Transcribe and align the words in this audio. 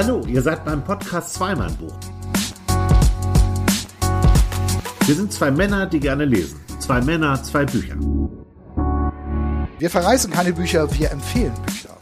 Hallo, 0.00 0.22
ihr 0.28 0.40
seid 0.42 0.64
beim 0.64 0.84
Podcast 0.84 1.34
Zweimal 1.34 1.72
Buch. 1.72 1.92
Wir 5.06 5.14
sind 5.16 5.32
zwei 5.32 5.50
Männer, 5.50 5.86
die 5.86 5.98
gerne 5.98 6.24
lesen. 6.24 6.60
Zwei 6.78 7.00
Männer, 7.00 7.42
zwei 7.42 7.64
Bücher. 7.64 7.96
Wir 9.80 9.90
verreißen 9.90 10.30
keine 10.30 10.52
Bücher, 10.52 10.88
wir 10.96 11.10
empfehlen 11.10 11.52
Bücher. 11.66 11.96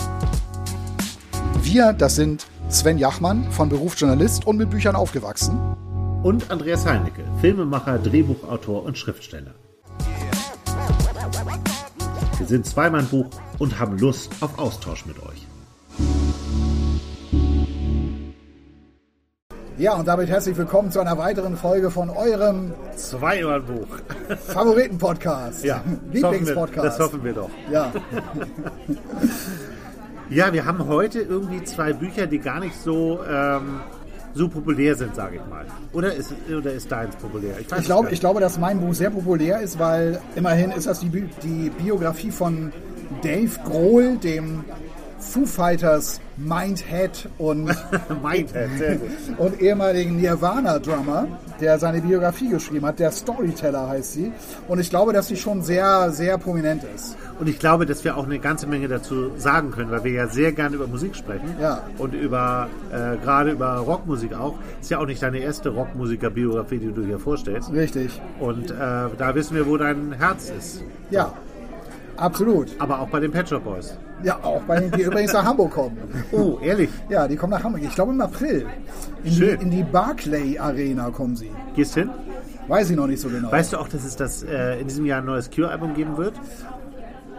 Wir, 1.62 1.95
das 1.95 2.16
sind 2.16 2.46
Sven 2.68 2.98
Jachmann, 2.98 3.50
von 3.50 3.70
Beruf 3.70 3.98
Journalist 3.98 4.46
und 4.46 4.58
mit 4.58 4.68
Büchern 4.68 4.94
aufgewachsen. 4.94 5.58
Und 6.22 6.50
Andreas 6.50 6.84
Heinecke, 6.84 7.24
Filmemacher, 7.40 7.98
Drehbuchautor 7.98 8.84
und 8.84 8.98
Schriftsteller. 8.98 9.54
Wir 12.36 12.46
sind 12.46 12.66
zweimal 12.66 13.04
Buch 13.04 13.30
und 13.58 13.80
haben 13.80 13.96
Lust 13.96 14.32
auf 14.42 14.58
Austausch 14.58 15.07
mit 15.07 15.18
euch. 15.22 15.46
Ja, 19.79 19.94
und 19.94 20.08
damit 20.08 20.30
herzlich 20.30 20.57
willkommen 20.57 20.90
zu 20.90 21.00
einer 21.00 21.18
weiteren 21.18 21.54
Folge 21.54 21.90
von 21.90 22.08
eurem 22.08 22.72
Zweimal 22.96 23.61
Buch. 23.61 23.86
Favoriten-Podcast. 24.49 25.64
Ja, 25.64 25.82
Lieblingspodcast. 26.11 26.86
Das 26.86 26.99
hoffen 26.99 27.22
wir 27.22 27.35
doch. 27.35 27.50
Ja. 27.71 27.93
Ja, 30.29 30.52
wir 30.52 30.64
haben 30.64 30.89
heute 30.89 31.21
irgendwie 31.21 31.62
zwei 31.62 31.93
Bücher, 31.93 32.27
die 32.27 32.41
gar 32.41 32.58
nicht 32.58 32.75
so, 32.83 33.20
ähm, 33.30 33.78
so 34.34 34.48
populär 34.48 34.97
sind, 34.97 35.14
sage 35.14 35.36
ich 35.36 35.47
mal. 35.48 35.64
Oder 35.92 36.14
ist, 36.14 36.34
oder 36.50 36.72
ist 36.72 36.91
deins 36.91 37.14
populär? 37.14 37.55
Ich, 37.61 37.70
weiß 37.70 37.84
glaube, 37.84 38.11
ich 38.11 38.19
glaube, 38.19 38.41
dass 38.41 38.58
mein 38.58 38.80
Buch 38.80 38.92
sehr 38.92 39.11
populär 39.11 39.61
ist, 39.61 39.78
weil 39.78 40.19
immerhin 40.34 40.72
ist 40.72 40.88
das 40.88 40.98
die, 40.98 41.11
Bi 41.11 41.28
die 41.44 41.70
Biografie 41.70 42.33
von 42.33 42.72
Dave 43.22 43.52
Grohl, 43.64 44.16
dem 44.16 44.64
Foo 45.20 45.47
Fighters 45.47 46.20
Mindhead 46.36 47.28
und, 47.38 47.64
Mindhead, 48.22 48.70
sehr 48.78 48.97
gut. 48.97 49.10
und 49.38 49.60
ehemaligen 49.60 50.16
Nirvana-Drummer, 50.16 51.27
der 51.60 51.78
seine 51.78 52.00
Biografie 52.00 52.50
geschrieben 52.50 52.86
hat. 52.86 52.98
Der 52.98 53.10
Storyteller 53.10 53.88
heißt 53.88 54.12
sie. 54.12 54.33
Und 54.69 54.78
ich 54.78 54.91
glaube, 54.91 55.12
dass 55.12 55.28
sie 55.28 55.36
schon 55.36 55.62
sehr, 55.62 56.10
sehr 56.10 56.36
prominent 56.38 56.83
ist. 56.94 57.16
Und 57.38 57.48
ich 57.48 57.58
glaube, 57.58 57.86
dass 57.86 58.05
wir 58.05 58.16
auch 58.16 58.25
eine 58.25 58.38
ganze 58.38 58.66
Menge 58.66 58.88
dazu 58.88 59.30
sagen 59.36 59.70
können, 59.70 59.91
weil 59.91 60.05
wir 60.05 60.12
ja 60.12 60.28
sehr 60.28 60.52
gerne 60.52 60.77
über 60.77 60.86
Musik 60.86 61.14
sprechen. 61.16 61.55
Ja. 61.60 61.83
Und 61.98 62.14
über, 62.14 62.69
äh, 62.91 63.16
gerade 63.22 63.50
über 63.53 63.77
Rockmusik 63.77 64.34
auch. 64.34 64.55
Ist 64.80 64.91
ja 64.91 64.98
auch 64.98 65.06
nicht 65.06 65.22
deine 65.22 65.38
erste 65.38 65.70
Rockmusiker-Biografie, 65.70 66.78
die 66.78 66.92
du 66.92 67.05
hier 67.05 67.19
vorstellst. 67.19 67.72
Richtig. 67.72 68.20
Und 68.41 68.70
äh, 68.70 68.75
da 68.75 69.34
wissen 69.34 69.55
wir, 69.55 69.66
wo 69.66 69.77
dein 69.77 70.12
Herz 70.12 70.50
ist. 70.50 70.82
Ja, 71.10 71.32
absolut. 72.17 72.69
Aber 72.78 73.00
auch 73.00 73.09
bei 73.09 73.20
den 73.20 73.31
Pet 73.31 73.48
Shop 73.48 73.64
Boys. 73.64 73.97
Ja, 74.22 74.39
auch 74.42 74.62
bei 74.62 74.81
denen, 74.81 74.92
die 74.92 75.03
übrigens 75.03 75.33
nach 75.33 75.45
Hamburg 75.45 75.72
kommen. 75.72 75.98
Oh, 76.33 76.59
ehrlich? 76.62 76.91
Ja, 77.09 77.28
die 77.28 77.36
kommen 77.36 77.53
nach 77.53 77.62
Hamburg. 77.62 77.83
Ich 77.84 77.95
glaube 77.95 78.12
im 78.12 78.20
April. 78.20 78.67
In, 79.25 79.31
die, 79.31 79.36
Schön. 79.36 79.61
in 79.61 79.70
die 79.70 79.83
Barclay 79.83 80.59
Arena 80.59 81.11
kommen 81.11 81.37
sie. 81.37 81.50
Gehst 81.75 81.94
hin? 81.94 82.11
Weiß 82.69 82.91
ich 82.91 82.97
noch 82.97 83.06
nicht 83.06 83.20
so 83.20 83.28
genau. 83.28 83.53
Weißt 83.53 83.72
du 83.72 83.77
auch, 83.78 83.89
dass 83.89 84.05
es 84.05 84.17
das 84.17 84.42
äh, 84.42 84.81
in 84.81 84.89
diesem 84.89 85.05
Jahr 85.06 85.20
ein 85.20 85.27
neues 85.27 85.50
Cure-Album 85.50 85.94
geben 85.94 86.17
wird? 86.17 86.34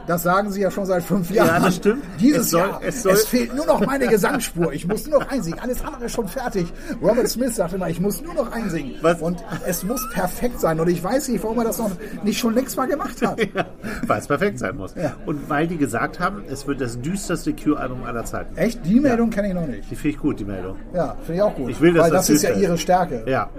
Das 0.08 0.23
sagen 0.23 0.52
sie 0.52 0.61
ja 0.61 0.72
schon 0.72 0.86
seit 0.86 1.03
fünf 1.03 1.30
Jahren. 1.31 1.47
Ja, 1.47 1.59
das 1.59 1.75
stimmt. 1.75 2.02
Dieses 2.19 2.44
Es 2.45 2.50
soll- 2.52 2.61
Jahr. 2.61 2.80
es 2.81 2.95
Es, 2.95 3.03
soll- 3.03 3.16
fehlt 3.17 3.53
nur 3.55 3.66
noch 3.66 3.86
meine 3.86 4.08
Gesangsspur. 4.08 4.72
Ich 4.73 4.88
muss 4.88 5.05
nur 5.05 5.19
noch 5.19 5.30
einsingen. 5.30 5.59
Alles 5.59 5.83
andere 5.83 6.05
ist 6.05 6.14
schon 6.14 6.27
fertig. 6.30 6.72
Robert 7.02 7.27
Smith 7.27 7.55
sagte 7.55 7.75
immer, 7.75 7.89
ich 7.89 7.99
muss 7.99 8.22
nur 8.22 8.33
noch 8.33 8.52
einsingen. 8.52 8.94
Was? 9.02 9.22
Und 9.22 9.44
es 9.67 9.83
muss 9.83 10.08
perfekt 10.14 10.59
sein. 10.61 10.80
Und 10.80 10.88
ich 10.88 11.03
weiß 11.03 11.27
nicht, 11.27 11.44
warum 11.44 11.58
er 11.59 11.66
das 11.66 11.77
noch 11.77 11.91
nicht 12.23 12.39
schon 12.39 12.55
längst 12.55 12.77
mal 12.77 12.88
gemacht 12.88 13.22
hat. 13.22 13.38
Weil 14.08 14.19
es 14.19 14.27
perfekt 14.27 14.59
sein 14.59 14.77
muss. 14.77 14.95
Ja. 14.95 15.14
Und 15.25 15.49
weil 15.49 15.67
die 15.67 15.77
gesagt 15.77 16.19
haben, 16.19 16.44
es 16.49 16.66
wird 16.66 16.80
das 16.80 16.99
düsterste 17.02 17.53
Cure-Album 17.53 18.03
aller 18.05 18.23
Zeiten. 18.23 18.55
Echt? 18.58 18.86
Die 18.86 18.99
Meldung 19.02 19.30
kenne 19.30 19.49
ich 19.49 19.53
noch 19.53 19.67
nicht. 19.67 19.92
Die 19.92 19.95
finde 19.95 20.09
ich 20.16 20.17
gut, 20.21 20.39
die 20.39 20.45
Meldung. 20.45 20.77
Ja, 20.94 21.16
finde 21.25 21.33
ich 21.36 21.42
auch 21.42 21.55
gut. 21.55 21.69
Ich 21.69 21.81
will, 21.81 21.94
dass 21.94 22.05
Weil 22.05 22.11
das 22.11 22.27
das 22.27 22.36
ist 22.38 22.44
ja 22.44 22.52
ihre 22.53 22.77
Stärke. 22.77 23.23
Ja. 23.27 23.49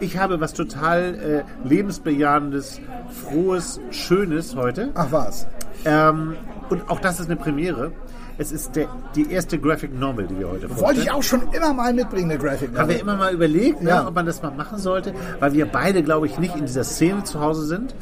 Ich 0.00 0.18
habe 0.18 0.40
was 0.40 0.52
total 0.52 1.44
äh, 1.64 1.68
lebensbejahendes, 1.68 2.80
frohes, 3.24 3.80
schönes 3.90 4.56
heute. 4.56 4.90
Ach 4.94 5.06
was. 5.10 5.46
Ähm, 5.84 6.34
und 6.70 6.88
auch 6.90 7.00
das 7.00 7.20
ist 7.20 7.26
eine 7.26 7.36
Premiere. 7.36 7.92
Es 8.36 8.50
ist 8.50 8.74
der, 8.74 8.88
die 9.14 9.30
erste 9.30 9.58
Graphic 9.58 9.96
Novel, 9.98 10.26
die 10.26 10.38
wir 10.38 10.48
heute 10.48 10.66
vorstellen. 10.68 10.86
Wollte 10.88 11.00
ich 11.02 11.10
auch 11.12 11.22
schon 11.22 11.42
immer 11.52 11.72
mal 11.72 11.92
mitbringen, 11.92 12.30
eine 12.32 12.40
Graphic 12.40 12.70
Haben 12.70 12.88
wir 12.88 12.96
Novel. 12.96 13.00
immer 13.00 13.16
mal 13.16 13.32
überlegt, 13.32 13.80
Ja. 13.82 14.02
ne, 14.02 14.08
ob 14.08 14.14
man 14.16 14.26
das 14.26 14.42
mal 14.42 14.50
machen 14.50 14.78
sollte, 14.78 15.14
weil 15.38 15.52
wir 15.52 15.66
beide, 15.66 16.02
glaube 16.02 16.26
ich, 16.26 16.38
nicht 16.38 16.56
in 16.56 16.62
dieser 16.66 16.82
Szene 16.84 17.22
zu 17.22 17.40
Hause 17.40 17.64
sind. 17.66 17.94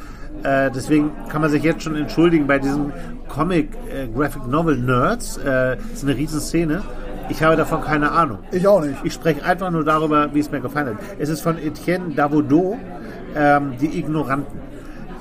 Äh, 0.43 0.71
deswegen 0.71 1.11
kann 1.29 1.41
man 1.41 1.51
sich 1.51 1.61
jetzt 1.63 1.83
schon 1.83 1.95
entschuldigen 1.95 2.47
bei 2.47 2.57
diesen 2.57 2.91
Comic 3.29 3.69
äh, 3.93 4.07
Graphic 4.07 4.47
Novel 4.47 4.77
Nerds. 4.77 5.37
Äh, 5.37 5.77
das 5.77 5.85
ist 5.99 6.03
eine 6.03 6.15
riesen 6.17 6.41
Szene. 6.41 6.81
Ich 7.29 7.41
habe 7.43 7.55
davon 7.55 7.81
keine 7.81 8.11
Ahnung. 8.11 8.39
Ich 8.51 8.67
auch 8.67 8.81
nicht. 8.83 8.97
Ich 9.03 9.13
spreche 9.13 9.45
einfach 9.45 9.69
nur 9.69 9.85
darüber, 9.85 10.33
wie 10.33 10.39
es 10.39 10.51
mir 10.51 10.59
gefallen 10.61 10.87
hat. 10.87 10.97
Es 11.19 11.29
ist 11.29 11.41
von 11.41 11.57
Etienne 11.59 12.13
Davodeau, 12.15 12.77
ähm, 13.35 13.73
Die 13.79 13.97
Ignoranten. 13.99 14.59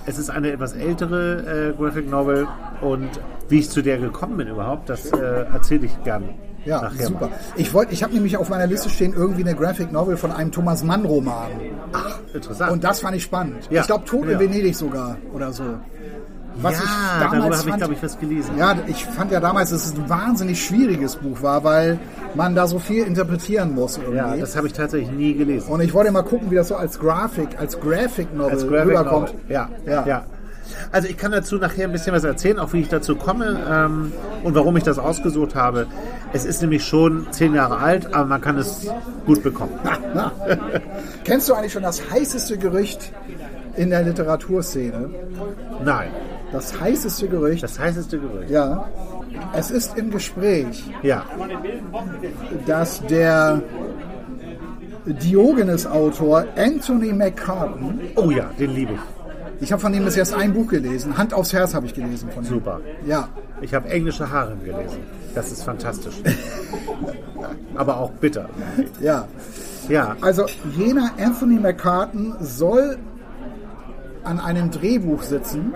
Es 0.07 0.19
ist 0.19 0.31
eine 0.31 0.51
etwas 0.51 0.73
ältere 0.73 1.73
äh, 1.73 1.81
Graphic 1.81 2.11
Novel 2.11 2.47
und 2.81 3.09
wie 3.49 3.61
ich 3.61 3.71
zu 3.71 3.83
der 3.83 3.99
gekommen 3.99 4.37
bin 4.37 4.49
überhaupt, 4.49 4.89
das 4.89 5.13
äh, 5.13 5.45
erzähle 5.53 5.87
ich 5.87 6.03
gern. 6.05 6.31
Ja, 6.65 6.81
nachher 6.83 7.07
super. 7.07 7.27
Mal. 7.27 7.39
Ich 7.57 7.75
wollte, 7.75 7.93
ich 7.93 8.03
habe 8.05 8.15
nämlich 8.15 8.37
auf 8.37 8.49
meiner 8.49 8.67
Liste 8.69 8.89
stehen 8.89 9.15
irgendwie 9.15 9.43
eine 9.43 9.55
Graphic 9.55 9.91
Novel 9.91 10.17
von 10.17 10.31
einem 10.31 10.53
Thomas 10.53 10.85
Mann 10.85 11.05
Roman. 11.05 11.49
Ach, 11.93 12.21
interessant. 12.33 12.71
Und 12.71 12.85
das 12.85 13.01
fand 13.01 13.17
ich 13.17 13.25
spannend. 13.25 13.69
Ja. 13.71 13.81
Ich 13.81 13.87
glaube 13.89 14.05
Tod 14.05 14.25
in 14.27 14.33
Ja. 14.33 14.41
Venedig 14.41 14.77
sogar 14.77 15.17
oder 15.33 15.53
so. 15.53 15.65
Was 16.61 16.75
ja, 16.75 16.81
ich 16.81 17.21
darüber 17.21 17.37
damals 17.43 17.59
habe 17.61 17.71
ich, 17.71 17.77
glaube 17.77 17.93
ich, 17.95 18.03
was 18.03 18.19
gelesen. 18.19 18.59
ja, 18.59 18.75
ich 18.87 19.05
fand 19.07 19.33
ja 19.33 19.41
damals, 19.41 19.71
dass 19.71 19.87
es 19.87 19.95
ein 19.95 20.09
wahnsinnig 20.09 20.63
schwieriges 20.65 21.17
Buch 21.17 21.43
war, 21.43 21.65
weil 21.65 21.99
man 22.35 22.55
da 22.55 22.67
so 22.67 22.79
viel 22.79 23.05
interpretieren 23.05 23.75
muss 23.75 23.97
irgendwie. 23.97 24.17
Ja, 24.17 24.37
das 24.37 24.57
habe 24.57 24.67
ich 24.67 24.73
tatsächlich 24.73 25.11
nie 25.11 25.35
gelesen. 25.35 25.71
und 25.73 25.81
ich 25.81 25.93
wollte 25.95 26.13
mal 26.13 26.23
gucken, 26.23 26.51
wie 26.51 26.57
das 26.57 26.69
so 26.69 26.77
als 26.77 26.99
Grafik, 26.99 27.59
als 27.59 27.79
Graphic 27.81 28.35
Novel 28.35 28.53
Als 28.53 28.67
Graphic 28.67 28.89
rüberkommt. 28.91 29.29
Novel. 29.35 29.41
Ja, 29.49 29.69
Ja. 29.87 30.07
ja, 30.07 30.25
Also 30.91 31.09
ich 31.09 31.17
kann 31.17 31.33
dazu 31.33 31.57
nachher 31.57 31.85
ein 31.87 31.93
bisschen 31.93 32.15
was 32.15 32.25
erzählen, 32.25 32.59
auch 32.59 32.73
wie 32.73 32.81
ich 32.81 32.89
dazu 32.89 33.17
komme 33.17 33.59
ähm, 33.71 34.13
und 34.45 34.55
warum 34.55 34.77
ich 34.77 34.84
das 34.84 34.99
ausgesucht 34.99 35.55
habe. 35.55 35.87
Es 36.33 36.45
ist 36.45 36.63
nämlich 36.63 36.84
schon 36.84 37.27
zehn 37.31 37.55
Jahre 37.55 37.79
alt, 37.79 38.15
aber 38.15 38.25
man 38.27 38.41
kann 38.41 38.57
es 38.59 38.87
gut 39.27 39.43
bekommen. 39.43 39.73
Na. 40.15 40.33
Kennst 41.25 41.49
du 41.49 41.55
eigentlich 41.55 41.73
schon 41.73 41.83
das 41.83 42.11
heißeste 42.11 42.57
Gerücht 42.59 43.13
in 43.77 43.91
der 43.91 44.03
Literaturszene? 44.03 45.11
Nein, 45.84 46.11
Das 46.53 46.79
heißeste 46.81 47.29
Gerücht, 47.29 47.63
das 47.63 47.79
heißeste 47.79 48.19
Gerücht. 48.19 48.51
ja. 48.51 48.89
Es 49.55 49.71
ist 49.71 49.97
im 49.97 50.11
Gespräch, 50.11 50.85
Ja, 51.03 51.25
dass 52.67 53.01
der 53.07 53.63
Diogenes-Autor 55.07 56.45
Anthony 56.57 57.13
McCartan, 57.13 58.01
oh 58.17 58.31
ja, 58.31 58.51
den 58.59 58.71
liebe 58.75 58.93
ich. 58.93 59.01
ich 59.63 59.73
habe 59.73 59.81
von 59.81 59.93
ihm 59.95 60.05
bis 60.05 60.17
jetzt 60.17 60.35
ein 60.35 60.53
Buch 60.53 60.69
gelesen, 60.69 61.17
Hand 61.17 61.35
aufs 61.35 61.53
Herz 61.53 61.75
habe 61.75 61.87
ich 61.87 61.95
gelesen 61.95 62.31
von 62.31 62.45
ihm. 62.45 62.49
Super. 62.49 62.81
Ja, 63.07 63.29
Ich 63.61 63.75
habe 63.75 63.89
englische 63.89 64.31
Haare 64.31 64.55
gelesen. 64.57 64.99
Das 65.34 65.51
ist 65.51 65.63
fantastisch. 65.65 66.15
aber 67.75 67.97
auch 67.99 68.11
bitter. 68.13 68.49
ja. 69.01 69.27
Ja, 69.89 70.17
Also 70.21 70.47
jener 70.77 71.11
Anthony 71.19 71.59
McCartan 71.59 72.37
soll 72.41 72.99
an 74.23 74.39
einem 74.39 74.71
Drehbuch 74.71 75.23
sitzen 75.23 75.75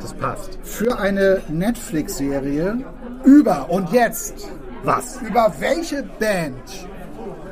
das 0.00 0.12
passt. 0.14 0.58
für 0.62 0.98
eine 0.98 1.40
Netflix-Serie 1.48 2.78
über 3.24 3.70
und 3.70 3.92
jetzt 3.92 4.48
Was? 4.84 5.20
über 5.22 5.52
welche 5.58 6.02
Band 6.18 6.54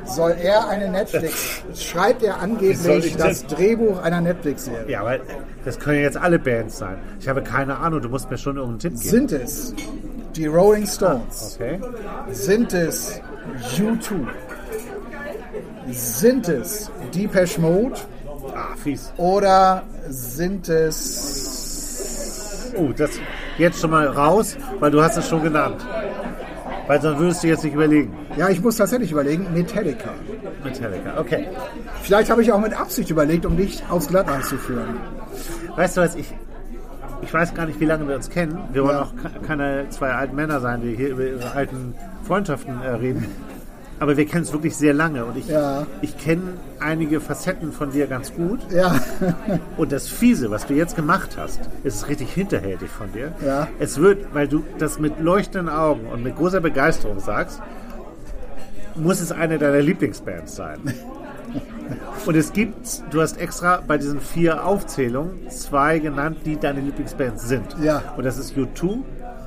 soll 0.05 0.35
er 0.41 0.69
eine 0.69 0.89
Netflix 0.89 1.61
schreibt 1.75 2.23
er 2.23 2.39
angeblich 2.39 3.05
ich 3.05 3.17
das 3.17 3.45
denn- 3.45 3.57
Drehbuch 3.57 4.01
einer 4.01 4.21
Netflix-Serie? 4.21 4.89
Ja, 4.89 5.03
weil 5.03 5.19
das 5.65 5.77
können 5.79 5.99
jetzt 6.01 6.15
alle 6.17 6.39
Bands 6.39 6.77
sein. 6.77 6.97
Ich 7.19 7.27
habe 7.27 7.43
keine 7.43 7.77
Ahnung, 7.77 8.01
du 8.01 8.07
musst 8.09 8.29
mir 8.29 8.37
schon 8.37 8.55
irgendeinen 8.55 8.79
Tipp 8.79 9.01
geben. 9.01 9.09
Sind 9.27 9.31
es 9.33 9.73
die 10.35 10.45
Rolling 10.47 10.87
Stones? 10.87 11.57
Okay. 11.59 11.79
Sind 12.31 12.73
es 12.73 13.19
U2? 13.77 14.27
Sind 15.91 16.47
es 16.47 16.89
Depeche 17.13 17.59
Mode? 17.61 17.95
Ah, 18.55 18.75
fies. 18.81 19.11
Oder 19.17 19.83
sind 20.09 20.69
es 20.69 21.56
Oh, 22.77 22.91
das 22.95 23.19
jetzt 23.57 23.79
schon 23.81 23.91
mal 23.91 24.07
raus, 24.07 24.57
weil 24.79 24.91
du 24.91 25.01
hast 25.01 25.17
es 25.17 25.27
schon 25.27 25.43
genannt. 25.43 25.85
Weil 26.87 27.01
sonst 27.01 27.19
würdest 27.19 27.43
du 27.43 27.47
jetzt 27.47 27.63
nicht 27.65 27.73
überlegen. 27.73 28.15
ja, 28.37 28.47
ich 28.49 28.61
muss 28.61 28.77
tatsächlich 28.77 29.11
überlegen, 29.11 29.45
Metallica. 29.53 30.11
Metallica, 30.63 31.19
okay. 31.19 31.47
Vielleicht 32.01 32.29
habe 32.29 32.41
ich 32.41 32.51
auch 32.51 32.61
mit 32.61 32.73
Absicht 32.79 33.09
überlegt, 33.09 33.45
um 33.45 33.57
dich 33.57 33.83
aufs 33.89 34.07
Glatteis 34.07 34.47
zu 34.47 34.57
führen. 34.57 34.95
Weißt 35.75 35.97
du 35.97 36.01
was, 36.01 36.15
ich, 36.15 36.33
ich 37.21 37.33
weiß 37.33 37.53
gar 37.55 37.65
nicht, 37.65 37.79
wie 37.81 37.85
lange 37.85 38.07
wir 38.07 38.15
uns 38.15 38.29
kennen. 38.29 38.57
Wir 38.71 38.83
wollen 38.83 38.95
Ja. 38.95 39.01
auch 39.03 39.11
ke- 39.15 39.45
keine 39.45 39.89
zwei 39.89 40.11
alten 40.11 40.35
Männer 40.35 40.61
sein, 40.61 40.81
die 40.81 40.95
hier 40.95 41.09
über 41.09 41.23
ihre 41.25 41.51
alten 41.51 41.93
Freundschaften 42.25 42.81
äh, 42.81 42.87
reden. 42.89 43.25
Aber 43.99 44.15
wir 44.15 44.25
kennen 44.25 44.43
es 44.43 44.53
wirklich 44.53 44.75
sehr 44.75 44.93
lange 44.93 45.25
und 45.25 45.37
ich, 45.37 45.47
Ja. 45.47 45.87
ich 46.01 46.17
kenne 46.17 46.53
einige 46.79 47.19
Facetten 47.19 47.71
von 47.71 47.91
dir 47.91 48.05
ganz 48.07 48.33
gut. 48.33 48.59
Ja, 48.71 48.95
Und 49.77 49.91
das 49.91 50.07
Fiese, 50.07 50.51
was 50.51 50.67
du 50.67 50.73
jetzt 50.75 50.95
gemacht 50.95 51.31
hast, 51.37 51.59
ist 51.83 52.07
richtig 52.07 52.31
hinterhältig 52.31 52.89
von 52.89 53.11
dir. 53.11 53.31
Ja. 53.43 53.67
Es 53.79 53.99
wird, 53.99 54.33
weil 54.33 54.47
du 54.47 54.63
das 54.77 54.99
mit 54.99 55.19
leuchtenden 55.19 55.69
Augen 55.73 56.07
und 56.13 56.23
mit 56.23 56.35
großer 56.35 56.61
Begeisterung 56.61 57.19
sagst, 57.19 57.59
muss 58.95 59.19
es 59.19 59.31
eine 59.31 59.57
deiner 59.57 59.81
Lieblingsbands 59.81 60.55
sein. 60.55 60.79
Und 62.25 62.35
es 62.35 62.51
gibt, 62.51 63.01
du 63.11 63.21
hast 63.21 63.39
extra 63.39 63.81
bei 63.87 63.97
diesen 63.97 64.19
vier 64.19 64.65
Aufzählungen 64.65 65.49
zwei 65.49 65.99
genannt, 65.99 66.39
die 66.45 66.57
deine 66.57 66.81
Lieblingsbands 66.81 67.47
sind. 67.47 67.63
Ja. 67.81 68.03
Und 68.17 68.25
das 68.25 68.37
ist 68.37 68.53
U2 68.57 68.97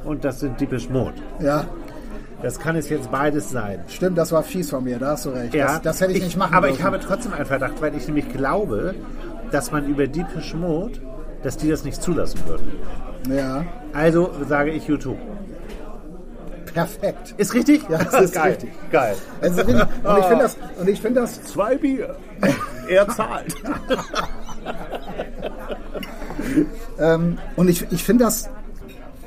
und 0.05 0.25
das 0.25 0.41
sind 0.41 0.58
Deepish 0.58 0.88
Mode. 0.88 1.12
Ja, 1.41 1.67
Das 2.43 2.59
kann 2.59 2.75
es 2.77 2.89
jetzt 2.89 3.11
beides 3.11 3.51
sein. 3.51 3.81
stimmt, 3.89 4.17
das 4.17 4.33
war 4.33 4.43
fies 4.43 4.71
von 4.71 4.83
mir, 4.85 4.99
da 4.99 5.09
hast 5.13 5.27
du 5.27 5.31
recht. 5.31 5.55
Ja, 5.55 5.67
das, 5.75 5.83
das 5.83 6.01
hätte 6.01 6.13
ich, 6.13 6.23
nicht 6.25 6.37
machen 6.39 6.55
Aber 6.55 6.69
dürfen. 6.69 6.81
ich 6.81 6.85
habe 6.87 6.99
trotzdem 7.01 7.35
einen 7.35 7.45
Verdacht, 7.47 7.81
weil 7.81 7.95
ich 7.95 8.07
nämlich 8.07 8.29
glaube, 8.33 8.95
dass 9.51 9.71
man 9.73 9.87
über 9.87 10.07
Deepish 10.07 10.55
Mode, 10.55 11.01
dass 11.43 11.57
die 11.59 11.69
das 11.69 11.85
nicht 11.85 12.03
zulassen 12.03 12.41
würden. 12.47 12.73
Ja, 13.35 13.65
Also 13.93 14.31
sage 14.49 14.71
ich 14.71 14.87
U2. 14.89 15.15
perfekt. 16.73 17.35
Ist 17.37 17.53
richtig? 17.53 17.83
Ja, 17.91 17.99
das 18.11 18.21
ist 18.23 18.35
Geil. 18.35 18.51
richtig. 18.53 18.71
Geil. 18.91 19.17
Also, 19.43 19.63
und 19.63 19.69
ich 20.19 20.25
finde 20.25 20.43
das, 20.43 20.57
und 20.81 20.89
ich 20.89 21.01
finde 21.01 21.21
das, 21.21 21.43
Zwei 21.45 21.77
Bier. 21.77 22.17
er 22.89 23.09
zahlt. 23.09 23.55
ähm, 26.99 27.39
und 27.57 27.69
ich, 27.69 27.87
ich 27.91 28.03
finde 28.05 28.25
das, 28.25 28.49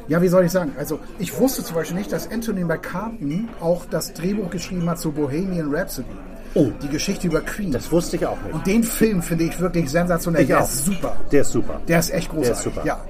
ja, 0.07 0.21
wie 0.21 0.27
soll 0.27 0.45
ich 0.45 0.51
sagen? 0.51 0.73
Also, 0.77 0.99
ich 1.19 1.37
wusste 1.39 1.63
zum 1.63 1.75
Beispiel 1.75 1.97
nicht, 1.97 2.11
dass 2.11 2.29
Anthony 2.31 2.63
McCartney 2.63 3.45
auch 3.59 3.85
das 3.89 4.13
Drehbuch 4.13 4.49
geschrieben 4.49 4.89
hat 4.89 4.99
zu 4.99 5.11
Bohemian 5.11 5.73
Rhapsody. 5.73 6.07
Oh. 6.55 6.67
Die 6.83 6.87
Geschichte 6.89 7.27
über 7.27 7.41
Queen. 7.41 7.71
Das 7.71 7.91
wusste 7.91 8.15
ich 8.17 8.25
auch 8.27 8.39
nicht. 8.43 8.53
und 8.53 8.67
den 8.67 8.83
Film 8.83 9.21
finde 9.23 9.45
ich 9.45 9.59
wirklich 9.59 9.89
sensationell. 9.89 10.41
Ich 10.43 10.47
Der 10.47 10.59
auch. 10.61 10.67
ist 10.69 10.85
super. 10.85 11.15
Der 11.31 11.41
ist 11.41 11.51
super. 11.51 11.81
Der 11.87 11.99
ist 11.99 12.11
echt 12.13 12.29
großartig. 12.29 12.47
Der 12.47 12.57
ist 12.57 12.63
super. 12.63 12.85
Ja. 12.85 13.01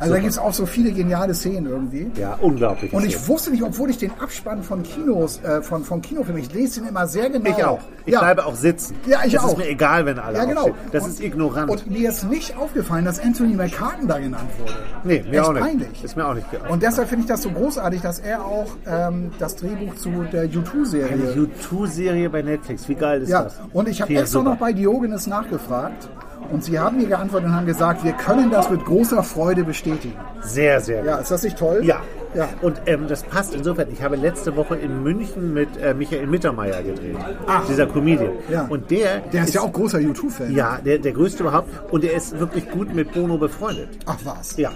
Also 0.00 0.14
da 0.14 0.20
gibt 0.20 0.32
es 0.32 0.38
auch 0.38 0.52
so 0.52 0.66
viele 0.66 0.90
geniale 0.92 1.34
Szenen 1.34 1.66
irgendwie. 1.66 2.10
Ja, 2.18 2.36
unglaublich. 2.40 2.92
Und 2.92 3.04
ich 3.04 3.28
wusste 3.28 3.50
nicht, 3.50 3.62
obwohl 3.62 3.90
ich 3.90 3.98
den 3.98 4.10
Abspann 4.18 4.62
von 4.62 4.82
Kinos, 4.82 5.40
äh, 5.44 5.62
von, 5.62 5.84
von 5.84 6.00
Kinofilmen, 6.02 6.42
ich 6.42 6.52
lese 6.52 6.80
den 6.80 6.88
immer 6.88 7.06
sehr 7.06 7.30
genau. 7.30 7.50
Ich 7.50 7.64
auch. 7.64 7.80
Ich 8.06 8.12
ja. 8.14 8.20
bleibe 8.20 8.46
auch 8.46 8.54
sitzen. 8.54 8.96
Ja, 9.06 9.20
ich 9.24 9.34
das 9.34 9.44
auch. 9.44 9.50
ist 9.52 9.58
mir 9.58 9.68
egal, 9.68 10.06
wenn 10.06 10.18
alle 10.18 10.38
Ja, 10.38 10.44
genau. 10.46 10.60
aufstehen. 10.62 10.76
Das 10.92 11.04
Und- 11.04 11.10
ist 11.10 11.20
ignorant. 11.20 11.70
Und 11.70 11.90
mir 11.90 12.08
ist 12.08 12.24
nicht 12.24 12.56
aufgefallen, 12.56 13.04
dass 13.04 13.20
Anthony 13.20 13.54
McCartan 13.54 14.08
da 14.08 14.18
genannt 14.18 14.48
wurde. 14.58 14.72
nee, 15.04 15.22
mir 15.30 15.38
Echt 15.38 15.48
auch 15.48 15.52
nicht. 15.52 15.62
peinlich. 15.62 16.04
Ist 16.04 16.16
mir 16.16 16.26
auch 16.26 16.34
nicht 16.34 16.46
Und 16.68 16.82
deshalb 16.82 17.08
finde 17.08 17.24
ich 17.24 17.28
das 17.28 17.42
so 17.42 17.50
großartig, 17.50 18.00
dass 18.00 18.18
er 18.20 18.44
auch 18.44 18.68
ähm, 18.86 19.30
das 19.38 19.54
Drehbuch 19.56 19.94
zu 19.96 20.10
der 20.32 20.42
Eine 20.42 20.50
U2-Serie. 20.50 21.48
U2-Serie 21.70 22.30
bei 22.30 22.42
Netflix. 22.42 22.88
Wie 22.88 22.94
geil 22.94 23.22
ist 23.22 23.28
Ja, 23.28 23.44
das? 23.44 23.60
und 23.72 23.88
ich 23.88 24.00
habe 24.00 24.12
extra 24.14 24.26
super. 24.40 24.50
noch 24.50 24.56
bei 24.56 24.72
Diogenes 24.72 25.26
nachgefragt. 25.26 26.08
Und 26.50 26.64
sie 26.64 26.78
haben 26.78 26.96
mir 26.98 27.06
geantwortet 27.06 27.48
und 27.48 27.54
haben 27.54 27.66
gesagt, 27.66 28.02
wir 28.04 28.12
können 28.12 28.50
das 28.50 28.68
mit 28.70 28.84
großer 28.84 29.22
Freude 29.22 29.62
bestätigen. 29.64 30.14
Sehr, 30.42 30.80
sehr 30.80 31.04
Ja, 31.04 31.12
gut. 31.14 31.22
ist 31.22 31.30
das 31.30 31.42
nicht 31.44 31.56
toll? 31.58 31.80
Ja. 31.84 32.00
Ja. 32.34 32.48
Und 32.62 32.80
ähm, 32.86 33.06
das 33.08 33.22
passt 33.24 33.54
insofern. 33.54 33.88
Ich 33.92 34.02
habe 34.02 34.14
letzte 34.16 34.54
Woche 34.56 34.76
in 34.76 35.02
München 35.02 35.52
mit 35.52 35.68
äh, 35.78 35.94
Michael 35.94 36.26
Mittermeier 36.28 36.80
gedreht. 36.82 37.16
Ach. 37.46 37.66
Dieser 37.66 37.86
Comedian. 37.86 38.32
Ja. 38.48 38.66
Und 38.68 38.88
der, 38.90 39.18
Der 39.32 39.42
ist 39.44 39.54
ja 39.54 39.62
auch 39.62 39.72
großer 39.72 39.98
U2-Fan. 39.98 40.54
ja, 40.54 40.78
der, 40.84 40.98
der 40.98 41.12
größte 41.12 41.42
überhaupt. 41.42 41.68
Und 41.92 42.04
der 42.04 42.12
ist 42.14 42.38
wirklich 42.38 42.70
gut 42.70 42.94
mit 42.94 43.12
Bono 43.12 43.36
befreundet. 43.36 43.88
Ach 44.06 44.18
was. 44.24 44.56
Ja. 44.56 44.70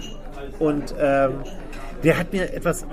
Und 0.59 0.93
ähm, 0.99 1.31
der 2.03 2.17
hat 2.19 2.33
mir 2.33 2.53
etwas 2.53 2.85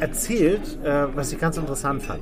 erzählt, 0.00 0.78
äh, 0.84 1.06
was 1.14 1.32
ich 1.32 1.40
ganz 1.40 1.56
interessant 1.56 2.02
fand. 2.02 2.20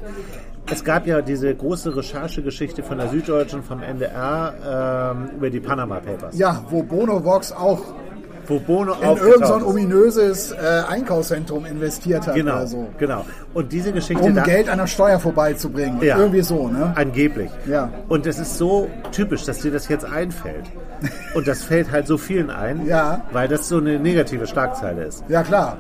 Es 0.70 0.84
gab 0.84 1.06
ja 1.06 1.20
diese 1.22 1.54
große 1.54 1.94
Recherchegeschichte 1.96 2.82
von 2.82 2.98
der 2.98 3.08
Süddeutschen, 3.08 3.62
vom 3.62 3.82
NDR 3.82 5.12
ähm, 5.16 5.36
über 5.36 5.50
die 5.50 5.60
Panama 5.60 5.96
Papers. 6.00 6.38
Ja, 6.38 6.64
wo 6.70 6.82
Bono 6.82 7.24
Vox 7.24 7.50
auch 7.52 7.80
Wo 8.46 8.58
Bono 8.60 8.92
in 8.94 9.16
irgendein 9.16 9.48
so 9.48 9.54
ein 9.54 9.60
ist. 9.60 9.66
ominöses 9.66 10.52
äh, 10.52 10.82
Einkaufszentrum 10.88 11.64
investiert 11.64 12.26
hat 12.26 12.34
Genau, 12.36 12.64
so. 12.66 12.86
genau. 12.98 13.24
Und 13.54 13.72
diese 13.72 13.92
Geschichte 13.92 14.22
Um 14.22 14.34
da, 14.36 14.42
Geld 14.44 14.68
an 14.68 14.78
der 14.78 14.86
Steuer 14.86 15.18
vorbeizubringen. 15.18 16.00
Ja. 16.00 16.18
Irgendwie 16.18 16.42
so, 16.42 16.68
ne? 16.68 16.92
Angeblich. 16.96 17.50
Ja. 17.66 17.90
Und 18.08 18.26
es 18.26 18.38
ist 18.38 18.56
so 18.56 18.88
typisch, 19.10 19.44
dass 19.44 19.58
dir 19.60 19.70
das 19.72 19.88
jetzt 19.88 20.04
einfällt. 20.04 20.64
Und 21.34 21.48
das 21.48 21.62
fällt 21.64 21.90
halt 21.90 22.06
so 22.06 22.16
vielen 22.18 22.50
ein, 22.50 22.86
Ja. 22.86 23.22
weil 23.32 23.48
das 23.48 23.68
so 23.68 23.78
eine 23.78 23.98
negative 23.98 24.46
Schlagzeile 24.46 25.04
ist. 25.04 25.24
Ja, 25.28 25.42
klar. 25.42 25.76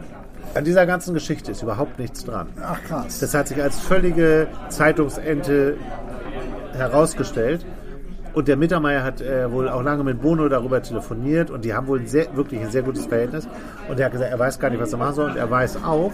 An 0.54 0.64
dieser 0.64 0.84
ganzen 0.86 1.14
Geschichte 1.14 1.52
ist 1.52 1.62
überhaupt 1.62 1.98
nichts 1.98 2.24
dran. 2.24 2.48
Ach 2.62 2.82
krass. 2.84 3.20
Das 3.20 3.32
hat 3.34 3.48
sich 3.48 3.62
als 3.62 3.78
völlige 3.80 4.48
Zeitungsente 4.68 5.76
herausgestellt. 6.74 7.64
Und 8.34 8.48
der 8.48 8.56
Mittermeier 8.56 9.04
hat 9.04 9.20
äh, 9.20 9.50
wohl 9.52 9.68
auch 9.68 9.82
lange 9.82 10.04
mit 10.04 10.22
Bono 10.22 10.48
darüber 10.48 10.82
telefoniert 10.82 11.50
und 11.50 11.66
die 11.66 11.74
haben 11.74 11.86
wohl 11.86 12.00
ein 12.00 12.06
sehr, 12.06 12.34
wirklich 12.34 12.62
ein 12.62 12.70
sehr 12.70 12.80
gutes 12.82 13.04
Verhältnis. 13.04 13.46
Und 13.90 14.00
er 14.00 14.06
hat 14.06 14.12
gesagt, 14.12 14.30
er 14.30 14.38
weiß 14.38 14.58
gar 14.58 14.70
nicht, 14.70 14.80
was 14.80 14.90
er 14.92 14.98
machen 14.98 15.14
soll. 15.14 15.30
Und 15.32 15.36
er 15.36 15.50
weiß 15.50 15.76
auch, 15.84 16.12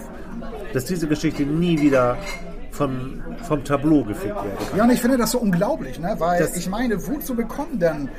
dass 0.73 0.83
diese 0.83 1.07
Geschichte 1.07 1.43
nie 1.43 1.79
wieder 1.79 2.17
vom, 2.71 3.21
vom 3.43 3.63
Tableau 3.63 4.03
gefickt 4.03 4.35
werden 4.35 4.49
kann. 4.69 4.77
Ja, 4.77 4.83
und 4.83 4.89
ich 4.91 4.99
finde 5.01 5.17
das 5.17 5.31
so 5.31 5.39
unglaublich, 5.39 5.97
ne? 5.99 6.15
Weil 6.17 6.39
Das- 6.41 6.57
ich 6.57 6.69
meine, 6.69 6.95
wozu 7.07 7.35
bekommen 7.35 7.79
denn, 7.79 8.09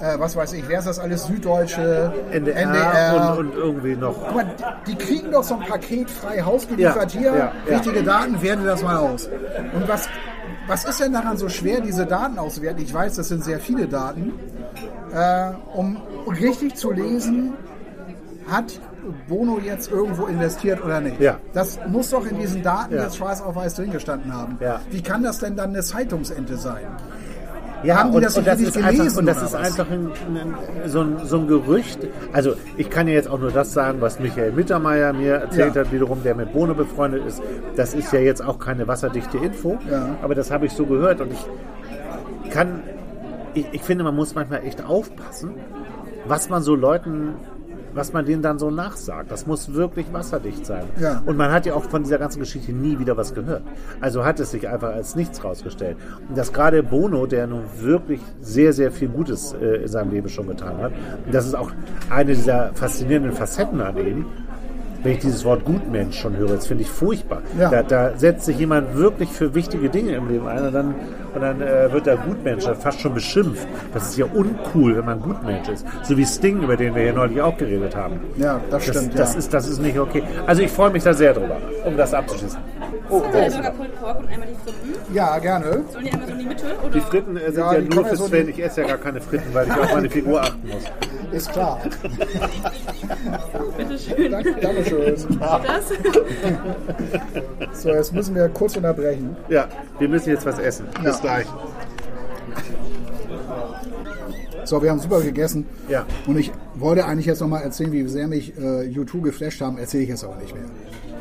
äh, 0.00 0.18
was 0.18 0.36
weiß 0.36 0.52
ich, 0.54 0.68
wer 0.68 0.78
ist 0.78 0.86
das 0.86 0.98
alles, 0.98 1.26
Süddeutsche, 1.26 2.12
NDR, 2.30 3.36
Und, 3.38 3.48
und 3.48 3.54
irgendwie 3.56 3.96
noch. 3.96 4.14
Guck 4.26 4.34
mal, 4.34 4.46
die 4.86 4.94
kriegen 4.94 5.30
doch 5.30 5.42
so 5.44 5.54
ein 5.54 5.60
Paket 5.66 6.10
frei 6.10 6.40
Haus 6.42 6.66
geliefert. 6.68 7.12
Ja, 7.14 7.20
Hier, 7.20 7.30
ja, 7.32 7.36
ja. 7.68 7.76
richtige 7.76 8.02
Daten, 8.02 8.40
werte 8.42 8.64
das 8.64 8.82
mal 8.82 8.96
aus. 8.98 9.28
Und 9.74 9.88
was, 9.88 10.08
was 10.66 10.84
ist 10.84 11.00
denn 11.00 11.12
daran 11.12 11.36
so 11.36 11.48
schwer, 11.48 11.80
diese 11.80 12.06
Daten 12.06 12.38
auszuwerten? 12.38 12.82
Ich 12.82 12.92
weiß, 12.94 13.16
das 13.16 13.28
sind 13.28 13.42
sehr 13.44 13.58
viele 13.58 13.86
Daten. 13.88 14.32
Äh, 15.12 15.50
um 15.74 15.96
richtig 16.40 16.76
zu 16.76 16.92
lesen, 16.92 17.54
hat 18.50 18.80
Bono 19.26 19.58
jetzt 19.58 19.90
irgendwo 19.90 20.26
investiert 20.26 20.84
oder 20.84 21.00
nicht? 21.00 21.18
Ja. 21.20 21.38
Das 21.54 21.78
muss 21.88 22.10
doch 22.10 22.26
in 22.26 22.38
diesen 22.38 22.62
Daten 22.62 22.94
Ja. 22.94 23.04
jetzt 23.04 23.16
schwarz 23.16 23.40
auf 23.40 23.56
weiß 23.56 23.74
drin 23.74 23.90
gestanden 23.90 24.32
haben. 24.34 24.58
Ja. 24.60 24.80
Wie 24.90 25.02
kann 25.02 25.22
das 25.22 25.38
denn 25.38 25.56
dann 25.56 25.70
eine 25.70 25.82
Zeitungsente 25.82 26.56
sein? 26.56 26.86
Ja, 27.84 27.98
Haben 27.98 28.10
die 28.10 28.16
und, 28.16 28.22
das 28.24 28.36
und 28.36 28.46
das 28.46 28.60
ist 28.60 28.76
einfach, 28.76 28.90
gelesen 28.90 29.18
und 29.20 29.26
das 29.26 29.36
ist 29.42 29.52
was? 29.52 29.54
einfach 29.54 29.90
ein, 29.90 30.06
ein, 30.08 30.54
so, 30.88 31.00
ein, 31.02 31.16
so 31.24 31.38
ein 31.38 31.46
Gerücht. 31.46 32.00
Also 32.32 32.54
ich 32.76 32.90
kann 32.90 33.06
ja 33.06 33.14
jetzt 33.14 33.28
auch 33.28 33.38
nur 33.38 33.50
das 33.52 33.72
sagen, 33.72 34.00
was 34.00 34.18
Michael 34.18 34.52
Mittermeier 34.52 35.12
mir 35.12 35.34
erzählt 35.34 35.74
Ja. 35.76 35.82
hat, 35.82 35.92
wiederum, 35.92 36.22
der 36.24 36.34
mit 36.34 36.52
Bono 36.52 36.74
befreundet 36.74 37.24
ist. 37.26 37.40
Das 37.76 37.94
ist 37.94 38.12
ja 38.12 38.18
jetzt 38.20 38.44
auch 38.44 38.58
keine 38.58 38.88
wasserdichte 38.88 39.38
Info, 39.38 39.78
Ja. 39.90 40.16
aber 40.22 40.34
das 40.34 40.50
habe 40.50 40.66
ich 40.66 40.72
so 40.72 40.86
gehört 40.86 41.20
und 41.20 41.30
ich 41.32 42.50
kann, 42.50 42.82
ich, 43.54 43.66
ich 43.72 43.82
finde, 43.82 44.02
man 44.04 44.16
muss 44.16 44.34
manchmal 44.34 44.64
echt 44.64 44.84
aufpassen, 44.84 45.50
was 46.26 46.48
man 46.48 46.62
so 46.62 46.74
Leuten 46.74 47.34
was 47.94 48.12
man 48.12 48.24
denen 48.24 48.42
dann 48.42 48.58
so 48.58 48.70
nachsagt. 48.70 49.30
Das 49.30 49.46
muss 49.46 49.72
wirklich 49.74 50.12
wasserdicht 50.12 50.66
sein. 50.66 50.84
Ja. 51.00 51.22
Und 51.26 51.36
man 51.36 51.50
hat 51.50 51.66
ja 51.66 51.74
auch 51.74 51.84
von 51.84 52.02
dieser 52.02 52.18
ganzen 52.18 52.40
Geschichte 52.40 52.72
nie 52.72 52.98
wieder 52.98 53.16
was 53.16 53.34
gehört. 53.34 53.62
Also 54.00 54.24
hat 54.24 54.40
es 54.40 54.50
sich 54.50 54.68
einfach 54.68 54.92
als 54.92 55.14
nichts 55.14 55.42
rausgestellt. 55.42 55.96
Und 56.28 56.36
dass 56.36 56.52
gerade 56.52 56.82
Bono, 56.82 57.26
der 57.26 57.46
nun 57.46 57.62
wirklich 57.80 58.20
sehr, 58.40 58.72
sehr 58.72 58.92
viel 58.92 59.08
Gutes 59.08 59.54
äh, 59.60 59.82
in 59.82 59.88
seinem 59.88 60.10
Leben 60.10 60.28
schon 60.28 60.48
getan 60.48 60.78
hat, 60.78 60.92
und 61.24 61.34
das 61.34 61.46
ist 61.46 61.54
auch 61.54 61.70
eine 62.10 62.34
dieser 62.34 62.72
faszinierenden 62.74 63.32
Facetten 63.32 63.80
an 63.80 63.96
ihm, 63.96 64.26
wenn 65.02 65.12
ich 65.12 65.18
dieses 65.20 65.44
Wort 65.44 65.64
Gutmensch 65.64 66.18
schon 66.18 66.36
höre, 66.36 66.48
das 66.50 66.66
finde 66.66 66.82
ich 66.82 66.90
furchtbar. 66.90 67.42
Ja. 67.58 67.70
Da, 67.70 67.82
da 67.82 68.16
setzt 68.16 68.46
sich 68.46 68.58
jemand 68.58 68.94
wirklich 68.96 69.28
für 69.30 69.54
wichtige 69.54 69.88
Dinge 69.88 70.12
im 70.12 70.28
Leben 70.28 70.46
ein 70.46 70.66
und 70.66 70.72
dann, 70.72 70.94
und 71.34 71.40
dann 71.40 71.60
äh, 71.60 71.92
wird 71.92 72.06
er 72.06 72.16
Gutmensch, 72.16 72.64
fast 72.80 73.00
schon 73.00 73.14
beschimpft. 73.14 73.66
Das 73.94 74.08
ist 74.10 74.16
ja 74.18 74.26
uncool, 74.26 74.96
wenn 74.96 75.04
man 75.04 75.20
Gutmensch 75.20 75.68
ist. 75.68 75.86
So 76.02 76.16
wie 76.16 76.24
Sting, 76.24 76.62
über 76.62 76.76
den 76.76 76.94
wir 76.94 77.02
hier 77.02 77.12
neulich 77.12 77.40
auch 77.40 77.56
geredet 77.56 77.94
haben. 77.96 78.20
Ja, 78.36 78.60
das 78.70 78.86
Das, 78.86 78.96
stimmt. 78.96 79.18
das, 79.18 79.32
ja. 79.34 79.38
ist, 79.38 79.54
das 79.54 79.68
ist 79.68 79.80
nicht 79.80 79.98
okay. 79.98 80.22
Also 80.46 80.62
ich 80.62 80.70
freue 80.70 80.90
mich 80.90 81.02
da 81.02 81.12
sehr 81.14 81.34
drüber, 81.34 81.56
um 81.84 81.96
das 81.96 82.12
abzuschließen. 82.14 82.58
Oh, 83.10 83.20
Zwei 83.30 83.48
Burger 83.48 83.70
Pulled 83.70 84.00
Pork 84.00 84.18
und 84.20 84.28
einmal 84.28 84.48
die 84.48 84.54
Fritten. 84.70 85.14
ja, 85.14 85.38
gerne. 85.38 85.80
Sollen 85.90 86.04
die 86.04 86.12
einmal 86.12 86.26
so 86.26 86.32
in 86.34 86.38
die 86.40 86.44
Mitte? 86.44 86.66
Oder? 86.82 86.90
die 86.92 87.00
Fritten 87.00 87.36
äh, 87.38 87.46
sind 87.46 87.56
Ja, 87.56 87.72
ja, 87.74 87.80
nur 87.80 88.04
für 88.04 88.16
so 88.16 88.26
Sven. 88.26 88.48
Ich 88.50 88.62
esse 88.62 88.82
ja 88.82 88.86
gar 88.88 88.98
keine 88.98 89.20
Fritten, 89.20 89.54
weil 89.54 89.66
ich 89.66 89.72
auf 89.72 89.94
meine 89.94 90.10
Figur 90.10 90.42
achten 90.42 90.68
muss. 90.68 90.82
Ist 91.32 91.50
klar. 91.52 91.80
Bitte 93.76 93.98
schön. 93.98 94.32
Danke, 94.32 94.54
Dankeschön. 94.90 95.38
Das? 95.40 95.92
So, 97.82 97.88
jetzt 97.90 98.12
müssen 98.12 98.34
wir 98.34 98.48
kurz 98.48 98.76
unterbrechen. 98.76 99.36
Ja, 99.48 99.68
wir 99.98 100.08
müssen 100.08 100.30
jetzt 100.30 100.46
was 100.46 100.58
essen. 100.58 100.86
Bis 101.02 101.16
Ja. 101.16 101.20
gleich. 101.20 101.46
So, 104.64 104.82
wir 104.82 104.90
haben 104.90 104.98
super 105.00 105.20
gegessen. 105.20 105.66
Ja. 105.88 106.04
Und 106.26 106.36
ich 106.38 106.52
wollte 106.74 107.04
eigentlich 107.06 107.26
jetzt 107.26 107.40
nochmal 107.40 107.62
erzählen, 107.62 107.90
wie 107.92 108.06
sehr 108.06 108.28
mich 108.28 108.56
äh, 108.58 108.86
U2 108.88 109.22
geflasht 109.22 109.60
haben, 109.62 109.78
erzähle 109.78 110.02
ich 110.02 110.08
jetzt 110.10 110.24
aber 110.24 110.36
nicht 110.36 110.54
mehr. 110.54 110.64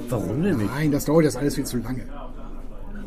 Warum 0.09 0.43
denn 0.43 0.57
nicht? 0.57 0.69
Nein, 0.73 0.91
das 0.91 1.05
dauert 1.05 1.23
jetzt 1.23 1.37
alles 1.37 1.55
viel 1.55 1.63
zu 1.65 1.77
lange. 1.77 2.03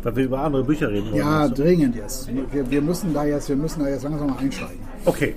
Weil 0.03 0.17
wir 0.17 0.25
über 0.25 0.39
andere 0.39 0.65
Bücher 0.65 0.89
reden 0.89 1.07
wollen. 1.13 1.17
Ja, 1.17 1.47
dringend 1.49 1.95
jetzt. 1.95 2.31
Wir, 2.53 2.71
wir 2.71 2.81
müssen 2.81 3.13
da 3.13 3.25
jetzt, 3.25 3.51
wir 3.51 3.57
müssen 3.57 3.81
da 3.83 3.89
jetzt 3.91 4.03
langsam 4.05 4.29
mal 4.31 4.39
einsteigen. 4.39 4.79
Okay. 5.05 5.35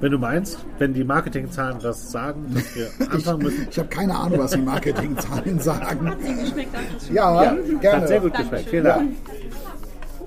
Wenn 0.00 0.12
du 0.12 0.18
meinst, 0.18 0.58
wenn 0.78 0.92
die 0.92 1.04
Marketingzahlen 1.04 1.78
das 1.82 2.10
sagen, 2.12 2.44
dass 2.54 2.74
wir 2.76 2.88
anfangen 3.10 3.42
müssen. 3.44 3.66
Ich 3.70 3.78
habe 3.78 3.88
keine 3.88 4.14
Ahnung, 4.14 4.38
was 4.40 4.50
die 4.50 4.58
Marketingzahlen 4.60 5.58
sagen. 5.60 6.12
Geschmeckt 6.20 6.76
hat 6.76 6.82
das 6.94 7.08
Ja, 7.10 7.42
Ja, 7.44 7.56
gerne. 7.80 8.00
hat 8.02 8.08
sehr 8.08 8.20
gut 8.20 8.34
geschmeckt. 8.34 8.68
Vielen 8.68 8.84
Dank. 8.84 9.10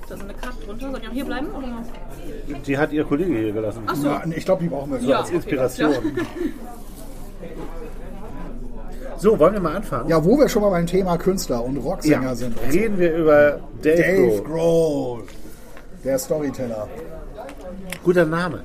Da 0.07 0.15
ist 0.15 0.23
eine 0.23 0.33
Karte 0.33 0.57
drunter. 0.65 0.89
Sollen 0.89 1.01
die 1.03 1.07
auch 1.07 1.11
hier 1.11 1.25
bleiben? 1.25 1.47
Oder? 1.55 2.57
Die 2.65 2.77
hat 2.79 2.91
ihr 2.91 3.03
Kollege 3.03 3.37
hier 3.37 3.51
gelassen. 3.53 3.83
Ach 3.85 3.95
so. 3.95 4.07
Ja, 4.07 4.23
ich 4.35 4.43
glaube, 4.45 4.63
die 4.63 4.69
brauchen 4.69 4.91
wir. 4.91 4.99
Ja. 5.01 5.19
Als 5.19 5.29
Inspiration. 5.29 5.93
So, 9.17 9.37
wollen 9.37 9.51
wir 9.53 9.59
mal 9.59 9.75
anfangen? 9.75 10.07
Ja, 10.09 10.23
wo 10.23 10.37
wir 10.39 10.47
schon 10.47 10.61
mal 10.61 10.69
beim 10.69 10.85
Thema 10.87 11.17
Künstler 11.17 11.61
und 11.63 11.75
Rocksänger 11.75 12.23
Ja. 12.23 12.35
sind. 12.35 12.55
Reden 12.71 12.97
wir 12.97 13.17
über 13.17 13.59
Dave, 13.81 13.97
Dave 13.97 14.41
Grohl. 14.43 14.43
Grohl, 14.43 15.23
der 16.05 16.17
Storyteller. 16.17 16.87
Guter 18.03 18.25
Name. 18.25 18.63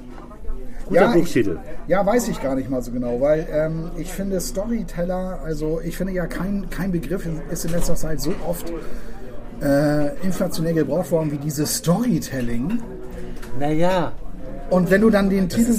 Guter 0.87 1.01
Ja, 1.01 1.13
Buchtitel. 1.13 1.59
Ja, 1.87 2.05
weiß 2.05 2.29
ich 2.29 2.43
gar 2.43 2.55
nicht 2.55 2.71
mal 2.71 2.83
so 2.83 2.91
genau, 2.93 3.21
weil 3.21 3.47
ähm, 3.51 3.91
ich 3.97 4.13
finde 4.13 4.41
Storyteller, 4.41 5.41
also 5.45 5.81
ich 5.83 5.97
finde 5.97 6.13
ja 6.13 6.27
kein, 6.27 6.69
kein 6.71 6.93
Begriff 6.93 7.27
ist 7.51 7.65
in 7.65 7.73
letzter 7.73 7.95
Zeit 7.95 8.21
so 8.21 8.33
oft 8.47 8.73
äh, 9.63 10.17
inflationär 10.25 10.75
gebraucht 10.75 11.11
worden 11.11 11.33
wie 11.33 11.39
dieses 11.39 11.77
Storytelling. 11.77 12.83
Naja, 13.59 14.13
Und 14.71 14.91
wenn 14.91 15.03
du 15.03 15.11
dann 15.11 15.29
den 15.31 15.49
Titel 15.49 15.73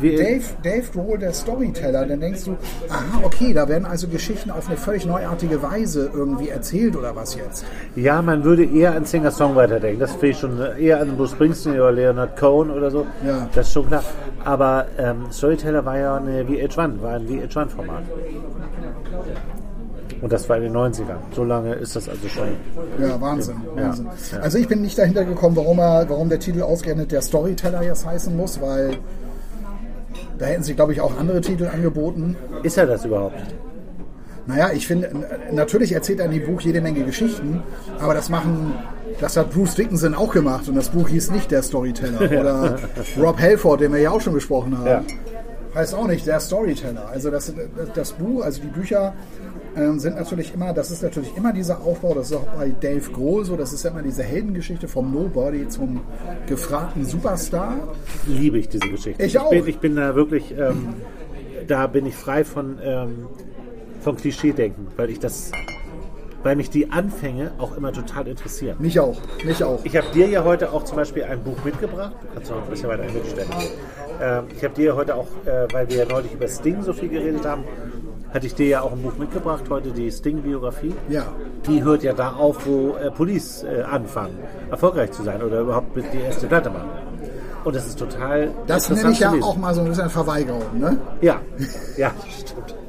wie- 0.00 0.16
Dave, 0.16 0.42
Dave 0.62 0.84
Grohl, 0.92 1.18
der 1.18 1.32
Storyteller, 1.32 2.06
dann 2.06 2.20
denkst 2.20 2.44
du, 2.44 2.56
aha, 2.88 3.20
okay, 3.22 3.52
da 3.52 3.68
werden 3.68 3.84
also 3.84 4.08
Geschichten 4.08 4.50
auf 4.50 4.66
eine 4.68 4.76
völlig 4.76 5.04
neuartige 5.06 5.62
Weise 5.62 6.10
irgendwie 6.12 6.48
erzählt 6.48 6.96
oder 6.96 7.14
was 7.14 7.34
jetzt. 7.36 7.64
ja, 7.96 8.22
man 8.22 8.42
würde 8.42 8.64
eher 8.64 8.94
an 8.94 9.04
Singer-Songwriter 9.04 9.78
denken. 9.78 10.00
Das 10.00 10.12
finde 10.12 10.28
ich 10.28 10.38
schon 10.38 10.58
eher 10.78 11.00
an 11.00 11.16
Bruce 11.16 11.32
Springsteen 11.32 11.74
oder 11.74 11.92
Leonard 11.92 12.36
Cohen 12.38 12.70
oder 12.70 12.90
so. 12.90 13.06
Ja. 13.26 13.48
Das 13.54 13.66
ist 13.68 13.72
schon 13.74 13.86
klar. 13.86 14.02
Aber 14.44 14.86
ähm, 14.98 15.26
Storyteller 15.30 15.84
war 15.84 15.98
ja 15.98 16.16
eine 16.16 16.42
VH1, 16.44 17.02
war 17.02 17.12
ein 17.14 17.26
VH1-Format. 17.28 18.02
Und 20.22 20.32
das 20.32 20.48
war 20.48 20.56
in 20.58 20.64
den 20.64 20.72
90ern. 20.76 21.16
So 21.34 21.44
lange 21.44 21.74
ist 21.74 21.96
das 21.96 22.08
also 22.08 22.28
schon. 22.28 22.48
Ja, 23.00 23.20
Wahnsinn. 23.20 23.56
Ja, 23.76 23.84
Wahnsinn. 23.88 24.06
ja. 24.32 24.38
Also 24.40 24.58
ich 24.58 24.68
bin 24.68 24.82
nicht 24.82 24.98
dahinter 24.98 25.24
gekommen, 25.24 25.56
warum, 25.56 25.78
er, 25.78 26.04
warum 26.08 26.28
der 26.28 26.38
Titel 26.40 26.62
ausgerechnet 26.62 27.10
der 27.12 27.22
Storyteller 27.22 27.82
jetzt 27.82 28.04
heißen 28.06 28.36
muss, 28.36 28.60
weil 28.60 28.96
da 30.38 30.46
hätten 30.46 30.62
sie, 30.62 30.74
glaube 30.74 30.92
ich, 30.92 31.00
auch 31.00 31.18
andere 31.18 31.40
Titel 31.40 31.66
angeboten. 31.72 32.36
Ist 32.62 32.76
er 32.78 32.86
das 32.86 33.04
überhaupt? 33.04 33.36
Naja, 34.46 34.70
ich 34.74 34.86
finde, 34.86 35.10
natürlich 35.52 35.92
erzählt 35.92 36.18
er 36.18 36.26
in 36.26 36.32
dem 36.32 36.46
Buch 36.46 36.60
jede 36.62 36.80
Menge 36.80 37.04
Geschichten, 37.04 37.62
aber 38.00 38.14
das 38.14 38.28
machen, 38.30 38.74
das 39.20 39.36
hat 39.36 39.52
Bruce 39.52 39.74
Dickinson 39.76 40.14
auch 40.14 40.32
gemacht 40.32 40.68
und 40.68 40.74
das 40.74 40.88
Buch 40.88 41.08
hieß 41.08 41.30
nicht 41.30 41.50
der 41.50 41.62
Storyteller. 41.62 42.20
Oder 42.40 42.76
Rob 43.18 43.38
Halford, 43.38 43.82
den 43.82 43.92
wir 43.92 44.00
ja 44.00 44.10
auch 44.10 44.20
schon 44.20 44.32
besprochen 44.32 44.76
haben, 44.78 44.86
Ja. 44.86 45.02
heißt 45.74 45.94
auch 45.94 46.06
nicht 46.08 46.26
der 46.26 46.40
Storyteller. 46.40 47.06
Also 47.12 47.30
das, 47.30 47.52
das 47.94 48.12
Buch, 48.12 48.42
also 48.42 48.60
die 48.62 48.68
Bücher 48.68 49.12
ähm, 49.76 49.98
sind 49.98 50.16
natürlich 50.16 50.54
immer, 50.54 50.72
das 50.72 50.90
ist 50.90 51.02
natürlich 51.02 51.36
immer 51.36 51.52
dieser 51.52 51.80
Aufbau, 51.80 52.14
das 52.14 52.30
ist 52.30 52.36
auch 52.36 52.46
bei 52.56 52.70
Dave 52.80 53.10
Grohl 53.10 53.44
so, 53.44 53.56
das 53.56 53.72
ist 53.72 53.84
ja 53.84 53.90
immer 53.90 54.02
diese 54.02 54.22
Heldengeschichte 54.22 54.88
vom 54.88 55.12
Nobody 55.12 55.68
zum 55.68 56.00
gefragten 56.46 57.04
Superstar. 57.04 57.76
Liebe 58.26 58.58
ich 58.58 58.68
diese 58.68 58.88
Geschichte. 58.88 59.22
Ich 59.22 59.38
auch. 59.38 59.50
Bin, 59.50 59.66
ich 59.66 59.78
bin 59.78 59.96
da 59.96 60.14
wirklich, 60.14 60.52
ähm, 60.58 60.94
da 61.66 61.86
bin 61.86 62.06
ich 62.06 62.14
frei 62.14 62.44
von, 62.44 62.78
ähm, 62.82 63.26
von 64.00 64.16
Klischee-Denken, 64.16 64.88
weil 64.96 65.10
ich 65.10 65.20
das, 65.20 65.52
weil 66.42 66.56
mich 66.56 66.70
die 66.70 66.90
Anfänge 66.90 67.52
auch 67.58 67.76
immer 67.76 67.92
total 67.92 68.26
interessieren. 68.26 68.76
Mich 68.80 68.98
auch, 68.98 69.20
mich 69.44 69.62
auch. 69.62 69.84
Ich 69.84 69.96
habe 69.96 70.08
dir 70.12 70.28
ja 70.28 70.44
heute 70.44 70.72
auch 70.72 70.84
zum 70.84 70.96
Beispiel 70.96 71.24
ein 71.24 71.42
Buch 71.42 71.64
mitgebracht. 71.64 72.14
Du 72.22 72.34
kannst 72.34 72.50
noch 72.50 72.62
ein 72.62 72.70
bisschen 72.70 72.88
weiter 72.88 73.04
mitstellen. 73.04 73.48
Ähm, 74.20 74.44
ich 74.54 74.64
habe 74.64 74.74
dir 74.74 74.96
heute 74.96 75.14
auch, 75.14 75.28
äh, 75.46 75.72
weil 75.72 75.88
wir 75.88 75.96
ja 75.96 76.04
neulich 76.06 76.32
über 76.32 76.48
Sting 76.48 76.82
so 76.82 76.92
viel 76.92 77.08
geredet 77.08 77.44
haben, 77.46 77.64
hatte 78.32 78.46
ich 78.46 78.54
dir 78.54 78.66
ja 78.66 78.80
auch 78.82 78.92
ein 78.92 79.02
Buch 79.02 79.16
mitgebracht, 79.18 79.64
heute 79.68 79.90
die 79.90 80.10
Sting-Biografie. 80.10 80.94
Ja. 81.08 81.24
Die 81.66 81.82
hört 81.82 82.02
ja 82.02 82.12
da 82.12 82.32
auf, 82.32 82.66
wo 82.66 82.96
äh, 82.96 83.10
Police 83.10 83.64
äh, 83.64 83.82
anfangen, 83.82 84.38
erfolgreich 84.70 85.12
zu 85.12 85.22
sein 85.22 85.42
oder 85.42 85.60
überhaupt 85.60 85.96
die 85.96 86.18
erste 86.18 86.46
Platte 86.46 86.70
machen. 86.70 86.88
Und 87.64 87.76
das 87.76 87.86
ist 87.86 87.98
total 87.98 88.52
Das 88.66 88.88
nenne 88.88 89.10
ich 89.10 89.20
ja 89.20 89.32
auch 89.42 89.56
mal 89.56 89.74
so 89.74 89.82
ein 89.82 89.88
bisschen 89.88 90.08
Verweigerung, 90.08 90.78
ne? 90.78 90.96
Ja, 91.20 91.40
ja, 91.96 92.12
stimmt. 92.28 92.79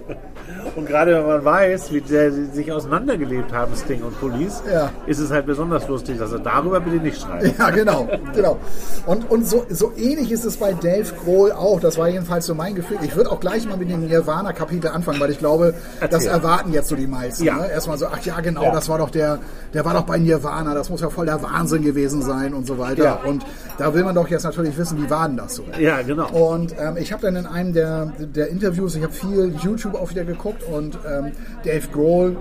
Und 0.76 0.88
gerade 0.88 1.14
wenn 1.16 1.26
man 1.28 1.44
weiß, 1.44 1.92
wie 1.92 2.02
der 2.02 2.32
sich 2.32 2.72
auseinandergelebt 2.72 3.52
haben, 3.54 3.74
Sting 3.76 4.04
und 4.04 4.20
Police, 4.20 4.62
Ja. 4.72 4.90
ist 5.06 5.20
es 5.20 5.30
halt 5.32 5.46
besonders 5.46 5.88
lustig, 5.88 6.18
dass 6.18 6.32
er 6.32 6.40
darüber 6.40 6.80
bitte 6.80 6.98
nicht 6.98 7.22
schreibt. 7.22 7.58
Ja, 7.60 7.70
genau, 7.72 8.08
genau. 8.34 8.58
Und, 9.06 9.30
und 9.30 9.48
so, 9.48 9.66
so 9.70 9.92
ähnlich 9.98 10.32
ist 10.32 10.46
es 10.46 10.58
bei 10.58 10.74
Dave 10.74 11.12
Grohl 11.24 11.52
auch. 11.52 11.80
Das 11.80 11.98
war 11.98 12.08
jedenfalls 12.08 12.46
so 12.46 12.56
mein 12.56 12.76
Gefühl. 12.76 12.98
Ich 13.04 13.16
würde 13.16 13.32
auch 13.32 13.40
gleich 13.40 13.68
mal 13.68 13.78
mit 13.78 13.90
dem 13.90 14.06
Nirvana-Kapitel 14.08 14.90
anfangen, 14.90 15.20
weil 15.20 15.32
ich 15.32 15.40
glaube, 15.40 15.74
das 16.00 16.12
Erzähl. 16.12 16.30
erwarten 16.32 16.72
jetzt 16.74 16.88
so 16.90 16.96
die 16.96 17.08
meisten. 17.08 17.44
Ja. 17.44 17.58
Ne? 17.58 17.70
Erstmal 17.72 17.98
so, 17.98 18.08
ach 18.08 18.22
ja, 18.24 18.40
genau, 18.40 18.64
Ja. 18.64 18.72
das 18.72 18.88
war 18.90 18.98
doch 18.98 19.10
der, 19.10 19.40
der 19.74 19.84
war 19.86 19.94
doch 19.94 20.04
bei 20.04 20.18
Nirvana, 20.18 20.74
das 20.74 20.90
muss 20.90 21.02
ja 21.02 21.10
voll 21.10 21.26
der 21.26 21.42
Wahnsinn 21.44 21.84
gewesen 21.84 22.22
sein 22.22 22.54
und 22.54 22.66
so 22.66 22.78
weiter. 22.78 23.04
Ja. 23.04 23.20
Und 23.26 23.46
da 23.78 23.94
will 23.94 24.04
man 24.04 24.16
doch 24.16 24.28
jetzt 24.30 24.44
natürlich 24.44 24.78
wissen, 24.78 24.98
wie 25.04 25.10
war 25.10 25.28
denn 25.28 25.38
das 25.38 25.56
so? 25.56 25.64
Ja, 25.80 26.02
genau. 26.02 26.30
Und 26.30 26.74
ähm, 26.80 26.98
ich 26.98 27.12
habe 27.12 27.22
dann 27.24 27.36
in 27.36 27.46
einem 27.46 27.74
der, 27.74 28.12
der 28.20 28.50
Interviews, 28.50 28.96
ich 28.96 29.04
habe 29.04 29.14
viel 29.14 29.54
YouTube 29.62 29.96
auch 29.96 30.10
wieder 30.12 30.24
geguckt 30.24 30.61
und 30.64 30.98
ähm, 31.08 31.32
Dave 31.64 31.88
Grohl 31.92 32.38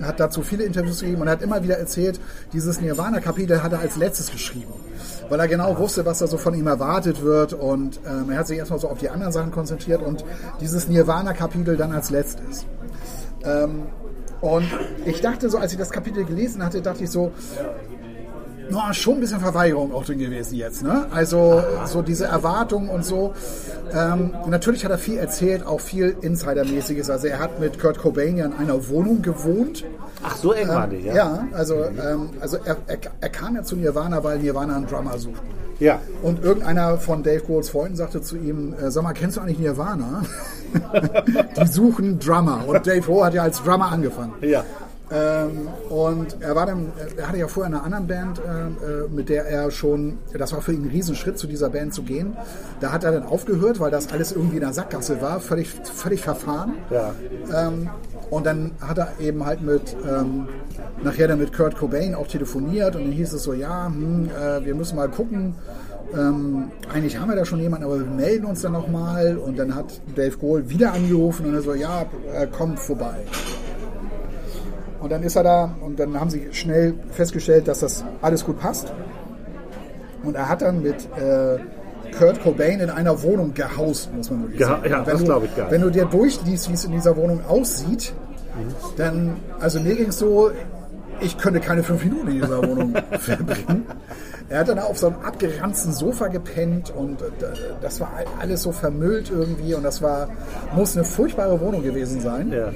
hat 0.00 0.20
dazu 0.20 0.42
viele 0.42 0.64
Interviews 0.64 1.00
gegeben 1.00 1.22
und 1.22 1.28
hat 1.28 1.42
immer 1.42 1.62
wieder 1.62 1.78
erzählt, 1.78 2.20
dieses 2.52 2.80
Nirvana-Kapitel 2.80 3.62
hat 3.62 3.72
er 3.72 3.80
als 3.80 3.96
letztes 3.96 4.30
geschrieben. 4.30 4.72
Weil 5.28 5.38
er 5.40 5.48
genau 5.48 5.78
wusste, 5.78 6.04
was 6.04 6.18
da 6.18 6.26
so 6.26 6.38
von 6.38 6.54
ihm 6.54 6.66
erwartet 6.66 7.22
wird 7.22 7.52
und 7.52 8.00
ähm, 8.06 8.30
er 8.30 8.38
hat 8.38 8.46
sich 8.46 8.58
erstmal 8.58 8.78
so 8.78 8.88
auf 8.88 8.98
die 8.98 9.10
anderen 9.10 9.32
Sachen 9.32 9.50
konzentriert 9.50 10.02
und 10.02 10.24
dieses 10.60 10.88
Nirvana-Kapitel 10.88 11.76
dann 11.76 11.92
als 11.92 12.10
letztes. 12.10 12.66
Ähm, 13.44 13.82
und 14.40 14.66
ich 15.06 15.20
dachte 15.20 15.48
so, 15.50 15.58
als 15.58 15.72
ich 15.72 15.78
das 15.78 15.90
Kapitel 15.90 16.24
gelesen 16.24 16.64
hatte, 16.64 16.82
dachte 16.82 17.04
ich 17.04 17.10
so, 17.10 17.32
no, 18.72 18.92
schon 18.92 19.14
ein 19.14 19.20
bisschen 19.20 19.40
Verweigerung 19.40 19.92
auch 19.94 20.04
drin 20.04 20.18
gewesen 20.18 20.56
jetzt. 20.56 20.82
Ne? 20.82 21.06
Also 21.12 21.62
so 21.86 22.02
diese 22.02 22.26
Erwartungen 22.26 22.88
und 22.88 23.04
so. 23.04 23.34
Ähm, 23.94 24.32
natürlich 24.46 24.84
hat 24.84 24.90
er 24.90 24.98
viel 24.98 25.18
erzählt, 25.18 25.66
auch 25.66 25.80
viel 25.80 26.16
Insidermäßiges. 26.20 27.10
Also 27.10 27.26
er 27.26 27.38
hat 27.38 27.60
mit 27.60 27.78
Kurt 27.78 27.98
Cobain 27.98 28.36
ja 28.36 28.46
in 28.46 28.54
einer 28.54 28.88
Wohnung 28.88 29.22
gewohnt. 29.22 29.84
Ach, 30.22 30.36
so 30.36 30.52
eng 30.52 30.68
waren 30.68 30.90
die, 30.90 31.00
ja? 31.00 31.14
Ja, 31.14 31.48
also, 31.52 31.74
ähm, 31.84 32.30
also 32.40 32.56
er, 32.64 32.76
er, 32.86 32.98
er 33.20 33.28
kam 33.28 33.56
ja 33.56 33.62
zu 33.62 33.76
Nirvana, 33.76 34.22
weil 34.24 34.38
Nirvana 34.38 34.76
einen 34.76 34.86
Drummer 34.86 35.18
sucht. 35.18 35.42
Ja. 35.80 35.98
Und 36.22 36.44
irgendeiner 36.44 36.96
von 36.98 37.22
Dave 37.24 37.40
Grohls 37.40 37.70
Freunden 37.70 37.96
sagte 37.96 38.22
zu 38.22 38.36
ihm, 38.36 38.74
äh, 38.74 38.90
sag 38.90 39.02
mal, 39.02 39.14
kennst 39.14 39.36
du 39.36 39.40
eigentlich 39.40 39.58
Nirvana? 39.58 40.22
Die 41.60 41.66
suchen 41.66 42.20
Drummer. 42.20 42.64
Und 42.66 42.86
Dave 42.86 43.00
Grohl 43.00 43.24
hat 43.24 43.34
ja 43.34 43.42
als 43.42 43.62
Drummer 43.62 43.90
angefangen. 43.90 44.32
Ja. 44.42 44.64
Ähm, 45.12 45.68
und 45.90 46.38
er 46.40 46.54
war 46.56 46.66
dann, 46.66 46.92
er 47.16 47.28
hatte 47.28 47.38
ja 47.38 47.48
vorher 47.48 47.74
eine 47.74 47.82
andere 47.82 48.02
Band, 48.02 48.38
äh, 48.38 48.42
äh, 48.42 49.08
mit 49.08 49.28
der 49.28 49.44
er 49.44 49.70
schon, 49.70 50.18
das 50.32 50.52
war 50.52 50.62
für 50.62 50.72
ihn 50.72 50.84
ein 50.84 50.90
Riesenschritt, 50.90 51.38
zu 51.38 51.46
dieser 51.46 51.68
Band 51.68 51.92
zu 51.92 52.02
gehen. 52.02 52.36
Da 52.80 52.92
hat 52.92 53.04
er 53.04 53.12
dann 53.12 53.24
aufgehört, 53.24 53.78
weil 53.78 53.90
das 53.90 54.10
alles 54.10 54.32
irgendwie 54.32 54.56
in 54.56 54.62
der 54.62 54.72
Sackgasse 54.72 55.20
war, 55.20 55.40
völlig, 55.40 55.68
völlig 55.68 56.22
verfahren. 56.22 56.74
Ja. 56.90 57.14
Ähm, 57.54 57.90
und 58.30 58.46
dann 58.46 58.70
hat 58.80 58.96
er 58.96 59.12
eben 59.20 59.44
halt 59.44 59.60
mit, 59.60 59.94
ähm, 60.08 60.48
nachher 61.04 61.28
dann 61.28 61.38
mit 61.38 61.52
Kurt 61.54 61.76
Cobain 61.76 62.14
auch 62.14 62.26
telefoniert 62.26 62.96
und 62.96 63.02
dann 63.02 63.12
hieß 63.12 63.34
es 63.34 63.42
so, 63.42 63.52
ja, 63.52 63.86
hm, 63.86 64.30
äh, 64.30 64.64
wir 64.64 64.74
müssen 64.74 64.96
mal 64.96 65.08
gucken. 65.08 65.54
Ähm, 66.14 66.70
eigentlich 66.92 67.18
haben 67.18 67.28
wir 67.28 67.36
da 67.36 67.44
schon 67.44 67.60
jemanden, 67.60 67.84
aber 67.84 67.98
wir 67.98 68.06
melden 68.06 68.46
uns 68.46 68.62
dann 68.62 68.72
nochmal. 68.72 69.36
Und 69.36 69.58
dann 69.58 69.74
hat 69.74 70.00
Dave 70.14 70.36
Grohl 70.38 70.68
wieder 70.70 70.92
angerufen 70.92 71.46
und 71.46 71.54
er 71.54 71.62
so, 71.62 71.74
ja, 71.74 72.06
äh, 72.34 72.46
kommt 72.46 72.78
vorbei. 72.78 73.16
Und 75.02 75.10
dann 75.10 75.22
ist 75.24 75.34
er 75.36 75.42
da 75.42 75.74
und 75.80 75.98
dann 75.98 76.18
haben 76.18 76.30
sie 76.30 76.48
schnell 76.52 76.94
festgestellt, 77.10 77.66
dass 77.68 77.80
das 77.80 78.04
alles 78.22 78.44
gut 78.44 78.58
passt. 78.60 78.92
Und 80.22 80.36
er 80.36 80.48
hat 80.48 80.62
dann 80.62 80.80
mit 80.82 80.94
äh, 81.16 81.58
Kurt 82.16 82.40
Cobain 82.42 82.78
in 82.80 82.88
einer 82.90 83.20
Wohnung 83.22 83.52
gehaust, 83.54 84.14
muss 84.14 84.30
man 84.30 84.42
wirklich 84.42 84.60
Geha- 84.60 84.68
sagen. 84.68 84.90
ja, 84.90 85.00
das 85.02 85.18
du- 85.18 85.24
glaub 85.24 85.44
ich 85.44 85.56
gar 85.56 85.64
nicht. 85.64 85.72
Wenn 85.72 85.80
du 85.82 85.90
dir 85.90 86.04
durchliest, 86.04 86.68
wie 86.70 86.74
es 86.74 86.84
in 86.84 86.92
dieser 86.92 87.16
Wohnung 87.16 87.40
aussieht, 87.48 88.12
dann, 88.96 89.36
also 89.60 89.80
mir 89.80 89.96
ging 89.96 90.08
es 90.10 90.18
so, 90.18 90.50
ich 91.22 91.38
könnte 91.38 91.60
keine 91.60 91.82
fünf 91.82 92.04
Minuten 92.04 92.28
in 92.28 92.40
dieser 92.40 92.58
Wohnung 92.66 92.94
verbringen. 93.18 93.86
Er 94.48 94.60
hat 94.60 94.68
dann 94.68 94.78
auf 94.78 94.98
so 94.98 95.06
einem 95.06 95.16
abgeranzten 95.24 95.92
Sofa 95.92 96.28
gepennt 96.28 96.92
und 96.94 97.22
äh, 97.22 97.26
das 97.80 98.00
war 98.00 98.10
alles 98.40 98.62
so 98.62 98.72
vermüllt 98.72 99.30
irgendwie 99.30 99.74
und 99.74 99.82
das 99.82 100.02
war, 100.02 100.28
muss 100.74 100.96
eine 100.96 101.04
furchtbare 101.04 101.58
Wohnung 101.60 101.82
gewesen 101.82 102.20
sein. 102.20 102.52
Ja. 102.52 102.70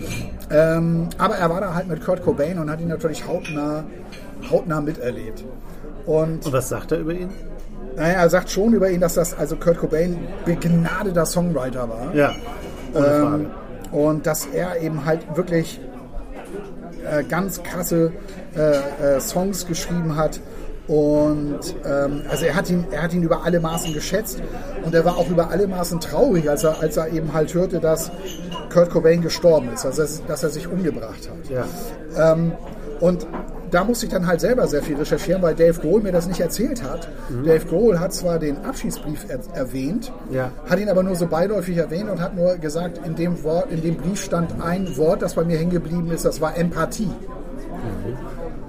Ähm, 0.51 1.09
aber 1.19 1.37
er 1.37 1.51
war 1.51 1.61
da 1.61 1.75
halt 1.75 1.89
mit 1.89 2.03
Kurt 2.05 2.23
Cobain 2.23 2.59
und 2.59 2.71
hat 2.71 2.81
ihn 2.81 2.89
natürlich 2.89 3.27
hautnah, 3.27 3.85
hautnah 4.51 4.81
miterlebt. 4.81 5.45
Und 6.07 6.47
Und 6.47 6.53
was 6.53 6.69
sagt 6.69 6.93
er 6.93 6.99
über 7.01 7.13
ihn? 7.13 7.31
naja, 7.97 8.21
er 8.21 8.31
sagt 8.31 8.51
schon 8.51 8.75
über 8.75 8.91
ihn, 8.91 9.01
dass 9.01 9.15
das 9.15 9.35
also 9.37 9.57
Kurt 9.57 9.79
Cobain 9.79 10.19
begnadeter 10.45 11.27
Songwriter 11.27 11.89
war. 11.89 12.15
Ja. 12.15 12.35
Ähm, 12.95 13.47
und 13.93 14.27
dass 14.27 14.47
er 14.47 14.81
eben 14.81 15.05
halt 15.05 15.37
wirklich 15.37 15.81
äh, 17.07 17.25
ganz 17.25 17.63
krasse 17.63 18.13
äh, 18.57 19.17
äh, 19.17 19.21
Songs 19.21 19.67
geschrieben 19.67 20.17
hat. 20.17 20.41
Und 20.87 21.75
ähm, 21.85 22.23
also 22.31 22.45
er 22.45 22.55
hat 22.55 22.71
ihn, 22.71 22.87
er 22.93 23.03
hat 23.03 23.13
ihn 23.13 23.23
über 23.23 23.45
alle 23.45 23.59
Maßen 23.59 23.93
geschätzt 23.93 24.41
und 24.85 24.95
er 24.95 25.05
war 25.05 25.17
auch 25.17 25.29
über 25.29 25.51
alle 25.51 25.67
Maßen 25.67 25.99
traurig, 25.99 26.49
als 26.49 26.63
er, 26.63 26.81
als 26.81 26.97
er 26.97 27.09
eben 27.09 27.33
halt 27.33 27.53
hörte, 27.55 27.81
dass 27.81 28.13
Kurt 28.73 28.91
Cobain 28.91 29.21
gestorben 29.21 29.71
ist, 29.75 29.85
also 29.85 30.03
dass, 30.03 30.25
dass 30.27 30.45
er 30.45 30.51
sich 30.51 30.69
umgebracht 30.69 31.29
hat. 31.29 31.51
Ja. 31.51 32.33
Ähm, 32.33 32.53
und 33.01 33.27
da 33.77 33.85
musste 33.85 34.07
ich 34.07 34.13
dann 34.13 34.27
halt 34.27 34.41
selber 34.41 34.67
sehr 34.69 34.83
viel 34.83 34.97
recherchieren, 34.97 35.43
weil 35.43 35.55
Dave 35.55 35.79
Grohl 35.79 36.01
mir 36.01 36.11
das 36.11 36.27
nicht 36.27 36.41
erzählt 36.41 36.83
hat. 36.83 37.09
Dave 37.45 37.67
Grohl 37.67 38.01
hat 38.01 38.15
zwar 38.15 38.39
den 38.39 38.65
Abschiedsbrief 38.65 39.27
er 39.29 39.39
erwähnt, 39.55 40.11
Ja. 40.31 40.51
hat 40.67 40.79
ihn 40.79 40.89
aber 40.89 41.03
nur 41.03 41.15
so 41.15 41.27
beiläufig 41.27 41.77
erwähnt 41.77 42.09
und 42.09 42.19
hat 42.23 42.35
nur 42.35 42.57
gesagt, 42.57 43.01
in 43.07 43.15
dem, 43.17 43.45
Wort, 43.45 43.71
in 43.71 43.83
dem 43.83 43.97
Brief 43.97 44.23
stand 44.23 44.63
ein 44.63 44.97
Wort, 44.97 45.21
das 45.21 45.35
bei 45.35 45.45
mir 45.45 45.59
hängen 45.59 45.73
geblieben 45.73 46.11
ist, 46.11 46.25
das 46.25 46.41
war 46.41 46.57
Empathie. 46.57 47.11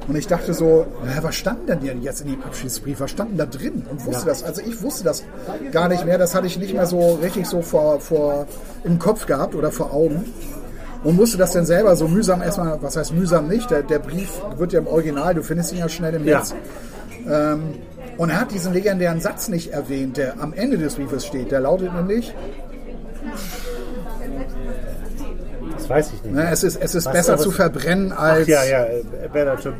Und 0.09 0.15
ich 0.17 0.27
dachte 0.27 0.53
so, 0.53 0.85
na, 1.05 1.23
was 1.23 1.35
stand 1.35 1.69
denn 1.69 1.79
denn 1.79 2.01
jetzt 2.01 2.21
in 2.21 2.31
dem 2.31 2.43
Abschiedsbrief? 2.43 2.99
Was 2.99 3.11
stand 3.11 3.31
denn 3.31 3.37
da 3.37 3.45
drin? 3.45 3.85
Und 3.89 4.05
wusste 4.05 4.23
Ja. 4.23 4.29
das. 4.29 4.43
Also 4.43 4.61
ich 4.61 4.81
wusste 4.81 5.05
das 5.05 5.23
gar 5.71 5.87
nicht 5.89 6.05
mehr. 6.05 6.17
Das 6.17 6.35
hatte 6.35 6.47
ich 6.47 6.57
nicht 6.57 6.73
mehr 6.73 6.85
so 6.85 7.15
richtig 7.21 7.45
so 7.45 7.61
vor, 7.61 7.99
vor 8.01 8.45
im 8.83 8.99
Kopf 8.99 9.25
gehabt 9.25 9.55
oder 9.55 9.71
vor 9.71 9.93
Augen. 9.93 10.25
Und 11.03 11.15
musste 11.15 11.37
das 11.37 11.51
dann 11.53 11.65
selber 11.65 11.95
so 11.95 12.07
mühsam 12.07 12.41
erstmal, 12.41 12.81
was 12.81 12.97
heißt 12.97 13.13
mühsam 13.13 13.47
nicht? 13.47 13.69
Der, 13.69 13.83
der 13.83 13.99
Brief 13.99 14.29
wird 14.57 14.73
ja 14.73 14.79
im 14.79 14.87
Original, 14.87 15.33
du 15.35 15.43
findest 15.43 15.71
ihn 15.73 15.79
ja 15.79 15.89
schnell 15.89 16.15
im 16.15 16.25
Ja. 16.25 16.39
Netz. 16.39 16.55
Ähm, 17.29 17.61
und 18.17 18.29
er 18.31 18.41
hat 18.41 18.51
diesen 18.51 18.73
legendären 18.73 19.19
Satz 19.21 19.47
nicht 19.47 19.71
erwähnt, 19.71 20.17
der 20.17 20.39
am 20.41 20.53
Ende 20.53 20.77
des 20.77 20.95
Briefes 20.95 21.25
steht. 21.25 21.51
Der 21.51 21.59
lautet 21.59 21.93
nämlich, 21.93 22.33
Das 25.77 25.89
weiß 25.89 26.07
ich 26.13 26.23
nicht. 26.23 26.33
ne, 26.35 26.49
es 26.51 26.63
ist, 26.63 26.81
es 26.81 26.95
ist 26.95 27.05
Was- 27.05 27.13
besser 27.13 27.37
zu 27.37 27.51
verbrennen 27.51 28.11
Ach 28.15 28.19
als 28.23 28.47
ja, 28.47 28.63
ja, 28.63 28.83
äh, 28.85 29.03
better 29.31 29.55
to, 29.57 29.69
äh, 29.69 29.73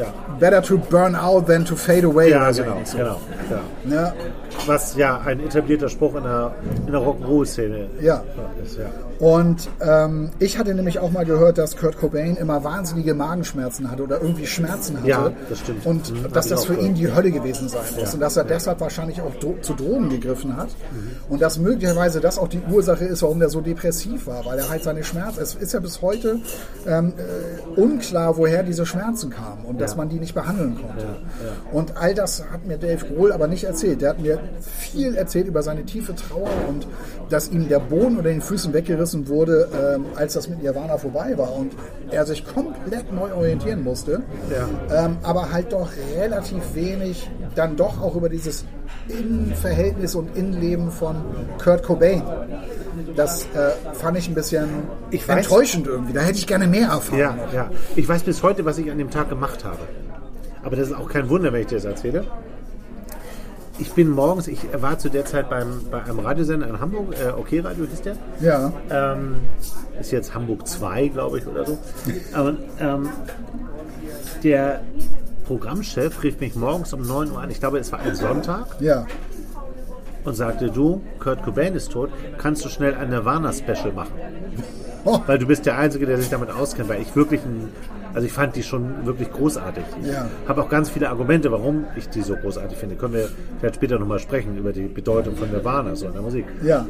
ja, 0.00 0.06
better 0.38 0.62
to 0.62 0.78
burn 0.78 1.14
out 1.14 1.46
than 1.46 1.64
to 1.64 1.76
fade 1.76 2.06
away. 2.06 2.30
ja 2.30 2.42
oder 2.42 2.54
so 2.54 2.62
genau, 2.62 2.76
ähnlich. 2.76 2.92
genau. 2.92 3.20
Ja. 3.50 3.60
Ne? 3.84 4.12
Was 4.66 4.96
ja 4.96 5.20
ein 5.24 5.40
etablierter 5.40 5.88
Spruch 5.88 6.14
in 6.16 6.22
der, 6.22 6.52
in 6.86 6.92
der 6.92 7.00
Rock'n'Roll-Szene 7.02 7.88
Ja. 8.00 8.22
ist. 8.64 8.78
Ja. 8.78 8.84
Und 9.20 9.68
ähm, 9.82 10.30
ich 10.38 10.58
hatte 10.58 10.74
nämlich 10.74 10.98
auch 10.98 11.10
mal 11.10 11.26
gehört, 11.26 11.58
dass 11.58 11.76
Kurt 11.76 11.98
Cobain 11.98 12.36
immer 12.36 12.64
wahnsinnige 12.64 13.12
Magenschmerzen 13.14 13.90
hatte 13.90 14.02
oder 14.02 14.20
irgendwie 14.22 14.46
Schmerzen 14.46 14.96
hatte. 14.98 15.08
Ja, 15.08 15.30
das 15.48 15.58
stimmt. 15.58 15.84
Und 15.86 16.10
Mhm, 16.10 16.32
dass 16.32 16.48
das 16.48 16.64
für 16.64 16.74
ihn 16.74 16.94
die 16.94 17.12
Hölle 17.14 17.30
gewesen 17.30 17.68
sein 17.68 17.82
muss. 17.96 18.08
Ja. 18.08 18.14
Und 18.14 18.20
dass 18.20 18.36
er 18.38 18.44
deshalb 18.44 18.80
wahrscheinlich 18.80 19.20
auch 19.20 19.34
dro 19.38 19.56
zu 19.60 19.74
Drogen 19.74 20.08
gegriffen 20.08 20.56
hat. 20.56 20.68
Mhm. 20.68 21.10
Und 21.28 21.42
dass 21.42 21.58
möglicherweise 21.58 22.20
das 22.20 22.38
auch 22.38 22.48
die 22.48 22.62
Ursache 22.70 23.04
ist, 23.04 23.20
warum 23.22 23.42
er 23.42 23.50
so 23.50 23.60
depressiv 23.60 24.26
war. 24.26 24.44
Weil 24.46 24.58
er 24.58 24.70
halt 24.70 24.82
seine 24.84 25.04
Schmerzen, 25.04 25.40
es 25.42 25.54
ist 25.54 25.74
ja 25.74 25.80
bis 25.80 26.00
heute 26.00 26.38
ähm, 26.86 27.12
äh, 27.18 27.78
unklar, 27.80 28.38
woher 28.38 28.62
diese 28.62 28.86
Schmerzen 28.86 29.28
kamen 29.28 29.66
und 29.66 29.80
dass 29.82 29.90
Ja. 29.92 29.96
man 29.98 30.08
die 30.08 30.18
nicht 30.18 30.34
behandeln 30.34 30.76
konnte. 30.76 31.06
Und 31.72 31.96
all 31.98 32.14
das 32.14 32.42
hat 32.50 32.66
mir 32.66 32.78
Dave 32.78 33.04
Grohl 33.04 33.32
aber 33.32 33.48
nicht 33.48 33.64
erzählt. 33.64 34.00
Der 34.00 34.10
hat 34.10 34.20
mir 34.20 34.38
viel 34.62 35.14
erzählt 35.14 35.46
über 35.46 35.62
seine 35.62 35.84
tiefe 35.84 36.14
Trauer 36.14 36.48
und 36.68 36.86
dass 37.28 37.50
ihm 37.50 37.68
der 37.68 37.80
Boden 37.80 38.16
unter 38.16 38.30
den 38.30 38.40
Füßen 38.40 38.72
weggerissen 38.72 39.09
wurde, 39.28 39.68
ähm, 39.96 40.06
als 40.16 40.34
das 40.34 40.48
mit 40.48 40.62
Nirvana 40.62 40.96
vorbei 40.98 41.36
war 41.36 41.54
und 41.54 41.72
er 42.10 42.24
sich 42.26 42.44
komplett 42.46 43.12
neu 43.12 43.32
orientieren 43.34 43.82
musste. 43.84 44.22
Ähm, 44.94 45.16
aber 45.22 45.52
halt 45.52 45.72
doch 45.72 45.88
relativ 46.16 46.74
wenig 46.74 47.28
dann 47.54 47.76
doch 47.76 48.00
auch 48.02 48.14
über 48.16 48.28
dieses 48.28 48.64
Innenverhältnis 49.08 50.14
und 50.14 50.36
Innenleben 50.36 50.90
von 50.90 51.16
Kurt 51.62 51.82
Cobain. 51.82 52.22
Das 53.16 53.42
äh, 53.54 53.70
fand 53.94 54.18
ich 54.18 54.28
ein 54.28 54.34
bisschen 54.34 54.68
Ich 55.10 55.24
weiß- 55.24 55.36
enttäuschend 55.38 55.86
irgendwie. 55.86 56.12
Da 56.12 56.20
hätte 56.20 56.38
ich 56.38 56.46
gerne 56.46 56.66
mehr 56.66 56.88
erfahren. 56.88 57.18
Ja, 57.18 57.36
ja. 57.52 57.70
Ich 57.96 58.08
weiß 58.08 58.22
bis 58.22 58.42
heute, 58.42 58.64
was 58.64 58.78
ich 58.78 58.90
an 58.90 58.98
dem 58.98 59.10
Tag 59.10 59.28
gemacht 59.28 59.64
habe. 59.64 59.78
Aber 60.62 60.76
das 60.76 60.88
ist 60.88 60.94
auch 60.94 61.08
kein 61.08 61.28
Wunder, 61.28 61.52
wenn 61.52 61.62
ich 61.62 61.68
dir 61.68 61.76
das 61.76 61.84
erzähle. 61.86 62.24
Ich 63.80 63.92
bin 63.92 64.10
morgens, 64.10 64.46
ich 64.46 64.60
war 64.80 64.98
zu 64.98 65.08
der 65.08 65.24
Zeit 65.24 65.48
beim, 65.48 65.80
bei 65.90 66.02
einem 66.04 66.18
Radiosender 66.20 66.68
in 66.68 66.80
Hamburg, 66.80 67.14
äh, 67.18 67.30
OK 67.30 67.64
Radio 67.64 67.86
hieß 67.86 68.02
der. 68.02 68.16
Ja. 68.40 68.72
Ähm, 68.90 69.36
ist 69.98 70.10
jetzt 70.12 70.34
Hamburg 70.34 70.66
2, 70.68 71.08
glaube 71.08 71.38
ich, 71.38 71.46
oder 71.46 71.64
so. 71.66 71.78
Aber 72.34 72.54
ähm, 72.78 73.08
der 74.42 74.80
Programmchef 75.46 76.22
rief 76.22 76.40
mich 76.40 76.54
morgens 76.56 76.92
um 76.92 77.02
9 77.02 77.32
Uhr 77.32 77.40
an, 77.40 77.50
ich 77.50 77.58
glaube, 77.60 77.78
es 77.78 77.90
war 77.90 78.00
ein 78.00 78.14
Sonntag, 78.14 78.66
Ja. 78.80 79.06
und 80.24 80.34
sagte, 80.34 80.70
du, 80.70 81.00
Kurt 81.18 81.42
Cobain 81.42 81.74
ist 81.74 81.90
tot, 81.92 82.10
kannst 82.38 82.64
du 82.64 82.68
schnell 82.68 82.94
ein 82.94 83.08
Nirvana-Special 83.10 83.92
machen? 83.92 84.12
Oh, 85.04 85.20
Weil 85.26 85.38
du 85.38 85.46
bist 85.46 85.64
der 85.64 85.78
Einzige, 85.78 86.04
der 86.06 86.18
sich 86.18 86.28
damit 86.28 86.50
auskennt, 86.50 86.88
weil 86.90 87.00
ich 87.00 87.16
wirklich 87.16 87.40
ein, 87.42 87.70
also 88.14 88.26
ich 88.26 88.32
fand 88.32 88.56
die 88.56 88.62
schon 88.62 89.06
wirklich 89.06 89.30
großartig. 89.32 89.84
Ich 90.02 90.08
Ja. 90.12 90.28
habe 90.48 90.62
auch 90.62 90.68
ganz 90.68 90.90
viele 90.90 91.08
Argumente, 91.10 91.50
warum 91.52 91.84
ich 91.96 92.08
die 92.08 92.22
so 92.22 92.34
großartig 92.36 92.76
finde. 92.78 92.96
Können 92.96 93.14
wir 93.14 93.28
vielleicht 93.58 93.76
später 93.76 93.98
nochmal 93.98 94.18
sprechen 94.18 94.56
über 94.58 94.72
die 94.72 94.88
Bedeutung 94.88 95.36
von 95.36 95.50
Nirvana 95.50 95.94
so 95.94 96.06
in 96.06 96.12
der 96.12 96.22
Musik. 96.22 96.44
ja. 96.62 96.86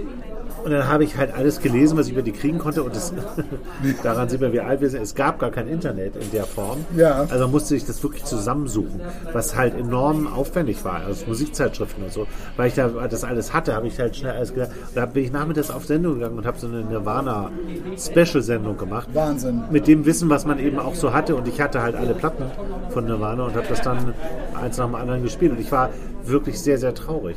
Und 0.64 0.70
dann 0.70 0.88
habe 0.88 1.05
ich 1.05 1.16
halt 1.16 1.35
alles 1.35 1.61
gelesen, 1.61 1.96
was 1.96 2.07
ich 2.07 2.12
über 2.12 2.23
die 2.23 2.33
kriegen 2.33 2.59
konnte. 2.59 2.83
Und 2.83 2.94
das, 2.94 3.12
daran 4.03 4.29
sieht 4.29 4.40
man, 4.40 4.53
wie 4.53 4.61
alt 4.61 4.81
wir 4.81 4.90
sind. 4.90 5.03
Es 5.03 5.14
gab 5.14 5.38
gar 5.38 5.51
kein 5.51 5.68
Internet 5.68 6.16
in 6.16 6.31
der 6.33 6.44
Form. 6.44 6.85
Ja. 6.96 7.27
Also 7.31 7.49
musste 7.49 7.77
ich 7.77 7.85
das 7.87 8.03
wirklich 8.03 8.25
zusammensuchen, 8.25 9.01
was 9.33 9.57
halt 9.57 9.79
enorm 9.79 10.27
aufwendig 10.27 10.85
war, 10.85 11.01
also 11.07 11.27
Musikzeitschriften 11.27 12.05
und 12.05 12.12
so. 12.12 12.27
Weil 12.57 12.68
ich 12.68 12.75
da 12.75 12.88
das 12.88 13.25
alles 13.25 13.53
hatte, 13.53 13.75
habe 13.75 13.87
ich 13.87 13.99
halt 13.99 14.16
schnell 14.16 14.33
alles 14.33 14.55
gedacht. 14.55 14.70
Da 14.94 15.07
bin 15.07 15.25
ich 15.25 15.33
nachmittags 15.33 15.70
auf 15.70 15.87
Sendung 15.87 16.14
gegangen 16.14 16.38
und 16.38 16.46
habe 16.46 16.59
so 16.59 16.66
eine 16.66 16.83
Nirvana-Special-Sendung 16.85 18.77
gemacht. 18.77 19.09
Wahnsinn. 19.12 19.62
Mit 19.70 19.87
dem 19.87 20.05
Wissen, 20.07 20.29
was 20.31 20.46
man 20.46 20.59
eben 20.59 20.79
auch 20.79 20.94
so 20.94 21.12
hatte. 21.12 21.37
Und 21.37 21.49
ich 21.49 21.61
hatte 21.61 21.83
halt 21.83 21.94
alle 21.94 22.14
Platten 22.14 22.44
von 22.90 23.05
Nirvana 23.05 23.44
und 23.44 23.55
habe 23.55 23.66
das 23.68 23.81
dann 23.83 24.14
eins 24.61 24.79
nach 24.79 24.87
dem 24.87 24.94
anderen 24.94 25.23
gespielt. 25.23 25.53
Und 25.53 25.61
ich 25.61 25.73
war 25.73 25.90
wirklich 26.25 26.61
sehr, 26.61 26.79
sehr 26.79 26.94
traurig. 26.94 27.37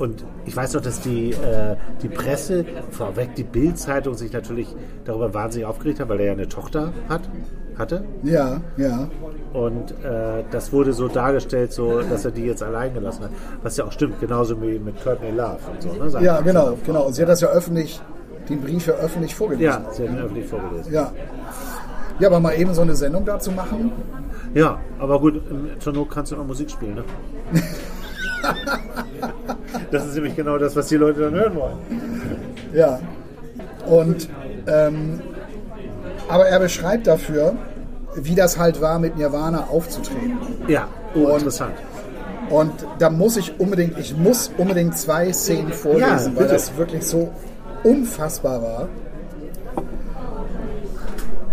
Und 0.00 0.24
ich 0.46 0.56
weiß 0.56 0.72
doch, 0.72 0.80
dass 0.80 1.00
die, 1.00 1.30
äh, 1.32 1.76
die 2.02 2.08
Presse, 2.08 2.64
vorweg 2.90 3.34
die 3.36 3.44
Bild-Zeitung, 3.44 4.14
sich 4.14 4.32
natürlich 4.32 4.74
darüber 5.04 5.32
wahnsinnig 5.34 5.66
aufgeregt 5.68 6.00
hat, 6.00 6.08
weil 6.08 6.18
er 6.20 6.26
ja 6.26 6.32
eine 6.32 6.48
Tochter 6.48 6.92
hat, 7.08 7.20
hatte. 7.76 8.02
Ja, 8.22 8.62
ja. 8.78 9.08
Und 9.52 9.90
äh, 10.02 10.42
das 10.50 10.72
wurde 10.72 10.94
so 10.94 11.06
dargestellt, 11.08 11.72
so, 11.72 12.00
dass 12.00 12.24
er 12.24 12.30
die 12.30 12.44
jetzt 12.46 12.62
allein 12.62 12.94
gelassen 12.94 13.24
hat. 13.24 13.30
Was 13.62 13.76
ja 13.76 13.84
auch 13.84 13.92
stimmt, 13.92 14.20
genauso 14.20 14.60
wie 14.62 14.78
mit 14.78 15.02
Courtney 15.04 15.30
Love 15.32 15.58
und 15.70 15.82
so. 15.82 16.18
Ne, 16.18 16.24
Ja, 16.24 16.40
genau, 16.40 16.78
genau. 16.86 17.02
Und 17.06 17.12
sie 17.14 17.20
hat 17.22 17.28
das 17.28 17.42
ja 17.42 17.48
öffentlich, 17.48 18.00
den 18.48 18.62
Brief 18.62 18.86
ja 18.86 18.94
öffentlich 18.94 19.34
vorgelesen. 19.34 19.66
Ja, 19.84 19.92
sie 19.92 20.04
hat 20.08 20.14
ihn 20.14 20.18
öffentlich 20.18 20.46
vorgelesen. 20.46 20.92
Ja. 20.94 21.12
Ja, 22.18 22.28
aber 22.28 22.40
mal 22.40 22.52
eben 22.58 22.72
so 22.74 22.80
eine 22.82 22.94
Sendung 22.94 23.24
dazu 23.26 23.50
machen. 23.52 23.92
Ja, 24.54 24.78
aber 24.98 25.20
gut, 25.20 25.42
im- 25.50 25.78
zur 25.78 25.92
Not 25.92 26.10
kannst 26.10 26.32
du 26.32 26.36
noch 26.36 26.46
Musik 26.46 26.70
spielen, 26.70 26.94
ne? 26.96 27.04
das 29.90 30.06
ist 30.06 30.14
nämlich 30.14 30.36
genau 30.36 30.58
das, 30.58 30.74
was 30.76 30.88
die 30.88 30.96
Leute 30.96 31.20
dann 31.20 31.34
hören 31.34 31.54
wollen. 31.56 31.76
Ja. 32.72 33.00
Und 33.86 34.28
ähm, 34.66 35.20
aber 36.28 36.46
er 36.46 36.60
beschreibt 36.60 37.06
dafür, 37.06 37.54
wie 38.14 38.34
das 38.34 38.58
halt 38.58 38.80
war, 38.80 38.98
mit 38.98 39.16
Nirvana 39.16 39.64
aufzutreten. 39.70 40.38
Ja, 40.68 40.88
oh, 41.14 41.20
Und- 41.26 41.34
interessant. 41.38 41.74
Und 42.50 42.72
da 42.98 43.10
muss 43.10 43.36
ich 43.36 43.60
unbedingt, 43.60 43.96
ich 43.98 44.16
muss 44.16 44.50
unbedingt 44.58 44.96
zwei 44.98 45.32
Szenen 45.32 45.72
vorlesen, 45.72 46.34
Ja, 46.34 46.40
weil 46.40 46.48
das 46.48 46.76
wirklich 46.76 47.04
so 47.06 47.30
unfassbar 47.84 48.60
war. 48.60 48.88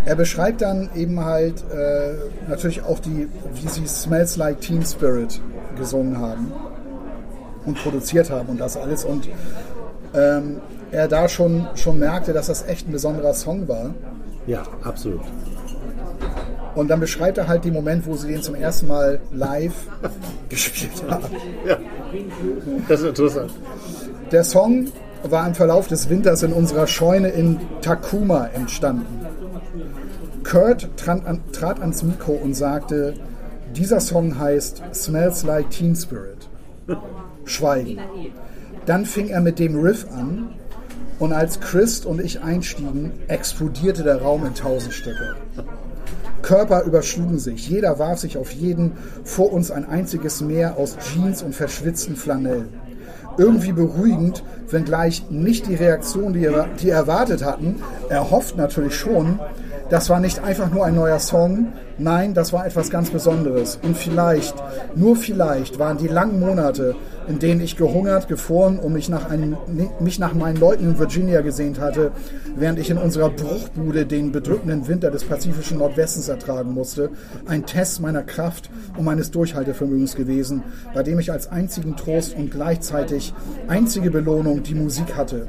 Er 0.06 0.16
beschreibt 0.16 0.62
dann 0.62 0.90
eben 0.96 1.24
halt 1.24 1.64
äh, 1.72 2.14
natürlich 2.50 2.82
auch 2.84 2.98
die, 3.00 3.28
wie 3.54 3.68
sie 3.68 3.86
Smells 3.88 4.38
Like 4.38 4.62
Teen 4.62 4.84
Spirit 4.84 5.40
gesungen 5.78 6.20
haben 6.20 6.52
und 7.68 7.78
produziert 7.78 8.32
haben 8.32 8.50
und 8.50 8.60
das 8.60 8.76
alles. 8.78 9.06
Und 9.06 9.30
ähm, 10.16 10.62
er 10.92 11.08
da 11.08 11.30
schon, 11.30 11.68
schon 11.76 12.00
merkte, 12.00 12.34
dass 12.34 12.48
das 12.48 12.68
echt 12.68 12.88
ein 12.88 12.92
besonderer 12.92 13.34
Song 13.34 13.68
war. 13.68 13.94
Ja, 14.48 14.64
absolut. 14.82 15.22
Und 16.76 16.90
dann 16.90 17.00
beschreibt 17.00 17.38
er 17.38 17.48
halt 17.48 17.66
den 17.66 17.74
Moment, 17.74 18.06
wo 18.06 18.16
sie 18.16 18.30
den 18.30 18.42
zum 18.42 18.56
ersten 18.56 18.88
Mal 18.88 19.20
live 19.32 19.74
gespielt 20.50 21.04
haben. 21.10 21.26
Ja. 21.68 21.78
Das 22.88 23.02
ist 23.02 23.08
interessant. 23.08 23.52
Der 24.32 24.44
Song 24.44 24.88
war 25.24 25.48
im 25.48 25.56
Verlauf 25.56 25.88
des 25.88 26.10
Winters 26.10 26.44
in 26.44 26.54
unserer 26.54 26.88
Scheune 26.88 27.30
in 27.30 27.60
Takuma 27.82 28.48
entstanden. 28.48 29.26
Kurt 30.44 30.88
trat, 30.98 31.26
an, 31.26 31.42
trat 31.52 31.82
ans 31.82 32.04
Mikro 32.04 32.34
und 32.34 32.54
sagte, 32.54 33.16
dieser 33.76 34.00
Song 34.00 34.40
heißt 34.40 34.82
Smells 34.94 35.44
Like 35.44 35.70
Teen 35.72 35.96
Spirit. 35.96 36.48
Schweigen. 37.48 38.00
Dann 38.86 39.06
fing 39.06 39.30
er 39.30 39.42
mit 39.42 39.60
dem 39.60 39.80
Riff 39.80 40.06
an 40.12 40.50
und 41.20 41.34
als 41.34 41.60
Chris 41.60 42.06
und 42.06 42.22
ich 42.22 42.42
einstiegen, 42.42 43.12
explodierte 43.28 44.04
der 44.04 44.22
Raum 44.22 44.46
in 44.46 44.54
tausend 44.54 44.94
Stücke. 44.94 45.36
Körper 46.42 46.84
überschlugen 46.84 47.40
sich, 47.40 47.68
jeder 47.68 48.00
warf 48.00 48.20
sich 48.20 48.38
auf 48.38 48.52
jeden, 48.52 48.94
vor 49.24 49.52
uns 49.52 49.72
ein 49.72 49.86
einziges 49.86 50.42
Meer 50.42 50.78
aus 50.78 50.96
Jeans 51.00 51.42
und 51.42 51.56
verschwitzten 51.56 52.16
Flanell. 52.16 52.68
Irgendwie 53.38 53.74
beruhigend, 53.74 54.44
wenngleich 54.70 55.26
nicht 55.30 55.68
die 55.68 55.76
Reaktion, 55.76 56.34
die, 56.34 56.46
er, 56.46 56.68
erwartet 56.88 57.44
hatten, 57.44 57.78
erhofft 58.10 58.56
natürlich 58.56 58.96
schon, 58.96 59.40
das 59.90 60.10
war 60.10 60.20
nicht 60.20 60.40
einfach 60.40 60.72
nur 60.72 60.86
ein 60.86 60.96
neuer 60.96 61.20
Song, 61.20 61.68
nein, 61.98 62.34
das 62.34 62.52
war 62.52 62.66
etwas 62.66 62.90
ganz 62.90 63.10
Besonderes. 63.10 63.80
Und 63.82 63.98
vielleicht, 63.98 64.56
nur 64.96 65.16
vielleicht, 65.16 65.80
waren 65.80 65.98
die 65.98 66.08
langen 66.08 66.40
Monate, 66.40 66.96
in 67.28 67.40
denen 67.40 67.62
ich 67.62 67.78
gehungert, 67.78 68.28
gefroren 68.28 68.80
und 68.80 68.94
mich 68.94 69.10
nach, 69.10 69.30
einem, 69.30 69.58
mich 70.00 70.20
nach 70.20 70.34
meinen 70.34 70.58
Leuten 70.58 70.84
in 70.86 71.00
Virginia 71.00 71.42
gesehnt 71.42 71.80
hatte, 71.80 72.12
während 72.56 72.80
ich 72.80 72.90
in 72.90 72.98
unserer 72.98 73.30
Bruchbude 73.30 74.06
den 74.06 74.32
bedrückenden 74.32 74.88
Winter 74.88 75.12
des 75.12 75.24
pazifischen 75.24 75.78
Nordwestens 75.78 76.28
ertragen 76.28 76.74
musste, 76.74 77.10
ein 77.46 77.66
Test 77.66 78.02
meiner 78.02 78.24
Kraft 78.24 78.70
und 78.98 79.06
meines 79.06 79.32
Durchhaltevermögens 79.32 80.16
gewesen, 80.16 80.64
bei 80.94 81.04
dem 81.04 81.20
ich 81.20 81.32
als 81.32 81.50
einzigen 81.52 81.96
Trost 81.96 82.36
und 82.36 82.52
gleichzeitig 82.52 83.34
einzige 83.68 84.12
Belohnung 84.12 84.64
die 84.64 84.76
Musik 84.76 85.16
hatte. 85.16 85.48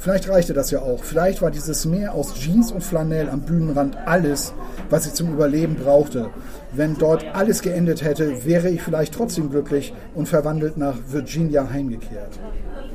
Vielleicht 0.00 0.30
reichte 0.30 0.54
das 0.54 0.70
ja 0.70 0.80
auch. 0.80 1.04
Vielleicht 1.04 1.42
war 1.42 1.50
dieses 1.50 1.84
Meer 1.84 2.14
aus 2.14 2.32
Jeans 2.34 2.72
und 2.72 2.82
Flanell 2.82 3.28
am 3.28 3.42
Bühnenrand 3.42 3.98
alles, 4.06 4.54
was 4.88 5.04
ich 5.06 5.12
zum 5.12 5.30
Überleben 5.30 5.76
brauchte. 5.76 6.30
Wenn 6.72 6.96
dort 6.96 7.22
alles 7.34 7.60
geendet 7.60 8.02
hätte, 8.02 8.46
wäre 8.46 8.70
ich 8.70 8.80
vielleicht 8.82 9.12
trotzdem 9.12 9.50
glücklich 9.50 9.92
und 10.14 10.26
verwandelt 10.26 10.78
nach 10.78 10.94
Virginia 11.10 11.68
heimgekehrt. 11.70 12.38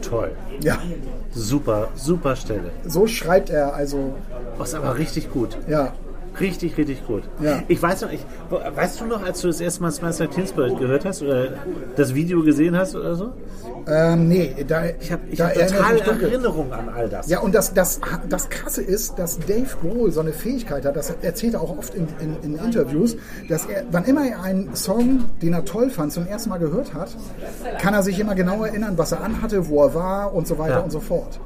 Toll. 0.02 0.32
Ja, 0.62 0.80
Super, 1.32 1.90
super 1.96 2.36
Stelle. 2.36 2.72
so 2.88 3.06
schreibt 3.06 3.52
er 3.52 3.76
also. 3.76 4.16
Ist 4.62 4.74
aber 4.74 4.98
richtig 4.98 5.32
gut. 5.32 5.58
Ja, 5.68 5.94
Richtig, 6.40 6.78
richtig 6.78 7.06
gut. 7.08 7.24
Ja. 7.42 7.62
Ich 7.68 7.82
weiß 7.82 8.02
noch, 8.02 8.12
ich, 8.12 8.26
weißt 8.50 9.02
du 9.02 9.06
noch, 9.06 9.24
als 9.24 9.42
du 9.42 9.48
das 9.48 9.62
erste 9.62 9.82
Mal 9.82 9.92
Smaster 9.92 10.30
Teensburg 10.30 10.78
gehört 10.78 11.06
hast 11.06 11.22
oder 11.22 11.50
das 11.96 12.14
Video 12.14 12.44
gesehen 12.44 12.78
hast 12.78 12.96
oder 12.96 13.16
so? 13.16 13.34
ähm, 13.88 14.28
nee, 14.28 14.56
da, 14.68 14.84
Ich 15.00 15.12
habe 15.12 15.22
ich 15.30 15.38
da 15.38 15.48
hab 15.48 15.54
total. 15.56 16.22
Erinnerung 16.22 16.72
an 16.74 16.90
all 16.90 17.08
das. 17.10 17.28
Ja, 17.30 17.40
und 17.40 17.54
das, 17.56 17.74
das, 17.74 18.00
das 18.30 18.50
Krasse 18.50 18.82
ist, 18.82 19.18
dass 19.20 19.40
Dave 19.40 19.68
Grohl 19.82 20.12
so 20.12 20.22
eine 20.22 20.34
Fähigkeit 20.34 20.86
hat, 20.86 20.96
das 20.96 21.10
erzählt 21.22 21.54
er 21.54 21.62
auch 21.62 21.78
oft 21.78 21.94
in, 21.96 22.08
in, 22.20 22.36
in 22.54 22.60
Interviews, 22.66 23.16
dass 23.50 23.66
er, 23.66 23.84
wann 23.92 24.06
immer 24.06 24.26
er 24.28 24.42
einen 24.42 24.76
Song, 24.76 25.26
den 25.42 25.54
er 25.54 25.66
toll 25.66 25.90
fand, 25.90 26.12
zum 26.14 26.26
ersten 26.28 26.50
Mal 26.50 26.58
gehört 26.60 26.94
hat, 26.94 27.16
kann 27.80 27.94
er 27.94 28.04
sich 28.04 28.20
immer 28.20 28.36
genau 28.36 28.64
erinnern, 28.64 28.98
was 28.98 29.12
er 29.12 29.22
anhatte, 29.22 29.68
wo 29.70 29.84
er 29.84 29.94
war 29.94 30.34
und 30.34 30.48
so 30.48 30.58
weiter 30.58 30.76
Ja. 30.76 30.80
und 30.80 30.92
so 30.92 31.00
fort. 31.00 31.40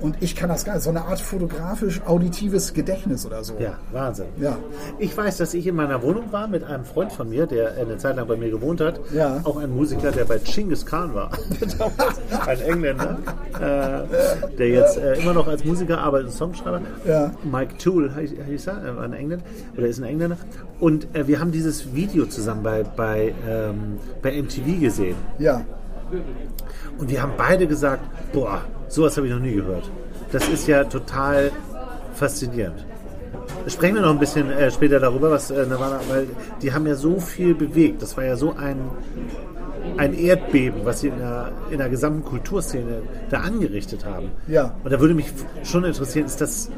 Und 0.00 0.16
ich 0.20 0.36
kann 0.36 0.48
das 0.48 0.64
gar 0.64 0.74
nicht, 0.74 0.82
so 0.82 0.90
eine 0.90 1.04
Art 1.04 1.20
fotografisch-auditives 1.20 2.74
Gedächtnis 2.74 3.24
oder 3.26 3.42
so. 3.44 3.54
Ja, 3.58 3.78
Wahnsinn. 3.92 4.26
Ja. 4.38 4.58
Ich 4.98 5.16
weiß, 5.16 5.38
dass 5.38 5.54
ich 5.54 5.66
in 5.66 5.76
meiner 5.76 6.02
Wohnung 6.02 6.32
war 6.32 6.48
mit 6.48 6.64
einem 6.64 6.84
Freund 6.84 7.12
von 7.12 7.28
mir, 7.28 7.46
der 7.46 7.74
eine 7.76 7.96
Zeit 7.96 8.16
lang 8.16 8.26
bei 8.26 8.36
mir 8.36 8.50
gewohnt 8.50 8.80
hat. 8.80 9.00
Ja. 9.12 9.40
Auch 9.44 9.56
ein 9.56 9.74
Musiker, 9.74 10.10
der 10.10 10.24
bei 10.24 10.38
Genghis 10.38 10.84
Khan 10.84 11.14
war. 11.14 11.30
Ein 12.46 12.60
Engländer, 12.60 13.18
äh, 13.54 14.56
der 14.56 14.68
jetzt 14.68 14.98
äh, 14.98 15.14
immer 15.14 15.32
noch 15.32 15.46
als 15.46 15.64
Musiker 15.64 15.98
arbeitet, 15.98 16.28
ein 16.28 16.32
Songschreiber. 16.32 16.80
Ja. 17.06 17.32
Mike 17.44 17.78
Toole 17.78 18.12
hieß 18.14 18.66
er, 18.66 18.84
äh, 18.84 18.96
war 18.96 19.04
ein 19.04 19.12
Engländer, 19.12 19.44
oder 19.76 19.86
ist 19.86 19.98
ein 19.98 20.04
Engländer. 20.04 20.36
Und 20.80 21.14
äh, 21.14 21.26
wir 21.26 21.40
haben 21.40 21.52
dieses 21.52 21.94
Video 21.94 22.26
zusammen 22.26 22.62
bei, 22.62 22.82
bei, 22.82 23.34
ähm, 23.48 23.98
bei 24.22 24.40
MTV 24.40 24.80
gesehen. 24.80 25.16
Ja. 25.38 25.64
Und 26.98 27.10
wir 27.10 27.22
haben 27.22 27.32
beide 27.36 27.66
gesagt, 27.66 28.02
boah, 28.32 28.62
sowas 28.88 29.16
habe 29.16 29.26
ich 29.26 29.32
noch 29.32 29.40
nie 29.40 29.54
gehört. 29.54 29.90
Das 30.32 30.48
ist 30.48 30.66
ja 30.66 30.84
total 30.84 31.50
faszinierend. 32.14 32.84
Sprechen 33.66 33.94
wir 33.96 34.02
noch 34.02 34.10
ein 34.10 34.18
bisschen 34.18 34.50
äh, 34.50 34.70
später 34.70 35.00
darüber, 35.00 35.30
was 35.30 35.50
äh, 35.50 35.66
Nirvana, 35.66 36.00
weil 36.08 36.26
die 36.60 36.72
haben 36.72 36.86
ja 36.86 36.94
so 36.94 37.18
viel 37.18 37.54
bewegt. 37.54 38.02
Das 38.02 38.16
war 38.16 38.24
ja 38.24 38.36
so 38.36 38.54
ein, 38.54 38.76
ein 39.96 40.12
Erdbeben, 40.14 40.84
was 40.84 41.00
sie 41.00 41.08
in 41.08 41.18
der, 41.18 41.52
in 41.70 41.78
der 41.78 41.88
gesamten 41.88 42.24
Kulturszene 42.24 43.02
da 43.30 43.40
angerichtet 43.40 44.04
haben. 44.04 44.30
Ja. 44.48 44.74
Und 44.84 44.92
da 44.92 45.00
würde 45.00 45.14
mich 45.14 45.32
schon 45.62 45.84
interessieren, 45.84 46.26
ist 46.26 46.40
das 46.40 46.70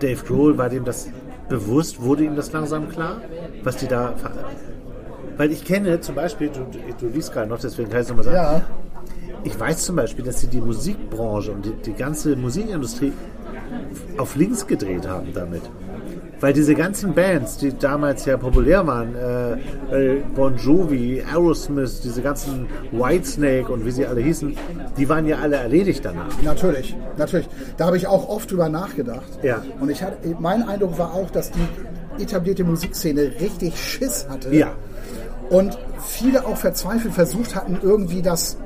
Dave 0.00 0.24
Grohl, 0.24 0.56
war 0.56 0.68
dem 0.68 0.84
das 0.84 1.08
bewusst, 1.48 2.00
wurde 2.00 2.24
ihm 2.24 2.36
das 2.36 2.52
langsam 2.52 2.88
klar, 2.88 3.20
was 3.64 3.76
die 3.76 3.88
da... 3.88 4.14
Weil 5.38 5.50
ich 5.52 5.64
kenne 5.64 6.00
zum 6.00 6.14
Beispiel, 6.14 6.50
du, 6.50 6.66
du 7.00 7.06
liest 7.14 7.32
gerade 7.32 7.48
noch, 7.48 7.58
deswegen 7.60 7.88
kann 7.88 8.00
ich 8.00 8.04
es 8.04 8.08
nochmal 8.10 8.24
sagen, 8.24 8.36
Ja. 8.36 8.62
ich 9.44 9.58
weiß 9.58 9.84
zum 9.84 9.96
Beispiel, 9.96 10.24
dass 10.24 10.40
sie 10.40 10.48
die 10.48 10.60
Musikbranche 10.60 11.52
und 11.52 11.64
die, 11.64 11.72
die 11.86 11.94
ganze 11.94 12.36
Musikindustrie 12.36 13.12
auf 14.18 14.36
links 14.36 14.66
gedreht 14.66 15.06
haben 15.08 15.28
damit. 15.32 15.62
Weil 16.40 16.52
diese 16.52 16.74
ganzen 16.76 17.14
Bands, 17.14 17.56
die 17.58 17.76
damals 17.76 18.24
ja 18.24 18.36
populär 18.36 18.86
waren, 18.86 19.14
äh, 19.16 19.52
äh, 20.16 20.22
Bon 20.36 20.56
Jovi, 20.56 21.20
Aerosmith, 21.28 22.00
diese 22.02 22.22
ganzen 22.22 22.66
Whitesnake 22.92 23.72
und 23.72 23.84
wie 23.84 23.90
sie 23.90 24.06
alle 24.06 24.20
hießen, 24.20 24.56
die 24.96 25.08
waren 25.08 25.26
ja 25.26 25.38
alle 25.38 25.56
erledigt 25.56 26.04
danach. 26.04 26.30
Natürlich, 26.42 26.96
natürlich. 27.16 27.48
Da 27.76 27.86
habe 27.86 27.96
ich 27.96 28.06
auch 28.06 28.28
oft 28.28 28.50
drüber 28.52 28.68
nachgedacht. 28.68 29.26
Ja. 29.42 29.62
Und 29.80 29.90
ich 29.90 30.00
hatte, 30.02 30.16
mein 30.38 30.62
Eindruck 30.68 30.96
war 30.98 31.12
auch, 31.12 31.28
dass 31.30 31.50
die 31.50 32.22
etablierte 32.22 32.62
Musikszene 32.62 33.32
richtig 33.40 33.76
Schiss 33.76 34.28
hatte. 34.28 34.54
Ja. 34.54 34.72
Und 35.50 35.78
viele 36.04 36.46
auch 36.46 36.56
verzweifelt 36.56 37.14
versucht 37.14 37.54
hatten, 37.54 37.78
irgendwie 37.82 38.22
das 38.22 38.56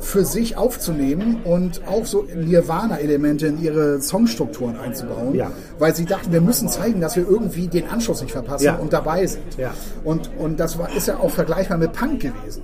für 0.00 0.24
sich 0.24 0.56
aufzunehmen 0.56 1.42
und 1.44 1.80
auch 1.86 2.04
so 2.04 2.24
Nirvana-Elemente 2.34 3.46
in 3.46 3.62
ihre 3.62 4.00
Songstrukturen 4.00 4.76
einzubauen, 4.76 5.32
Ja. 5.34 5.52
weil 5.78 5.94
sie 5.94 6.04
dachten, 6.04 6.32
wir 6.32 6.40
müssen 6.40 6.68
zeigen, 6.68 7.00
dass 7.00 7.14
wir 7.14 7.26
irgendwie 7.28 7.68
den 7.68 7.88
Anschluss 7.88 8.20
nicht 8.20 8.32
verpassen 8.32 8.64
Ja. 8.64 8.74
und 8.76 8.92
dabei 8.92 9.24
sind. 9.28 9.56
Ja. 9.58 9.70
Und, 10.02 10.28
und 10.38 10.58
das 10.58 10.76
war, 10.76 10.88
ist 10.94 11.06
ja 11.06 11.18
auch 11.18 11.30
vergleichbar 11.30 11.78
mit 11.78 11.92
Punk 11.92 12.20
gewesen. 12.20 12.62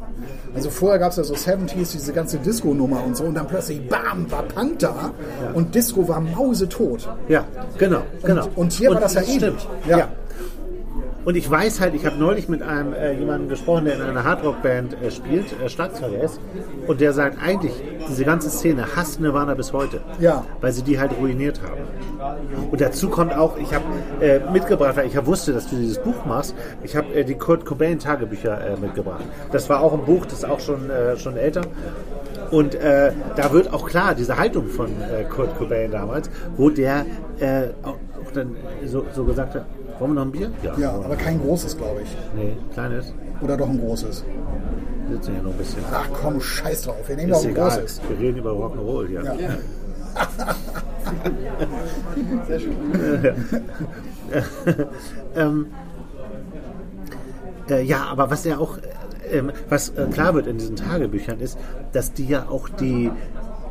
Also 0.56 0.68
vorher 0.68 0.98
gab 0.98 1.12
es 1.12 1.16
ja 1.18 1.22
so 1.24 1.34
70s, 1.34 1.92
diese 1.92 2.12
ganze 2.12 2.38
Disco-Nummer 2.38 3.04
und 3.04 3.16
so 3.16 3.24
und 3.24 3.36
dann 3.36 3.46
plötzlich, 3.46 3.86
bam, 3.88 4.28
war 4.30 4.42
Punk 4.42 4.80
da 4.80 5.12
und 5.54 5.74
Disco 5.76 6.08
war 6.08 6.20
mausetot. 6.20 7.08
Ja, 7.28 7.44
genau, 7.78 8.02
genau. 8.24 8.48
und 8.56 8.72
hier 8.72 8.90
war 8.90 9.00
das 9.00 9.14
ja 9.14 9.22
stimmt. 9.22 9.42
ähnlich. 9.44 9.68
Ja. 9.86 10.08
Und 11.28 11.34
ich 11.34 11.50
weiß 11.50 11.82
halt, 11.82 11.94
ich 11.94 12.06
habe 12.06 12.16
neulich 12.16 12.48
mit 12.48 12.62
einem 12.62 12.94
äh, 12.94 13.12
jemandem 13.12 13.50
gesprochen, 13.50 13.84
der 13.84 13.96
in 13.96 14.00
einer 14.00 14.24
Hardrock-Band 14.24 14.96
äh, 15.02 15.10
spielt, 15.10 15.44
äh, 15.62 15.68
Schlagzeuger 15.68 16.22
ist, 16.22 16.40
und 16.86 17.02
der 17.02 17.12
sagt 17.12 17.36
eigentlich, 17.42 17.74
diese 18.08 18.24
ganze 18.24 18.48
Szene 18.48 18.86
hasst 18.96 19.20
Nirvana 19.20 19.52
bis 19.52 19.74
heute, 19.74 20.00
Ja. 20.18 20.46
weil 20.62 20.72
sie 20.72 20.80
die 20.80 20.98
halt 20.98 21.10
ruiniert 21.20 21.60
haben. 21.62 21.82
Und 22.70 22.80
dazu 22.80 23.10
kommt 23.10 23.36
auch, 23.36 23.58
ich 23.58 23.74
habe 23.74 23.84
äh, 24.22 24.40
mitgebracht, 24.50 24.96
weil 24.96 25.06
ich 25.06 25.12
ja 25.12 25.26
wusste, 25.26 25.52
dass 25.52 25.68
du 25.68 25.76
dieses 25.76 25.98
Buch 25.98 26.24
machst, 26.24 26.54
ich 26.82 26.96
habe 26.96 27.12
äh, 27.12 27.24
die 27.24 27.34
Kurt 27.34 27.66
Cobain 27.66 27.98
Tagebücher 27.98 28.58
äh, 28.66 28.80
mitgebracht. 28.80 29.24
Das 29.52 29.68
war 29.68 29.82
auch 29.82 29.92
ein 29.92 30.06
Buch, 30.06 30.24
das 30.24 30.38
ist 30.38 30.44
auch 30.46 30.60
schon, 30.60 30.88
äh, 30.88 31.18
schon 31.18 31.36
älter. 31.36 31.60
Und 32.50 32.78
da 32.80 33.52
wird 33.52 33.74
auch 33.74 33.86
klar, 33.86 34.14
diese 34.14 34.38
Haltung 34.38 34.68
von 34.68 34.88
Kurt 35.28 35.58
Cobain 35.58 35.90
damals, 35.90 36.30
wo 36.56 36.70
der 36.70 37.04
auch, 37.82 37.88
auch 37.88 38.32
dann 38.32 38.56
so, 38.86 39.04
so 39.12 39.24
gesagt 39.24 39.54
hat, 39.54 39.66
wollen 39.98 40.12
wir 40.12 40.14
noch 40.14 40.22
ein 40.22 40.32
Bier? 40.32 40.50
Ja, 40.78 40.92
aber 40.92 41.16
kein 41.16 41.40
großes, 41.40 41.76
glaube 41.76 42.02
ich. 42.02 42.16
Nee, 42.34 42.56
kleines. 42.72 43.12
Oder 43.40 43.56
doch 43.56 43.68
ein 43.68 43.80
großes. 43.80 44.24
Sitzen 45.10 45.34
hier 45.34 45.42
noch 45.42 45.52
ein 45.52 45.58
bisschen. 45.58 45.82
Ach 45.92 46.08
komm, 46.12 46.40
scheiß 46.40 46.82
drauf. 46.82 46.96
Wir 47.06 47.16
nehmen 47.16 47.32
doch 47.32 47.42
ein 47.42 47.50
egal. 47.50 47.70
großes. 47.70 48.00
Wir 48.08 48.18
reden 48.18 48.38
über 48.38 48.50
Rock'n'Roll 48.52 49.08
hier. 49.08 49.22
Ja. 49.22 49.34
Sehr 52.46 52.60
schön. 52.60 52.76
ähm, 55.36 55.66
äh, 57.70 57.82
ja, 57.82 58.04
aber 58.04 58.30
was 58.30 58.44
ja 58.44 58.58
auch, 58.58 58.78
äh, 58.78 59.42
was 59.68 59.90
äh, 59.90 60.06
klar 60.10 60.34
wird 60.34 60.46
in 60.46 60.58
diesen 60.58 60.76
Tagebüchern 60.76 61.40
ist, 61.40 61.58
dass 61.92 62.12
die 62.12 62.26
ja 62.26 62.46
auch 62.48 62.68
die, 62.68 63.10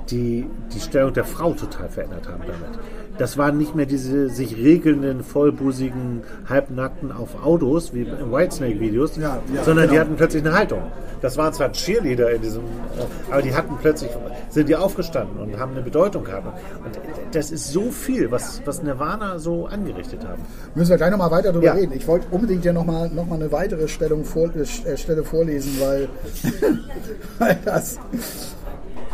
die, 0.10 0.48
die 0.74 0.80
Stellung 0.80 1.14
der 1.14 1.26
Frau 1.26 1.54
total 1.54 1.90
verändert 1.90 2.28
haben 2.28 2.42
damit. 2.42 2.80
Das 3.18 3.38
waren 3.38 3.58
nicht 3.58 3.76
mehr 3.76 3.86
diese 3.86 4.30
sich 4.30 4.56
regelnden, 4.58 5.24
vollbusigen, 5.24 6.22
halbnackten 6.48 7.12
auf 7.12 7.44
Autos 7.44 7.94
wie 7.94 8.02
in 8.02 8.32
Whitesnake-Videos, 8.32 9.18
Ja, 9.18 9.40
ja, 9.54 9.64
sondern 9.64 9.86
die 9.86 9.96
genau. 9.96 10.02
hatten 10.02 10.16
plötzlich 10.16 10.46
eine 10.46 10.54
Haltung. 10.56 10.82
Das 11.20 11.36
waren 11.36 11.52
zwar 11.52 11.72
Cheerleader 11.72 12.30
in 12.32 12.42
diesem, 12.44 12.62
äh, 12.62 13.32
aber 13.32 13.42
die 13.42 13.56
hatten 13.56 13.76
plötzlich, 13.82 14.12
sind 14.50 14.70
die 14.70 14.76
aufgestanden 14.76 15.40
und 15.40 15.58
haben 15.60 15.72
eine 15.72 15.82
Bedeutung 15.82 16.24
gehabt. 16.24 16.46
Und 16.86 17.00
das 17.32 17.50
ist 17.50 17.72
so 17.72 17.90
viel, 17.90 18.30
was, 18.30 18.62
was 18.66 18.84
Nirvana 18.84 19.40
so 19.40 19.66
angerichtet 19.66 20.24
haben. 20.28 20.44
Müssen 20.76 20.92
wir 20.92 20.98
gleich 20.98 21.10
nochmal 21.10 21.32
weiter 21.32 21.52
drüber 21.52 21.66
Ja. 21.66 21.74
reden. 21.74 21.94
Ich 21.94 22.08
wollte 22.08 22.28
unbedingt 22.30 22.64
ja 22.66 22.72
nochmal 22.74 23.10
noch 23.10 23.26
mal 23.26 23.36
eine 23.36 23.52
weitere 23.52 23.88
Stellung 23.88 24.26
vor, 24.26 24.52
äh, 24.56 24.96
Stelle 24.98 25.24
vorlesen, 25.24 25.72
weil, 25.80 26.08
weil 27.40 27.58
das, 27.66 27.98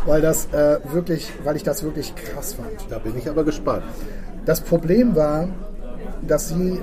weil 0.06 0.22
das 0.22 0.48
äh, 0.54 0.80
wirklich, 0.92 1.32
weil 1.44 1.56
ich 1.56 1.64
das 1.64 1.84
wirklich 1.84 2.14
krass 2.16 2.54
fand. 2.54 2.70
Da 2.90 3.00
bin 3.00 3.18
ich 3.18 3.30
aber 3.30 3.44
gespannt. 3.44 3.84
Das 4.46 4.62
Problem 4.62 5.16
war, 5.16 5.48
dass 6.28 6.50
sie 6.50 6.80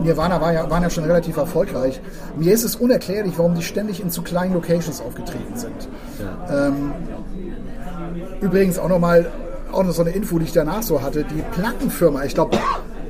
Nirvana 0.00 0.40
war 0.40 0.52
ja, 0.52 0.70
waren 0.70 0.82
ja 0.82 0.90
schon 0.90 1.04
relativ 1.04 1.36
erfolgreich. 1.36 2.00
Mir 2.36 2.52
ist 2.52 2.64
es 2.64 2.76
unerklärlich, 2.76 3.34
warum 3.36 3.54
die 3.54 3.62
ständig 3.62 4.00
in 4.00 4.10
zu 4.10 4.22
kleinen 4.22 4.54
Locations 4.54 5.00
aufgetreten 5.00 5.56
sind. 5.56 5.88
Ähm, 6.50 6.92
übrigens 8.40 8.78
auch 8.78 8.88
nochmal 8.88 9.26
auch 9.72 9.84
noch 9.84 9.92
so 9.92 10.02
eine 10.02 10.10
Info, 10.10 10.38
die 10.38 10.44
ich 10.44 10.52
danach 10.52 10.82
so 10.82 11.02
hatte. 11.02 11.24
Die 11.24 11.42
Plattenfirma, 11.52 12.24
ich 12.24 12.34
glaube, 12.34 12.58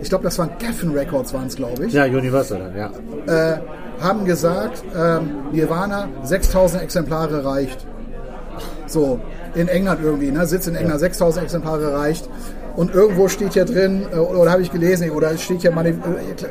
ich 0.00 0.08
glaube, 0.08 0.24
das 0.24 0.38
waren 0.38 0.50
Geffen 0.58 0.92
Records, 0.92 1.34
waren 1.34 1.46
es, 1.46 1.56
glaube 1.56 1.86
ich, 1.86 1.92
Ja, 1.92 2.04
Universal 2.04 2.58
dann, 2.58 2.76
ja. 2.76 3.54
äh, 3.54 3.58
haben 4.00 4.24
gesagt, 4.24 4.82
ähm, 4.96 5.30
Nirvana 5.52 6.08
6000 6.22 6.82
Exemplare 6.82 7.44
reicht. 7.44 7.86
So, 8.92 9.20
in 9.54 9.68
England 9.68 10.00
irgendwie, 10.02 10.30
ne? 10.30 10.46
Sitz 10.46 10.66
in 10.66 10.74
England, 10.74 11.00
6000 11.00 11.44
Exemplare 11.44 11.94
reicht. 11.94 12.28
Und 12.76 12.94
irgendwo 12.94 13.28
steht 13.28 13.54
hier 13.54 13.64
drin, 13.64 14.06
äh, 14.12 14.16
oder 14.16 14.50
habe 14.50 14.60
ich 14.60 14.70
gelesen, 14.70 15.10
oder 15.10 15.30
es 15.32 15.42
steht 15.42 15.62
hier, 15.62 15.74
äh, 15.74 15.94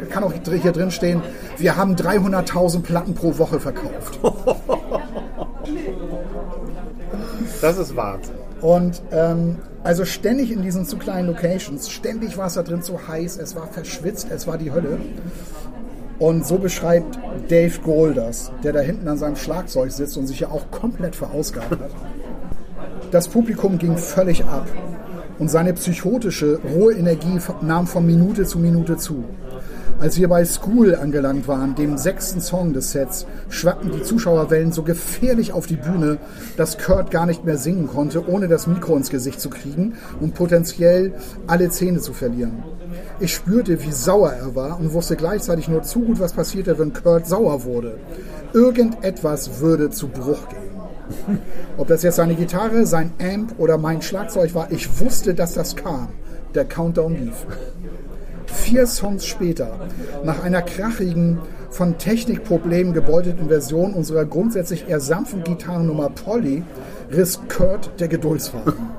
kann 0.10 0.24
auch 0.24 0.34
hier 0.34 0.72
drin 0.72 0.90
stehen, 0.90 1.22
wir 1.58 1.78
haben 1.78 1.96
300.000 1.96 2.82
Platten 2.82 3.14
pro 3.14 3.38
Woche 3.38 3.60
verkauft. 3.60 4.20
Das 7.62 7.78
ist 7.78 7.96
Wahnsinn. 7.96 8.34
Und 8.62 9.04
ähm, 9.12 9.58
also 9.84 10.04
ständig 10.04 10.52
in 10.52 10.64
diesen 10.64 10.86
zu 10.86 10.98
kleinen 10.98 11.28
Locations, 11.28 11.90
ständig 11.90 12.36
war 12.38 12.48
es 12.48 12.56
da 12.56 12.64
drin 12.64 12.82
zu 12.82 13.08
heiß, 13.08 13.38
es 13.38 13.56
war 13.56 13.68
verschwitzt, 13.68 14.28
es 14.32 14.48
war 14.48 14.58
die 14.58 14.72
Hölle. 14.72 15.00
Und 16.20 16.46
so 16.46 16.58
beschreibt 16.60 17.18
Dave 17.50 17.80
Grohl 17.84 18.14
das, 18.14 18.52
der 18.64 18.74
da 18.74 18.80
hinten 18.80 19.08
an 19.08 19.18
seinem 19.18 19.36
Schlagzeug 19.36 19.92
sitzt 19.92 20.18
und 20.18 20.28
sich 20.28 20.40
ja 20.40 20.50
auch 20.50 20.70
komplett 20.70 21.16
verausgabt 21.16 21.72
hat. 21.72 21.92
Das 23.10 23.28
Publikum 23.28 23.78
ging 23.78 23.98
völlig 23.98 24.46
ab 24.46 24.68
und 25.40 25.50
seine 25.50 25.74
psychotische, 25.74 26.60
rohe 26.76 26.94
Energie 26.94 27.40
nahm 27.62 27.88
von 27.88 28.06
Minute 28.06 28.46
zu 28.46 28.60
Minute 28.60 28.98
zu. 28.98 29.24
Als 30.00 30.18
wir 30.18 30.30
bei 30.30 30.46
School 30.46 30.96
angelangt 30.96 31.48
waren, 31.48 31.76
dem 31.76 31.98
sechsten 31.98 32.42
Song 32.42 32.74
des 32.74 32.92
Sets, 32.92 33.28
schwappten 33.50 33.92
die 33.92 34.02
Zuschauerwellen 34.02 34.72
so 34.72 34.84
gefährlich 34.84 35.54
auf 35.54 35.68
die 35.68 35.76
Bühne, 35.76 36.18
dass 36.58 36.78
Kurt 36.78 37.12
gar 37.12 37.26
nicht 37.26 37.46
mehr 37.46 37.58
singen 37.58 37.88
konnte, 37.88 38.28
ohne 38.28 38.48
das 38.48 38.66
Mikro 38.66 38.96
ins 38.98 39.10
Gesicht 39.10 39.40
zu 39.40 39.50
kriegen 39.50 39.94
und 40.20 40.34
potenziell 40.34 41.14
alle 41.48 41.70
Zähne 41.70 42.00
zu 42.00 42.14
verlieren. 42.14 42.64
Ich 43.20 43.34
spürte, 43.34 43.84
wie 43.84 43.92
sauer 43.92 44.32
er 44.32 44.56
war 44.56 44.80
und 44.80 44.94
wusste 44.94 45.16
gleichzeitig 45.16 45.68
nur 45.68 45.84
zu 45.84 46.02
gut, 46.02 46.20
was 46.20 46.34
passierte, 46.34 46.80
wenn 46.80 46.94
Kurt 46.94 47.28
sauer 47.28 47.64
wurde. 47.64 48.00
Irgendetwas 48.54 49.60
würde 49.60 49.92
zu 49.92 50.08
Bruch 50.08 50.50
gehen. 50.50 50.71
Ob 51.78 51.88
das 51.88 52.04
jetzt 52.04 52.16
seine 52.16 52.36
Gitarre, 52.36 52.86
sein 52.86 53.12
Amp 53.20 53.56
oder 53.58 53.78
mein 53.78 54.02
Schlagzeug 54.02 54.54
war, 54.56 54.72
ich 54.72 55.00
wusste, 55.00 55.34
dass 55.34 55.54
das 55.54 55.76
kam. 55.76 56.10
Der 56.56 56.66
Countdown 56.66 57.16
lief. 57.16 57.46
Vier 58.46 58.86
Songs 58.86 59.26
später, 59.26 59.80
nach 60.24 60.44
einer 60.44 60.62
krachigen, 60.62 61.40
von 61.70 61.98
Technikproblemen 61.98 62.94
gebeuteten 62.94 63.48
Version 63.48 63.94
unserer 63.94 64.26
grundsätzlich 64.26 64.90
eher 64.90 65.00
sanften 65.00 65.44
Gitarrennummer 65.44 66.10
Polly, 66.10 66.64
riss 67.12 67.40
Kurt 67.48 67.92
der 68.00 68.10
Geduldsfaden. 68.10 68.90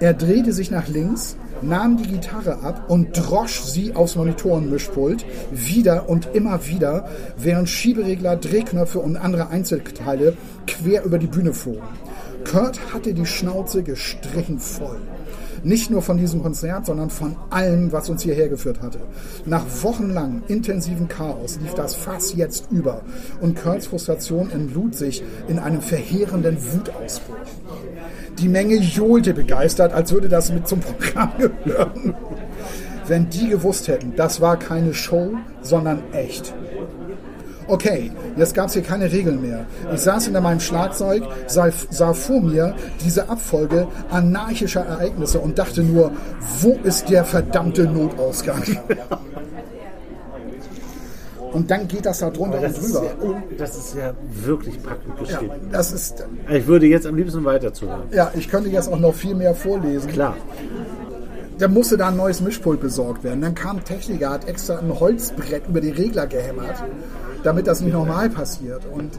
Er 0.00 0.14
drehte 0.14 0.52
sich 0.52 0.70
nach 0.70 0.88
links, 0.88 1.36
nahm 1.62 1.96
die 1.96 2.08
Gitarre 2.08 2.62
ab 2.62 2.84
und 2.88 3.12
drosch 3.12 3.60
sie 3.62 3.94
aufs 3.94 4.16
Monitorenmischpult 4.16 5.24
wieder 5.50 6.08
und 6.08 6.28
immer 6.34 6.66
wieder, 6.66 7.08
während 7.36 7.68
Schieberegler, 7.68 8.36
Drehknöpfe 8.36 8.98
und 8.98 9.16
andere 9.16 9.48
Einzelteile 9.48 10.36
quer 10.66 11.04
über 11.04 11.18
die 11.18 11.26
Bühne 11.26 11.52
flogen. 11.52 11.82
Kurt 12.44 12.92
hatte 12.92 13.14
die 13.14 13.26
Schnauze 13.26 13.82
gestrichen 13.82 14.58
voll. 14.58 14.98
Nicht 15.64 15.90
nur 15.90 16.02
von 16.02 16.16
diesem 16.16 16.42
Konzert, 16.42 16.86
sondern 16.86 17.08
von 17.08 17.36
allem, 17.50 17.92
was 17.92 18.10
uns 18.10 18.22
hierher 18.22 18.48
geführt 18.48 18.82
hatte. 18.82 18.98
Nach 19.46 19.64
wochenlang 19.82 20.42
intensiven 20.48 21.06
Chaos 21.06 21.58
lief 21.62 21.74
das 21.74 21.94
Fass 21.94 22.34
jetzt 22.34 22.66
über 22.72 23.02
und 23.40 23.62
Kurts 23.62 23.86
Frustration 23.86 24.50
entlud 24.50 24.96
sich 24.96 25.22
in 25.46 25.60
einem 25.60 25.80
verheerenden 25.80 26.56
Wutausbruch. 26.72 27.36
Die 28.38 28.48
Menge 28.48 28.76
johlte 28.76 29.34
begeistert, 29.34 29.92
als 29.92 30.12
würde 30.12 30.28
das 30.28 30.52
mit 30.52 30.66
zum 30.66 30.80
Programm 30.80 31.32
gehören. 31.64 32.14
Wenn 33.06 33.28
die 33.28 33.48
gewusst 33.48 33.88
hätten, 33.88 34.14
das 34.16 34.40
war 34.40 34.58
keine 34.58 34.94
Show, 34.94 35.34
sondern 35.60 36.02
echt. 36.12 36.54
Okay, 37.66 38.10
jetzt 38.36 38.54
gab 38.54 38.66
es 38.66 38.74
hier 38.74 38.82
keine 38.82 39.10
Regeln 39.10 39.40
mehr. 39.40 39.66
Ich 39.94 40.00
saß 40.00 40.24
hinter 40.24 40.40
meinem 40.40 40.60
Schlagzeug, 40.60 41.22
sah, 41.46 41.70
sah 41.90 42.12
vor 42.12 42.40
mir 42.40 42.74
diese 43.04 43.28
Abfolge 43.28 43.86
anarchischer 44.10 44.84
Ereignisse 44.84 45.38
und 45.38 45.58
dachte 45.58 45.82
nur, 45.82 46.12
wo 46.60 46.78
ist 46.82 47.08
der 47.08 47.24
verdammte 47.24 47.84
Notausgang? 47.84 48.62
Und 51.52 51.70
dann 51.70 51.86
geht 51.88 52.06
das 52.06 52.18
da 52.20 52.30
drunter 52.30 52.60
Das 52.60 52.76
und 52.78 52.84
ist, 52.84 52.94
drüber. 52.94 53.06
ja, 53.06 53.26
un- 53.28 53.42
das 53.58 53.76
ist 53.76 53.94
ja 53.96 54.12
wirklich 54.44 54.82
packend 54.82 55.14
Ja, 55.18 55.24
geschrieben. 55.38 55.52
das 55.70 55.92
ist, 55.92 56.24
Ich 56.50 56.66
würde 56.66 56.86
jetzt 56.86 57.06
am 57.06 57.14
liebsten 57.16 57.44
weiter 57.44 57.72
zuhören. 57.74 58.04
ja, 58.12 58.30
ich 58.34 58.48
könnte 58.48 58.68
jetzt 58.70 58.88
auch 58.90 58.98
noch 58.98 59.14
viel 59.14 59.34
mehr 59.34 59.54
vorlesen. 59.54 60.10
Klar. 60.10 60.36
Da 61.58 61.68
musste 61.68 61.96
da 61.96 62.08
ein 62.08 62.16
neues 62.16 62.40
Mischpult 62.40 62.80
besorgt 62.80 63.22
werden. 63.22 63.40
Dann 63.42 63.54
kam 63.54 63.76
ein 63.76 63.84
Techniker, 63.84 64.30
hat 64.30 64.48
extra 64.48 64.78
ein 64.78 64.98
Holzbrett 64.98 65.68
über 65.68 65.80
die 65.80 65.90
Regler 65.90 66.26
gehämmert, 66.26 66.82
damit 67.44 67.66
das 67.66 67.80
nicht 67.82 67.92
normal 67.92 68.30
passiert. 68.30 68.82
Und 68.92 69.10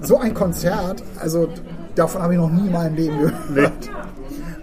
so 0.00 0.18
ein 0.18 0.34
Konzert, 0.34 1.02
also 1.20 1.48
davon 1.94 2.22
habe 2.22 2.32
ich 2.34 2.40
noch 2.40 2.50
nie 2.50 2.66
in 2.66 2.72
meinem 2.72 2.94
Leben 2.96 3.18
gehört. 3.18 3.72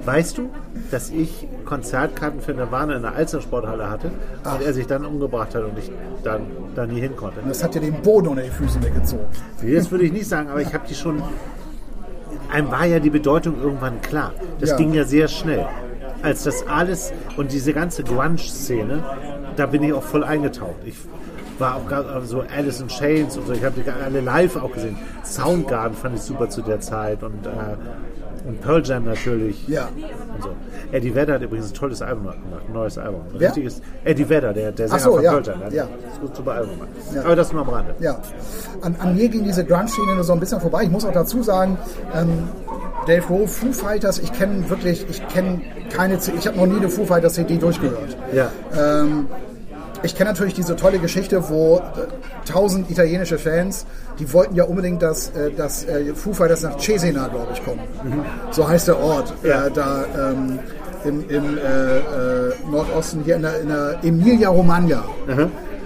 Weißt 0.05 0.37
du, 0.37 0.49
dass 0.91 1.09
ich 1.11 1.47
Konzertkarten 1.65 2.41
für 2.41 2.53
Nirvana 2.53 2.95
in 2.97 3.01
der 3.03 3.15
Alster-Sporthalle 3.15 3.89
hatte 3.89 4.11
und 4.43 4.61
er 4.61 4.73
sich 4.73 4.85
dann 4.85 5.05
umgebracht 5.05 5.55
hat 5.55 5.63
und 5.63 5.77
ich 5.79 5.89
dann 6.23 6.41
da 6.75 6.85
nie 6.85 6.99
hin 6.99 7.15
konnte? 7.15 7.39
Das 7.47 7.63
hat 7.63 7.75
ja 7.75 7.81
den 7.81 7.93
Boden 8.01 8.27
unter 8.27 8.41
die 8.41 8.49
Füße 8.49 8.83
weggezogen. 8.83 9.25
Das 9.73 9.91
würde 9.91 10.03
ich 10.05 10.11
nicht 10.11 10.27
sagen, 10.27 10.49
aber 10.49 10.61
ich 10.61 10.73
habe 10.73 10.85
die 10.87 10.95
schon. 10.95 11.21
Einem 12.51 12.69
war 12.69 12.85
ja 12.85 12.99
die 12.99 13.09
Bedeutung 13.09 13.55
irgendwann 13.61 14.01
klar. 14.01 14.31
Das 14.59 14.71
Ja. 14.71 14.77
ging 14.77 14.93
ja 14.93 15.05
sehr 15.05 15.27
schnell. 15.27 15.65
Als 16.21 16.43
das 16.43 16.67
alles 16.67 17.11
und 17.37 17.51
diese 17.51 17.73
ganze 17.73 18.03
Grunge-Szene, 18.03 19.03
da 19.55 19.65
bin 19.65 19.83
ich 19.83 19.93
auch 19.93 20.03
voll 20.03 20.23
eingetaucht. 20.23 20.75
Ich 20.85 20.95
war 21.59 21.75
auch 21.77 22.21
so 22.23 22.41
Alice 22.55 22.81
in 22.81 22.87
Chains 22.87 23.37
und 23.37 23.47
so. 23.47 23.53
Ich 23.53 23.63
habe 23.63 23.79
die 23.81 23.89
alle 23.89 24.21
live 24.21 24.55
auch 24.57 24.71
gesehen. 24.71 24.97
Soundgarden 25.23 25.95
fand 25.97 26.15
ich 26.15 26.21
super 26.21 26.49
zu 26.49 26.61
der 26.61 26.79
Zeit 26.79 27.23
und, 27.23 27.45
äh, 27.45 27.49
und 28.45 28.61
Pearl 28.61 28.81
Jam 28.83 29.05
natürlich. 29.05 29.67
Ja. 29.67 29.87
Und 30.35 30.43
so. 30.43 30.49
Eddie 30.91 31.13
Vedder 31.15 31.33
hat 31.35 31.41
übrigens 31.41 31.71
ein 31.71 31.73
tolles 31.73 32.01
Album 32.01 32.23
gemacht, 32.23 32.39
ein 32.67 32.73
neues 32.73 32.97
Album. 32.97 33.21
Ein 33.33 33.39
Wer? 33.39 33.47
richtiges 33.49 33.81
Eddie 34.03 34.27
Vedder, 34.29 34.53
der, 34.53 34.71
der 34.71 34.87
Sänger 34.87 34.99
so, 35.01 35.11
von 35.13 35.23
ja. 35.23 35.31
Pearl 35.31 35.45
Jam. 35.45 35.63
Hat 35.63 35.73
Ja. 35.73 35.83
ein 35.83 36.35
super 36.35 36.51
Album 36.51 36.73
gemacht. 36.75 36.89
Ja. 37.13 37.21
Aber 37.23 37.35
das 37.35 37.51
nur 37.53 37.61
am 37.61 37.69
Rande. 37.69 37.95
Ja, 37.99 38.19
an, 38.81 38.95
an 38.99 39.15
mir 39.15 39.29
ging 39.29 39.43
diese 39.43 39.63
Grunge-Szene 39.65 40.15
nur 40.15 40.23
so 40.23 40.33
ein 40.33 40.39
bisschen 40.39 40.59
vorbei. 40.59 40.83
Ich 40.83 40.91
muss 40.91 41.05
auch 41.05 41.11
dazu 41.13 41.41
sagen, 41.43 41.77
ähm, 42.13 42.49
Dave 43.07 43.21
Grohl, 43.21 43.47
Foo 43.47 43.71
Fighters, 43.71 44.19
ich 44.19 44.31
kenne 44.33 44.69
wirklich, 44.69 45.05
ich 45.09 45.25
kenne 45.27 45.61
keine, 45.91 46.15
ich 46.15 46.47
habe 46.47 46.57
noch 46.57 46.65
nie 46.65 46.77
eine 46.77 46.89
Foo 46.89 47.05
Fighters 47.05 47.33
CD 47.33 47.57
durchgehört. 47.57 48.17
Ja. 48.33 48.49
Ähm, 48.77 49.27
ich 50.03 50.15
kenne 50.15 50.29
natürlich 50.31 50.53
diese 50.53 50.75
tolle 50.75 50.99
Geschichte, 50.99 51.49
wo 51.49 51.77
äh, 51.77 51.81
tausend 52.51 52.89
italienische 52.91 53.37
Fans, 53.37 53.85
die 54.19 54.31
wollten 54.33 54.55
ja 54.55 54.65
unbedingt, 54.65 55.01
dass, 55.01 55.29
äh, 55.29 55.51
dass 55.51 55.85
äh, 55.85 56.13
Foo 56.13 56.33
Fighters 56.33 56.61
nach 56.61 56.77
Cesena, 56.77 57.27
glaube 57.29 57.47
ich, 57.53 57.63
kommen. 57.63 57.79
So 58.51 58.67
heißt 58.67 58.87
der 58.89 58.99
Ort, 58.99 59.33
Ja. 59.43 59.67
äh, 59.67 59.71
da 59.71 60.05
ähm, 60.31 60.59
im, 61.05 61.29
im 61.29 61.57
äh, 61.57 61.97
äh, 61.97 62.53
Nordosten, 62.71 63.23
hier 63.23 63.35
in 63.37 63.41
der, 63.41 63.59
in 63.61 63.67
der 63.69 63.97
Emilia 64.03 64.49
Romagna. 64.49 65.03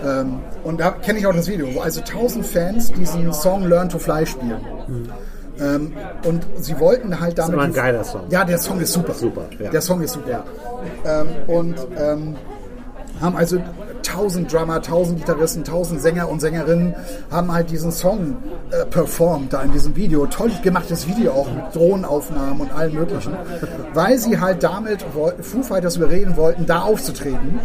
Ähm, 0.06 0.39
und 0.63 0.80
da 0.80 0.91
kenne 0.91 1.17
ich 1.19 1.25
auch 1.25 1.34
das 1.34 1.47
Video, 1.47 1.67
wo 1.73 1.80
also 1.82 2.01
tausend 2.01 2.45
Fans 2.45 2.91
diesen 2.91 3.32
Song 3.34 3.65
Learn 3.67 3.89
to 3.89 3.97
Fly 3.97 4.25
spielen. 4.27 4.60
Ähm, 5.60 5.93
und 6.23 6.45
sie 6.60 6.80
wollten 6.80 7.19
halt 7.19 7.39
damit. 7.39 7.53
aber 7.53 7.63
ein 7.63 7.71
die- 7.71 7.75
geiler 7.77 8.03
Song. 8.03 8.21
Ja, 8.30 8.43
der 8.45 8.60
Song 8.60 8.80
ist 8.80 8.93
super. 8.93 9.13
Super, 9.15 9.45
ja. 9.60 9.71
Der 9.71 9.82
Song 9.82 10.01
ist 10.01 10.13
super. 10.13 10.43
Ähm, 11.03 11.27
und 11.47 11.75
ähm, 11.97 12.36
haben 13.19 13.36
also 13.36 13.58
tausend 14.08 14.52
Drummer, 14.52 14.82
tausend 14.82 15.20
Gitarristen, 15.20 15.63
tausend 15.63 16.02
Sänger 16.02 16.30
und 16.30 16.39
Sängerinnen 16.39 16.96
haben 17.32 17.52
halt 17.52 17.70
diesen 17.70 17.91
Song 17.91 18.38
äh, 18.72 18.86
performt 18.86 19.54
da 19.54 19.62
in 19.62 19.72
diesem 19.72 19.96
Video. 19.96 20.26
Toll 20.28 20.52
gemachtes 20.63 21.08
Video 21.08 21.32
auch 21.34 21.48
mit 21.52 21.76
Drohnenaufnahmen 21.76 22.62
und 22.62 22.72
allem 22.74 22.93
möglichen. 22.96 23.34
Weil 23.93 24.17
sie 24.17 24.39
halt 24.39 24.63
damit 24.63 25.04
Foo 25.41 25.62
Fighters 25.63 25.98
überreden 25.98 26.38
wollten, 26.38 26.65
da 26.65 26.82
aufzutreten. 26.82 27.60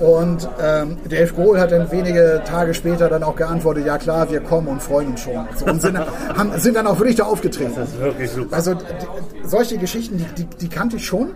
Und 0.00 0.48
ähm, 0.60 0.96
Dave 1.08 1.32
Grohl 1.32 1.60
hat 1.60 1.70
dann 1.70 1.90
wenige 1.92 2.42
Tage 2.44 2.74
später 2.74 3.08
dann 3.08 3.22
auch 3.22 3.36
geantwortet, 3.36 3.86
ja 3.86 3.98
klar, 3.98 4.28
wir 4.30 4.40
kommen 4.40 4.66
und 4.66 4.82
freuen 4.82 5.10
uns 5.10 5.20
schon. 5.20 5.46
So, 5.54 5.66
und 5.66 5.80
sind, 5.80 5.94
dann- 5.94 6.06
haben, 6.36 6.50
sind 6.58 6.74
dann 6.74 6.86
auch 6.88 6.98
wirklich 6.98 7.16
da 7.16 7.24
aufgetreten. 7.24 7.72
Das 7.76 7.88
ist 7.90 8.00
wirklich 8.00 8.30
super. 8.30 8.56
Also 8.56 8.74
solche 9.44 9.78
Geschichten, 9.78 10.16
die, 10.18 10.42
die, 10.42 10.56
die 10.56 10.68
kannte 10.68 10.96
ich 10.96 11.06
schon. 11.06 11.30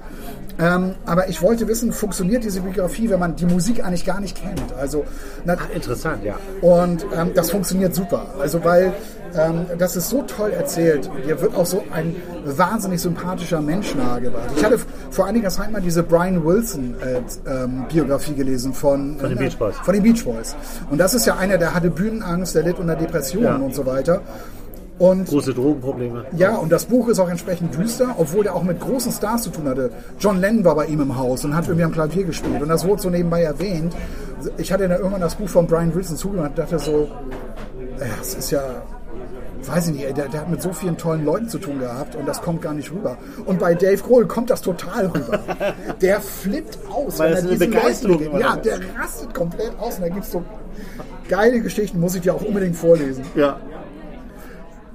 Ähm, 0.58 0.94
aber 1.04 1.28
ich 1.28 1.42
wollte 1.42 1.68
wissen, 1.68 1.92
funktioniert 1.92 2.42
diese 2.44 2.60
Biografie, 2.62 3.10
wenn 3.10 3.20
man 3.20 3.36
die 3.36 3.44
Musik 3.46 3.84
eigentlich 3.84 4.06
gar 4.06 4.20
nicht 4.20 4.36
kennt? 4.40 4.62
Also, 4.80 5.04
na, 5.44 5.56
Interessant, 5.74 6.24
ja. 6.24 6.36
und 6.62 7.04
ähm, 7.14 7.32
das 7.34 7.50
funktioniert 7.50 7.94
super. 7.94 8.26
Also 8.40 8.64
weil 8.64 8.92
ähm, 9.34 9.66
das 9.78 9.96
ist 9.96 10.08
so 10.08 10.22
toll 10.22 10.50
erzählt. 10.52 11.10
Dir 11.26 11.40
wird 11.40 11.54
auch 11.54 11.66
so 11.66 11.82
ein 11.92 12.16
wahnsinnig 12.44 13.02
sympathischer 13.02 13.60
Mensch 13.60 13.94
nahegebracht. 13.94 14.48
Ich 14.56 14.64
hatte 14.64 14.78
vor 15.10 15.26
einiger 15.26 15.50
Zeit 15.50 15.70
mal 15.72 15.82
diese 15.82 16.02
Brian 16.02 16.44
Wilson 16.44 16.94
äh, 17.02 17.20
ähm, 17.50 17.84
Biografie 17.92 18.34
gelesen 18.34 18.72
von, 18.72 19.18
Von 19.18 19.28
den 19.28 19.38
äh, 19.38 19.42
Beach 19.42 19.58
Boys. 19.58 19.76
Von 19.82 19.94
den 19.94 20.02
Beach 20.02 20.24
Boys. 20.24 20.56
Und 20.90 20.98
das 20.98 21.12
ist 21.12 21.26
ja 21.26 21.36
einer, 21.36 21.58
der 21.58 21.74
hatte 21.74 21.90
Bühnenangst, 21.90 22.54
der 22.54 22.62
litt 22.62 22.78
unter 22.78 22.96
Depressionen 22.96 23.46
Ja. 23.46 23.56
und 23.56 23.74
so 23.74 23.84
weiter. 23.84 24.22
Und 24.98 25.28
Große 25.28 25.52
Drogenprobleme. 25.52 26.24
ja, 26.36 26.56
und 26.56 26.72
das 26.72 26.86
Buch 26.86 27.08
ist 27.08 27.18
auch 27.18 27.28
entsprechend 27.28 27.76
düster, 27.76 28.14
obwohl 28.16 28.46
er 28.46 28.54
auch 28.54 28.62
mit 28.62 28.80
großen 28.80 29.12
Stars 29.12 29.42
zu 29.42 29.50
tun 29.50 29.68
hatte. 29.68 29.90
John 30.18 30.40
Lennon 30.40 30.64
war 30.64 30.74
bei 30.74 30.86
ihm 30.86 31.00
im 31.00 31.16
Haus 31.18 31.44
und 31.44 31.54
hat 31.54 31.64
irgendwie 31.66 31.84
am 31.84 31.92
Klavier 31.92 32.24
gespielt. 32.24 32.62
Und 32.62 32.68
das 32.68 32.86
wurde 32.86 33.02
so 33.02 33.10
nebenbei 33.10 33.42
erwähnt. 33.42 33.94
Ich 34.56 34.72
hatte 34.72 34.88
dann 34.88 34.98
irgendwann 34.98 35.20
das 35.20 35.34
Buch 35.34 35.48
von 35.48 35.66
Brian 35.66 35.94
Wilson 35.94 36.16
zugehört 36.16 36.50
und 36.50 36.58
dachte 36.58 36.78
so, 36.78 37.08
es 38.22 38.34
ist 38.34 38.50
ja 38.50 38.62
weiß 39.68 39.88
ich 39.88 39.94
nicht, 39.94 40.16
der, 40.16 40.28
der 40.28 40.42
hat 40.42 40.50
mit 40.50 40.62
so 40.62 40.72
vielen 40.72 40.96
tollen 40.96 41.24
Leuten 41.24 41.48
zu 41.48 41.58
tun 41.58 41.80
gehabt 41.80 42.14
und 42.14 42.26
das 42.26 42.40
kommt 42.42 42.62
gar 42.62 42.74
nicht 42.74 42.92
rüber. 42.92 43.16
Und 43.44 43.58
bei 43.58 43.74
Dave 43.74 43.98
Grohl 43.98 44.26
kommt 44.26 44.50
das 44.50 44.62
total 44.62 45.06
rüber. 45.06 45.40
Der 46.00 46.20
flippt 46.20 46.78
aus, 46.90 47.18
Weil 47.18 47.30
wenn 47.30 47.36
er 47.36 47.42
eine 47.42 47.50
diesen 47.50 47.70
Begeisterung 47.70 48.24
Leuten 48.24 48.38
Ja, 48.38 48.56
der 48.56 48.78
rastet 48.98 49.34
komplett 49.34 49.72
aus 49.78 49.96
und 49.96 50.02
da 50.02 50.08
gibt 50.08 50.24
es 50.24 50.32
so 50.32 50.44
geile 51.28 51.60
Geschichten, 51.60 51.98
muss 52.00 52.14
ich 52.14 52.22
dir 52.22 52.34
auch 52.34 52.42
unbedingt 52.42 52.76
vorlesen. 52.76 53.24
Ja. 53.34 53.58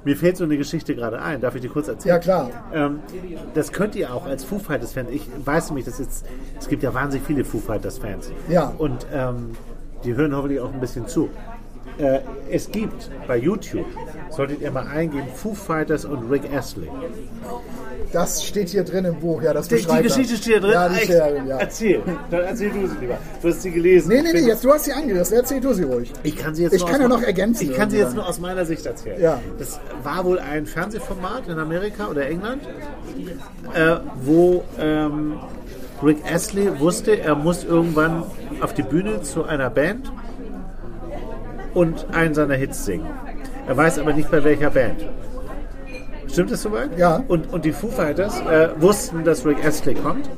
Mir 0.04 0.16
fällt 0.16 0.36
so 0.36 0.44
eine 0.44 0.56
Geschichte 0.56 0.94
gerade 0.94 1.22
ein. 1.22 1.40
Darf 1.40 1.54
ich 1.54 1.62
die 1.62 1.68
kurz 1.68 1.88
erzählen? 1.88 2.14
Ja, 2.14 2.18
klar. 2.18 2.50
Ähm, 2.72 3.00
das 3.54 3.72
könnt 3.72 3.94
ihr 3.94 4.12
auch 4.12 4.26
als 4.26 4.44
Foo 4.44 4.58
Fighters 4.58 4.92
Fan. 4.92 5.06
Ich 5.10 5.28
weiß 5.44 5.70
nämlich, 5.70 5.84
dass 5.84 5.98
jetzt, 5.98 6.26
es 6.58 6.68
gibt 6.68 6.82
ja 6.82 6.92
wahnsinnig 6.92 7.26
viele 7.26 7.44
Foo 7.44 7.58
Fighters 7.58 7.98
Fans. 7.98 8.30
Ja. 8.48 8.72
Und 8.78 9.06
ähm, 9.12 9.52
die 10.04 10.14
hören 10.14 10.34
hoffentlich 10.34 10.60
auch 10.60 10.72
ein 10.72 10.80
bisschen 10.80 11.06
zu. 11.06 11.28
Äh, 11.98 12.20
es 12.50 12.70
gibt 12.70 13.10
bei 13.28 13.36
YouTube, 13.36 13.86
solltet 14.30 14.60
ihr 14.60 14.70
mal 14.70 14.86
eingeben, 14.86 15.28
Foo 15.34 15.54
Fighters 15.54 16.04
und 16.04 16.30
Rick 16.30 16.52
Astley. 16.52 16.88
Das 18.12 18.44
steht 18.44 18.68
hier 18.68 18.84
drin 18.84 19.06
im 19.06 19.18
Buch, 19.20 19.42
ja, 19.42 19.54
das 19.54 19.68
Die, 19.68 19.76
die 19.76 19.82
beschreibt 19.82 19.98
er. 19.98 20.02
Geschichte 20.02 20.36
steht 20.36 20.56
da 20.56 20.60
drin. 20.60 20.72
Ja, 20.72 20.88
die 20.88 20.96
steht 20.96 21.20
drin, 21.20 21.46
ja. 21.46 21.56
Erzähl. 21.56 22.02
Dann 22.30 22.40
erzähl 22.40 22.70
du 22.70 22.86
sie 22.86 22.96
lieber. 23.00 23.18
Du 23.40 23.48
hast 23.48 23.62
sie 23.62 23.70
gelesen. 23.70 24.08
Nee, 24.08 24.22
nee, 24.22 24.32
nee, 24.32 24.46
jetzt, 24.46 24.64
du 24.64 24.72
hast 24.72 24.84
sie 24.84 24.92
angerissen, 24.92 25.36
erzähl 25.36 25.60
du 25.60 25.72
sie 25.72 25.84
ruhig. 25.84 26.12
Ich 26.22 26.36
kann 26.36 26.54
sie 26.54 26.64
jetzt 26.64 26.74
Ich 26.74 26.80
nur 26.80 26.90
kann 26.90 27.00
aus 27.00 27.10
ja 27.10 27.16
noch 27.16 27.22
ergänzen 27.22 27.70
Ich 27.70 27.76
kann 27.76 27.88
sie 27.90 27.96
jetzt 27.96 28.14
nur 28.14 28.28
aus 28.28 28.38
meiner 28.38 28.66
Sicht 28.66 28.84
erzählen. 28.84 29.20
Ja. 29.20 29.40
Das 29.58 29.80
war 30.02 30.24
wohl 30.26 30.38
ein 30.38 30.66
Fernsehformat 30.66 31.48
in 31.48 31.58
Amerika 31.58 32.08
oder 32.08 32.26
England, 32.28 32.62
äh, 33.74 33.96
wo 34.22 34.62
ähm, 34.78 35.38
Rick 36.02 36.18
Astley 36.30 36.80
wusste, 36.80 37.18
er 37.18 37.34
muss 37.34 37.64
irgendwann 37.64 38.24
auf 38.60 38.74
die 38.74 38.82
Bühne 38.82 39.22
zu 39.22 39.44
einer 39.44 39.70
Band 39.70 40.12
und 41.74 42.06
einen 42.12 42.34
seiner 42.34 42.54
Hits 42.54 42.84
singen. 42.84 43.06
Er 43.66 43.76
weiß 43.76 43.98
aber 43.98 44.12
nicht 44.12 44.30
bei 44.30 44.42
welcher 44.44 44.70
Band. 44.70 45.08
Stimmt 46.32 46.50
das 46.50 46.62
soweit? 46.62 46.98
Ja. 46.98 47.22
Und, 47.28 47.52
und 47.52 47.64
die 47.64 47.72
Foo 47.72 47.88
Fighters 47.88 48.40
äh, 48.40 48.68
wussten, 48.80 49.22
dass 49.24 49.44
Rick 49.44 49.64
Astley 49.64 49.94
kommt 49.94 50.28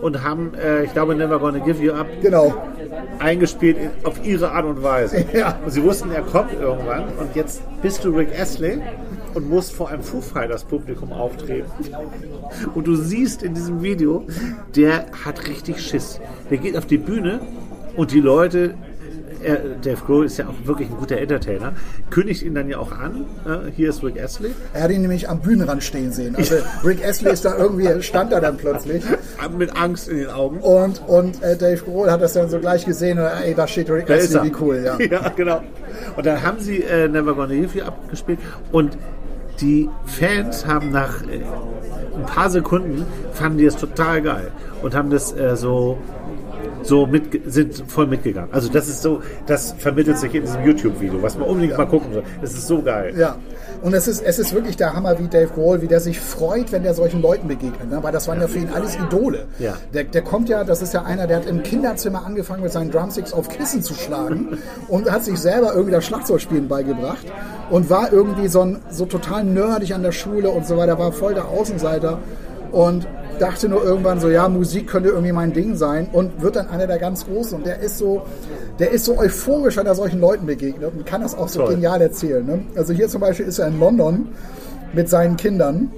und 0.00 0.22
haben, 0.24 0.52
äh, 0.54 0.84
ich 0.84 0.92
glaube, 0.92 1.14
Never 1.14 1.38
Gonna 1.38 1.58
Give 1.58 1.82
You 1.82 1.92
Up 1.92 2.06
Genau. 2.22 2.54
eingespielt 3.18 3.76
in- 3.78 3.90
auf 4.04 4.24
ihre 4.26 4.50
Art 4.52 4.64
und 4.64 4.82
Weise. 4.82 5.24
Ja. 5.34 5.58
Und 5.64 5.70
sie 5.70 5.82
wussten, 5.82 6.10
er 6.10 6.22
kommt 6.22 6.52
irgendwann 6.54 7.04
und 7.20 7.34
jetzt 7.34 7.60
bist 7.82 8.04
du 8.04 8.10
Rick 8.10 8.28
Astley 8.38 8.78
und 9.34 9.48
musst 9.50 9.72
vor 9.74 9.90
einem 9.90 10.02
Foo 10.02 10.20
Fighters 10.22 10.64
Publikum 10.64 11.12
auftreten. 11.12 11.70
Und 12.74 12.86
du 12.86 12.96
siehst 12.96 13.42
in 13.42 13.52
diesem 13.54 13.82
Video, 13.82 14.24
der 14.74 15.06
hat 15.24 15.46
richtig 15.46 15.80
Schiss. 15.82 16.18
Der 16.50 16.56
geht 16.58 16.76
auf 16.76 16.86
die 16.86 16.96
Bühne 16.98 17.40
und 17.96 18.12
die 18.12 18.20
Leute, 18.20 18.74
er, 19.42 19.58
Dave 19.82 20.00
Grohl 20.04 20.26
ist 20.26 20.38
ja 20.38 20.46
auch 20.46 20.66
wirklich 20.66 20.88
ein 20.88 20.96
guter 20.96 21.18
Entertainer, 21.18 21.72
kündigt 22.10 22.42
ihn 22.42 22.54
dann 22.54 22.68
ja 22.68 22.78
auch 22.78 22.92
an. 22.92 23.24
Äh, 23.44 23.70
hier 23.74 23.90
ist 23.90 24.02
Rick 24.02 24.20
Astley. 24.20 24.50
Er 24.72 24.84
hat 24.84 24.90
ihn 24.90 25.02
nämlich 25.02 25.28
am 25.28 25.40
Bühnenrand 25.40 25.82
stehen 25.82 26.12
sehen. 26.12 26.36
Also 26.36 26.56
Rick 26.84 27.04
Astley 27.04 27.32
ist 27.32 27.44
da 27.44 27.56
irgendwie, 27.56 28.02
stand 28.02 28.32
da 28.32 28.40
dann 28.40 28.56
plötzlich. 28.56 29.04
Mit 29.58 29.76
Angst 29.76 30.08
in 30.08 30.18
den 30.18 30.30
Augen. 30.30 30.58
Und, 30.58 31.02
und 31.06 31.42
äh, 31.42 31.56
Dave 31.56 31.82
Grohl 31.82 32.10
hat 32.10 32.20
das 32.20 32.32
dann 32.32 32.48
so 32.48 32.58
gleich 32.58 32.84
gesehen 32.84 33.18
und 33.18 33.24
ey, 33.24 33.54
da 33.54 33.66
steht 33.66 33.90
Rick 33.90 34.06
Da 34.06 34.14
Astley, 34.14 34.50
wie 34.50 34.52
cool, 34.60 34.82
ja. 34.84 34.98
ja, 35.10 35.28
genau. 35.34 35.62
Und 36.16 36.26
dann 36.26 36.42
haben 36.42 36.58
sie 36.60 36.82
äh, 36.82 37.08
Never 37.08 37.34
Gonna 37.34 37.54
Give 37.54 37.78
You 37.78 37.84
abgespielt 37.84 38.38
und 38.72 38.98
die 39.60 39.88
Fans 40.04 40.66
haben 40.66 40.90
nach 40.90 41.22
äh, 41.22 41.40
ein 42.16 42.26
paar 42.26 42.50
Sekunden 42.50 43.06
fanden 43.32 43.58
die 43.58 43.66
es 43.66 43.76
total 43.76 44.22
geil 44.22 44.50
und 44.82 44.94
haben 44.94 45.10
das 45.10 45.36
äh, 45.36 45.56
so 45.56 45.98
so 46.86 47.06
mit 47.06 47.42
sind 47.46 47.84
voll 47.86 48.06
mitgegangen. 48.06 48.52
Also 48.52 48.68
das 48.68 48.88
ist 48.88 49.02
so, 49.02 49.20
das 49.46 49.74
vermittelt 49.78 50.18
sich 50.18 50.34
in 50.34 50.42
diesem 50.42 50.64
YouTube-Video, 50.64 51.22
was 51.22 51.36
man 51.36 51.48
unbedingt 51.48 51.76
mal 51.76 51.86
gucken 51.86 52.12
soll. 52.12 52.22
Das 52.40 52.52
ist 52.52 52.66
so 52.66 52.82
geil. 52.82 53.14
Ja. 53.16 53.36
Und 53.82 53.94
es 53.94 54.08
ist, 54.08 54.22
es 54.22 54.38
ist 54.38 54.54
wirklich 54.54 54.76
der 54.76 54.94
Hammer, 54.94 55.18
wie 55.18 55.28
Dave 55.28 55.48
Grohl, 55.48 55.82
wie 55.82 55.86
der 55.86 56.00
sich 56.00 56.20
freut, 56.20 56.72
wenn 56.72 56.82
der 56.82 56.94
solchen 56.94 57.20
Leuten 57.20 57.48
begegnet. 57.48 57.90
Ne? 57.90 58.02
Weil 58.02 58.12
das 58.12 58.26
waren 58.28 58.40
ja 58.40 58.48
für 58.48 58.58
ihn 58.58 58.70
alles 58.72 58.96
Idole. 58.96 59.46
Ja. 59.58 59.74
Der, 59.92 60.04
der 60.04 60.22
kommt 60.22 60.48
ja, 60.48 60.64
das 60.64 60.82
ist 60.82 60.94
ja 60.94 61.02
einer, 61.02 61.26
der 61.26 61.38
hat 61.38 61.46
im 61.46 61.62
Kinderzimmer 61.62 62.24
angefangen, 62.24 62.62
mit 62.62 62.72
seinen 62.72 62.90
Drumsticks 62.90 63.32
auf 63.32 63.48
Kissen 63.48 63.82
zu 63.82 63.94
schlagen 63.94 64.58
und 64.88 65.10
hat 65.10 65.24
sich 65.24 65.38
selber 65.38 65.72
irgendwie 65.72 65.92
das 65.92 66.04
Schlagzeugspielen 66.04 66.68
beigebracht 66.68 67.26
und 67.70 67.90
war 67.90 68.12
irgendwie 68.12 68.48
so, 68.48 68.62
ein, 68.62 68.78
so 68.90 69.06
total 69.06 69.44
nerdig 69.44 69.94
an 69.94 70.02
der 70.02 70.12
Schule 70.12 70.50
und 70.50 70.66
so 70.66 70.76
weiter, 70.76 70.98
war 70.98 71.12
voll 71.12 71.34
der 71.34 71.46
Außenseiter 71.48 72.18
und 72.72 73.06
dachte 73.38 73.68
nur 73.68 73.82
irgendwann 73.84 74.20
so, 74.20 74.28
ja, 74.28 74.48
Musik 74.48 74.88
könnte 74.88 75.10
irgendwie 75.10 75.32
mein 75.32 75.52
Ding 75.52 75.76
sein 75.76 76.08
und 76.12 76.40
wird 76.42 76.56
dann 76.56 76.68
einer 76.68 76.86
der 76.86 76.98
ganz 76.98 77.24
Großen 77.26 77.56
und 77.58 77.66
der 77.66 77.80
ist 77.80 77.98
so, 77.98 78.22
der 78.78 78.90
ist 78.90 79.04
so 79.04 79.18
euphorisch, 79.18 79.76
wenn 79.76 79.86
er 79.86 79.94
solchen 79.94 80.20
Leuten 80.20 80.46
begegnet 80.46 80.92
und 80.94 81.06
kann 81.06 81.20
das 81.22 81.34
auch 81.36 81.48
so 81.48 81.60
Toll. 81.60 81.74
genial 81.74 82.00
erzählen. 82.00 82.44
Ne? 82.44 82.60
Also 82.76 82.92
hier 82.92 83.08
zum 83.08 83.20
Beispiel 83.20 83.46
ist 83.46 83.58
er 83.58 83.68
in 83.68 83.78
London 83.80 84.28
mit 84.92 85.08
seinen 85.08 85.36
Kindern 85.36 85.90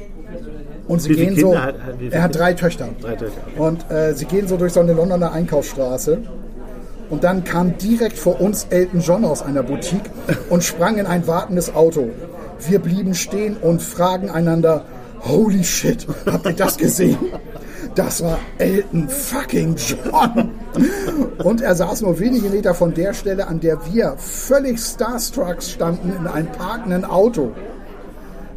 und 0.86 1.02
sie 1.02 1.14
gehen 1.14 1.36
so, 1.36 1.58
hat- 1.58 1.74
er 2.10 2.22
hat 2.22 2.34
drei 2.36 2.54
Töchter. 2.54 2.88
Drei 3.00 3.14
Töchter. 3.16 3.40
Und 3.56 3.90
äh, 3.90 4.14
sie 4.14 4.24
gehen 4.24 4.48
so 4.48 4.56
durch 4.56 4.72
so 4.72 4.80
eine 4.80 4.92
Londoner 4.94 5.32
Einkaufsstraße. 5.32 6.18
Und 7.10 7.24
dann 7.24 7.42
kam 7.44 7.78
direkt 7.78 8.18
vor 8.18 8.38
uns 8.40 8.66
Elton 8.68 9.00
John 9.00 9.24
aus 9.24 9.42
einer 9.42 9.62
Boutique 9.62 10.10
und 10.50 10.62
sprang 10.62 10.98
in 10.98 11.06
ein 11.06 11.26
wartendes 11.26 11.74
Auto. 11.74 12.10
Wir 12.68 12.80
blieben 12.80 13.14
stehen 13.14 13.56
und 13.56 13.80
fragen 13.82 14.28
einander, 14.28 14.84
holy 15.20 15.64
shit, 15.64 16.06
habt 16.26 16.46
ihr 16.46 16.52
das 16.52 16.76
gesehen? 16.76 17.18
Das 17.94 18.22
war 18.22 18.38
Elton 18.58 19.08
fucking 19.08 19.74
John. 19.76 20.50
Und 21.42 21.60
er 21.60 21.74
saß 21.74 22.02
nur 22.02 22.18
wenige 22.20 22.48
Meter 22.48 22.74
von 22.74 22.94
der 22.94 23.12
Stelle, 23.12 23.48
an 23.48 23.60
der 23.60 23.78
wir 23.92 24.14
völlig 24.18 24.78
starstruck 24.78 25.62
standen, 25.62 26.12
in 26.16 26.26
einem 26.26 26.52
parkenden 26.52 27.04
Auto. 27.04 27.52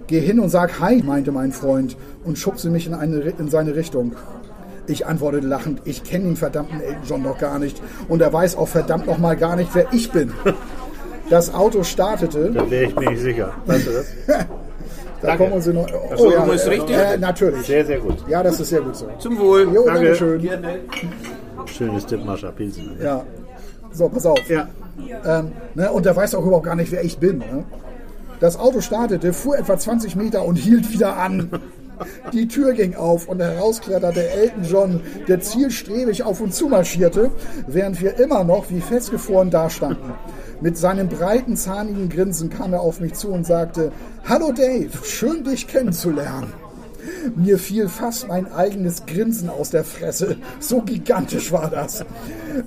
Geh 0.07 0.19
hin 0.19 0.39
und 0.39 0.49
sag 0.49 0.79
Hi, 0.79 1.01
meinte 1.01 1.31
mein 1.31 1.51
Freund 1.51 1.97
und 2.23 2.37
schubste 2.37 2.69
mich 2.69 2.85
in, 2.85 2.93
eine, 2.93 3.19
in 3.19 3.49
seine 3.49 3.75
Richtung. 3.75 4.13
Ich 4.87 5.07
antwortete 5.07 5.47
lachend, 5.47 5.81
ich 5.85 6.03
kenne 6.03 6.25
den 6.25 6.35
verdammten 6.35 6.81
Elton 6.81 7.03
John 7.07 7.23
doch 7.23 7.37
gar 7.37 7.59
nicht 7.59 7.81
und 8.09 8.21
er 8.21 8.33
weiß 8.33 8.57
auch 8.57 8.67
verdammt 8.67 9.07
noch 9.07 9.19
mal 9.19 9.37
gar 9.37 9.55
nicht, 9.55 9.73
wer 9.73 9.91
ich 9.93 10.11
bin. 10.11 10.33
Das 11.29 11.53
Auto 11.53 11.83
startete, 11.83 12.51
Da 12.51 12.69
wäre 12.69 12.85
ich 12.85 12.95
mir 12.95 13.09
nicht 13.09 13.21
sicher. 13.21 13.53
Weißt 13.65 13.87
du 13.87 13.91
das? 13.91 14.05
da 15.21 15.27
Danke. 15.27 15.43
kommen 15.43 15.75
noch. 15.75 16.17
so, 16.17 16.25
Oh, 16.25 16.31
ja, 16.31 16.45
ist 16.45 16.67
richtig? 16.67 16.95
Äh, 16.95 17.17
natürlich. 17.17 17.65
Sehr, 17.67 17.85
sehr 17.85 17.99
gut. 17.99 18.17
Ja, 18.27 18.41
das 18.41 18.59
ist 18.59 18.69
sehr 18.69 18.81
gut 18.81 18.95
so. 18.95 19.07
Zum 19.19 19.37
Wohl. 19.39 19.63
Jo, 19.73 19.85
Danke. 19.85 20.01
danke 20.01 20.15
schön. 20.15 20.49
Schönes 21.67 22.05
Dipmascher 22.05 22.51
Pilsen. 22.51 22.97
Ja. 23.01 23.23
So, 23.91 24.09
pass 24.09 24.25
auf. 24.25 24.39
Ja. 24.49 24.67
Ähm, 25.25 25.51
ne, 25.75 25.91
und 25.91 26.05
der 26.05 26.15
weiß 26.15 26.35
auch 26.35 26.45
überhaupt 26.45 26.65
gar 26.65 26.75
nicht, 26.75 26.91
wer 26.91 27.03
ich 27.03 27.17
bin. 27.17 27.39
Ne? 27.39 27.63
Das 28.39 28.57
Auto 28.57 28.81
startete, 28.81 29.33
fuhr 29.33 29.57
etwa 29.57 29.77
20 29.77 30.15
Meter 30.15 30.43
und 30.43 30.55
hielt 30.55 30.91
wieder 30.91 31.17
an. 31.17 31.49
Die 32.33 32.47
Tür 32.47 32.73
ging 32.73 32.95
auf 32.95 33.27
und 33.27 33.39
herauskletterte 33.39 34.27
Elton 34.27 34.63
John, 34.63 35.01
der 35.27 35.39
zielstrebig 35.39 36.23
auf 36.23 36.41
uns 36.41 36.55
zumarschierte, 36.55 37.29
während 37.67 38.01
wir 38.01 38.19
immer 38.19 38.43
noch 38.43 38.71
wie 38.71 38.81
festgefroren 38.81 39.51
dastanden. 39.51 40.13
Mit 40.61 40.77
seinem 40.77 41.07
breiten, 41.09 41.57
zahnigen 41.57 42.07
Grinsen 42.09 42.49
kam 42.49 42.73
er 42.73 42.81
auf 42.81 42.99
mich 42.99 43.13
zu 43.15 43.29
und 43.29 43.45
sagte, 43.45 43.91
Hallo 44.27 44.51
Dave, 44.51 44.89
schön 45.03 45.43
dich 45.43 45.67
kennenzulernen. 45.67 46.53
Mir 47.35 47.57
fiel 47.57 47.87
fast 47.89 48.27
mein 48.27 48.51
eigenes 48.53 49.05
Grinsen 49.07 49.49
aus 49.49 49.71
der 49.71 49.83
Fresse. 49.83 50.37
So 50.59 50.81
gigantisch 50.81 51.51
war 51.51 51.69
das. 51.69 52.05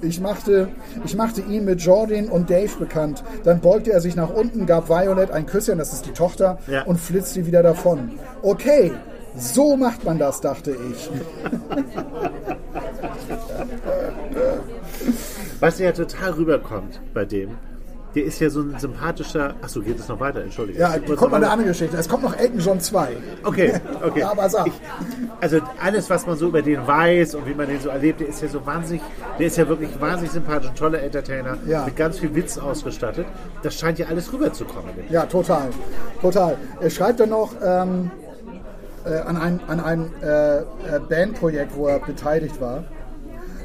Ich 0.02 0.20
machte, 0.20 0.68
ich 1.04 1.14
machte 1.16 1.40
ihn 1.40 1.64
mit 1.64 1.80
Jordan 1.80 2.28
und 2.28 2.50
Dave 2.50 2.76
bekannt. 2.78 3.22
Dann 3.44 3.60
beugte 3.60 3.92
er 3.92 4.00
sich 4.00 4.16
nach 4.16 4.30
unten, 4.30 4.66
gab 4.66 4.88
Violet 4.88 5.30
ein 5.30 5.46
Küsschen, 5.46 5.78
das 5.78 5.92
ist 5.92 6.06
die 6.06 6.12
Tochter, 6.12 6.58
Ja. 6.66 6.82
und 6.82 6.98
flitzte 7.00 7.46
wieder 7.46 7.62
davon. 7.62 8.12
Okay, 8.42 8.90
so 9.36 9.76
macht 9.76 10.04
man 10.04 10.18
das, 10.18 10.40
dachte 10.40 10.76
ich. 10.90 11.10
Was 15.60 15.78
ja 15.78 15.92
total 15.92 16.32
rüberkommt 16.32 17.00
bei 17.12 17.24
dem, 17.24 17.50
der 18.14 18.24
ist 18.24 18.38
ja 18.40 18.48
so 18.50 18.60
ein 18.60 18.78
sympathischer. 18.78 19.54
Achso, 19.62 19.80
geht 19.80 19.98
es 19.98 20.08
noch 20.08 20.20
weiter? 20.20 20.42
Entschuldige. 20.42 20.78
Ja, 20.78 20.96
kommt 20.98 21.20
noch 21.20 21.32
eine 21.32 21.50
andere 21.50 21.68
Geschichte. 21.68 21.96
Es 21.96 22.08
kommt 22.08 22.22
noch 22.22 22.36
Elton 22.36 22.60
John 22.60 22.80
2. 22.80 23.08
Okay, 23.42 23.74
okay. 24.02 24.20
Ja, 24.20 24.30
aber 24.30 24.48
sag. 24.48 24.66
Ich, 24.68 24.72
also 25.40 25.58
alles, 25.82 26.08
was 26.10 26.26
man 26.26 26.36
so 26.36 26.48
über 26.48 26.62
den 26.62 26.86
weiß 26.86 27.34
und 27.34 27.46
wie 27.46 27.54
man 27.54 27.66
den 27.68 27.80
so 27.80 27.88
erlebt, 27.88 28.20
der 28.20 28.28
ist 28.28 28.40
ja 28.42 28.48
so 28.48 28.64
wahnsinnig, 28.64 29.02
der 29.38 29.46
ist 29.46 29.56
ja 29.56 29.68
wirklich 29.68 29.90
wahnsinnig 30.00 30.30
sympathisch, 30.32 30.70
ein 30.70 30.76
toller 30.76 31.02
Entertainer, 31.02 31.56
Ja. 31.66 31.84
mit 31.86 31.96
ganz 31.96 32.18
viel 32.18 32.34
Witz 32.34 32.56
ausgestattet. 32.58 33.26
Das 33.62 33.74
scheint 33.74 33.98
ja 33.98 34.06
alles 34.06 34.32
rüberzukommen. 34.32 34.90
Ja, 35.10 35.26
total. 35.26 35.68
Total. 36.20 36.56
Er 36.80 36.90
schreibt 36.90 37.20
dann 37.20 37.30
noch 37.30 37.52
ähm, 37.62 38.10
äh, 39.04 39.18
an 39.18 39.36
einem, 39.36 39.60
an 39.66 39.80
einem 39.80 40.10
äh, 40.22 40.58
äh, 40.58 40.62
Bandprojekt, 41.08 41.76
wo 41.76 41.88
er 41.88 41.98
beteiligt 41.98 42.60
war. 42.60 42.84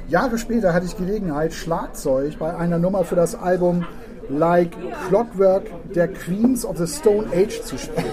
Jahre 0.09 0.39
später 0.39 0.73
hatte 0.73 0.87
ich 0.87 0.97
Gelegenheit, 0.97 1.53
Schlagzeug 1.53 2.39
bei 2.39 2.55
einer 2.55 2.79
Nummer 2.79 3.03
für 3.03 3.15
das 3.15 3.35
Album 3.35 3.85
Like 4.29 4.71
Clockwork 5.07 5.63
der 5.95 6.07
Queens 6.07 6.65
of 6.65 6.77
the 6.77 6.87
Stone 6.87 7.27
Age 7.33 7.61
zu 7.61 7.77
spielen, 7.77 8.05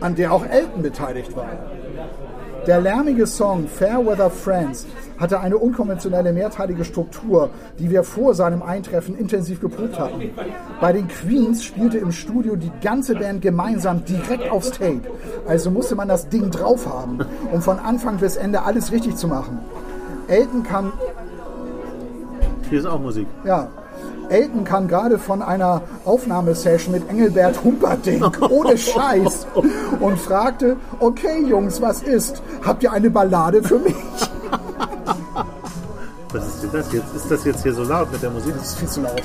an 0.00 0.14
der 0.16 0.32
auch 0.32 0.44
Elton 0.44 0.82
beteiligt 0.82 1.36
war. 1.36 1.48
Der 2.66 2.80
lärmige 2.80 3.26
Song 3.26 3.66
Fairweather 3.66 4.30
Friends 4.30 4.86
hatte 5.18 5.40
eine 5.40 5.56
unkonventionelle 5.56 6.32
mehrteilige 6.32 6.84
Struktur, 6.84 7.50
die 7.78 7.90
wir 7.90 8.04
vor 8.04 8.34
seinem 8.34 8.62
Eintreffen 8.62 9.16
intensiv 9.18 9.60
geprobt 9.60 9.98
hatten. 9.98 10.30
Bei 10.80 10.92
den 10.92 11.08
Queens 11.08 11.64
spielte 11.64 11.98
im 11.98 12.12
Studio 12.12 12.54
die 12.54 12.70
ganze 12.80 13.14
Band 13.14 13.42
gemeinsam 13.42 14.04
direkt 14.04 14.48
aufs 14.50 14.70
Tape. 14.70 15.02
Also 15.46 15.70
musste 15.72 15.96
man 15.96 16.08
das 16.08 16.28
Ding 16.28 16.50
drauf 16.50 16.86
haben, 16.88 17.18
um 17.52 17.62
von 17.62 17.78
Anfang 17.80 18.18
bis 18.18 18.36
Ende 18.36 18.62
alles 18.62 18.92
richtig 18.92 19.16
zu 19.16 19.26
machen. 19.26 19.58
Elton 20.28 20.62
kam 20.62 20.92
Hier 22.70 22.78
ist 22.78 22.86
auch 22.86 23.00
Musik. 23.00 23.26
ja. 23.44 23.68
Elton 24.32 24.64
kam 24.64 24.88
gerade 24.88 25.18
von 25.18 25.42
einer 25.42 25.82
Aufnahmesession 26.04 26.94
mit 26.94 27.08
Engelbert 27.08 27.62
Humperdinck, 27.62 28.40
ohne 28.50 28.78
Scheiß, 28.78 29.46
und 30.00 30.18
fragte, 30.18 30.76
okay 31.00 31.44
Jungs, 31.46 31.80
was 31.82 32.02
ist? 32.02 32.42
Habt 32.64 32.82
ihr 32.82 32.92
eine 32.92 33.10
Ballade 33.10 33.62
für 33.62 33.78
mich? 33.78 33.94
Was 36.32 36.46
ist 36.46 36.62
denn 36.62 36.70
das 36.72 36.90
jetzt? 36.92 37.14
Ist 37.14 37.30
das 37.30 37.44
jetzt 37.44 37.62
hier 37.62 37.74
so 37.74 37.84
laut 37.84 38.10
mit 38.10 38.22
der 38.22 38.30
Musik? 38.30 38.54
Das 38.56 38.68
ist 38.68 38.78
viel 38.78 38.88
zu 38.88 39.02
laut. 39.02 39.22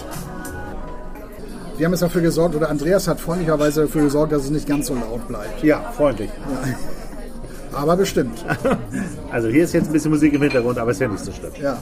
Wir 1.77 1.85
haben 1.85 1.93
jetzt 1.93 2.01
dafür 2.01 2.21
gesorgt, 2.21 2.53
oder 2.53 2.69
Andreas 2.69 3.07
hat 3.07 3.21
freundlicherweise 3.21 3.83
dafür 3.83 4.01
gesorgt, 4.01 4.33
dass 4.33 4.43
es 4.43 4.49
nicht 4.49 4.67
ganz 4.67 4.87
so 4.87 4.95
laut 4.95 5.25
bleibt. 5.25 5.63
Ja, 5.63 5.79
freundlich. 5.95 6.29
Aber 7.71 7.95
bestimmt. 7.95 8.43
Also 9.31 9.49
hier 9.49 9.65
ist 9.65 9.73
jetzt 9.73 9.87
ein 9.87 9.93
bisschen 9.93 10.11
Musik 10.11 10.33
im 10.33 10.41
Hintergrund, 10.41 10.77
aber 10.77 10.91
ist 10.91 11.01
ja 11.01 11.07
nicht 11.07 11.23
so 11.23 11.31
schlimm. 11.31 11.51
Ja. 11.61 11.77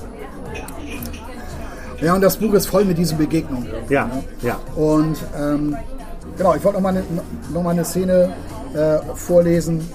Ja, 2.05 2.13
und 2.13 2.21
das 2.21 2.37
Buch 2.37 2.53
ist 2.53 2.67
voll 2.67 2.85
mit 2.85 2.99
diesen 2.99 3.17
Begegnungen. 3.17 3.67
Ja, 3.89 4.11
ja. 4.43 4.59
Und 4.75 5.17
ähm, 5.35 5.75
genau, 6.37 6.53
ich 6.53 6.63
wollte 6.63 6.77
noch 6.77 6.81
mal 6.83 6.89
eine, 6.89 7.03
noch 7.51 7.63
mal 7.63 7.71
eine 7.71 7.83
Szene 7.83 8.31
äh, 8.75 8.99
vorlesen. 9.15 9.89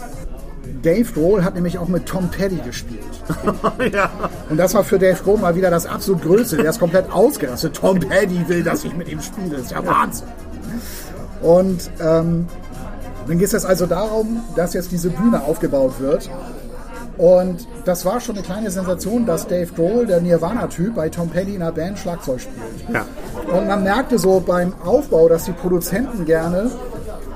Dave 0.83 1.05
Grohl 1.13 1.45
hat 1.45 1.55
nämlich 1.55 1.79
auch 1.79 1.87
mit 1.87 2.07
Tom 2.07 2.29
Petty 2.29 2.57
gespielt. 2.57 3.05
ja. 3.93 4.11
Und 4.49 4.57
das 4.57 4.75
war 4.75 4.83
für 4.83 4.99
Dave 4.99 5.23
Grohl 5.23 5.39
mal 5.39 5.55
wieder 5.55 5.71
das 5.71 5.87
absolut 5.87 6.23
Größte. 6.23 6.57
Der 6.57 6.71
ist 6.71 6.81
komplett 6.81 7.13
ausgerastet. 7.13 7.77
Tom 7.77 8.01
Petty 8.01 8.45
will, 8.49 8.65
dass 8.65 8.85
ich 8.85 8.93
mit 8.97 9.09
ihm 9.09 9.21
spiele. 9.21 9.51
Das 9.51 9.67
ist 9.67 9.71
ja 9.71 9.87
Wahnsinn. 9.87 10.27
Und 11.43 11.93
ähm, 12.01 12.49
dann 13.29 13.39
geht 13.39 13.47
es 13.47 13.53
jetzt 13.53 13.67
also 13.67 13.87
darum, 13.87 14.43
dass 14.57 14.75
jetzt 14.75 14.91
diese 14.91 15.11
Bühne 15.11 15.45
aufgebaut 15.45 16.01
wird. 16.01 16.29
Und 17.21 17.69
das 17.85 18.07
war 18.07 18.19
schon 18.19 18.37
eine 18.37 18.45
kleine 18.45 18.71
Sensation, 18.71 19.27
dass 19.27 19.47
Dave 19.47 19.71
Grohl, 19.75 20.07
der 20.07 20.23
Nirvana-Typ, 20.23 20.95
bei 20.95 21.11
Tom 21.11 21.29
Petty 21.29 21.55
in 21.55 21.61
einer 21.61 21.71
Band 21.71 21.99
Schlagzeug 21.99 22.41
spielt. 22.41 22.57
Ja. 22.95 23.05
Und 23.55 23.67
man 23.67 23.83
merkte 23.83 24.19
so 24.19 24.41
beim 24.41 24.73
Aufbau, 24.83 25.29
dass 25.29 25.45
die 25.45 25.53
Produzenten 25.53 26.25
gerne 26.25 26.71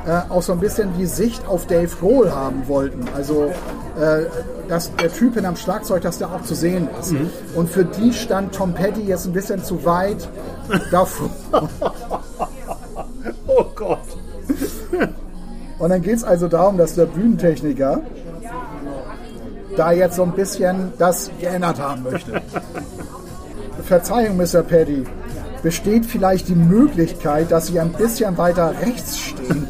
äh, 0.06 0.30
auch 0.30 0.40
so 0.40 0.52
ein 0.52 0.60
bisschen 0.60 0.94
die 0.96 1.04
Sicht 1.04 1.46
auf 1.46 1.66
Dave 1.66 1.94
Grohl 2.00 2.34
haben 2.34 2.66
wollten. 2.66 3.06
Also, 3.14 3.52
äh, 4.00 4.22
dass 4.68 4.90
der 4.96 5.12
Typ 5.12 5.34
hinterm 5.34 5.56
Schlagzeug, 5.56 6.00
dass 6.00 6.16
der 6.16 6.32
auch 6.32 6.42
zu 6.44 6.54
sehen 6.54 6.88
ist. 6.98 7.12
Und 7.54 7.68
für 7.68 7.84
die 7.84 8.14
stand 8.14 8.54
Tom 8.54 8.72
Petty 8.72 9.02
jetzt 9.02 9.26
ein 9.26 9.34
bisschen 9.34 9.62
zu 9.62 9.84
weit 9.84 10.26
davor. 10.90 11.28
Oh 13.46 13.64
Gott. 13.74 13.98
Und 15.78 15.90
dann 15.90 16.00
geht 16.00 16.16
es 16.16 16.24
also 16.24 16.48
darum, 16.48 16.78
dass 16.78 16.94
der 16.94 17.04
Bühnentechniker 17.04 18.00
da 19.76 19.92
jetzt 19.92 20.16
so 20.16 20.22
ein 20.22 20.32
bisschen 20.32 20.92
das 20.98 21.30
geändert 21.40 21.80
haben 21.80 22.02
möchte. 22.02 22.40
Verzeihung, 23.82 24.36
Mr. 24.36 24.62
Petty. 24.62 25.04
Besteht 25.62 26.06
vielleicht 26.06 26.48
die 26.48 26.54
Möglichkeit, 26.54 27.50
dass 27.50 27.68
Sie 27.68 27.80
ein 27.80 27.92
bisschen 27.92 28.36
weiter 28.36 28.74
rechts 28.82 29.18
stehen? 29.18 29.68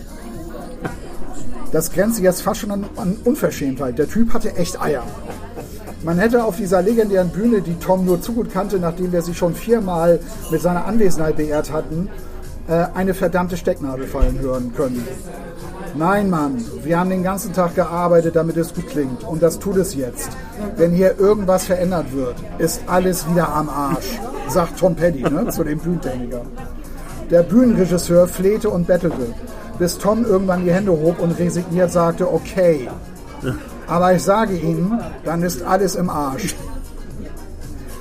Das 1.72 1.90
grenzt 1.90 2.20
jetzt 2.20 2.42
fast 2.42 2.60
schon 2.60 2.70
an, 2.70 2.84
an 2.96 3.16
Unverschämtheit. 3.24 3.98
Der 3.98 4.08
Typ 4.08 4.32
hatte 4.32 4.54
echt 4.56 4.80
Eier. 4.80 5.02
Man 6.04 6.18
hätte 6.18 6.44
auf 6.44 6.56
dieser 6.56 6.82
legendären 6.82 7.30
Bühne, 7.30 7.62
die 7.62 7.74
Tom 7.74 8.04
nur 8.04 8.20
zu 8.20 8.34
gut 8.34 8.52
kannte, 8.52 8.78
nachdem 8.78 9.12
wir 9.12 9.22
sie 9.22 9.34
schon 9.34 9.54
viermal 9.54 10.20
mit 10.50 10.60
seiner 10.60 10.84
Anwesenheit 10.84 11.36
beehrt 11.36 11.72
hatten, 11.72 12.08
äh, 12.68 12.86
eine 12.94 13.14
verdammte 13.14 13.56
Stecknadel 13.56 14.06
fallen 14.06 14.38
hören 14.38 14.72
können. 14.74 15.06
Nein, 15.96 16.28
Mann, 16.28 16.64
wir 16.82 16.98
haben 16.98 17.10
den 17.10 17.22
ganzen 17.22 17.52
Tag 17.52 17.76
gearbeitet, 17.76 18.34
damit 18.34 18.56
es 18.56 18.74
gut 18.74 18.88
klingt. 18.88 19.22
Und 19.22 19.42
das 19.42 19.60
tut 19.60 19.76
es 19.76 19.94
jetzt. 19.94 20.30
Wenn 20.76 20.90
hier 20.90 21.18
irgendwas 21.20 21.66
verändert 21.66 22.12
wird, 22.12 22.34
ist 22.58 22.82
alles 22.88 23.28
wieder 23.30 23.48
am 23.48 23.68
Arsch, 23.68 24.18
sagt 24.48 24.78
Tom 24.78 24.96
Petty 24.96 25.22
ne, 25.22 25.48
zu 25.50 25.62
dem 25.62 25.78
Bühnentechniker. 25.78 26.42
Der 27.30 27.44
Bühnenregisseur 27.44 28.26
flehte 28.26 28.70
und 28.70 28.88
bettelte, 28.88 29.34
bis 29.78 29.96
Tom 29.96 30.24
irgendwann 30.24 30.64
die 30.64 30.72
Hände 30.72 30.90
hob 30.90 31.20
und 31.20 31.38
resigniert 31.38 31.92
sagte, 31.92 32.32
okay. 32.32 32.88
Aber 33.86 34.14
ich 34.14 34.22
sage 34.22 34.56
Ihnen, 34.56 34.98
dann 35.24 35.42
ist 35.42 35.62
alles 35.62 35.94
im 35.94 36.10
Arsch. 36.10 36.56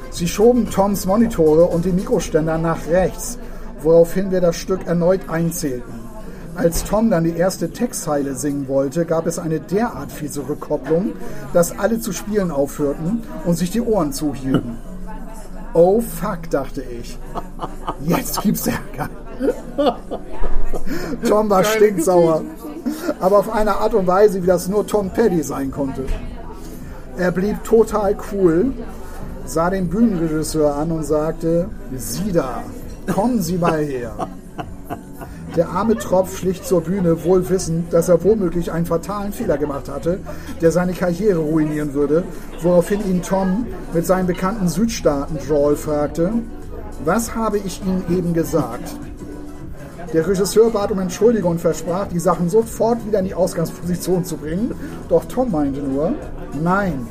Sie 0.09 0.27
schoben 0.27 0.69
Toms 0.69 1.05
Monitore 1.05 1.65
und 1.65 1.85
den 1.85 1.95
Mikroständer 1.95 2.57
nach 2.57 2.87
rechts, 2.89 3.37
woraufhin 3.81 4.31
wir 4.31 4.41
das 4.41 4.55
Stück 4.55 4.87
erneut 4.87 5.29
einzählten. 5.29 6.02
Als 6.55 6.83
Tom 6.83 7.09
dann 7.09 7.23
die 7.23 7.35
erste 7.35 7.71
Textzeile 7.71 8.35
singen 8.35 8.67
wollte, 8.67 9.05
gab 9.05 9.25
es 9.25 9.39
eine 9.39 9.59
derart 9.59 10.11
fiese 10.11 10.47
Rückkopplung, 10.47 11.13
dass 11.53 11.77
alle 11.77 11.99
zu 11.99 12.11
spielen 12.11 12.51
aufhörten 12.51 13.23
und 13.45 13.55
sich 13.55 13.71
die 13.71 13.81
Ohren 13.81 14.13
zuhielten. 14.13 14.77
Oh 15.75 16.01
fuck, 16.01 16.51
dachte 16.51 16.83
ich. 16.83 17.17
Jetzt 18.01 18.43
gibt's 18.43 18.67
Ärger. 18.67 19.09
Tom 21.27 21.49
war 21.49 21.63
stinksauer, 21.63 22.43
aber 23.19 23.39
auf 23.39 23.51
eine 23.51 23.77
Art 23.77 23.95
und 23.95 24.05
Weise, 24.05 24.43
wie 24.43 24.45
das 24.45 24.67
nur 24.67 24.85
Tom 24.85 25.09
Petty 25.09 25.41
sein 25.41 25.71
konnte. 25.71 26.05
Er 27.17 27.31
blieb 27.31 27.63
total 27.63 28.15
cool, 28.31 28.71
sah 29.45 29.71
den 29.71 29.89
Bühnenregisseur 29.89 30.75
an 30.75 30.91
und 30.91 31.05
sagte, 31.05 31.69
Sie 31.95 32.31
da, 32.31 32.61
kommen 33.11 33.41
Sie 33.41 33.57
mal 33.57 33.83
her. 33.83 34.27
Der 35.55 35.69
arme 35.69 35.95
Tropf 35.97 36.39
schlich 36.39 36.63
zur 36.63 36.81
Bühne, 36.81 37.23
wohl 37.23 37.47
wissend, 37.49 37.93
dass 37.93 38.09
er 38.09 38.23
womöglich 38.23 38.71
einen 38.71 38.87
fatalen 38.87 39.31
Fehler 39.31 39.59
gemacht 39.59 39.87
hatte, 39.87 40.19
der 40.61 40.71
seine 40.71 40.93
Karriere 40.93 41.39
ruinieren 41.39 41.93
würde, 41.93 42.23
woraufhin 42.61 43.07
ihn 43.07 43.21
Tom 43.21 43.67
mit 43.93 44.07
seinem 44.07 44.25
bekannten 44.25 44.67
Südstaaten-Drawl 44.67 45.75
fragte, 45.75 46.33
was 47.05 47.35
habe 47.35 47.59
ich 47.59 47.81
Ihnen 47.83 48.03
eben 48.09 48.33
gesagt? 48.33 48.95
Der 50.11 50.27
Regisseur 50.27 50.71
bat 50.71 50.91
um 50.91 50.99
Entschuldigung 50.99 51.51
und 51.51 51.61
versprach, 51.61 52.07
die 52.07 52.19
Sachen 52.19 52.49
sofort 52.49 53.05
wieder 53.05 53.19
in 53.19 53.25
die 53.25 53.33
Ausgangsposition 53.35 54.25
zu 54.25 54.37
bringen, 54.37 54.73
doch 55.09 55.25
Tom 55.25 55.51
meinte 55.51 55.81
nur, 55.81 56.13
nein, 56.61 57.07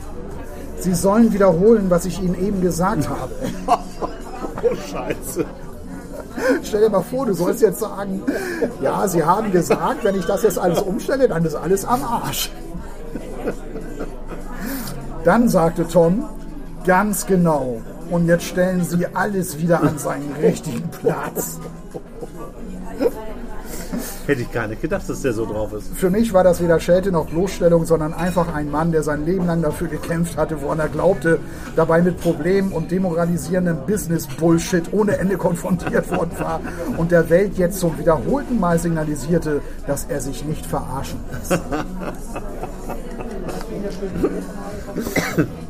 Sie 0.78 0.94
sollen 0.94 1.32
wiederholen, 1.32 1.86
was 1.90 2.06
ich 2.06 2.20
Ihnen 2.20 2.34
eben 2.44 2.60
gesagt 2.60 3.08
habe. 3.08 3.32
Oh 3.68 4.74
Scheiße. 4.90 5.44
Stell 6.62 6.80
dir 6.80 6.90
mal 6.90 7.02
vor, 7.02 7.26
du 7.26 7.34
sollst 7.34 7.62
jetzt 7.62 7.80
sagen, 7.80 8.22
ja, 8.80 9.06
sie 9.08 9.24
haben 9.24 9.52
gesagt, 9.52 10.04
wenn 10.04 10.14
ich 10.16 10.24
das 10.26 10.42
jetzt 10.42 10.58
alles 10.58 10.80
umstelle, 10.80 11.28
dann 11.28 11.44
ist 11.44 11.54
alles 11.54 11.84
am 11.84 12.02
Arsch. 12.04 12.50
Dann 15.24 15.48
sagte 15.48 15.86
Tom, 15.86 16.24
ganz 16.84 17.26
genau. 17.26 17.80
Und 18.10 18.26
jetzt 18.26 18.44
stellen 18.44 18.84
Sie 18.84 19.06
alles 19.14 19.58
wieder 19.58 19.82
an 19.82 19.98
seinen 19.98 20.32
richtigen 20.40 20.88
Platz. 20.90 21.58
Hätte 24.26 24.42
ich 24.42 24.52
gar 24.52 24.68
nicht 24.68 24.80
gedacht, 24.80 25.08
dass 25.08 25.22
der 25.22 25.32
so 25.32 25.44
drauf 25.46 25.72
ist. 25.72 25.88
Für 25.96 26.10
mich 26.10 26.32
war 26.32 26.44
das 26.44 26.62
weder 26.62 26.78
Schelte 26.78 27.10
noch 27.10 27.26
Bloßstellung, 27.26 27.84
sondern 27.84 28.14
einfach 28.14 28.54
ein 28.54 28.70
Mann, 28.70 28.92
der 28.92 29.02
sein 29.02 29.26
Leben 29.26 29.46
lang 29.46 29.62
dafür 29.62 29.88
gekämpft 29.88 30.36
hatte, 30.36 30.62
woran 30.62 30.78
er 30.78 30.88
glaubte, 30.88 31.40
dabei 31.74 32.02
mit 32.02 32.20
Problemen 32.20 32.72
und 32.72 32.90
demoralisierendem 32.90 33.78
Business-Bullshit 33.86 34.92
ohne 34.92 35.18
Ende 35.18 35.36
konfrontiert 35.42 36.10
worden 36.10 36.38
war 36.38 36.60
und 36.96 37.10
der 37.10 37.28
Welt 37.30 37.58
jetzt 37.58 37.80
zum 37.80 37.98
wiederholten 37.98 38.60
Mal 38.60 38.78
signalisierte, 38.78 39.60
dass 39.86 40.04
er 40.04 40.20
sich 40.20 40.44
nicht 40.44 40.64
verarschen 40.66 41.18
lässt. 41.32 41.60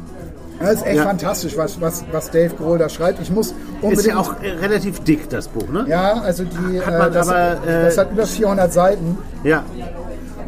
Das 0.62 0.74
ist 0.74 0.86
echt 0.86 0.96
Ja. 0.96 1.02
fantastisch, 1.04 1.56
was, 1.56 1.80
was, 1.80 2.04
was 2.12 2.30
Dave 2.30 2.54
Grohl 2.54 2.78
da 2.78 2.88
schreibt. 2.88 3.20
Ich 3.20 3.30
muss 3.30 3.54
unbedingt... 3.80 3.98
Ist 3.98 4.06
ja 4.06 4.16
auch 4.18 4.34
äh, 4.42 4.50
relativ 4.50 5.00
dick, 5.00 5.28
das 5.28 5.48
Buch, 5.48 5.68
ne? 5.68 5.84
Ja, 5.88 6.14
also 6.22 6.44
die, 6.44 6.80
Hat 6.80 6.98
man 6.98 7.10
äh, 7.10 7.14
das, 7.14 7.28
aber, 7.28 7.66
äh, 7.66 7.84
das 7.84 7.98
hat 7.98 8.12
über 8.12 8.26
400 8.26 8.72
Seiten. 8.72 9.18
Ja. 9.44 9.64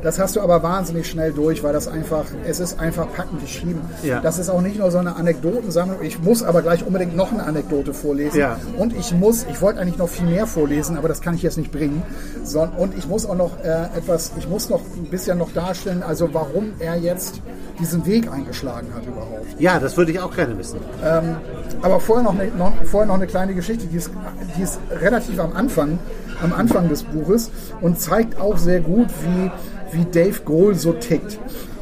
Das 0.05 0.19
hast 0.19 0.37
du 0.37 0.43
aber 0.43 0.63
wahnsinnig 0.63 1.09
schnell 1.09 1.33
durch, 1.33 1.63
weil 1.63 1.73
das 1.73 1.89
einfach, 1.89 2.27
es 2.47 2.61
ist 2.61 2.79
einfach 2.79 3.11
packend 3.11 3.41
geschrieben. 3.41 3.81
Ja. 4.03 4.21
Das 4.21 4.39
ist 4.39 4.51
auch 4.51 4.61
nicht 4.61 4.79
nur 4.79 4.91
so 4.91 4.99
eine 4.99 5.17
Anekdotensammlung. 5.17 6.03
Ich 6.03 6.23
muss 6.23 6.43
aber 6.43 6.61
gleich 6.61 6.87
unbedingt 6.87 7.17
noch 7.17 7.33
eine 7.33 7.43
Anekdote 7.43 7.95
vorlesen. 7.95 8.39
Ja. 8.39 8.59
Und 8.77 8.95
ich 8.95 9.15
muss, 9.15 9.47
ich 9.51 9.63
wollte 9.63 9.81
eigentlich 9.81 9.97
noch 9.97 10.11
viel 10.11 10.27
mehr 10.27 10.47
vorlesen, 10.47 10.99
aber 10.99 11.09
das 11.09 11.23
kann 11.23 11.35
ich 11.35 11.43
jetzt 11.43 11.57
nicht 11.57 11.73
bringen. 11.73 12.03
So, 12.45 12.69
und 12.77 12.97
ich 12.99 13.09
muss 13.09 13.25
auch 13.25 13.35
noch 13.35 13.59
äh, 13.65 13.85
etwas, 13.97 14.33
ich 14.37 14.47
muss 14.47 14.69
noch 14.69 14.83
ein 14.95 15.05
bisschen 15.05 15.39
noch 15.39 15.53
darstellen, 15.53 16.03
also 16.03 16.29
warum 16.35 16.75
er 16.81 16.97
jetzt 16.97 17.41
diesen 17.81 18.05
Weg 18.05 18.31
eingeschlagen 18.31 18.89
hat 18.95 19.07
überhaupt. 19.07 19.59
Ja, 19.59 19.81
das 19.81 19.97
würde 19.97 20.13
ich 20.13 20.21
auch 20.21 20.37
gerne 20.37 20.57
wissen. 20.59 20.81
Aber 21.81 21.99
vorher 21.99 22.25
noch 22.25 22.39
eine, 22.39 22.51
noch, 22.51 22.73
vorher 22.85 23.07
noch 23.07 23.15
eine 23.15 23.27
kleine 23.27 23.55
Geschichte, 23.55 23.87
die 23.87 23.97
ist, 23.97 24.11
die 24.57 24.63
ist 24.63 24.79
relativ 25.01 25.41
am 25.41 25.55
Anfang, 25.55 25.99
am 26.43 26.53
Anfang 26.53 26.89
des 26.91 27.03
Buches 27.05 27.51
und 27.81 27.99
zeigt 27.99 28.39
auch 28.39 28.59
sehr 28.59 28.81
gut, 28.81 29.09
wie, 29.23 29.51
wie 29.95 30.05
Dave 30.05 30.41
Grohl 30.45 30.75
so 30.75 30.93
tickt. 30.93 31.39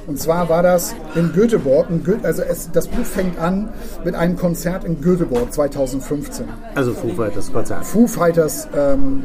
Und 0.07 0.19
zwar 0.19 0.49
war 0.49 0.63
das 0.63 0.95
in 1.15 1.33
Göteborg. 1.33 1.89
In 1.89 2.03
Goethe, 2.03 2.25
also 2.25 2.43
es, 2.43 2.71
das 2.73 2.89
Buch 2.89 3.05
fängt 3.05 3.39
an 3.39 3.69
mit 4.05 4.15
einem 4.15 4.37
Konzert 4.37 4.85
in 4.85 5.01
Göteborg 5.01 5.53
2015. 5.53 6.47
Also 6.75 6.93
Foo 6.93 7.11
Fighters 7.11 7.53
Konzert. 7.53 7.87
Foo 7.87 8.07
Fighters 8.09 8.69
ähm, 8.77 9.25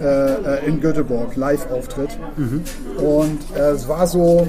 äh, 0.00 0.64
in 0.66 0.80
Göteborg, 0.80 1.34
Live-Auftritt. 1.34 2.10
Und 2.98 3.38
äh, 3.56 3.70
es 3.72 3.88
war 3.88 4.06
so, 4.06 4.46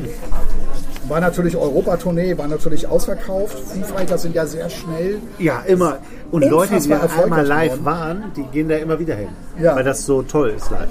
war 1.07 1.19
natürlich 1.19 1.57
Europatournee, 1.57 2.37
war 2.37 2.47
natürlich 2.47 2.87
ausverkauft. 2.87 3.57
Foo 3.57 3.83
Fighters 3.83 4.21
sind 4.21 4.35
ja 4.35 4.45
sehr 4.45 4.69
schnell. 4.69 5.19
Ja, 5.39 5.63
immer. 5.65 5.97
Und 6.29 6.45
Leute, 6.45 6.79
die 6.79 6.93
einmal 6.93 7.45
live 7.45 7.71
geworden. 7.79 7.85
waren, 7.85 8.23
die 8.35 8.43
gehen 8.43 8.69
da 8.69 8.75
immer 8.75 8.99
wieder 8.99 9.15
hin. 9.15 9.29
Ja. 9.59 9.75
Weil 9.75 9.83
das 9.83 10.05
so 10.05 10.21
toll 10.21 10.53
ist 10.55 10.69
live. 10.69 10.87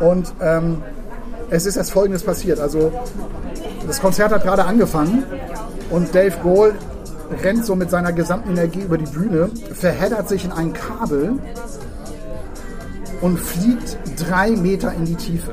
Und 0.00 0.32
ähm, 0.40 0.82
es 1.50 1.66
ist 1.66 1.76
jetzt 1.76 1.90
Folgendes 1.90 2.22
passiert. 2.22 2.60
Also 2.60 2.92
das 3.86 4.00
Konzert 4.00 4.32
hat 4.32 4.42
gerade 4.42 4.64
angefangen 4.64 5.24
und 5.90 6.14
Dave 6.14 6.36
Grohl 6.42 6.74
rennt 7.42 7.64
so 7.64 7.74
mit 7.74 7.90
seiner 7.90 8.12
gesamten 8.12 8.50
Energie 8.50 8.80
über 8.80 8.98
die 8.98 9.06
Bühne, 9.06 9.50
verheddert 9.72 10.28
sich 10.28 10.44
in 10.44 10.52
ein 10.52 10.72
Kabel 10.72 11.38
und 13.20 13.38
fliegt 13.38 13.98
drei 14.16 14.50
Meter 14.50 14.92
in 14.92 15.04
die 15.04 15.14
Tiefe. 15.14 15.52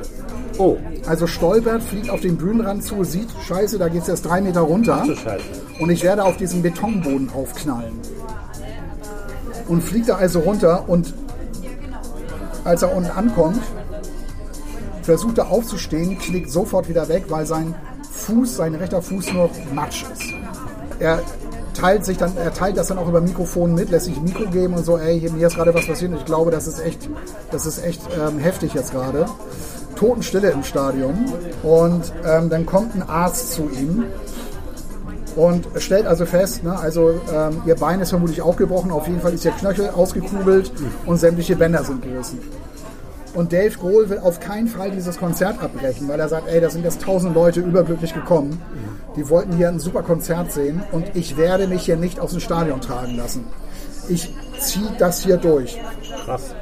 Oh, 0.58 0.78
Also 1.06 1.26
stolpert, 1.26 1.82
fliegt 1.82 2.08
auf 2.08 2.20
den 2.20 2.36
Bühnenrand 2.36 2.82
zu, 2.82 3.04
sieht, 3.04 3.28
scheiße, 3.46 3.78
da 3.78 3.88
geht 3.88 4.02
es 4.02 4.08
jetzt 4.08 4.22
drei 4.22 4.40
Meter 4.40 4.60
runter 4.60 5.04
und 5.78 5.90
ich 5.90 6.02
werde 6.02 6.24
auf 6.24 6.36
diesen 6.38 6.62
Betonboden 6.62 7.30
aufknallen. 7.34 8.00
Und 9.68 9.82
fliegt 9.82 10.08
da 10.08 10.16
also 10.16 10.40
runter 10.40 10.88
und 10.88 11.12
als 12.64 12.82
er 12.82 12.96
unten 12.96 13.10
ankommt, 13.10 13.60
versucht 15.06 15.38
er 15.38 15.50
aufzustehen, 15.50 16.18
knickt 16.18 16.50
sofort 16.50 16.88
wieder 16.88 17.08
weg, 17.08 17.24
weil 17.28 17.46
sein 17.46 17.74
Fuß, 18.12 18.56
sein 18.56 18.74
rechter 18.74 19.00
Fuß 19.00 19.32
nur 19.32 19.48
Matsch 19.72 20.04
ist. 20.12 20.24
Er 20.98 21.22
teilt 21.74 22.04
sich 22.04 22.16
dann, 22.16 22.36
er 22.36 22.52
teilt 22.52 22.76
das 22.76 22.88
dann 22.88 22.98
auch 22.98 23.08
über 23.08 23.20
Mikrofon 23.20 23.74
mit, 23.74 23.90
lässt 23.90 24.06
sich 24.06 24.20
Mikro 24.20 24.50
geben 24.50 24.74
und 24.74 24.84
so, 24.84 24.98
ey, 24.98 25.30
mir 25.30 25.46
ist 25.46 25.54
gerade 25.54 25.72
was 25.72 25.86
passiert 25.86 26.10
und 26.10 26.18
ich 26.18 26.24
glaube, 26.24 26.50
das 26.50 26.66
ist 26.66 26.80
echt, 26.80 27.08
das 27.50 27.66
ist 27.66 27.84
echt 27.84 28.02
ähm, 28.18 28.38
heftig 28.38 28.74
jetzt 28.74 28.92
gerade. 28.92 29.26
Totenstille 29.94 30.50
im 30.50 30.62
Stadion 30.62 31.14
und 31.62 32.12
ähm, 32.26 32.50
dann 32.50 32.66
kommt 32.66 32.94
ein 32.94 33.02
Arzt 33.02 33.52
zu 33.52 33.70
ihm 33.70 34.04
und 35.36 35.66
stellt 35.78 36.06
also 36.06 36.26
fest, 36.26 36.64
ne, 36.64 36.78
also 36.78 37.20
ähm, 37.32 37.62
ihr 37.64 37.76
Bein 37.76 38.00
ist 38.00 38.10
vermutlich 38.10 38.42
auch 38.42 38.56
gebrochen, 38.56 38.90
auf 38.90 39.06
jeden 39.06 39.20
Fall 39.20 39.34
ist 39.34 39.44
ihr 39.44 39.52
Knöchel 39.52 39.90
ausgekugelt 39.90 40.72
und 41.06 41.18
sämtliche 41.18 41.56
Bänder 41.56 41.84
sind 41.84 42.02
gerissen. 42.02 42.40
Und 43.36 43.52
Dave 43.52 43.76
Grohl 43.76 44.08
will 44.08 44.18
auf 44.18 44.40
keinen 44.40 44.66
Fall 44.66 44.90
dieses 44.90 45.18
Konzert 45.18 45.62
abbrechen, 45.62 46.08
weil 46.08 46.18
er 46.18 46.28
sagt, 46.30 46.48
ey, 46.48 46.58
da 46.58 46.70
sind 46.70 46.84
jetzt 46.84 47.02
tausend 47.02 47.34
Leute 47.34 47.60
überglücklich 47.60 48.14
gekommen. 48.14 48.62
Die 49.14 49.28
wollten 49.28 49.54
hier 49.54 49.68
ein 49.68 49.78
super 49.78 50.02
Konzert 50.02 50.52
sehen 50.52 50.82
und 50.90 51.14
ich 51.14 51.36
werde 51.36 51.66
mich 51.66 51.82
hier 51.82 51.98
nicht 51.98 52.18
aus 52.18 52.30
dem 52.30 52.40
Stadion 52.40 52.80
tragen 52.80 53.14
lassen. 53.14 53.44
Ich 54.08 54.34
ziehe 54.58 54.90
das 54.98 55.22
hier 55.22 55.36
durch. 55.36 55.78
Krass. 56.24 56.54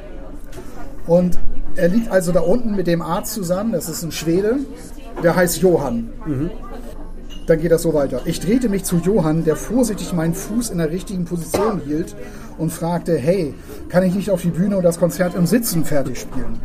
Und 1.07 1.39
er 1.77 1.87
liegt 1.87 2.11
also 2.11 2.33
da 2.33 2.41
unten 2.41 2.75
mit 2.75 2.87
dem 2.87 3.01
Arzt 3.01 3.33
zusammen, 3.33 3.71
das 3.71 3.87
ist 3.87 4.03
ein 4.03 4.11
Schwede, 4.11 4.57
der 5.23 5.33
heißt 5.33 5.59
Johann. 5.59 6.09
Dann 7.47 7.61
geht 7.61 7.71
das 7.71 7.83
so 7.83 7.93
weiter. 7.93 8.21
Ich 8.25 8.41
drehte 8.41 8.67
mich 8.67 8.83
zu 8.83 8.97
Johann, 8.97 9.45
der 9.45 9.55
vorsichtig 9.55 10.11
meinen 10.11 10.33
Fuß 10.33 10.71
in 10.71 10.79
der 10.79 10.91
richtigen 10.91 11.23
Position 11.23 11.79
hielt 11.85 12.17
und 12.57 12.71
fragte, 12.71 13.17
hey, 13.17 13.53
kann 13.89 14.03
ich 14.03 14.15
nicht 14.15 14.29
auf 14.29 14.41
die 14.41 14.49
Bühne 14.49 14.77
und 14.77 14.83
das 14.83 14.99
Konzert 14.99 15.35
im 15.35 15.45
Sitzen 15.45 15.85
fertig 15.85 16.19
spielen? 16.19 16.59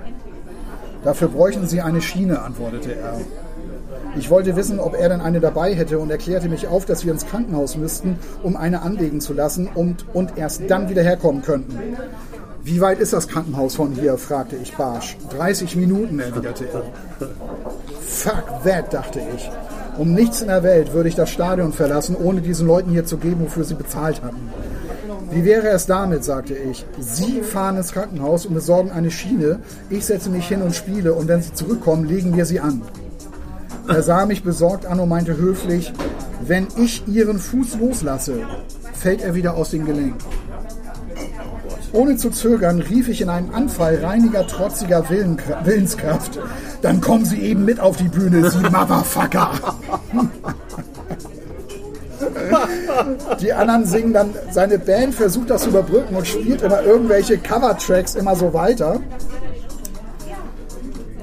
Dafür 1.04 1.28
bräuchten 1.28 1.66
Sie 1.66 1.80
eine 1.80 2.02
Schiene, 2.02 2.42
antwortete 2.42 2.94
er. 2.94 3.20
Ich 4.16 4.28
wollte 4.28 4.56
wissen, 4.56 4.80
ob 4.80 4.94
er 4.94 5.08
denn 5.08 5.20
eine 5.20 5.40
dabei 5.40 5.74
hätte 5.74 5.98
und 5.98 6.10
erklärte 6.10 6.48
mich 6.48 6.66
auf, 6.66 6.84
dass 6.84 7.04
wir 7.04 7.12
ins 7.12 7.26
Krankenhaus 7.26 7.76
müssten, 7.76 8.18
um 8.42 8.56
eine 8.56 8.82
anlegen 8.82 9.20
zu 9.20 9.32
lassen 9.32 9.68
und, 9.72 10.04
und 10.12 10.36
erst 10.36 10.62
dann 10.68 10.88
wieder 10.88 11.02
herkommen 11.02 11.42
könnten. 11.42 11.78
Wie 12.62 12.80
weit 12.80 12.98
ist 12.98 13.12
das 13.12 13.28
Krankenhaus 13.28 13.76
von 13.76 13.92
hier? 13.92 14.18
fragte 14.18 14.56
ich 14.56 14.76
barsch. 14.76 15.16
30 15.30 15.76
Minuten, 15.76 16.18
erwiderte 16.18 16.66
er. 16.72 16.82
Fuck 18.00 18.44
that, 18.64 18.92
dachte 18.92 19.20
ich. 19.34 19.50
Um 19.96 20.12
nichts 20.12 20.42
in 20.42 20.48
der 20.48 20.62
Welt 20.62 20.92
würde 20.92 21.08
ich 21.08 21.14
das 21.14 21.30
Stadion 21.30 21.72
verlassen, 21.72 22.16
ohne 22.16 22.40
diesen 22.40 22.66
Leuten 22.66 22.90
hier 22.90 23.04
zu 23.04 23.16
geben, 23.16 23.42
wofür 23.44 23.64
sie 23.64 23.74
bezahlt 23.74 24.22
hatten. 24.22 24.50
Wie 25.30 25.44
wäre 25.44 25.68
es 25.68 25.86
damit, 25.86 26.24
sagte 26.24 26.54
ich. 26.54 26.84
Sie 26.98 27.42
fahren 27.42 27.76
ins 27.76 27.92
Krankenhaus 27.92 28.46
und 28.46 28.54
besorgen 28.54 28.90
eine 28.90 29.10
Schiene. 29.10 29.60
Ich 29.88 30.04
setze 30.04 30.28
mich 30.28 30.48
hin 30.48 30.62
und 30.62 30.74
spiele 30.74 31.14
und 31.14 31.28
wenn 31.28 31.40
Sie 31.40 31.52
zurückkommen, 31.52 32.04
legen 32.04 32.36
wir 32.36 32.46
sie 32.46 32.58
an. 32.58 32.82
Er 33.86 34.02
sah 34.02 34.26
mich 34.26 34.42
besorgt 34.42 34.86
an 34.86 34.98
und 34.98 35.08
meinte 35.08 35.36
höflich, 35.36 35.92
wenn 36.46 36.66
ich 36.76 37.06
Ihren 37.06 37.38
Fuß 37.38 37.78
loslasse, 37.78 38.40
fällt 38.92 39.22
er 39.22 39.34
wieder 39.34 39.54
aus 39.54 39.70
dem 39.70 39.84
Gelenk. 39.84 40.16
Ohne 41.92 42.16
zu 42.16 42.30
zögern 42.30 42.80
rief 42.80 43.08
ich 43.08 43.20
in 43.20 43.28
einem 43.28 43.52
Anfall 43.52 43.96
reiniger, 43.96 44.46
trotziger 44.46 45.08
Willenskraft. 45.10 46.38
Dann 46.82 47.00
kommen 47.00 47.24
Sie 47.24 47.40
eben 47.40 47.64
mit 47.64 47.80
auf 47.80 47.96
die 47.96 48.08
Bühne, 48.08 48.48
Sie 48.50 48.60
Motherfucker! 48.60 49.50
Die 53.40 53.52
anderen 53.52 53.84
singen 53.86 54.12
dann, 54.12 54.34
seine 54.50 54.78
Band 54.78 55.14
versucht 55.14 55.50
das 55.50 55.62
zu 55.62 55.70
überbrücken 55.70 56.14
und 56.14 56.26
spielt 56.26 56.62
immer 56.62 56.82
irgendwelche 56.82 57.38
Cover-Tracks 57.38 58.14
immer 58.14 58.36
so 58.36 58.52
weiter. 58.52 59.00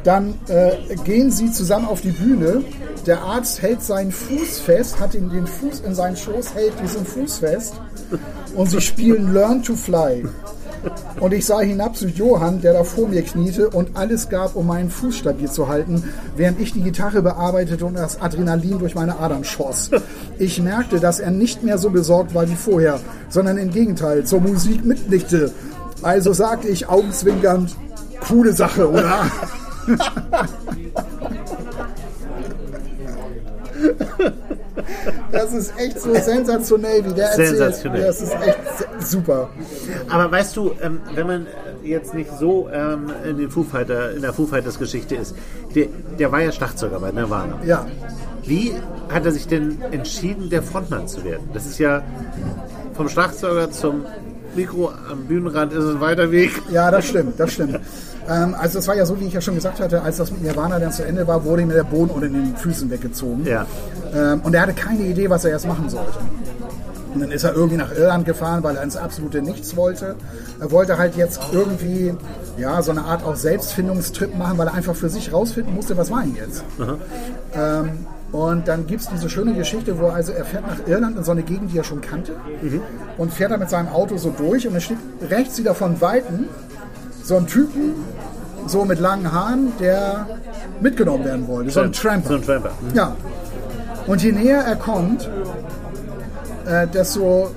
Dann 0.03 0.35
äh, 0.47 0.95
gehen 1.03 1.31
sie 1.31 1.51
zusammen 1.51 1.85
auf 1.85 2.01
die 2.01 2.11
Bühne. 2.11 2.63
Der 3.05 3.21
Arzt 3.21 3.61
hält 3.61 3.81
seinen 3.81 4.11
Fuß 4.11 4.59
fest, 4.59 4.99
hat 4.99 5.13
ihn 5.15 5.29
den 5.29 5.47
Fuß 5.47 5.81
in 5.81 5.95
seinen 5.95 6.15
Schoß, 6.15 6.53
hält 6.55 6.73
diesen 6.81 7.05
Fuß 7.05 7.39
fest 7.39 7.75
und 8.55 8.69
sie 8.69 8.81
spielen 8.81 9.33
Learn 9.33 9.63
to 9.63 9.75
Fly. 9.75 10.25
Und 11.19 11.33
ich 11.33 11.45
sah 11.45 11.61
hinab 11.61 11.95
zu 11.95 12.07
Johann, 12.07 12.61
der 12.61 12.73
da 12.73 12.83
vor 12.83 13.07
mir 13.07 13.23
kniete 13.23 13.69
und 13.69 13.97
alles 13.97 14.29
gab, 14.29 14.55
um 14.55 14.67
meinen 14.67 14.91
Fuß 14.91 15.17
stabil 15.17 15.49
zu 15.49 15.67
halten, 15.67 16.03
während 16.35 16.59
ich 16.59 16.73
die 16.73 16.81
Gitarre 16.81 17.23
bearbeitete 17.23 17.85
und 17.85 17.95
das 17.95 18.21
Adrenalin 18.21 18.77
durch 18.79 18.93
meine 18.93 19.17
Adern 19.19 19.43
schoss. 19.43 19.89
Ich 20.37 20.61
merkte, 20.61 20.99
dass 20.99 21.19
er 21.19 21.31
nicht 21.31 21.63
mehr 21.63 21.79
so 21.79 21.89
besorgt 21.89 22.35
war 22.35 22.47
wie 22.47 22.55
vorher, 22.55 22.99
sondern 23.29 23.57
im 23.57 23.71
Gegenteil 23.71 24.25
zur 24.25 24.41
Musik 24.41 24.85
mitnickte. 24.85 25.51
Also 26.03 26.33
sagte 26.33 26.67
ich 26.67 26.87
augenzwinkernd, 26.87 27.75
coole 28.27 28.53
Sache, 28.53 28.87
oder? 28.89 29.25
Das 35.31 35.53
ist 35.53 35.73
echt 35.77 35.99
so 35.99 36.13
sensationell, 36.13 37.03
wie 37.05 37.13
der 37.13 37.29
erzählt. 37.29 37.49
Sensationell. 37.49 38.01
Das 38.03 38.21
ist 38.21 38.33
echt 38.33 39.07
super. 39.07 39.49
Aber 40.09 40.31
weißt 40.31 40.55
du, 40.55 40.71
ähm, 40.81 41.01
wenn 41.13 41.27
man 41.27 41.47
jetzt 41.83 42.13
nicht 42.13 42.29
so 42.37 42.69
ähm, 42.71 43.11
in, 43.27 43.37
den 43.37 43.49
Foo 43.49 43.63
Fighter, 43.63 44.13
in 44.13 44.21
der 44.21 44.33
Foo 44.33 44.45
Fighters 44.45 44.79
Geschichte 44.79 45.15
ist, 45.15 45.35
der, 45.75 45.87
der 46.17 46.31
war 46.31 46.41
ja 46.41 46.51
Schlagzeuger 46.51 46.99
bei 46.99 47.11
Nirvana. 47.11 47.59
Ja, 47.65 47.85
Wie 48.43 48.73
hat 49.09 49.25
er 49.25 49.31
sich 49.31 49.47
denn 49.47 49.81
entschieden, 49.91 50.49
der 50.49 50.63
Frontmann 50.63 51.07
zu 51.07 51.23
werden? 51.23 51.49
Das 51.53 51.65
ist 51.65 51.79
ja 51.79 52.03
vom 52.95 53.09
Schlagzeuger 53.09 53.71
zum 53.71 54.05
Mikro 54.55 54.91
am 55.09 55.25
Bühnenrand 55.25 55.71
ist 55.71 55.85
ein 55.85 56.01
weiter 56.01 56.31
Weg. 56.31 56.51
ja, 56.71 56.89
das 56.89 57.07
stimmt, 57.07 57.39
das 57.39 57.53
stimmt. 57.53 57.79
Ähm, 58.29 58.55
also 58.59 58.79
es 58.79 58.87
war 58.87 58.95
ja 58.95 59.05
so, 59.05 59.19
wie 59.19 59.25
ich 59.25 59.33
ja 59.33 59.41
schon 59.41 59.55
gesagt 59.55 59.79
hatte, 59.79 60.01
als 60.01 60.17
das 60.17 60.31
mit 60.31 60.41
Nirvana 60.41 60.79
dann 60.79 60.91
zu 60.91 61.05
Ende 61.05 61.27
war, 61.27 61.43
wurde 61.45 61.61
ihm 61.61 61.69
der 61.69 61.83
Boden 61.83 62.11
unter 62.11 62.27
den 62.27 62.55
Füßen 62.55 62.89
weggezogen. 62.89 63.45
Ja. 63.45 63.65
Ähm, 64.13 64.41
und 64.41 64.53
er 64.53 64.61
hatte 64.61 64.73
keine 64.73 65.03
Idee, 65.03 65.29
was 65.29 65.45
er 65.45 65.51
jetzt 65.51 65.67
machen 65.67 65.89
sollte. 65.89 66.17
Und 67.13 67.21
dann 67.21 67.31
ist 67.31 67.43
er 67.43 67.53
irgendwie 67.53 67.77
nach 67.77 67.91
Irland 67.91 68.25
gefahren, 68.25 68.61
weil 68.63 68.75
er 68.75 68.83
ins 68.83 68.97
absolute 68.97 69.41
Nichts 69.41 69.75
wollte. 69.75 70.15
Er 70.59 70.71
wollte 70.71 70.97
halt 70.97 71.15
jetzt 71.15 71.39
irgendwie 71.51 72.13
ja, 72.57 72.81
so 72.81 72.91
eine 72.91 73.05
Art 73.05 73.23
auch 73.23 73.35
Selbstfindungstrip 73.35 74.37
machen, 74.37 74.57
weil 74.57 74.67
er 74.67 74.73
einfach 74.73 74.95
für 74.95 75.09
sich 75.09 75.31
rausfinden 75.31 75.73
musste, 75.73 75.97
was 75.97 76.11
war 76.11 76.23
ihn 76.23 76.35
jetzt. 76.35 76.63
Ähm, 77.55 78.05
und 78.31 78.67
dann 78.67 78.87
gibt 78.87 79.01
es 79.01 79.09
diese 79.09 79.29
schöne 79.29 79.53
Geschichte, 79.53 79.99
wo 79.99 80.07
also 80.07 80.33
er 80.33 80.43
fährt 80.43 80.67
nach 80.67 80.85
Irland 80.85 81.17
in 81.17 81.23
so 81.23 81.31
eine 81.31 81.43
Gegend, 81.43 81.71
die 81.71 81.77
er 81.77 81.85
schon 81.85 82.01
kannte 82.01 82.33
und 83.17 83.33
fährt 83.33 83.51
da 83.51 83.57
mit 83.57 83.69
seinem 83.69 83.87
Auto 83.87 84.17
so 84.17 84.31
durch 84.31 84.67
und 84.67 84.73
dann 84.73 84.81
steht 84.81 84.97
rechts 85.29 85.57
wieder 85.57 85.73
von 85.73 86.01
Weitem 86.01 86.45
so 87.27 87.35
ein 87.35 87.45
Typen, 87.45 87.93
so 88.67 88.85
mit 88.85 88.99
langen 88.99 89.29
Haaren, 89.29 89.73
der 89.81 90.25
mitgenommen 90.79 91.25
werden 91.25 91.47
wollte. 91.47 91.71
So 91.71 91.81
ein 91.81 91.91
Tramper. 91.91 92.29
So 92.29 92.35
ein 92.35 92.41
Tramper. 92.41 92.71
Ja. 92.93 93.17
Und 94.07 94.23
je 94.23 94.31
näher 94.31 94.61
er 94.61 94.77
kommt, 94.77 95.29
äh, 96.65 96.87
desto 96.87 97.51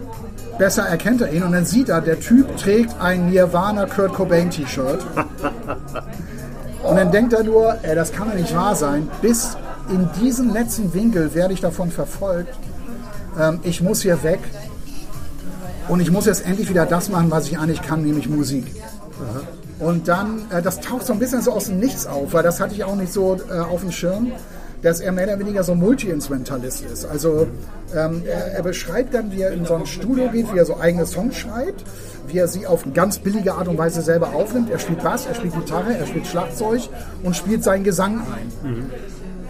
besser 0.59 0.83
erkennt 0.83 1.21
er 1.21 1.33
ihn. 1.33 1.45
Und 1.45 1.53
dann 1.53 1.65
sieht 1.65 1.89
er, 1.89 2.01
der 2.01 2.19
Typ 2.19 2.57
trägt 2.57 3.01
ein 3.01 3.31
Nirvana 3.31 3.87
Kurt 3.87 4.13
Cobain 4.13 4.51
T-Shirt. 4.51 5.07
Und 6.83 6.97
dann 6.97 7.13
denkt 7.13 7.33
er 7.33 7.45
nur, 7.45 7.77
ey, 7.83 7.95
das 7.95 8.11
kann 8.11 8.29
doch 8.29 8.35
nicht 8.35 8.55
wahr 8.57 8.75
sein. 8.75 9.09
Bis 9.23 9.57
in 9.89 10.09
diesen 10.21 10.53
letzten 10.53 10.93
Winkel 10.95 11.33
werde 11.33 11.55
ich 11.55 11.61
davon 11.61 11.93
verfolgt. 11.93 12.59
Ähm, 13.39 13.61
ich 13.63 13.81
muss 13.83 14.03
hier 14.03 14.21
weg. 14.25 14.41
Und 15.87 16.01
ich 16.01 16.11
muss 16.11 16.27
jetzt 16.27 16.45
endlich 16.45 16.69
wieder 16.69 16.87
das 16.87 17.09
machen, 17.09 17.31
was 17.31 17.47
ich 17.47 17.57
eigentlich 17.57 17.83
kann, 17.83 18.03
nämlich 18.03 18.29
Musik. 18.29 18.67
Und 19.81 20.09
dann, 20.09 20.43
äh, 20.51 20.63
das 20.63 20.81
taucht 20.81 21.07
so 21.07 21.13
ein 21.13 21.19
bisschen 21.19 21.43
so 21.43 21.53
aus 21.53 21.67
dem 21.67 21.79
Nichts 21.81 22.07
auf, 22.07 22.33
weil 22.33 22.43
das 22.43 22.61
hatte 22.61 22.75
ich 22.75 22.85
auch 22.85 22.97
nicht 22.97 23.13
so 23.13 23.39
äh, 23.51 23.59
auf 23.59 23.81
dem 23.81 23.91
Schirm. 23.91 24.33
dass 24.83 25.01
er 25.01 25.13
mehr 25.13 25.27
oder 25.27 25.39
weniger 25.39 25.63
so 25.63 25.75
Multi-Instrumentalist 25.75 26.85
ist. 26.85 27.05
Also 27.05 27.47
ähm, 27.95 28.23
er, 28.27 28.53
er 28.55 28.63
beschreibt 28.63 29.13
dann, 29.15 29.31
wie 29.33 29.43
er 29.43 29.53
in 29.53 29.65
so 29.67 29.75
ein 29.75 29.87
Studio 29.87 30.29
geht, 30.31 30.53
wie 30.55 30.59
er 30.59 30.65
so 30.65 30.79
eigene 30.79 31.07
Songs 31.07 31.37
schreibt, 31.37 31.85
wie 32.29 32.39
er 32.39 32.49
sie 32.49 32.67
auf 32.67 32.85
ganz 32.95 33.19
billige 33.19 33.55
Art 33.55 33.69
und 33.69 33.77
Weise 33.79 34.01
selber 34.03 34.33
aufnimmt. 34.35 34.71
Er 34.71 34.79
spielt 34.79 35.03
Bass, 35.03 35.27
er 35.27 35.35
spielt 35.35 35.55
Gitarre, 35.55 35.95
er 35.97 36.07
spielt 36.07 36.27
Schlagzeug 36.27 36.83
und 37.23 37.37
spielt 37.37 37.63
seinen 37.63 37.85
Gesang 37.85 38.21
ein. 38.21 38.91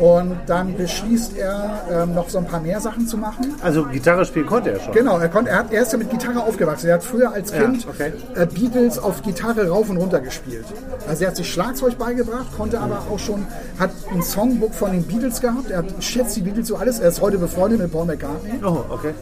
Und 0.00 0.38
dann 0.46 0.76
beschließt 0.78 1.36
er, 1.36 1.82
ähm, 1.92 2.14
noch 2.14 2.30
so 2.30 2.38
ein 2.38 2.46
paar 2.46 2.60
mehr 2.60 2.80
Sachen 2.80 3.06
zu 3.06 3.18
machen. 3.18 3.54
Also 3.62 3.84
Gitarre 3.84 4.24
spielen 4.24 4.46
konnte 4.46 4.70
er 4.70 4.80
schon. 4.80 4.94
Genau, 4.94 5.18
er, 5.18 5.28
konnte, 5.28 5.50
er, 5.50 5.58
hat, 5.58 5.72
er 5.72 5.82
ist 5.82 5.92
ja 5.92 5.98
mit 5.98 6.08
Gitarre 6.08 6.42
aufgewachsen. 6.42 6.88
Er 6.88 6.94
hat 6.94 7.04
früher 7.04 7.30
als 7.30 7.50
Ja, 7.50 7.64
Kind 7.64 7.86
okay. 7.86 8.12
äh, 8.34 8.46
Beatles 8.46 8.98
auf 8.98 9.22
Gitarre 9.22 9.68
rauf 9.68 9.90
und 9.90 9.98
runter 9.98 10.20
gespielt. 10.20 10.64
Also 11.06 11.24
er 11.24 11.28
hat 11.28 11.36
sich 11.36 11.52
Schlagzeug 11.52 11.98
beigebracht, 11.98 12.46
konnte 12.56 12.80
aber 12.80 13.02
auch 13.10 13.18
schon, 13.18 13.46
hat 13.78 13.90
ein 14.10 14.22
Songbook 14.22 14.74
von 14.74 14.92
den 14.92 15.02
Beatles 15.02 15.38
gehabt. 15.38 15.70
Er 15.70 15.78
hat, 15.78 16.02
schätzt 16.02 16.34
die 16.34 16.40
Beatles 16.40 16.68
so 16.68 16.76
alles. 16.76 16.98
Er 16.98 17.10
ist 17.10 17.20
heute 17.20 17.36
befreundet 17.36 17.80
mit 17.80 17.92
Paul 17.92 18.06
McCartney. 18.06 18.52
Oh, 18.64 18.84
okay. 18.88 19.12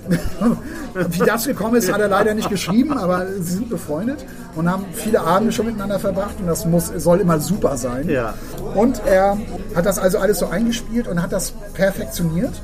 Wie 1.11 1.19
das 1.19 1.45
gekommen 1.45 1.75
ist, 1.75 1.93
hat 1.93 2.01
er 2.01 2.09
leider 2.09 2.35
nicht 2.35 2.51
geschrieben, 2.51 2.97
aber 2.97 3.27
sie 3.41 3.55
sind 3.55 3.69
befreundet 3.69 4.25
und 4.55 4.71
haben 4.71 4.85
viele 4.93 5.21
Abende 5.21 5.53
schon 5.53 5.67
miteinander 5.67 5.99
verbracht 5.99 6.37
und 6.39 6.47
das 6.47 6.65
muss, 6.67 6.87
soll 6.97 7.19
immer 7.19 7.41
super 7.41 7.77
sein. 7.77 8.09
Ja. 8.09 8.35
Und 8.75 9.03
er 9.07 9.39
hat 9.75 9.87
das 9.87 9.99
also 9.99 10.19
alles 10.19 10.39
so 10.39 10.47
eingespielt 10.69 11.09
und 11.09 11.23
hat 11.23 11.33
das 11.33 11.53
perfektioniert 11.73 12.61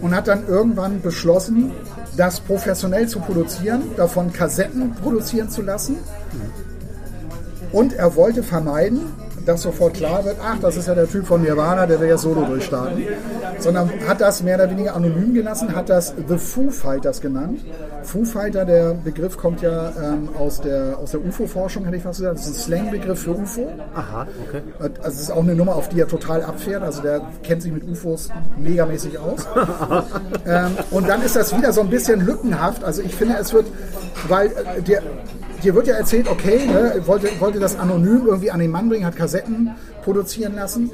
und 0.00 0.14
hat 0.14 0.28
dann 0.28 0.46
irgendwann 0.46 1.00
beschlossen, 1.00 1.72
das 2.16 2.40
professionell 2.40 3.08
zu 3.08 3.18
produzieren, 3.18 3.82
davon 3.96 4.32
Kassetten 4.32 4.94
produzieren 4.94 5.50
zu 5.50 5.62
lassen. 5.62 5.96
Und 7.72 7.92
er 7.92 8.14
wollte 8.14 8.44
vermeiden, 8.44 9.00
dass 9.44 9.62
sofort 9.62 9.94
klar 9.94 10.24
wird, 10.24 10.36
ach, 10.42 10.58
das 10.60 10.76
ist 10.76 10.88
ja 10.88 10.94
der 10.94 11.08
Typ 11.08 11.26
von 11.26 11.42
Nirvana, 11.42 11.86
der 11.86 12.00
will 12.00 12.08
ja 12.08 12.18
solo 12.18 12.44
durchstarten. 12.44 13.04
Sondern 13.58 13.90
hat 14.06 14.20
das 14.20 14.42
mehr 14.42 14.56
oder 14.56 14.70
weniger 14.70 14.94
anonym 14.94 15.34
gelassen, 15.34 15.74
hat 15.74 15.88
das 15.88 16.14
The 16.28 16.38
Foo 16.38 16.70
Fighters 16.70 17.20
genannt. 17.20 17.64
Foo 18.02 18.24
Fighter, 18.24 18.64
der 18.64 18.94
Begriff 18.94 19.36
kommt 19.36 19.62
ja 19.62 19.92
ähm, 20.02 20.28
aus 20.38 20.60
der, 20.60 20.98
aus 20.98 21.12
der 21.12 21.24
UFO-Forschung, 21.24 21.84
hätte 21.84 21.96
ich 21.96 22.02
fast 22.02 22.18
gesagt. 22.20 22.38
Das 22.38 22.46
ist 22.46 22.56
ein 22.56 22.62
Slangbegriff 22.62 23.20
für 23.20 23.32
UFO. 23.32 23.72
Aha, 23.94 24.26
okay. 24.46 24.62
Also 24.78 25.08
es 25.08 25.20
ist 25.20 25.30
auch 25.30 25.42
eine 25.42 25.54
Nummer, 25.54 25.74
auf 25.74 25.88
die 25.88 26.00
er 26.00 26.08
total 26.08 26.42
abfährt. 26.42 26.82
Also 26.82 27.02
der 27.02 27.22
kennt 27.42 27.62
sich 27.62 27.72
mit 27.72 27.88
UFOs 27.88 28.28
megamäßig 28.58 29.18
aus. 29.18 29.46
ähm, 30.46 30.72
und 30.90 31.08
dann 31.08 31.22
ist 31.22 31.36
das 31.36 31.56
wieder 31.56 31.72
so 31.72 31.80
ein 31.80 31.90
bisschen 31.90 32.24
lückenhaft. 32.24 32.84
Also 32.84 33.02
ich 33.02 33.14
finde, 33.14 33.36
es 33.40 33.52
wird, 33.52 33.66
weil 34.28 34.48
äh, 34.48 34.82
der, 34.82 35.02
dir 35.64 35.74
wird 35.74 35.86
ja 35.86 35.94
erzählt, 35.96 36.28
okay, 36.28 36.66
ne, 36.66 37.02
wollte, 37.06 37.28
wollte 37.40 37.58
das 37.58 37.78
anonym 37.78 38.26
irgendwie 38.26 38.50
an 38.50 38.60
den 38.60 38.70
Mann 38.70 38.88
bringen, 38.88 39.04
hat 39.04 39.16
Kassetten 39.16 39.70
produzieren 40.04 40.54
lassen. 40.54 40.90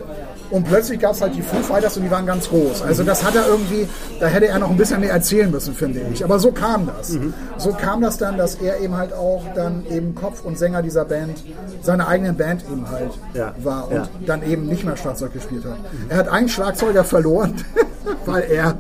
Und 0.51 0.66
plötzlich 0.66 0.99
gab 1.01 1.12
es 1.14 1.21
halt 1.21 1.35
die 1.35 1.43
Foo 1.43 1.57
Fighters 1.62 1.97
und 1.97 2.05
die 2.05 2.11
waren 2.11 2.27
ganz 2.27 2.49
groß. 2.49 2.83
Also 2.83 3.03
das 3.03 3.25
hat 3.25 3.35
er 3.37 3.47
irgendwie, 3.47 3.89
da 4.21 4.27
hätte 4.29 4.47
er 4.47 4.59
noch 4.59 4.71
ein 4.71 4.77
bisschen 4.77 5.01
mehr 5.01 5.12
erzählen 5.12 5.51
müssen, 5.51 5.75
finde 5.75 6.01
ich. 6.12 6.25
Aber 6.25 6.39
so 6.39 6.53
kam 6.53 6.87
das. 6.87 7.18
So 7.59 7.73
kam 7.73 8.01
das 8.01 8.18
dann, 8.18 8.37
dass 8.39 8.55
er 8.57 8.81
eben 8.81 8.97
halt 8.97 9.12
auch 9.12 9.43
dann 9.55 9.85
eben 9.91 10.14
Kopf 10.14 10.45
und 10.45 10.57
Sänger 10.59 10.83
dieser 10.83 11.05
Band, 11.05 11.43
seiner 11.83 12.07
eigenen 12.09 12.37
Band 12.37 12.64
eben 12.71 12.89
halt 12.91 13.11
Ja. 13.35 13.53
war 13.62 13.89
und 13.89 13.95
Ja. 13.97 14.09
dann 14.27 14.43
eben 14.49 14.66
nicht 14.66 14.85
mehr 14.85 14.97
Schlagzeug 14.97 15.33
gespielt 15.33 15.64
hat. 15.64 15.77
Er 16.09 16.16
hat 16.18 16.29
einen 16.29 16.49
Schlagzeuger 16.49 17.05
verloren, 17.05 17.55
weil 18.27 18.45
er 18.51 18.75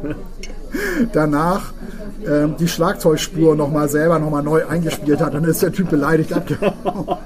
danach 1.12 1.72
ähm, 2.26 2.56
die 2.58 2.68
Schlagzeugspur 2.68 3.56
nochmal 3.56 3.88
selber 3.88 4.18
nochmal 4.18 4.42
neu 4.42 4.66
eingespielt 4.66 5.20
hat. 5.20 5.34
Dann 5.34 5.44
ist 5.44 5.62
der 5.62 5.72
Typ 5.72 5.90
beleidigt 5.90 6.32
abgehauen. 6.32 6.74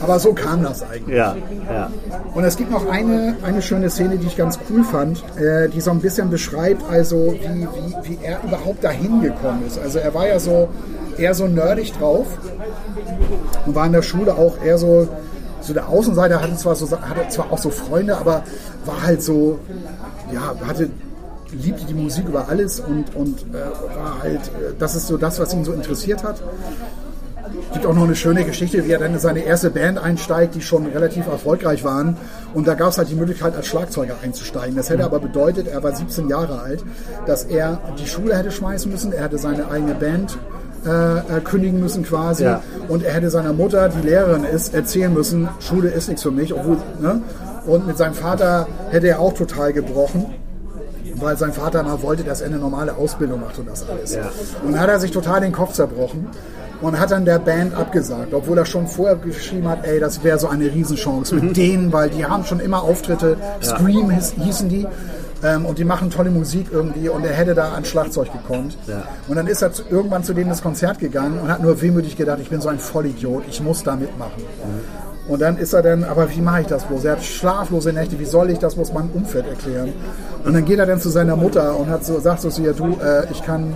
Aber 0.00 0.18
so 0.18 0.32
kam 0.32 0.62
das 0.62 0.82
eigentlich. 0.82 1.16
Ja, 1.16 1.36
ja. 1.70 1.90
Und 2.34 2.44
es 2.44 2.56
gibt 2.56 2.70
noch 2.70 2.88
eine, 2.88 3.36
eine 3.42 3.62
schöne 3.62 3.90
Szene, 3.90 4.16
die 4.16 4.26
ich 4.26 4.36
ganz 4.36 4.58
cool 4.70 4.84
fand, 4.84 5.24
äh, 5.38 5.68
die 5.68 5.80
so 5.80 5.90
ein 5.90 6.00
bisschen 6.00 6.30
beschreibt, 6.30 6.82
also 6.88 7.34
wie, 7.34 7.66
wie, 7.66 8.08
wie 8.08 8.18
er 8.22 8.42
überhaupt 8.44 8.84
dahin 8.84 9.20
gekommen 9.20 9.64
ist. 9.66 9.78
Also 9.78 9.98
er 9.98 10.14
war 10.14 10.28
ja 10.28 10.38
so 10.38 10.68
eher 11.16 11.34
so 11.34 11.46
nerdig 11.46 11.92
drauf 11.94 12.26
und 13.66 13.74
war 13.74 13.86
in 13.86 13.92
der 13.92 14.02
Schule 14.02 14.34
auch 14.34 14.62
eher 14.62 14.78
so, 14.78 15.08
so 15.60 15.74
der 15.74 15.88
Außenseiter, 15.88 16.40
hatte 16.40 16.56
zwar, 16.56 16.76
so, 16.76 16.88
hatte 16.90 17.28
zwar 17.28 17.52
auch 17.52 17.58
so 17.58 17.70
Freunde, 17.70 18.16
aber 18.16 18.44
war 18.84 19.02
halt 19.02 19.22
so, 19.22 19.58
ja, 20.32 20.54
hatte 20.66 20.90
liebte 21.52 21.84
die 21.86 21.94
Musik 21.94 22.26
über 22.28 22.48
alles 22.48 22.80
und, 22.80 23.14
und 23.14 23.40
äh, 23.52 23.96
war 23.96 24.22
halt, 24.22 24.40
äh, 24.40 24.74
das 24.78 24.94
ist 24.94 25.06
so 25.06 25.16
das, 25.16 25.38
was 25.38 25.52
ihn 25.54 25.64
so 25.64 25.72
interessiert 25.72 26.22
hat 26.22 26.42
gibt 27.72 27.86
auch 27.86 27.94
noch 27.94 28.04
eine 28.04 28.16
schöne 28.16 28.44
Geschichte, 28.44 28.84
wie 28.84 28.92
er 28.92 28.98
dann 28.98 29.14
in 29.14 29.18
seine 29.18 29.40
erste 29.40 29.70
Band 29.70 29.98
einsteigt, 29.98 30.54
die 30.54 30.60
schon 30.60 30.86
relativ 30.86 31.26
erfolgreich 31.26 31.84
waren. 31.84 32.16
Und 32.54 32.66
da 32.66 32.74
gab 32.74 32.90
es 32.90 32.98
halt 32.98 33.10
die 33.10 33.14
Möglichkeit, 33.14 33.54
als 33.56 33.66
Schlagzeuger 33.66 34.16
einzusteigen. 34.22 34.76
Das 34.76 34.90
hätte 34.90 35.04
aber 35.04 35.20
bedeutet, 35.20 35.68
er 35.68 35.82
war 35.82 35.94
17 35.94 36.28
Jahre 36.28 36.60
alt, 36.60 36.84
dass 37.26 37.44
er 37.44 37.80
die 37.98 38.06
Schule 38.06 38.36
hätte 38.36 38.50
schmeißen 38.50 38.90
müssen, 38.90 39.12
er 39.12 39.24
hätte 39.24 39.38
seine 39.38 39.70
eigene 39.70 39.94
Band 39.94 40.38
äh, 40.86 41.18
äh, 41.18 41.40
kündigen 41.42 41.80
müssen 41.80 42.04
quasi. 42.04 42.44
Ja. 42.44 42.62
Und 42.88 43.04
er 43.04 43.14
hätte 43.14 43.30
seiner 43.30 43.52
Mutter, 43.52 43.88
die 43.88 44.06
Lehrerin 44.06 44.44
ist, 44.44 44.74
erzählen 44.74 45.12
müssen, 45.12 45.48
Schule 45.60 45.90
ist 45.90 46.08
nichts 46.08 46.22
für 46.22 46.30
mich. 46.30 46.54
Obwohl, 46.54 46.78
ne? 47.00 47.22
Und 47.66 47.86
mit 47.86 47.98
seinem 47.98 48.14
Vater 48.14 48.66
hätte 48.90 49.08
er 49.08 49.20
auch 49.20 49.34
total 49.34 49.72
gebrochen 49.72 50.26
weil 51.20 51.36
sein 51.36 51.52
Vater 51.52 51.82
mal 51.82 52.02
wollte, 52.02 52.24
dass 52.24 52.40
er 52.40 52.48
eine 52.48 52.58
normale 52.58 52.96
Ausbildung 52.96 53.40
macht 53.40 53.58
und 53.58 53.68
das 53.68 53.88
alles. 53.88 54.14
Ja. 54.14 54.30
Und 54.64 54.72
dann 54.72 54.80
hat 54.80 54.88
er 54.88 55.00
sich 55.00 55.10
total 55.10 55.40
den 55.40 55.52
Kopf 55.52 55.72
zerbrochen 55.72 56.28
und 56.80 56.98
hat 56.98 57.10
dann 57.10 57.24
der 57.24 57.38
Band 57.38 57.74
abgesagt, 57.74 58.32
obwohl 58.32 58.58
er 58.58 58.66
schon 58.66 58.86
vorher 58.86 59.16
geschrieben 59.16 59.68
hat, 59.68 59.84
ey, 59.84 59.98
das 59.98 60.22
wäre 60.22 60.38
so 60.38 60.48
eine 60.48 60.66
Riesenchance 60.66 61.34
mit 61.34 61.56
denen, 61.56 61.92
weil 61.92 62.10
die 62.10 62.24
haben 62.24 62.44
schon 62.44 62.60
immer 62.60 62.82
Auftritte, 62.82 63.36
Scream 63.62 64.10
hieß, 64.10 64.34
hießen 64.38 64.68
die. 64.68 64.86
Ähm, 65.40 65.66
und 65.66 65.78
die 65.78 65.84
machen 65.84 66.10
tolle 66.10 66.30
Musik 66.30 66.66
irgendwie 66.72 67.08
und 67.08 67.24
er 67.24 67.32
hätte 67.32 67.54
da 67.54 67.72
ans 67.72 67.88
Schlagzeug 67.88 68.32
gekonnt. 68.32 68.76
Ja. 68.88 69.04
Und 69.28 69.36
dann 69.36 69.46
ist 69.46 69.62
er 69.62 69.72
zu, 69.72 69.84
irgendwann 69.88 70.24
zu 70.24 70.34
denen 70.34 70.50
ins 70.50 70.62
Konzert 70.62 70.98
gegangen 70.98 71.38
und 71.38 71.48
hat 71.48 71.62
nur 71.62 71.80
wehmütig 71.80 72.16
gedacht, 72.16 72.40
ich 72.42 72.50
bin 72.50 72.60
so 72.60 72.68
ein 72.68 72.80
Vollidiot, 72.80 73.44
ich 73.48 73.60
muss 73.60 73.84
da 73.84 73.94
mitmachen. 73.94 74.42
Und 75.28 75.42
dann 75.42 75.58
ist 75.58 75.74
er 75.74 75.82
dann, 75.82 76.04
aber 76.04 76.30
wie 76.30 76.40
mache 76.40 76.62
ich 76.62 76.66
das 76.66 76.84
bloß? 76.84 77.04
Er 77.04 77.12
hat 77.12 77.24
schlaflose 77.24 77.92
Nächte, 77.92 78.18
wie 78.18 78.24
soll 78.24 78.50
ich 78.50 78.58
das 78.58 78.74
bloß 78.74 78.94
meinem 78.94 79.10
Umfeld 79.10 79.46
erklären? 79.46 79.92
Und 80.44 80.54
dann 80.54 80.64
geht 80.64 80.78
er 80.78 80.86
dann 80.86 81.00
zu 81.00 81.10
seiner 81.10 81.36
Mutter 81.36 81.76
und 81.78 81.90
hat 81.90 82.04
so, 82.04 82.18
sagt 82.18 82.40
so 82.40 82.48
zu 82.48 82.62
ihr, 82.62 82.72
du, 82.72 82.96
äh, 83.02 83.30
ich 83.30 83.42
kann 83.42 83.74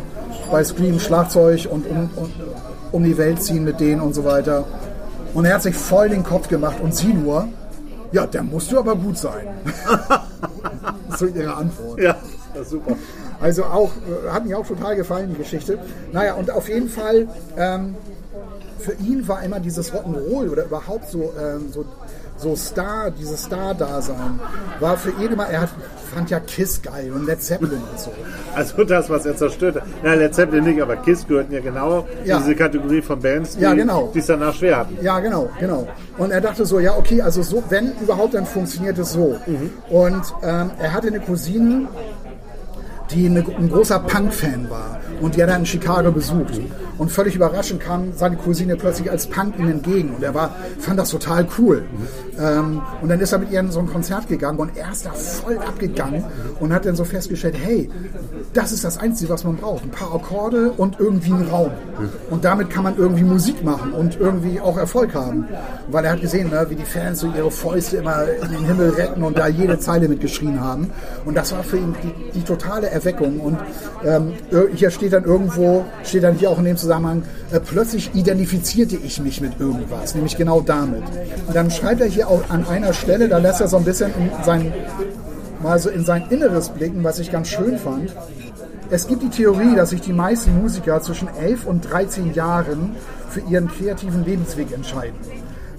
bei 0.50 0.64
Scream 0.64 0.98
Schlagzeug 0.98 1.68
und 1.70 1.86
um, 1.86 2.10
um, 2.16 2.32
um 2.90 3.04
die 3.04 3.18
Welt 3.18 3.42
ziehen 3.42 3.64
mit 3.64 3.80
denen 3.80 4.00
und 4.00 4.14
so 4.14 4.24
weiter. 4.24 4.64
Und 5.34 5.44
er 5.44 5.54
hat 5.54 5.62
sich 5.62 5.76
voll 5.76 6.08
den 6.08 6.24
Kopf 6.24 6.48
gemacht 6.48 6.76
und 6.82 6.94
sie 6.94 7.12
nur, 7.12 7.48
ja, 8.12 8.26
der 8.26 8.42
musst 8.42 8.72
du 8.72 8.78
aber 8.78 8.96
gut 8.96 9.18
sein. 9.18 9.48
so 11.18 11.26
ihre 11.26 11.54
Antwort. 11.54 12.00
Ja, 12.00 12.16
das 12.54 12.64
ist 12.64 12.70
super. 12.70 12.96
Also 13.40 13.64
auch, 13.64 13.90
äh, 13.90 14.30
hat 14.30 14.46
mir 14.46 14.58
auch 14.58 14.66
total 14.66 14.96
gefallen, 14.96 15.30
die 15.30 15.38
Geschichte. 15.38 15.78
Naja, 16.12 16.34
und 16.34 16.50
auf 16.50 16.68
jeden 16.68 16.88
Fall, 16.88 17.26
ähm, 17.58 17.94
für 18.82 18.92
ihn 18.94 19.26
war 19.28 19.42
immer 19.42 19.60
dieses 19.60 19.92
Rock'n'Roll 19.92 20.50
oder 20.50 20.64
überhaupt 20.64 21.08
so, 21.10 21.32
ähm, 21.40 21.70
so, 21.72 21.84
so 22.36 22.56
Star, 22.56 23.10
dieses 23.10 23.44
Star-Dasein, 23.44 24.40
war 24.80 24.96
für 24.96 25.10
ihn 25.10 25.30
immer, 25.32 25.46
er 25.46 25.62
hat, 25.62 25.68
fand 26.12 26.28
ja 26.30 26.40
Kiss 26.40 26.82
geil 26.82 27.12
und 27.14 27.26
Led 27.26 27.40
Zeppelin 27.42 27.80
und 27.90 27.98
so. 27.98 28.10
Also 28.54 28.82
das, 28.84 29.08
was 29.08 29.24
er 29.26 29.36
zerstört 29.36 29.76
hat. 29.76 29.84
Ja, 30.04 30.14
Led 30.14 30.34
Zeppelin 30.34 30.64
nicht, 30.64 30.82
aber 30.82 30.96
Kiss 30.96 31.26
gehörten 31.26 31.52
ja 31.54 31.60
genau 31.60 32.06
Ja. 32.24 32.38
diese 32.38 32.54
Kategorie 32.56 33.00
von 33.02 33.20
Bands, 33.20 33.56
die 33.56 33.62
Ja, 33.62 33.74
genau. 33.74 34.10
es 34.14 34.26
danach 34.26 34.54
schwer 34.54 34.78
hatten. 34.78 34.98
Ja, 35.02 35.20
genau, 35.20 35.48
genau. 35.60 35.86
Und 36.18 36.32
er 36.32 36.40
dachte 36.40 36.66
so, 36.66 36.80
ja, 36.80 36.96
okay, 36.96 37.22
also 37.22 37.42
so, 37.42 37.62
wenn 37.68 37.92
überhaupt, 38.00 38.34
dann 38.34 38.44
funktioniert 38.46 38.98
es 38.98 39.12
so. 39.12 39.36
Und 39.88 40.22
ähm, 40.42 40.70
er 40.80 40.92
hatte 40.92 41.06
eine 41.08 41.20
Cousine, 41.20 41.86
die 43.10 43.26
eine, 43.26 43.40
ein 43.40 43.70
großer 43.70 43.98
Punk-Fan 44.00 44.70
war 44.70 44.98
und 45.20 45.36
die 45.36 45.42
hat 45.42 45.50
er 45.50 45.56
in 45.56 45.66
Chicago 45.66 46.10
besucht. 46.10 46.60
Und 46.98 47.10
völlig 47.10 47.34
überraschend 47.34 47.80
kam 47.80 48.12
seine 48.14 48.36
Cousine 48.36 48.76
plötzlich 48.76 49.10
als 49.10 49.26
Punk 49.26 49.58
ihm 49.58 49.68
entgegen 49.68 50.14
und 50.14 50.22
er 50.22 50.34
war, 50.34 50.54
fand 50.78 50.98
das 50.98 51.10
total 51.10 51.46
cool. 51.58 51.84
Ähm, 52.38 52.80
und 53.00 53.08
dann 53.08 53.20
ist 53.20 53.32
er 53.32 53.38
mit 53.38 53.50
ihr 53.50 53.60
in 53.60 53.70
so 53.70 53.80
ein 53.80 53.86
Konzert 53.86 54.28
gegangen 54.28 54.58
und 54.58 54.76
er 54.76 54.92
ist 54.92 55.06
da 55.06 55.12
voll 55.12 55.58
abgegangen 55.58 56.24
und 56.60 56.72
hat 56.72 56.86
dann 56.86 56.96
so 56.96 57.04
festgestellt, 57.04 57.56
hey, 57.58 57.90
das 58.52 58.72
ist 58.72 58.84
das 58.84 58.98
Einzige, 58.98 59.30
was 59.30 59.44
man 59.44 59.56
braucht. 59.56 59.84
Ein 59.84 59.90
paar 59.90 60.14
Akkorde 60.14 60.72
und 60.72 61.00
irgendwie 61.00 61.32
einen 61.32 61.48
Raum. 61.48 61.70
Und 62.30 62.44
damit 62.44 62.70
kann 62.70 62.84
man 62.84 62.96
irgendwie 62.96 63.24
Musik 63.24 63.64
machen 63.64 63.92
und 63.92 64.18
irgendwie 64.18 64.60
auch 64.60 64.76
Erfolg 64.76 65.14
haben. 65.14 65.46
Weil 65.90 66.04
er 66.04 66.12
hat 66.12 66.20
gesehen, 66.20 66.50
ne, 66.50 66.66
wie 66.68 66.76
die 66.76 66.84
Fans 66.84 67.20
so 67.20 67.32
ihre 67.34 67.50
Fäuste 67.50 67.98
immer 67.98 68.24
in 68.42 68.50
den 68.50 68.64
Himmel 68.64 68.90
retten 68.90 69.22
und 69.22 69.38
da 69.38 69.48
jede 69.48 69.78
Zeile 69.78 70.08
mitgeschrien 70.08 70.60
haben. 70.60 70.90
Und 71.24 71.36
das 71.36 71.52
war 71.52 71.62
für 71.62 71.78
ihn 71.78 71.94
die, 72.02 72.40
die 72.40 72.44
totale 72.44 72.90
Erweckung. 72.90 73.40
Und 73.40 73.58
ähm, 74.04 74.32
hier 74.74 74.90
steht 74.90 75.12
dann 75.12 75.24
irgendwo, 75.24 75.84
steht 76.04 76.22
dann 76.22 76.34
hier 76.34 76.50
auch 76.50 76.58
in 76.58 76.64
dem 76.64 76.76
Zusammenhang, 76.82 77.22
äh, 77.50 77.60
plötzlich 77.60 78.14
identifizierte 78.14 78.96
ich 78.96 79.20
mich 79.20 79.40
mit 79.40 79.58
irgendwas, 79.58 80.14
nämlich 80.14 80.36
genau 80.36 80.60
damit. 80.60 81.02
Und 81.46 81.54
dann 81.54 81.70
schreibt 81.70 82.00
er 82.00 82.08
hier 82.08 82.28
auch 82.28 82.50
an 82.50 82.66
einer 82.66 82.92
Stelle, 82.92 83.28
da 83.28 83.38
lässt 83.38 83.60
er 83.60 83.68
so 83.68 83.78
ein 83.78 83.84
bisschen 83.84 84.10
in 84.14 84.30
sein, 84.44 84.72
mal 85.62 85.78
so 85.78 85.88
in 85.88 86.04
sein 86.04 86.24
Inneres 86.30 86.68
blicken, 86.68 87.02
was 87.04 87.18
ich 87.18 87.32
ganz 87.32 87.48
schön 87.48 87.78
fand. 87.78 88.14
Es 88.90 89.06
gibt 89.06 89.22
die 89.22 89.30
Theorie, 89.30 89.74
dass 89.74 89.90
sich 89.90 90.02
die 90.02 90.12
meisten 90.12 90.60
Musiker 90.60 91.00
zwischen 91.00 91.28
11 91.28 91.64
und 91.64 91.90
13 91.90 92.34
Jahren 92.34 92.94
für 93.30 93.40
ihren 93.40 93.68
kreativen 93.68 94.24
Lebensweg 94.24 94.72
entscheiden. 94.72 95.16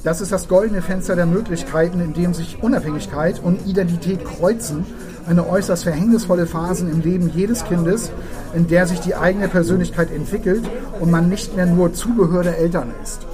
Das 0.04 0.20
ist 0.20 0.32
das 0.32 0.47
goldene 0.47 0.82
Fenster 0.82 1.16
der 1.16 1.26
Möglichkeiten, 1.26 2.01
in 2.01 2.14
dem 2.14 2.34
sich 2.34 2.62
Unabhängigkeit 2.62 3.39
und 3.41 3.66
Identität 3.68 4.26
kreuzen. 4.26 4.86
Eine 5.26 5.47
äußerst 5.47 5.84
verhängnisvolle 5.84 6.45
Phase 6.45 6.89
im 6.89 7.01
Leben 7.01 7.32
jedes 7.34 7.63
Kindes, 7.63 8.11
in 8.53 8.67
der 8.67 8.88
sich 8.88 8.99
die 8.99 9.15
eigene 9.15 9.47
Persönlichkeit 9.47 10.11
entwickelt 10.11 10.63
und 10.99 11.11
man 11.11 11.30
nicht 11.30 11.55
mehr 11.55 11.65
nur 11.65 11.93
Zubehör 11.93 12.43
der 12.43 12.57
Eltern 12.57 12.91
ist. 13.01 13.26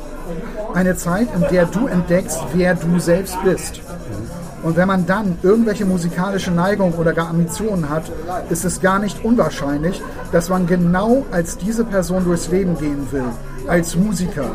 Eine 0.73 0.95
Zeit, 0.95 1.29
in 1.35 1.43
der 1.51 1.65
du 1.65 1.87
entdeckst, 1.87 2.39
wer 2.53 2.75
du 2.75 2.99
selbst 2.99 3.37
bist. 3.43 3.81
Und 4.61 4.75
wenn 4.75 4.87
man 4.87 5.07
dann 5.07 5.37
irgendwelche 5.41 5.85
musikalische 5.85 6.51
Neigung 6.51 6.93
oder 6.93 7.13
gar 7.13 7.29
Ambitionen 7.29 7.89
hat, 7.89 8.11
ist 8.49 8.65
es 8.65 8.81
gar 8.81 8.99
nicht 8.99 9.23
unwahrscheinlich, 9.23 10.01
dass 10.31 10.49
man 10.49 10.67
genau 10.67 11.25
als 11.31 11.57
diese 11.57 11.85
Person 11.85 12.25
durchs 12.25 12.49
Leben 12.49 12.77
gehen 12.77 13.07
will, 13.11 13.23
als 13.67 13.95
Musiker. 13.95 14.51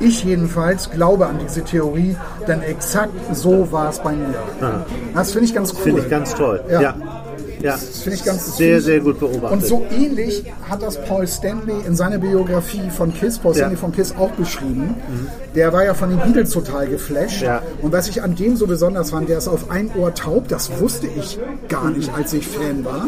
Ich 0.00 0.24
jedenfalls 0.24 0.90
glaube 0.90 1.26
an 1.26 1.38
diese 1.42 1.62
Theorie, 1.62 2.16
denn 2.48 2.62
exakt 2.62 3.12
so 3.34 3.70
war 3.70 3.90
es 3.90 3.98
bei 4.00 4.12
mir. 4.12 4.34
Das 5.14 5.32
finde 5.32 5.46
ich 5.46 5.54
ganz 5.54 5.72
cool. 5.74 5.80
Finde 5.82 6.00
ich 6.02 6.08
ganz 6.08 6.34
toll. 6.34 6.62
Ja. 6.70 6.80
Ja. 6.80 6.94
ja. 7.60 7.72
Das 7.72 8.00
finde 8.00 8.16
ich 8.18 8.24
ganz 8.24 8.56
Sehr, 8.56 8.80
sehr 8.80 9.00
gut 9.00 9.20
beobachtet. 9.20 9.50
Und 9.52 9.66
so 9.66 9.84
ähnlich 9.90 10.44
hat 10.68 10.82
das 10.82 10.98
Paul 11.04 11.26
Stanley 11.26 11.84
in 11.86 11.94
seiner 11.94 12.18
Biografie 12.18 12.88
von 12.90 13.12
Kiss, 13.12 13.38
Paul 13.38 13.52
Ja. 13.52 13.58
Stanley 13.58 13.76
von 13.76 13.92
Kiss 13.92 14.14
auch 14.16 14.30
beschrieben. 14.30 14.94
Der 15.54 15.72
war 15.74 15.84
ja 15.84 15.92
von 15.92 16.08
den 16.08 16.18
Beatles 16.20 16.50
total 16.50 16.86
geflasht. 16.86 17.42
Ja. 17.42 17.60
Und 17.82 17.92
was 17.92 18.08
ich 18.08 18.22
an 18.22 18.34
dem 18.34 18.56
so 18.56 18.66
besonders 18.66 19.10
fand, 19.10 19.28
der 19.28 19.36
ist 19.38 19.48
auf 19.48 19.70
ein 19.70 19.90
Ohr 19.98 20.14
taub. 20.14 20.48
Das 20.48 20.80
wusste 20.80 21.08
ich 21.08 21.38
gar 21.68 21.90
nicht, 21.90 22.10
als 22.14 22.32
ich 22.32 22.48
Fan 22.48 22.84
war. 22.86 23.06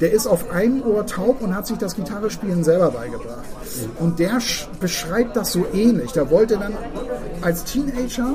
Der 0.00 0.12
ist 0.12 0.26
auf 0.26 0.50
einem 0.50 0.82
Ohr 0.82 1.06
taub 1.06 1.40
und 1.40 1.54
hat 1.54 1.66
sich 1.66 1.78
das 1.78 1.94
Gitarrespielen 1.94 2.64
selber 2.64 2.90
beigebracht. 2.90 3.44
Und 4.00 4.18
der 4.18 4.34
sch- 4.40 4.66
beschreibt 4.80 5.36
das 5.36 5.52
so 5.52 5.66
ähnlich. 5.72 6.12
Der 6.12 6.30
wollte 6.30 6.56
dann 6.58 6.74
als 7.42 7.64
Teenager 7.64 8.30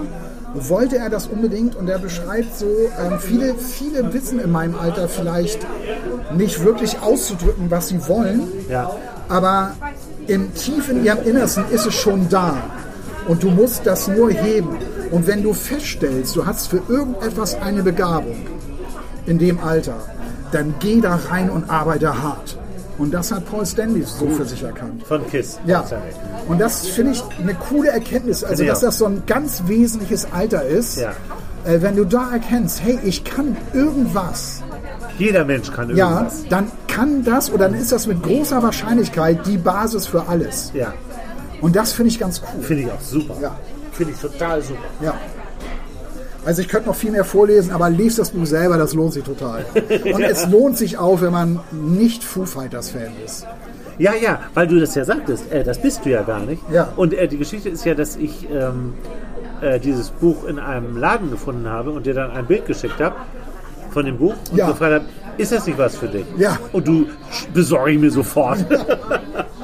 wollte 0.56 0.98
er 0.98 1.10
das 1.12 1.28
unbedingt 1.28 1.76
und 1.76 1.88
er 1.90 2.00
beschreibt 2.00 2.58
so, 2.58 2.66
ähm, 2.66 3.20
viele, 3.20 3.54
viele 3.56 4.12
wissen 4.14 4.40
in 4.40 4.52
meinem 4.52 4.74
Alter 4.76 5.08
vielleicht 5.08 5.60
nicht 6.36 6.64
wirklich 6.64 7.00
auszudrücken, 7.02 7.70
was 7.70 7.90
sie 7.90 8.08
wollen, 8.08 8.42
Ja. 8.68 8.96
aber 9.28 9.74
im 10.26 10.52
tief 10.56 10.90
in 10.90 11.06
ihrem 11.06 11.22
Innersten 11.24 11.66
ist 11.70 11.86
es 11.86 11.94
schon 11.94 12.30
da 12.30 12.58
und 13.28 13.44
du 13.44 13.50
musst 13.52 13.86
das 13.86 14.08
nur 14.08 14.32
heben. 14.32 14.76
Und 15.12 15.28
wenn 15.28 15.44
du 15.44 15.54
feststellst, 15.54 16.36
du 16.36 16.46
hast 16.48 16.68
für 16.70 16.82
irgendetwas 16.88 17.54
eine 17.62 17.84
Begabung 17.84 18.38
in 19.28 19.38
dem 19.38 19.60
Alter, 19.64 19.98
dann 20.52 20.74
geh 20.80 21.02
da 21.02 21.20
rein 21.30 21.50
und 21.50 21.70
arbeite 21.70 22.22
hart. 22.22 22.58
Und 22.98 23.14
das 23.14 23.32
hat 23.32 23.46
Paul 23.50 23.66
Stanley 23.66 24.04
so 24.04 24.28
für 24.28 24.44
sich 24.44 24.62
erkannt. 24.62 25.04
Von 25.08 25.26
Kiss. 25.28 25.58
Ja, 25.66 25.86
und 26.50 26.60
das 26.60 26.86
finde 26.88 27.14
ich 27.14 27.24
eine 27.40 27.54
coole 27.54 27.90
Erkenntnis, 27.90 28.44
also 28.44 28.64
Ja. 28.64 28.72
dass 28.72 28.82
das 28.82 28.98
so 28.98 29.06
ein 29.06 29.24
ganz 29.26 29.64
wesentliches 29.68 30.28
Alter 30.34 30.64
ist. 30.66 30.98
Ja. 30.98 31.12
Äh, 31.66 31.82
wenn 31.82 31.96
du 31.96 32.06
da 32.06 32.32
erkennst, 32.34 32.82
hey, 32.84 33.00
ich 33.04 33.24
kann 33.24 33.56
irgendwas, 33.74 34.62
Jeder 35.18 35.46
Mensch 35.46 35.72
kann 35.72 35.96
ja, 35.96 36.10
irgendwas. 36.10 36.44
dann 36.50 36.72
kann 36.88 37.24
das 37.24 37.50
oder 37.52 37.70
dann 37.70 37.74
ist 37.80 37.92
das 37.94 38.06
mit 38.08 38.22
großer 38.24 38.62
Wahrscheinlichkeit 38.64 39.46
die 39.46 39.58
Basis 39.58 40.06
für 40.08 40.28
alles. 40.28 40.72
Ja. 40.74 40.94
Und 41.62 41.76
das 41.78 41.94
finde 41.94 42.10
ich 42.12 42.20
ganz 42.20 42.42
cool. 42.54 42.64
Finde 42.64 42.84
ich 42.84 42.92
auch 42.92 43.02
super. 43.02 43.36
Ja. 43.42 43.56
Finde 43.94 44.14
ich 44.14 44.20
total 44.20 44.62
super. 44.62 44.80
Ja. 45.02 45.14
Also 46.50 46.64
ich 46.64 46.68
könnte 46.68 46.88
noch 46.90 46.96
viel 46.96 47.12
mehr 47.12 47.26
vorlesen, 47.26 47.72
aber 47.72 47.92
lest 47.92 48.18
das 48.18 48.32
Buch 48.32 48.48
selber, 48.48 48.76
das 48.80 48.96
lohnt 48.96 49.14
sich 49.14 49.24
total. 49.24 49.64
Und 50.12 50.24
es 50.24 50.48
lohnt 50.48 50.80
sich 50.80 50.98
auch, 50.98 51.22
wenn 51.22 51.32
man 51.32 51.60
nicht 51.72 52.24
Foo 52.24 52.44
Fighters 52.44 52.90
Fan 52.90 53.12
ist. 53.24 53.46
Ja, 54.00 54.14
ja, 54.20 54.40
weil 54.56 54.66
du 54.66 54.80
das 54.80 54.96
ja 54.96 55.06
sagtest, 55.06 55.52
äh, 55.52 55.64
das 55.64 55.80
bist 55.80 56.04
du 56.06 56.10
ja 56.10 56.24
gar 56.24 56.40
nicht. 56.40 56.64
Ja. 56.72 56.92
Und 56.96 57.14
äh, 57.14 57.28
die 57.28 57.38
Geschichte 57.38 57.70
ist 57.70 57.86
ja, 57.86 57.94
dass 57.94 58.16
ich 58.16 58.48
ähm, 58.52 58.96
äh, 59.62 59.80
dieses 59.80 60.10
Buch 60.10 60.44
in 60.48 60.58
einem 60.58 60.98
Laden 60.98 61.30
gefunden 61.30 61.70
habe 61.70 61.92
und 61.92 62.08
dir 62.08 62.16
dann 62.16 62.32
ein 62.32 62.48
Bild 62.48 62.66
geschickt 62.66 63.00
habe 63.00 63.16
von 63.92 64.06
dem 64.08 64.18
Buch 64.18 64.34
und 64.50 64.58
Ja. 64.58 64.72
gefragt 64.72 64.94
habe, 64.96 65.06
ist 65.38 65.52
das 65.52 65.68
nicht 65.68 65.78
was 65.78 65.98
für 65.98 66.08
dich? 66.08 66.26
Ja. 66.36 66.58
Und 66.72 66.88
du 66.88 67.06
besorge 67.54 67.92
ich 67.92 68.00
mir 68.00 68.10
sofort. 68.10 68.58
ja, 68.72 68.80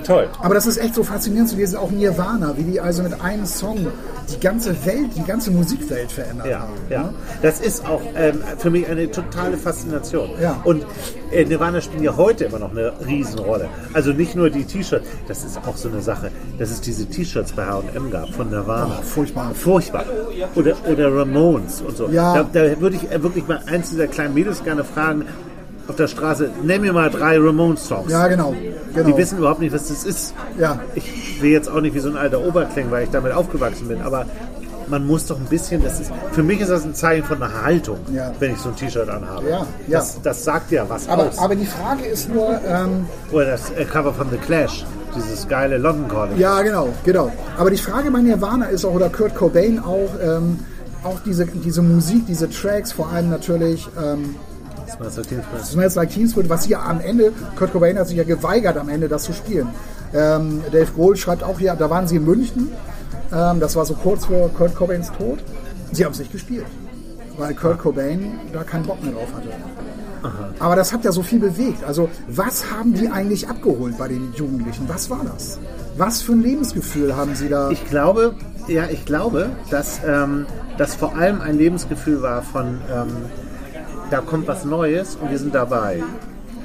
toll. 0.00 0.28
Aber 0.40 0.54
das 0.54 0.66
ist 0.66 0.78
echt 0.78 0.94
so 0.94 1.02
faszinierend 1.02 1.50
zu 1.50 1.56
lesen, 1.56 1.76
auch 1.76 1.90
Nirvana, 1.90 2.56
wie 2.56 2.64
die 2.64 2.80
also 2.80 3.02
mit 3.02 3.20
einem 3.20 3.46
Song 3.46 3.86
die 4.34 4.40
ganze 4.40 4.70
Welt, 4.84 5.10
die 5.16 5.24
ganze 5.24 5.50
Musikwelt 5.50 6.12
verändert 6.12 6.46
Ja, 6.48 6.60
haben. 6.60 6.72
ja. 6.90 7.12
Das 7.40 7.60
ist 7.60 7.86
auch 7.86 8.02
ähm, 8.14 8.42
für 8.58 8.70
mich 8.70 8.86
eine 8.86 9.10
totale 9.10 9.56
Faszination. 9.56 10.30
Ja. 10.40 10.60
Und 10.64 10.84
äh, 11.32 11.44
Nirvana 11.44 11.80
spielt 11.80 12.02
ja 12.02 12.16
heute 12.16 12.44
immer 12.44 12.58
noch 12.58 12.70
eine 12.72 12.92
Riesenrolle. 13.06 13.68
Also 13.94 14.12
nicht 14.12 14.34
nur 14.34 14.50
die 14.50 14.64
T-Shirts, 14.64 15.06
das 15.26 15.44
ist 15.44 15.58
auch 15.66 15.76
so 15.76 15.88
eine 15.88 16.02
Sache, 16.02 16.30
dass 16.58 16.70
es 16.70 16.80
diese 16.80 17.06
T-Shirts 17.06 17.52
bei 17.52 17.64
H&M 17.64 18.10
gab 18.10 18.28
von 18.34 18.50
Nirvana. 18.50 18.98
Oh, 19.00 19.02
furchtbar. 19.02 19.52
Furchtbar. 19.54 20.04
Oder, 20.54 20.74
oder 20.90 21.14
Ramones 21.16 21.80
und 21.80 21.96
so. 21.96 22.08
Ja. 22.08 22.42
Da, 22.42 22.46
da 22.52 22.80
würde 22.80 22.96
ich 22.96 23.10
äh, 23.10 23.22
wirklich 23.22 23.46
mal 23.48 23.60
eins 23.66 23.90
dieser 23.90 24.08
kleinen 24.08 24.34
Mädels 24.34 24.62
gerne 24.62 24.84
fragen, 24.84 25.24
auf 25.88 25.96
der 25.96 26.06
Straße, 26.06 26.50
nenn 26.62 26.82
mir 26.82 26.92
mal 26.92 27.10
drei 27.10 27.38
Ramones-Songs. 27.38 28.12
Ja, 28.12 28.28
genau. 28.28 28.54
genau. 28.94 29.06
Die 29.08 29.16
wissen 29.16 29.38
überhaupt 29.38 29.60
nicht, 29.60 29.74
was 29.74 29.88
das 29.88 30.04
ist. 30.04 30.34
Ja. 30.58 30.80
Ich 30.94 31.40
will 31.42 31.50
jetzt 31.50 31.68
auch 31.68 31.80
nicht 31.80 31.94
wie 31.94 32.00
so 32.00 32.10
ein 32.10 32.16
alter 32.16 32.40
Oberkling, 32.46 32.90
weil 32.90 33.04
ich 33.04 33.10
damit 33.10 33.32
aufgewachsen 33.32 33.88
bin, 33.88 34.02
aber 34.02 34.26
man 34.88 35.06
muss 35.06 35.26
doch 35.26 35.36
ein 35.38 35.44
bisschen, 35.46 35.82
das 35.82 36.00
ist, 36.00 36.10
für 36.32 36.42
mich 36.42 36.60
ist 36.60 36.68
das 36.70 36.84
ein 36.84 36.94
Zeichen 36.94 37.24
von 37.24 37.42
einer 37.42 37.62
Haltung, 37.62 37.98
Ja. 38.12 38.32
wenn 38.38 38.52
ich 38.52 38.58
so 38.58 38.70
ein 38.70 38.76
T-Shirt 38.76 39.08
anhabe. 39.08 39.48
Ja, 39.48 39.56
ja. 39.58 39.98
Das, 39.98 40.20
das 40.22 40.44
sagt 40.44 40.70
ja 40.72 40.84
was 40.88 41.08
aber, 41.08 41.24
aus. 41.28 41.38
aber 41.38 41.54
die 41.56 41.66
Frage 41.66 42.04
ist 42.06 42.32
nur, 42.32 42.58
ähm, 42.66 43.06
Oder 43.30 43.46
das 43.46 43.70
äh, 43.70 43.84
Cover 43.84 44.12
von 44.14 44.30
The 44.30 44.38
Clash, 44.38 44.86
dieses 45.14 45.46
geile 45.48 45.76
London 45.78 46.08
Calling. 46.08 46.38
ja 46.38 46.60
genau, 46.62 46.88
genau. 47.04 47.30
Aber 47.58 47.70
die 47.70 47.76
Frage 47.76 48.10
bei 48.10 48.20
Nirvana 48.20 48.66
ist 48.66 48.84
auch, 48.86 48.94
oder 48.94 49.10
Kurt 49.10 49.34
Cobain 49.34 49.78
auch, 49.78 50.08
ähm, 50.22 50.58
auch 51.04 51.20
diese, 51.24 51.44
diese 51.46 51.82
Musik, 51.82 52.26
diese 52.26 52.48
Tracks, 52.48 52.92
vor 52.92 53.08
allem 53.10 53.28
natürlich 53.30 53.86
ähm, 54.02 54.36
Das. 54.98 55.70
Smells 55.70 55.94
Like 55.94 56.10
Teen 56.10 56.28
Spirit, 56.28 56.48
was 56.48 56.66
ja 56.68 56.82
am 56.82 57.00
Ende, 57.00 57.32
Kurt 57.56 57.72
Cobain 57.72 57.98
hat 57.98 58.08
sich 58.08 58.16
ja 58.16 58.24
geweigert, 58.24 58.76
am 58.76 58.88
Ende 58.88 59.08
das 59.08 59.24
zu 59.24 59.32
spielen. 59.32 59.68
Ähm, 60.12 60.62
Dave 60.72 60.90
Grohl 60.92 61.16
schreibt 61.16 61.42
auch 61.42 61.58
hier, 61.58 61.74
da 61.74 61.88
waren 61.90 62.08
sie 62.08 62.16
in 62.16 62.24
München, 62.24 62.72
ähm, 63.32 63.60
das 63.60 63.76
war 63.76 63.84
so 63.84 63.94
kurz 63.94 64.26
vor 64.26 64.48
Kurt 64.52 64.74
Cobains 64.74 65.12
Tod. 65.12 65.38
Sie 65.92 66.04
haben 66.04 66.12
es 66.12 66.18
nicht 66.18 66.32
gespielt, 66.32 66.66
weil 67.36 67.54
Kurt 67.54 67.78
Cobain 67.78 68.38
da 68.52 68.64
keinen 68.64 68.86
Bock 68.86 69.02
mehr 69.02 69.12
drauf 69.12 69.28
hatte. 69.34 69.48
Aber 70.58 70.76
das 70.76 70.92
hat 70.92 71.04
ja 71.04 71.12
so 71.12 71.22
viel 71.22 71.38
bewegt. 71.38 71.84
Also, 71.84 72.08
was 72.26 72.72
haben 72.72 72.92
die 72.92 73.08
eigentlich 73.08 73.48
abgeholt 73.48 73.96
bei 73.98 74.08
den 74.08 74.32
Jugendlichen? 74.34 74.88
Was 74.88 75.10
war 75.10 75.20
das? 75.24 75.58
Was 75.96 76.22
für 76.22 76.32
ein 76.32 76.42
Lebensgefühl 76.42 77.16
haben 77.16 77.34
sie 77.34 77.48
da? 77.48 77.70
Ich 77.70 77.84
glaube, 77.88 78.34
ja, 78.66 78.86
ich 78.90 79.04
glaube, 79.04 79.50
dass 79.70 80.00
ähm, 80.06 80.46
das 80.76 80.94
vor 80.94 81.16
allem 81.16 81.40
ein 81.40 81.56
Lebensgefühl 81.56 82.22
war 82.22 82.42
von, 82.42 82.80
ähm, 82.92 83.08
da 84.10 84.20
kommt 84.20 84.48
was 84.48 84.64
Neues 84.64 85.16
und 85.16 85.30
wir 85.30 85.38
sind 85.38 85.54
dabei. 85.54 86.02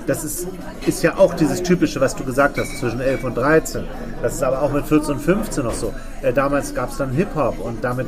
Das 0.07 0.23
ist, 0.23 0.47
ist 0.85 1.01
ja 1.01 1.17
auch 1.17 1.33
dieses 1.33 1.63
Typische, 1.63 2.01
was 2.01 2.15
du 2.15 2.25
gesagt 2.25 2.57
hast, 2.57 2.77
zwischen 2.77 2.99
11 2.99 3.23
und 3.23 3.35
13. 3.35 3.85
Das 4.21 4.33
ist 4.33 4.43
aber 4.43 4.61
auch 4.61 4.71
mit 4.71 4.85
14 4.85 5.15
und 5.15 5.21
15 5.21 5.63
noch 5.63 5.73
so. 5.73 5.93
Äh, 6.21 6.33
damals 6.33 6.73
gab 6.75 6.91
es 6.91 6.97
dann 6.97 7.11
Hip-Hop 7.11 7.59
und 7.59 7.83
damit, 7.83 8.07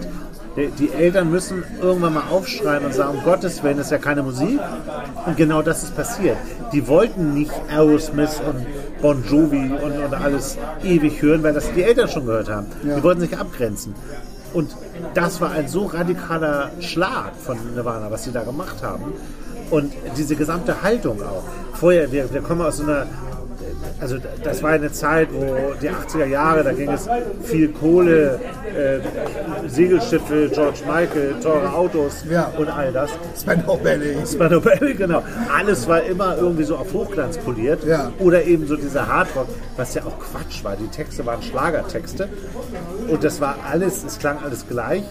die, 0.57 0.91
Eltern 0.91 1.31
müssen 1.31 1.63
irgendwann 1.81 2.13
mal 2.15 2.23
aufschreien 2.29 2.85
und 2.85 2.93
sagen, 2.93 3.17
um 3.17 3.23
Gottes 3.23 3.63
Willen, 3.63 3.77
das 3.77 3.87
ist 3.87 3.91
ja 3.91 3.97
keine 3.97 4.23
Musik. 4.23 4.59
Und 5.25 5.37
genau 5.37 5.61
das 5.61 5.83
ist 5.83 5.95
passiert. 5.95 6.37
Die 6.73 6.87
wollten 6.87 7.33
nicht 7.33 7.51
Aerosmith 7.69 8.41
und 8.45 8.65
Bon 9.01 9.23
Jovi 9.23 9.71
und, 9.81 9.97
und 9.97 10.13
alles 10.13 10.57
ewig 10.83 11.21
hören, 11.21 11.43
weil 11.43 11.53
das 11.53 11.71
die 11.73 11.83
Eltern 11.83 12.09
schon 12.09 12.25
gehört 12.25 12.49
haben. 12.49 12.67
Ja. 12.83 12.95
Die 12.95 13.03
wollten 13.03 13.21
sich 13.21 13.37
abgrenzen. 13.37 13.93
Und 14.55 14.73
das 15.13 15.41
war 15.41 15.51
ein 15.51 15.67
so 15.67 15.85
radikaler 15.85 16.71
Schlag 16.79 17.35
von 17.35 17.57
Nirvana, 17.75 18.09
was 18.09 18.23
sie 18.23 18.31
da 18.31 18.43
gemacht 18.43 18.81
haben. 18.81 19.13
Und 19.69 19.91
diese 20.15 20.37
gesamte 20.37 20.81
Haltung 20.81 21.21
auch. 21.21 21.43
Vorher, 21.73 22.09
wir, 22.13 22.33
wir 22.33 22.39
kommen 22.39 22.61
aus 22.61 22.77
so 22.77 22.83
einer, 22.83 23.05
also 23.99 24.17
das 24.43 24.61
war 24.63 24.71
eine 24.71 24.91
Zeit, 24.91 25.29
wo 25.31 25.73
die 25.81 25.89
80er 25.89 26.25
Jahre, 26.25 26.63
da 26.63 26.71
ging 26.73 26.91
es 26.91 27.07
viel 27.43 27.69
Kohle, 27.69 28.39
äh, 28.75 28.99
Segelschiffe, 29.69 30.49
George 30.53 30.79
Michael, 30.85 31.35
teure 31.41 31.71
Autos 31.73 32.23
Ja. 32.29 32.51
und 32.57 32.69
all 32.69 32.91
das. 32.91 33.09
Spandau 33.39 33.77
Ballet. 33.77 34.27
Spandau 34.27 34.59
Ballet, 34.59 34.95
genau. 34.97 35.23
Alles 35.55 35.87
war 35.87 36.03
immer 36.03 36.37
irgendwie 36.37 36.63
so 36.63 36.75
auf 36.75 36.93
Hochglanz 36.93 37.37
poliert. 37.37 37.83
Ja. 37.85 38.11
Oder 38.19 38.43
eben 38.43 38.67
so 38.67 38.75
dieser 38.75 39.07
Hardrock, 39.07 39.47
was 39.77 39.93
ja 39.93 40.03
auch 40.03 40.17
Quatsch 40.19 40.63
war. 40.63 40.75
Die 40.75 40.87
Texte 40.87 41.25
waren 41.25 41.41
Schlagertexte. 41.41 42.27
Und 43.07 43.23
das 43.23 43.41
war 43.41 43.57
alles, 43.69 44.03
es 44.03 44.19
klang 44.19 44.37
alles 44.43 44.67
gleich. 44.67 45.03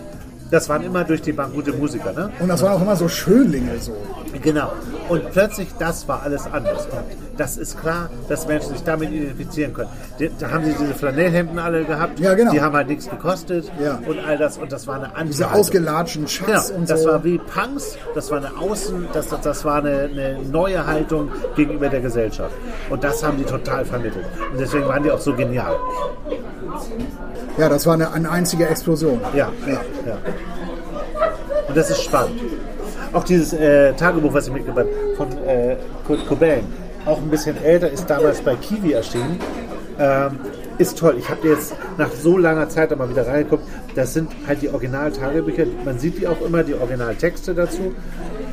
Das 0.51 0.69
waren 0.69 0.83
immer 0.83 1.05
durch 1.05 1.23
die 1.23 1.33
Bank 1.33 1.55
gute 1.55 1.73
Musiker, 1.73 2.13
ne? 2.13 2.31
Und 2.39 2.49
das 2.49 2.63
waren 2.63 2.73
auch 2.75 2.83
immer 2.83 2.97
so 2.97 3.09
Schönlinge 3.09 3.79
so. 3.81 3.97
Genau. 4.43 4.73
Und 5.09 5.31
plötzlich, 5.31 5.69
das 5.79 6.07
war 6.09 6.23
alles 6.23 6.47
anders. 6.47 6.87
Und 6.87 7.03
das 7.39 7.57
ist 7.57 7.81
klar, 7.81 8.11
dass 8.29 8.47
Menschen 8.47 8.71
sich 8.73 8.83
damit 8.83 9.11
identifizieren 9.11 9.73
können. 9.73 9.89
Da 10.39 10.51
haben 10.51 10.65
sie 10.65 10.75
diese 10.79 10.95
Flanellhemden 10.95 11.59
alle 11.59 11.85
gehabt. 11.85 12.19
Ja, 12.21 12.35
genau. 12.35 12.53
Die 12.53 12.61
haben 12.61 12.75
halt 12.75 12.89
nichts 12.89 13.09
gekostet. 13.09 13.71
Ja. 13.81 13.99
Und 14.07 14.19
all 14.27 14.37
das. 14.39 14.59
Und 14.59 14.71
das 14.73 14.87
war 14.87 14.97
eine 14.97 15.07
andere. 15.09 15.27
Diese 15.27 15.51
ausgelatschten 15.53 16.29
Schatz 16.29 16.69
Genau, 16.69 16.81
und 16.81 16.91
das 16.91 17.03
so. 17.03 17.09
war 17.11 17.25
wie 17.25 17.39
Punks, 17.39 17.97
das 18.15 18.31
war 18.31 18.39
eine 18.39 18.57
Außen, 18.59 19.09
das, 19.13 19.29
das, 19.29 19.41
das 19.41 19.65
war 19.65 19.77
eine, 19.77 20.09
eine 20.13 20.39
neue 20.51 20.85
Haltung 20.87 21.31
gegenüber 21.57 21.89
der 21.89 22.01
Gesellschaft. 22.01 22.55
Und 22.91 23.03
das 23.05 23.23
haben 23.23 23.39
die 23.39 23.45
total 23.45 23.85
vermittelt. 23.85 24.27
Und 24.53 24.61
deswegen 24.61 24.87
waren 24.87 25.03
die 25.03 25.11
auch 25.11 25.21
so 25.21 25.35
genial. 25.35 25.77
ja, 27.59 27.69
das 27.69 27.87
war 27.87 27.95
eine, 27.95 28.11
eine 28.13 28.31
einzige 28.31 28.67
Explosion. 28.69 29.21
Ja, 29.35 29.51
ja, 29.67 29.73
ja. 29.73 30.19
Und 31.75 31.79
das 31.81 31.91
ist 31.91 32.05
spannend. 32.05 32.41
Auch 33.13 33.25
dieses 33.25 33.53
äh, 33.53 33.93
Tagebuch, 33.95 34.33
was 34.33 34.47
ich 34.47 34.53
mitgebracht 34.53 34.87
habe, 34.87 35.17
von 35.17 35.45
äh, 35.45 35.75
Kurt 36.07 36.25
Cobain, 36.29 36.63
auch 37.05 37.19
ein 37.19 37.29
bisschen 37.29 37.57
älter, 37.65 37.91
ist 37.91 38.09
damals 38.09 38.41
bei 38.43 38.55
Kiwi 38.55 38.93
erschienen. 38.93 39.41
Ähm, 39.99 40.39
ist 40.79 40.97
toll. 40.97 41.17
Ich 41.19 41.29
habe 41.29 41.49
jetzt 41.49 41.75
nach 41.99 42.13
so 42.13 42.39
langer 42.39 42.69
Zeit 42.69 42.93
einmal 42.93 43.11
wieder 43.11 43.27
reingeguckt. 43.27 43.65
Das 43.97 44.15
sind 44.15 44.31
halt 44.47 44.63
die 44.63 44.69
Original-Tagebücher. 44.69 45.67
Man 45.85 45.99
sieht 45.99 46.17
die 46.19 46.29
auch 46.29 46.41
immer, 46.43 46.63
die 46.63 46.75
Originaltexte 46.75 47.55
dazu. 47.55 47.93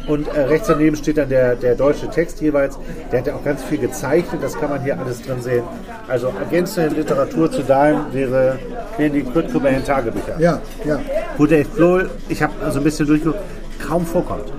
Und 0.08 0.28
äh, 0.28 0.42
rechts 0.42 0.68
daneben 0.68 0.96
steht 0.96 1.18
dann 1.18 1.30
der, 1.30 1.56
der 1.56 1.76
deutsche 1.76 2.10
Text 2.10 2.42
jeweils. 2.42 2.78
Der 3.12 3.20
hat 3.20 3.28
ja 3.28 3.36
auch 3.36 3.44
ganz 3.44 3.64
viel 3.64 3.78
gezeichnet. 3.78 4.42
Das 4.42 4.60
kann 4.60 4.70
man 4.70 4.82
hier 4.84 5.00
alles 5.00 5.22
drin 5.22 5.42
sehen. 5.42 5.64
Also 6.08 6.34
ergänzende 6.40 6.96
Literatur 6.96 7.52
zu 7.52 7.62
deinem 7.64 8.12
wäre, 8.12 8.58
wären 8.98 9.14
die 9.14 9.24
Kurt 9.24 9.52
Cobain 9.52 9.84
Tagebücher 9.84 10.40
Ja, 10.40 10.60
ja. 10.86 11.00
wo 11.38 11.46
Dave 11.46 11.68
Grohl, 11.76 12.10
ich 12.30 12.42
habe 12.42 12.54
also 12.64 12.80
ein 12.80 12.84
bisschen 12.84 13.08
durchgeguckt, 13.08 13.40
kaum 13.86 14.06
vorkommt. 14.06 14.52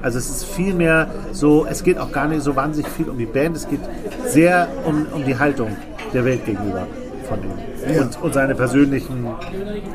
Also 0.00 0.18
es 0.18 0.30
ist 0.30 0.44
viel 0.44 0.74
mehr 0.74 1.08
so, 1.32 1.66
es 1.66 1.82
geht 1.82 1.98
auch 1.98 2.12
gar 2.12 2.28
nicht 2.28 2.42
so 2.42 2.54
wahnsinnig 2.54 2.90
viel 2.92 3.08
um 3.08 3.18
die 3.18 3.26
Band, 3.26 3.56
es 3.56 3.68
geht 3.68 3.80
sehr 4.26 4.68
um, 4.84 5.06
um 5.12 5.24
die 5.24 5.36
Haltung 5.36 5.76
der 6.14 6.24
Welt 6.24 6.44
gegenüber 6.46 6.86
von 7.28 7.38
ihm. 7.42 7.94
Ja. 7.94 8.02
Und, 8.02 8.22
und 8.22 8.34
seine 8.34 8.54
persönlichen, 8.54 9.26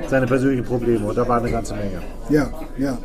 seine 0.07 0.27
persönlichen 0.27 0.65
Probleme. 0.65 1.05
Und 1.05 1.17
da 1.17 1.27
war 1.27 1.39
eine 1.39 1.51
ganze 1.51 1.73
Menge. 1.75 2.01
Ja, 2.29 2.47
ja. 2.77 2.97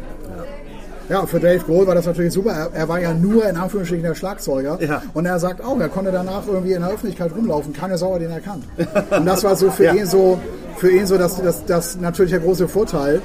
Ja, 1.09 1.25
für 1.27 1.41
Dave 1.41 1.65
Grohl 1.65 1.87
war 1.87 1.95
das 1.95 2.07
natürlich 2.07 2.33
super. 2.35 2.51
Er, 2.53 2.71
er 2.75 2.89
war 2.89 3.01
ja 3.01 3.15
nur 3.15 3.49
in 3.49 3.57
Anführungsstrichen 3.57 4.05
der 4.05 4.15
Schlagzeuger. 4.15 4.79
Ja. 4.81 5.03
Und 5.15 5.25
er 5.27 5.39
sagt 5.39 5.65
auch, 5.65 5.79
er 5.81 5.89
konnte 5.89 6.13
danach 6.13 6.47
irgendwie 6.47 6.73
in 6.75 6.83
der 6.83 6.91
Öffentlichkeit 6.91 7.33
rumlaufen. 7.35 7.73
Keine 7.73 7.97
Sau 7.97 8.15
hat 8.15 8.21
ihn 8.21 8.31
erkannt. 8.31 8.65
Und 9.11 9.25
das 9.27 9.43
war 9.45 9.57
so 9.57 9.71
für 9.71 9.85
Ja. 9.85 9.95
ihn 9.95 10.07
so, 10.07 10.39
für 10.77 10.91
ihn 10.91 11.07
so 11.07 11.17
das, 11.17 11.41
das, 11.43 11.65
das 11.65 11.97
natürlich 11.97 12.33
der 12.33 12.41
große 12.41 12.69
Vorteil. 12.69 13.23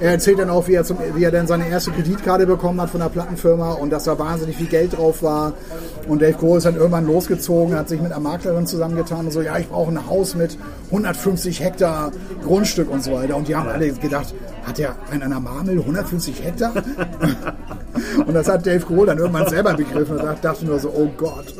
Er 0.00 0.12
erzählt 0.12 0.38
dann 0.38 0.50
auch, 0.50 0.66
wie 0.68 0.74
er, 0.74 0.84
zum, 0.84 0.98
wie 1.14 1.24
er 1.24 1.30
dann 1.30 1.46
seine 1.46 1.68
erste 1.68 1.90
Kreditkarte 1.92 2.46
bekommen 2.46 2.80
hat 2.80 2.90
von 2.90 3.00
der 3.00 3.08
Plattenfirma 3.08 3.72
und 3.72 3.90
dass 3.90 4.04
da 4.04 4.18
wahnsinnig 4.18 4.56
viel 4.56 4.66
Geld 4.66 4.96
drauf 4.96 5.22
war. 5.22 5.52
Und 6.08 6.20
Dave 6.20 6.34
Grohl 6.34 6.58
ist 6.58 6.64
dann 6.66 6.76
irgendwann 6.76 7.06
losgezogen, 7.06 7.74
hat 7.76 7.88
sich 7.88 8.00
mit 8.00 8.12
einer 8.12 8.20
Maklerin 8.20 8.66
zusammengetan 8.66 9.26
und 9.26 9.30
so, 9.32 9.40
ja, 9.40 9.56
ich 9.58 9.68
brauche 9.68 9.90
ein 9.90 10.06
Haus 10.08 10.34
mit 10.34 10.58
150 10.90 11.60
Hektar 11.62 12.10
Grundstück 12.44 12.90
und 12.90 13.02
so 13.02 13.12
weiter. 13.12 13.36
Und 13.36 13.48
die 13.48 13.56
haben 13.56 13.68
alle 13.68 13.90
gedacht, 13.92 14.34
hat 14.66 14.78
der 14.78 14.96
in 15.12 15.22
einer 15.22 15.40
Marmel 15.40 15.78
150 15.78 16.42
Hektar? 16.42 16.72
und 18.26 18.34
das 18.34 18.48
hat 18.48 18.66
Dave 18.66 18.80
Grohl 18.84 19.06
dann 19.06 19.18
irgendwann 19.18 19.48
selber 19.48 19.74
begriffen 19.74 20.18
und 20.18 20.44
dachte 20.44 20.64
nur 20.66 20.78
so, 20.78 20.88
oh 20.90 21.08
Gott. 21.16 21.54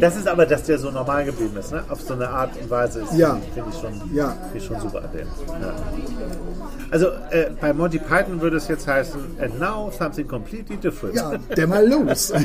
Das 0.00 0.16
ist 0.16 0.26
aber, 0.28 0.46
dass 0.46 0.64
der 0.64 0.78
so 0.78 0.90
normal 0.90 1.24
geblieben 1.24 1.56
ist, 1.58 1.72
ne? 1.72 1.82
auf 1.88 2.00
so 2.00 2.14
eine 2.14 2.28
Art 2.28 2.50
und 2.60 2.68
Weise. 2.70 3.00
Ist, 3.00 3.14
Ja. 3.14 3.38
Finde 3.54 3.70
ich, 3.72 3.80
schon- 3.80 4.14
Ja. 4.14 4.34
ich 4.54 4.64
schon 4.64 4.80
super 4.80 4.98
an 4.98 5.08
dem. 5.12 5.26
Ja. 5.60 6.61
Also 6.90 7.06
äh, 7.30 7.50
bei 7.60 7.72
Monty 7.72 7.98
Python 7.98 8.40
würde 8.40 8.56
es 8.58 8.68
jetzt 8.68 8.86
heißen, 8.86 9.20
and 9.40 9.58
now 9.58 9.90
something 9.96 10.26
completely 10.28 10.76
different. 10.76 11.14
Ja, 11.16 11.32
der 11.56 11.66
mal 11.66 11.86
los. 11.88 12.32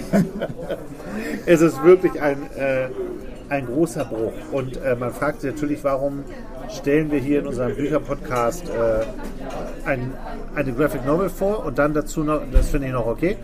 Es 1.46 1.62
ist 1.62 1.82
wirklich 1.84 2.22
ein, 2.22 2.38
äh, 2.58 2.88
ein 3.50 3.66
großer 3.66 4.06
Bruch. 4.06 4.34
Und 4.52 4.78
äh, 4.84 4.96
man 4.96 5.12
fragt 5.14 5.42
sich 5.42 5.54
natürlich, 5.54 5.84
warum 5.84 6.24
stellen 6.70 7.12
wir 7.12 7.20
hier 7.20 7.40
in 7.40 7.48
unserem 7.48 7.76
Bücherpodcast 7.76 8.66
äh, 8.70 9.88
ein, 9.90 10.14
eine 10.56 10.74
Graphic 10.74 11.06
Novel 11.06 11.30
vor 11.30 11.66
und 11.66 11.78
dann 11.80 11.94
dazu 11.94 12.24
noch, 12.24 12.42
das 12.52 12.70
finde 12.70 12.88
ich 12.88 12.94
noch 12.94 13.08
okay, 13.08 13.38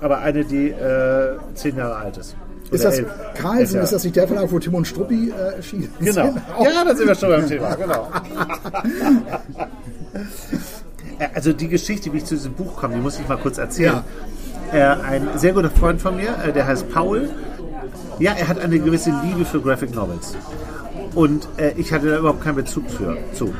aber 0.00 0.18
eine, 0.18 0.44
die 0.44 0.68
äh, 0.70 1.36
zehn 1.54 1.76
Jahre 1.76 1.96
alt 1.96 2.16
ist. 2.16 2.36
Ist 2.70 2.84
das 2.84 3.02
Carlsen, 3.34 3.80
ist 3.80 3.92
das 3.92 4.04
nicht 4.04 4.14
der 4.14 4.28
Verlag, 4.28 4.50
wo 4.52 4.58
Tim 4.60 4.74
und 4.76 4.86
Struppi 4.86 5.30
äh, 5.36 5.56
erschienen 5.56 5.92
Genau. 5.98 6.12
sind? 6.26 6.36
Ja, 6.62 6.84
da 6.84 6.94
sind 6.94 7.08
wir 7.08 7.14
schon 7.16 7.28
beim 7.30 7.46
Thema. 7.48 7.74
Genau. 7.74 8.08
Äh, 10.14 11.28
Also 11.34 11.52
die 11.52 11.68
Geschichte, 11.68 12.12
wie 12.12 12.18
ich 12.18 12.24
zu 12.24 12.34
diesem 12.34 12.52
Buch 12.54 12.76
komme, 12.76 12.94
die 12.94 13.00
muss 13.00 13.18
ich 13.18 13.28
mal 13.28 13.36
kurz 13.38 13.58
erzählen. 13.58 14.00
Äh, 14.72 14.80
ein 14.82 15.28
sehr 15.36 15.52
guter 15.52 15.70
Freund 15.70 16.00
von 16.00 16.16
mir, 16.16 16.34
äh, 16.46 16.52
der 16.52 16.66
heißt 16.66 16.90
Paul. 16.92 17.28
Ja, 18.18 18.32
er 18.32 18.48
hat 18.48 18.58
eine 18.60 18.78
gewisse 18.78 19.10
Liebe 19.24 19.44
für 19.44 19.60
Graphic 19.60 19.94
Novels. 19.94 20.36
Und 21.14 21.48
äh, 21.56 21.72
ich 21.76 21.92
hatte 21.92 22.08
da 22.10 22.18
überhaupt 22.18 22.42
keinen 22.44 22.56
Bezug 22.56 22.88
für, 22.90 23.16
zu. 23.32 23.52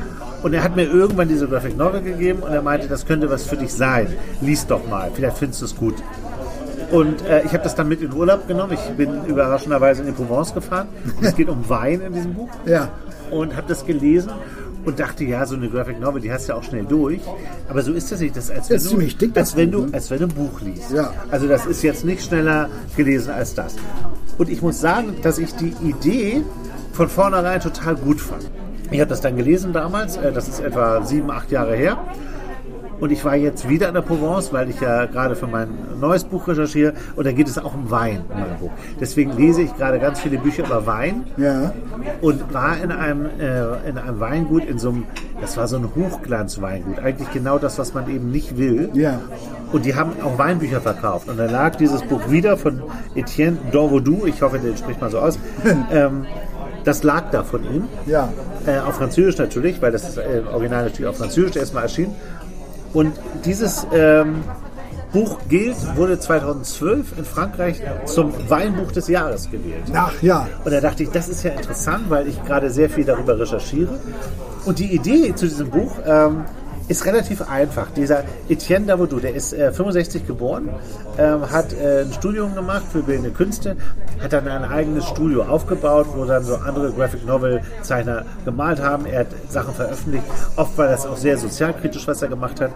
Und 0.43 0.53
er 0.53 0.63
hat 0.63 0.75
mir 0.75 0.83
irgendwann 0.83 1.27
diese 1.27 1.47
Graphic 1.47 1.77
Novel 1.77 2.01
gegeben 2.01 2.39
und 2.41 2.51
er 2.51 2.61
meinte, 2.61 2.87
das 2.87 3.05
könnte 3.05 3.29
was 3.29 3.43
für 3.43 3.57
dich 3.57 3.73
sein. 3.73 4.07
Lies 4.41 4.65
doch 4.65 4.87
mal, 4.87 5.11
vielleicht 5.13 5.37
findest 5.37 5.61
du 5.61 5.65
es 5.65 5.75
gut. 5.75 5.95
Und 6.91 7.21
äh, 7.25 7.43
ich 7.43 7.53
habe 7.53 7.63
das 7.63 7.75
dann 7.75 7.87
mit 7.87 8.01
in 8.01 8.11
Urlaub 8.13 8.47
genommen. 8.47 8.73
Ich 8.73 8.95
bin 8.95 9.25
überraschenderweise 9.25 10.01
in 10.01 10.07
die 10.07 10.13
Provence 10.13 10.53
gefahren. 10.53 10.87
Es 11.21 11.35
geht 11.35 11.47
um 11.49 11.67
Wein 11.69 12.01
in 12.01 12.13
diesem 12.13 12.33
Buch 12.33 12.49
Ja. 12.65 12.89
und 13.29 13.55
habe 13.55 13.67
das 13.67 13.85
gelesen 13.85 14.31
und 14.85 14.99
dachte, 14.99 15.23
ja, 15.23 15.45
so 15.45 15.55
eine 15.55 15.69
Graphic 15.69 15.99
Novel, 15.99 16.21
die 16.21 16.31
hast 16.31 16.47
du 16.47 16.53
ja 16.53 16.57
auch 16.57 16.63
schnell 16.63 16.85
durch. 16.85 17.21
Aber 17.69 17.81
so 17.81 17.93
ist 17.93 18.11
das 18.11 18.19
nicht. 18.19 18.35
Das 18.35 18.45
ist, 18.45 18.51
als 18.51 18.69
wenn, 18.69 18.77
ist 18.77 18.85
du, 18.85 18.89
ziemlich 18.89 19.17
dick, 19.17 19.33
das 19.33 19.49
als, 19.49 19.57
wenn 19.57 19.71
du, 19.71 19.87
als 19.91 20.09
wenn 20.09 20.19
du 20.19 20.25
ein 20.25 20.33
Buch 20.33 20.61
liest. 20.61 20.91
Ja. 20.91 21.13
Also 21.29 21.47
das 21.47 21.65
ist 21.65 21.83
jetzt 21.83 22.05
nicht 22.05 22.23
schneller 22.23 22.69
gelesen 22.95 23.31
als 23.31 23.53
das. 23.53 23.75
Und 24.37 24.49
ich 24.49 24.61
muss 24.61 24.79
sagen, 24.79 25.15
dass 25.21 25.37
ich 25.37 25.53
die 25.55 25.73
Idee 25.83 26.43
von 26.93 27.09
vornherein 27.09 27.59
total 27.59 27.95
gut 27.95 28.19
fand. 28.19 28.49
Ich 28.91 28.99
habe 28.99 29.09
das 29.09 29.21
dann 29.21 29.37
gelesen 29.37 29.71
damals, 29.71 30.17
äh, 30.17 30.31
das 30.31 30.49
ist 30.49 30.59
etwa 30.59 31.03
sieben, 31.03 31.31
acht 31.31 31.51
Jahre 31.51 31.75
her. 31.75 31.97
Und 33.01 33.11
ich 33.11 33.25
war 33.25 33.35
jetzt 33.35 33.67
wieder 33.67 33.87
in 33.87 33.95
der 33.95 34.01
Provence, 34.03 34.53
weil 34.53 34.69
ich 34.69 34.79
ja 34.79 35.05
gerade 35.07 35.35
für 35.35 35.47
mein 35.47 35.69
neues 35.99 36.23
Buch 36.23 36.47
recherchiere. 36.47 36.93
Und 37.15 37.25
da 37.25 37.31
geht 37.31 37.47
es 37.47 37.57
auch 37.57 37.73
um 37.73 37.89
Wein 37.89 38.23
in 38.31 38.39
meinem 38.39 38.57
Buch. 38.59 38.71
Deswegen 38.99 39.35
lese 39.35 39.63
ich 39.63 39.75
gerade 39.75 39.99
ganz 39.99 40.19
viele 40.19 40.37
Bücher 40.37 40.65
über 40.65 40.85
Wein 40.85 41.25
Ja. 41.35 41.73
und 42.21 42.53
war 42.53 42.77
in 42.81 42.91
einem, 42.91 43.25
äh, 43.25 43.89
in 43.89 43.97
einem 43.97 44.19
Weingut, 44.19 44.65
in 44.65 44.77
so 44.77 44.89
einem, 44.89 45.05
das 45.41 45.57
war 45.57 45.67
so 45.67 45.77
ein 45.77 45.89
Hochglanzweingut. 45.95 46.99
Eigentlich 46.99 47.31
genau 47.31 47.57
das, 47.57 47.79
was 47.79 47.93
man 47.95 48.07
eben 48.07 48.31
nicht 48.31 48.57
will. 48.57 48.89
Ja. 48.93 49.19
Und 49.71 49.85
die 49.85 49.95
haben 49.95 50.11
auch 50.23 50.37
Weinbücher 50.37 50.79
verkauft. 50.79 51.27
Und 51.27 51.37
da 51.37 51.45
lag 51.45 51.75
dieses 51.77 52.03
Buch 52.03 52.29
wieder 52.29 52.55
von 52.55 52.83
Etienne 53.15 53.57
Dorvaudou, 53.71 54.25
ich 54.27 54.41
hoffe, 54.43 54.59
den 54.59 54.77
spricht 54.77 55.01
man 55.01 55.09
so 55.09 55.17
aus. 55.19 55.39
ähm, 55.91 56.25
das 56.83 57.03
lag 57.03 57.29
da 57.31 57.43
von 57.43 57.63
ihm. 57.63 57.83
Ja. 58.05 58.29
Äh, 58.65 58.79
auf 58.79 58.95
Französisch 58.95 59.37
natürlich, 59.37 59.81
weil 59.81 59.91
das 59.91 60.17
äh, 60.17 60.41
Original 60.51 60.83
natürlich 60.85 61.07
auf 61.07 61.17
Französisch 61.17 61.55
erstmal 61.55 61.83
erschienen. 61.83 62.15
Und 62.93 63.13
dieses 63.45 63.87
ähm, 63.93 64.43
Buch 65.13 65.39
gilt, 65.49 65.75
wurde 65.95 66.19
2012 66.19 67.17
in 67.17 67.25
Frankreich 67.25 67.81
zum 68.05 68.33
Weinbuch 68.49 68.91
des 68.91 69.07
Jahres 69.07 69.49
gewählt. 69.51 69.83
Ach 69.93 70.13
ja. 70.21 70.47
Und 70.63 70.71
da 70.71 70.79
dachte 70.79 71.03
ich, 71.03 71.09
das 71.09 71.27
ist 71.27 71.43
ja 71.43 71.51
interessant, 71.51 72.09
weil 72.09 72.27
ich 72.27 72.43
gerade 72.45 72.69
sehr 72.69 72.89
viel 72.89 73.03
darüber 73.03 73.37
recherchiere. 73.37 73.99
Und 74.65 74.79
die 74.79 74.93
Idee 74.93 75.33
zu 75.35 75.47
diesem 75.47 75.69
Buch 75.69 75.97
ähm, 76.05 76.45
ist 76.87 77.05
relativ 77.05 77.41
einfach. 77.49 77.91
Dieser 77.91 78.23
Etienne 78.49 78.87
Davoudou, 78.87 79.19
der 79.19 79.33
ist 79.33 79.53
äh, 79.53 79.71
65 79.71 80.27
geboren, 80.27 80.69
ähm, 81.17 81.49
hat 81.49 81.73
äh, 81.73 82.01
ein 82.01 82.13
Studium 82.13 82.55
gemacht 82.55 82.83
für 82.91 83.03
bildende 83.03 83.31
Künste, 83.31 83.75
hat 84.21 84.33
dann 84.33 84.47
ein 84.47 84.63
eigenes 84.65 85.05
Studio 85.05 85.43
aufgebaut, 85.43 86.07
wo 86.15 86.25
dann 86.25 86.43
so 86.43 86.55
andere 86.55 86.91
Graphic 86.91 87.25
Novel 87.25 87.61
Zeichner 87.81 88.25
gemalt 88.45 88.81
haben. 88.81 89.05
Er 89.05 89.21
hat 89.21 89.27
Sachen 89.49 89.73
veröffentlicht. 89.73 90.25
Oft 90.55 90.77
war 90.77 90.87
das 90.87 91.05
auch 91.05 91.17
sehr 91.17 91.37
sozialkritisch, 91.37 92.07
was 92.07 92.21
er 92.21 92.27
gemacht 92.27 92.61
hat. 92.61 92.71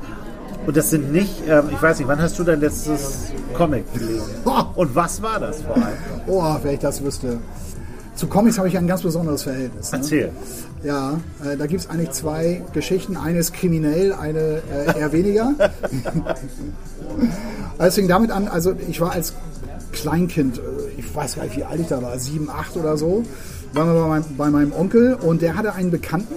Und 0.66 0.76
das 0.76 0.89
sind 0.89 1.12
nicht, 1.12 1.43
ähm, 1.47 1.66
ich 1.72 1.82
weiß 1.82 1.99
nicht, 1.99 2.08
wann 2.08 2.20
hast 2.20 2.39
du 2.39 2.43
dein 2.43 2.60
letztes 2.60 3.32
Comic 3.53 3.91
gelesen? 3.93 4.34
Und 4.76 4.95
was 4.95 5.22
war 5.22 5.39
das 5.39 5.62
vor 5.62 5.76
allem? 5.76 5.97
Oh, 6.28 6.56
wenn 6.64 6.74
ich 6.74 6.80
das 6.80 7.03
wüsste. 7.03 7.39
Zu 8.16 8.28
Comics 8.28 8.58
habe 8.58 8.68
ich 8.68 8.78
ein 8.78 8.88
ganz 8.88 9.01
besonderes 9.03 9.43
Verhältnis. 9.43 9.91
Ne? 9.91 9.97
Erzähl. 9.97 10.32
Ja, 10.86 11.19
äh, 11.43 11.57
da 11.57 11.65
gibt 11.65 11.81
es 11.81 11.89
eigentlich 11.89 12.11
zwei 12.11 12.61
Geschichten. 12.73 13.17
Eine 13.17 13.39
ist 13.39 13.53
kriminell, 13.53 14.13
eine 14.13 14.61
äh, 14.71 14.99
eher 14.99 15.11
weniger. 15.11 15.53
Also 17.77 17.89
es 17.89 17.95
fing 17.95 18.07
damit 18.07 18.31
an, 18.31 18.47
also 18.47 18.73
ich 18.88 19.01
war 19.01 19.11
als 19.11 19.33
Kleinkind, 19.91 20.59
äh, 20.59 20.61
ich 20.97 21.13
weiß 21.13 21.36
gar 21.36 21.43
nicht, 21.43 21.57
wie 21.57 21.65
alt 21.65 21.81
ich 21.81 21.88
da 21.88 22.01
war, 22.01 22.17
sieben, 22.19 22.49
acht 22.49 22.77
oder 22.77 22.95
so, 22.95 23.23
waren 23.73 23.93
wir 23.93 24.01
bei 24.01 24.07
meinem, 24.07 24.25
bei 24.38 24.49
meinem 24.49 24.71
Onkel 24.71 25.15
und 25.15 25.41
der 25.41 25.57
hatte 25.57 25.73
einen 25.73 25.91
Bekannten 25.91 26.36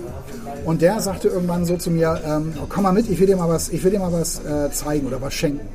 und 0.64 0.82
der 0.82 1.01
sagte 1.01 1.28
irgendwann 1.28 1.64
so 1.64 1.76
zu 1.76 1.92
mir, 1.92 2.20
ähm, 2.24 2.55
oh, 2.61 2.66
komm 2.68 2.82
mal 2.84 2.92
mit, 2.92 3.09
ich 3.09 3.20
will 3.20 3.28
dir 3.28 3.36
mal 3.36 3.49
was, 3.49 3.68
ich 3.68 3.84
will 3.84 3.92
dir 3.92 4.01
mal 4.01 4.12
was 4.12 4.44
äh, 4.44 4.70
zeigen 4.72 5.07
oder 5.07 5.22
was 5.22 5.32
schenken. 5.34 5.66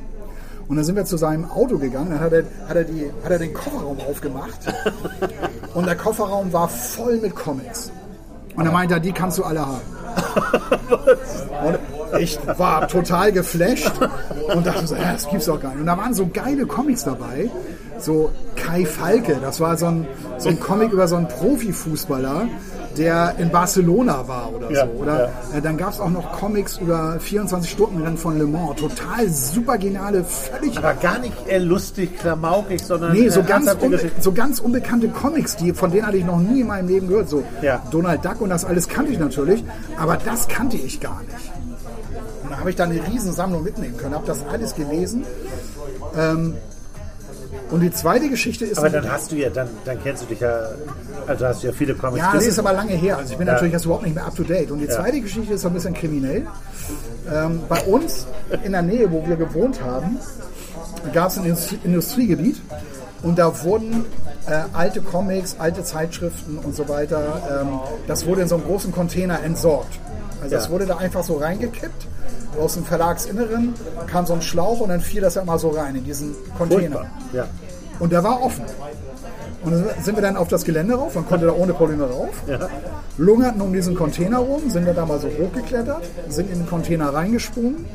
Und 0.68 0.76
dann 0.76 0.84
sind 0.84 0.96
wir 0.96 1.06
zu 1.06 1.16
seinem 1.16 1.50
Auto 1.50 1.78
gegangen, 1.78 2.10
dann 2.10 2.20
hat 2.20 2.32
er, 2.34 2.44
hat 2.68 2.76
er, 2.76 2.84
die, 2.84 3.10
hat 3.22 3.30
er 3.30 3.38
den 3.38 3.54
Kofferraum 3.54 4.00
aufgemacht 4.00 4.58
und 5.74 5.86
der 5.86 5.96
Kofferraum 5.96 6.52
war 6.52 6.68
voll 6.68 7.18
mit 7.18 7.34
Comics. 7.34 7.90
Und 8.56 8.66
er 8.66 8.72
meinte, 8.72 9.00
die 9.00 9.12
kannst 9.12 9.38
du 9.38 9.44
alle 9.44 9.60
haben. 9.60 9.80
Und 11.64 11.78
ich 12.20 12.38
war 12.56 12.86
total 12.86 13.32
geflasht 13.32 13.90
und 14.54 14.66
dachte 14.66 14.86
so, 14.86 14.94
ja, 14.94 15.12
das 15.12 15.28
gibt's 15.28 15.46
doch 15.46 15.60
gar 15.60 15.70
nicht. 15.70 15.80
Und 15.80 15.86
da 15.86 15.98
waren 15.98 16.14
so 16.14 16.28
geile 16.32 16.66
Comics 16.66 17.04
dabei. 17.04 17.50
So 17.98 18.30
Kai 18.56 18.84
Falke, 18.84 19.38
das 19.40 19.60
war 19.60 19.76
so 19.76 19.86
ein, 19.86 20.06
so 20.38 20.48
ein 20.48 20.60
Comic 20.60 20.92
über 20.92 21.08
so 21.08 21.16
einen 21.16 21.28
Profifußballer, 21.28 22.48
der 22.96 23.34
in 23.38 23.50
Barcelona 23.50 24.26
war 24.28 24.52
oder 24.54 24.70
Ja, 24.70 24.86
so. 24.86 25.02
Oder 25.02 25.30
ja. 25.52 25.58
äh, 25.58 25.62
dann 25.62 25.76
gab 25.76 25.90
es 25.92 26.00
auch 26.00 26.10
noch 26.10 26.32
Comics 26.32 26.78
über 26.78 27.18
24-Stunden-Rennen 27.20 28.16
von 28.16 28.38
Le 28.38 28.46
Mans. 28.46 28.80
Total 28.80 29.28
super 29.28 29.78
geniale, 29.78 30.24
völlig 30.24 30.76
Aber 30.78 30.94
gar 30.94 31.18
nicht 31.18 31.34
äh, 31.48 31.58
lustig, 31.58 32.18
klamaukig, 32.18 32.82
sondern 32.82 33.12
Nee, 33.12 33.28
so 33.28 33.40
äh, 33.40 33.44
ganz, 33.44 33.74
so 34.20 34.32
ganz 34.32 34.60
unbekannte 34.60 35.08
Comics, 35.08 35.56
die, 35.56 35.72
von 35.72 35.90
denen 35.90 36.06
hatte 36.06 36.16
ich 36.16 36.24
noch 36.24 36.38
nie 36.40 36.60
in 36.60 36.66
meinem 36.66 36.88
Leben 36.88 37.08
gehört. 37.08 37.28
So 37.28 37.42
Ja. 37.62 37.82
Donald 37.90 38.24
Duck 38.24 38.40
und 38.40 38.50
das 38.50 38.64
alles 38.64 38.88
kannte 38.88 39.12
ich 39.12 39.18
natürlich, 39.18 39.64
aber 39.98 40.16
das 40.16 40.48
kannte 40.48 40.76
ich 40.76 41.00
gar 41.00 41.20
nicht. 41.22 41.50
Und 42.42 42.50
da 42.52 42.58
habe 42.58 42.70
ich 42.70 42.76
dann 42.76 42.90
eine 42.90 43.00
Riesensammlung 43.06 43.62
mitnehmen 43.62 43.96
können, 43.96 44.14
habe 44.14 44.26
das 44.26 44.44
alles 44.46 44.74
gelesen. 44.74 45.24
Ähm, 46.16 46.54
und 47.74 47.80
die 47.80 47.90
zweite 47.90 48.28
Geschichte 48.28 48.64
ist... 48.64 48.78
Aber 48.78 48.88
dann 48.88 49.10
hast 49.10 49.32
du 49.32 49.36
ja, 49.36 49.50
dann, 49.50 49.68
dann 49.84 50.00
kennst 50.02 50.22
du 50.22 50.26
dich 50.26 50.38
ja, 50.40 50.68
also 51.26 51.44
hast 51.46 51.62
du 51.62 51.66
ja 51.66 51.72
viele 51.72 51.94
Comics 51.94 52.18
ja, 52.24 52.32
das 52.32 52.46
ist 52.46 52.58
aber 52.58 52.72
lange 52.72 52.92
her. 52.92 53.18
Also 53.18 53.32
ich 53.32 53.38
bin 53.38 53.46
Ja. 53.48 53.54
natürlich 53.54 53.72
jetzt 53.72 53.84
überhaupt 53.84 54.04
nicht 54.04 54.14
mehr 54.14 54.24
up 54.24 54.36
to 54.36 54.44
date. 54.44 54.70
Und 54.70 54.78
die 54.78 54.88
zweite 54.88 55.20
Geschichte 55.20 55.54
ist 55.54 55.66
ein 55.66 55.72
bisschen 55.74 55.92
kriminell. 55.92 56.46
Ähm, 57.32 57.62
bei 57.68 57.82
uns 57.82 58.26
in 58.62 58.72
der 58.72 58.82
Nähe, 58.82 59.10
wo 59.10 59.26
wir 59.26 59.34
gewohnt 59.36 59.82
haben, 59.82 60.18
gab 61.12 61.30
es 61.30 61.36
ein 61.38 61.44
Industrie 61.46 61.80
Industriegebiet 61.82 62.62
und 63.22 63.38
da 63.38 63.62
wurden 63.64 64.04
äh, 64.46 64.52
alte 64.72 65.00
Comics, 65.00 65.56
alte 65.58 65.82
Zeitschriften 65.82 66.58
und 66.58 66.76
so 66.76 66.88
weiter, 66.88 67.42
ähm, 67.62 67.80
das 68.06 68.24
wurde 68.26 68.42
in 68.42 68.48
so 68.48 68.54
einem 68.54 68.64
großen 68.64 68.92
Container 68.92 69.42
entsorgt. 69.42 69.98
Also 70.42 70.54
das 70.54 70.66
Ja. 70.66 70.70
wurde 70.70 70.86
da 70.86 70.98
einfach 70.98 71.24
so 71.24 71.38
reingekippt. 71.38 72.06
Aus 72.60 72.74
dem 72.74 72.84
Verlagsinneren 72.84 73.74
kam 74.06 74.26
so 74.26 74.32
ein 74.34 74.40
Schlauch 74.42 74.78
und 74.80 74.90
dann 74.90 75.00
fiel 75.00 75.20
das 75.20 75.34
ja 75.34 75.42
immer 75.42 75.58
so 75.58 75.70
rein 75.70 75.96
in 75.96 76.04
diesen 76.04 76.36
Container. 76.56 76.98
Furchtbar. 76.98 77.06
Ja. 77.32 77.46
Und 77.98 78.12
der 78.12 78.24
war 78.24 78.42
offen. 78.42 78.64
Und 79.62 79.72
dann 79.72 79.84
sind 80.02 80.16
wir 80.16 80.22
dann 80.22 80.36
auf 80.36 80.48
das 80.48 80.64
Gelände 80.64 80.94
rauf, 80.94 81.14
man 81.14 81.26
konnte 81.26 81.46
da 81.46 81.52
ohne 81.52 81.72
Probleme 81.72 82.04
rauf, 82.04 82.42
Ja. 82.46 82.68
lungerten 83.16 83.60
um 83.62 83.72
diesen 83.72 83.94
Container 83.94 84.38
rum, 84.38 84.68
sind 84.68 84.86
dann 84.86 84.94
da 84.96 85.06
mal 85.06 85.18
so 85.18 85.28
hochgeklettert, 85.28 86.02
sind 86.28 86.50
in 86.52 86.58
den 86.60 86.68
Container 86.68 87.14
reingesprungen 87.14 87.86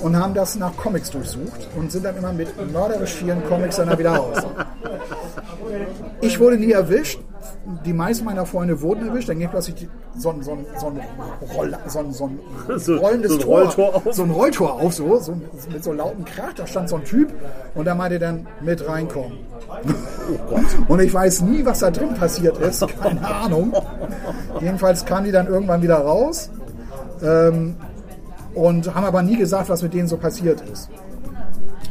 und 0.00 0.16
haben 0.16 0.32
das 0.32 0.56
nach 0.56 0.74
Comics 0.76 1.10
durchsucht 1.10 1.68
und 1.76 1.92
sind 1.92 2.04
dann 2.04 2.16
immer 2.16 2.32
mit 2.32 2.48
mörderisch 2.72 3.12
vielen 3.14 3.44
Comics 3.46 3.76
dann 3.76 3.88
da 3.90 3.98
wieder 3.98 4.12
raus. 4.16 4.38
Ich 6.20 6.38
wurde 6.38 6.56
nie 6.56 6.70
erwischt. 6.72 7.18
Die 7.84 7.92
meisten 7.92 8.24
meiner 8.24 8.44
Freunde 8.46 8.80
wurden 8.82 9.06
erwischt. 9.08 9.28
Dann 9.28 9.38
ging 9.38 9.48
plötzlich 9.48 9.74
die, 9.76 9.88
so, 10.18 10.30
ein- 10.30 10.42
so, 10.42 10.52
ein- 10.52 10.66
so, 10.78 10.86
ein 10.88 11.00
Roll, 11.54 11.76
so, 11.86 11.98
ein- 12.00 12.12
so 12.12 12.24
ein 12.26 12.38
rollendes 12.98 13.32
so 13.32 13.38
ein 13.38 13.42
Tor, 13.44 13.58
Rolltor 13.62 13.94
auf. 13.94 14.02
so 14.12 14.22
ein 14.24 14.30
Rolltor 14.30 14.72
auf, 14.80 14.92
so, 14.94 15.18
so 15.18 15.34
mit 15.72 15.82
so 15.84 15.92
lautem 15.92 16.24
Krach. 16.24 16.52
Da 16.54 16.66
stand 16.66 16.88
so 16.88 16.96
ein 16.96 17.04
Typ 17.04 17.32
und 17.74 17.84
da 17.86 17.94
meinte 17.94 18.18
dann 18.18 18.46
mit 18.60 18.86
reinkommen. 18.88 19.38
Und 20.88 21.00
ich 21.00 21.12
weiß 21.12 21.42
nie, 21.42 21.64
was 21.64 21.78
da 21.80 21.90
drin 21.90 22.14
passiert 22.14 22.58
ist. 22.58 22.84
Keine 23.02 23.26
Ahnung. 23.26 23.72
Jedenfalls 24.60 25.04
kamen 25.04 25.24
die 25.26 25.32
dann 25.32 25.46
irgendwann 25.46 25.82
wieder 25.82 25.96
raus 25.98 26.50
ähm, 27.22 27.76
und 28.54 28.94
haben 28.94 29.04
aber 29.04 29.22
nie 29.22 29.36
gesagt, 29.36 29.68
was 29.68 29.82
mit 29.82 29.94
denen 29.94 30.08
so 30.08 30.16
passiert 30.16 30.60
ist. 30.72 30.88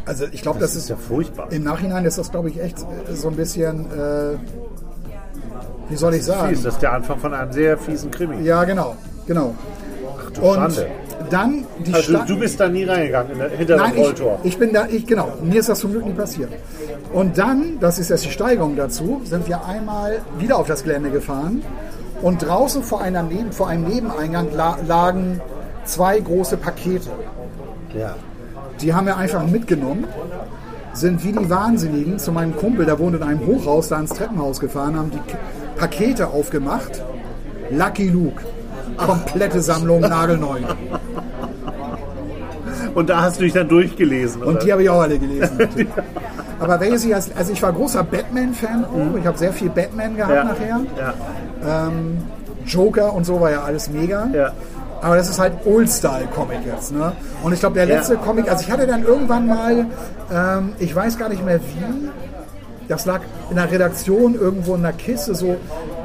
Also 0.05 0.25
ich 0.31 0.41
glaube, 0.41 0.59
das, 0.59 0.73
Das 0.73 0.83
ist 0.83 0.89
ja 0.89 0.95
furchtbar. 0.95 1.51
im 1.51 1.63
Nachhinein 1.63 2.05
ist 2.05 2.17
das, 2.17 2.31
glaube 2.31 2.49
ich, 2.49 2.59
echt 2.61 2.77
so 3.13 3.27
ein 3.29 3.35
bisschen, 3.35 3.85
äh, 3.91 4.35
wie 5.89 5.95
soll 5.95 6.13
ich 6.15 6.23
sagen? 6.25 6.49
Fies, 6.49 6.63
das 6.63 6.73
ist 6.75 6.81
der 6.81 6.93
Anfang 6.93 7.19
von 7.19 7.33
einem 7.33 7.51
sehr 7.51 7.77
fiesen 7.77 8.11
Krimi. 8.11 8.41
Ja, 8.43 8.63
genau, 8.63 8.95
genau. 9.27 9.53
Ach 10.19 10.31
du 10.31 10.41
Und 10.41 10.55
Schande. 10.55 10.87
dann 11.29 11.65
die 11.85 11.93
Also 11.93 12.13
Stadt. 12.13 12.29
du 12.29 12.39
bist 12.39 12.59
da 12.59 12.67
nie 12.69 12.83
reingegangen, 12.85 13.31
hinter 13.57 13.77
Nein, 13.77 13.91
dem 13.93 13.99
ich, 14.01 14.05
Rolltor. 14.07 14.39
ich 14.43 14.57
bin 14.57 14.73
da, 14.73 14.85
ich, 14.89 15.05
genau, 15.05 15.29
mir 15.43 15.59
ist 15.59 15.69
das 15.69 15.79
zum 15.79 15.91
Glück 15.91 16.05
nie 16.05 16.13
passiert. 16.13 16.49
Und 17.13 17.37
dann, 17.37 17.77
das 17.79 17.99
ist 17.99 18.09
jetzt 18.09 18.25
die 18.25 18.31
Steigerung 18.31 18.75
dazu, 18.75 19.21
sind 19.25 19.47
wir 19.47 19.65
einmal 19.65 20.19
wieder 20.39 20.57
auf 20.57 20.67
das 20.67 20.83
Gelände 20.83 21.09
gefahren 21.11 21.61
und 22.21 22.41
draußen 22.45 22.83
vor, 22.83 23.01
einer 23.01 23.23
Neben, 23.23 23.51
vor 23.51 23.67
einem 23.67 23.83
Nebeneingang 23.85 24.47
la, 24.55 24.77
lagen 24.87 25.41
zwei 25.85 26.19
große 26.19 26.57
Pakete. 26.57 27.09
ja. 27.97 28.15
Die 28.81 28.93
haben 28.95 29.05
wir 29.05 29.15
einfach 29.17 29.45
mitgenommen, 29.45 30.05
sind 30.93 31.23
wie 31.23 31.31
die 31.33 31.49
Wahnsinnigen 31.51 32.17
zu 32.17 32.31
meinem 32.31 32.55
Kumpel, 32.55 32.85
der 32.85 32.97
wohnt 32.97 33.15
in 33.15 33.21
einem 33.21 33.45
Hochhaus, 33.45 33.89
da 33.89 33.99
ins 33.99 34.09
Treppenhaus 34.11 34.59
gefahren, 34.59 34.95
haben 34.97 35.11
die 35.11 35.19
Pakete 35.81 36.27
aufgemacht. 36.27 37.01
Lucky 37.71 38.07
Luke. 38.09 38.43
Komplette 38.97 39.61
Sammlung, 39.61 40.01
nagelneu. 40.01 40.59
Und 42.93 43.09
da 43.09 43.23
hast 43.23 43.39
du 43.39 43.45
dich 43.45 43.53
dann 43.53 43.67
durchgelesen. 43.67 44.43
Und 44.43 44.49
oder? 44.49 44.59
die 44.59 44.71
habe 44.71 44.83
ich 44.83 44.89
auch 44.91 45.01
alle 45.01 45.17
gelesen. 45.17 45.57
Aber 46.59 46.79
welche 46.79 47.07
ich 47.07 47.15
als, 47.15 47.35
also 47.35 47.51
ich 47.51 47.63
war 47.63 47.73
großer 47.73 48.03
Batman-Fan 48.03 48.85
auch. 48.85 49.17
Ich 49.17 49.25
habe 49.25 49.39
sehr 49.39 49.51
viel 49.53 49.69
Batman 49.69 50.15
gehabt 50.15 50.35
ja. 50.35 50.43
nachher. 50.43 50.81
Ja. 51.65 51.91
Joker 52.67 53.13
und 53.13 53.25
so 53.25 53.41
war 53.41 53.49
ja 53.49 53.63
alles 53.63 53.89
mega. 53.89 54.27
Ja. 54.31 54.51
Aber 55.01 55.15
das 55.15 55.29
ist 55.29 55.39
halt 55.39 55.53
Old-Style-Comic 55.65 56.59
jetzt. 56.63 56.91
Ne? 56.91 57.11
Und 57.41 57.53
ich 57.53 57.59
glaube, 57.59 57.73
der 57.73 57.87
letzte. 57.87 58.17
Comic, 58.17 58.47
also 58.51 58.63
ich 58.63 58.71
hatte 58.71 58.85
dann 58.85 59.03
irgendwann 59.03 59.47
mal, 59.47 59.87
ähm, 60.31 60.73
ich 60.77 60.95
weiß 60.95 61.17
gar 61.17 61.29
nicht 61.29 61.43
mehr 61.43 61.59
wie, 61.59 62.11
das 62.91 63.05
lag 63.05 63.21
in 63.49 63.55
der 63.55 63.71
Redaktion 63.71 64.35
irgendwo 64.35 64.75
in 64.75 64.81
der 64.81 64.93
Kiste 64.93 65.33
so, 65.33 65.55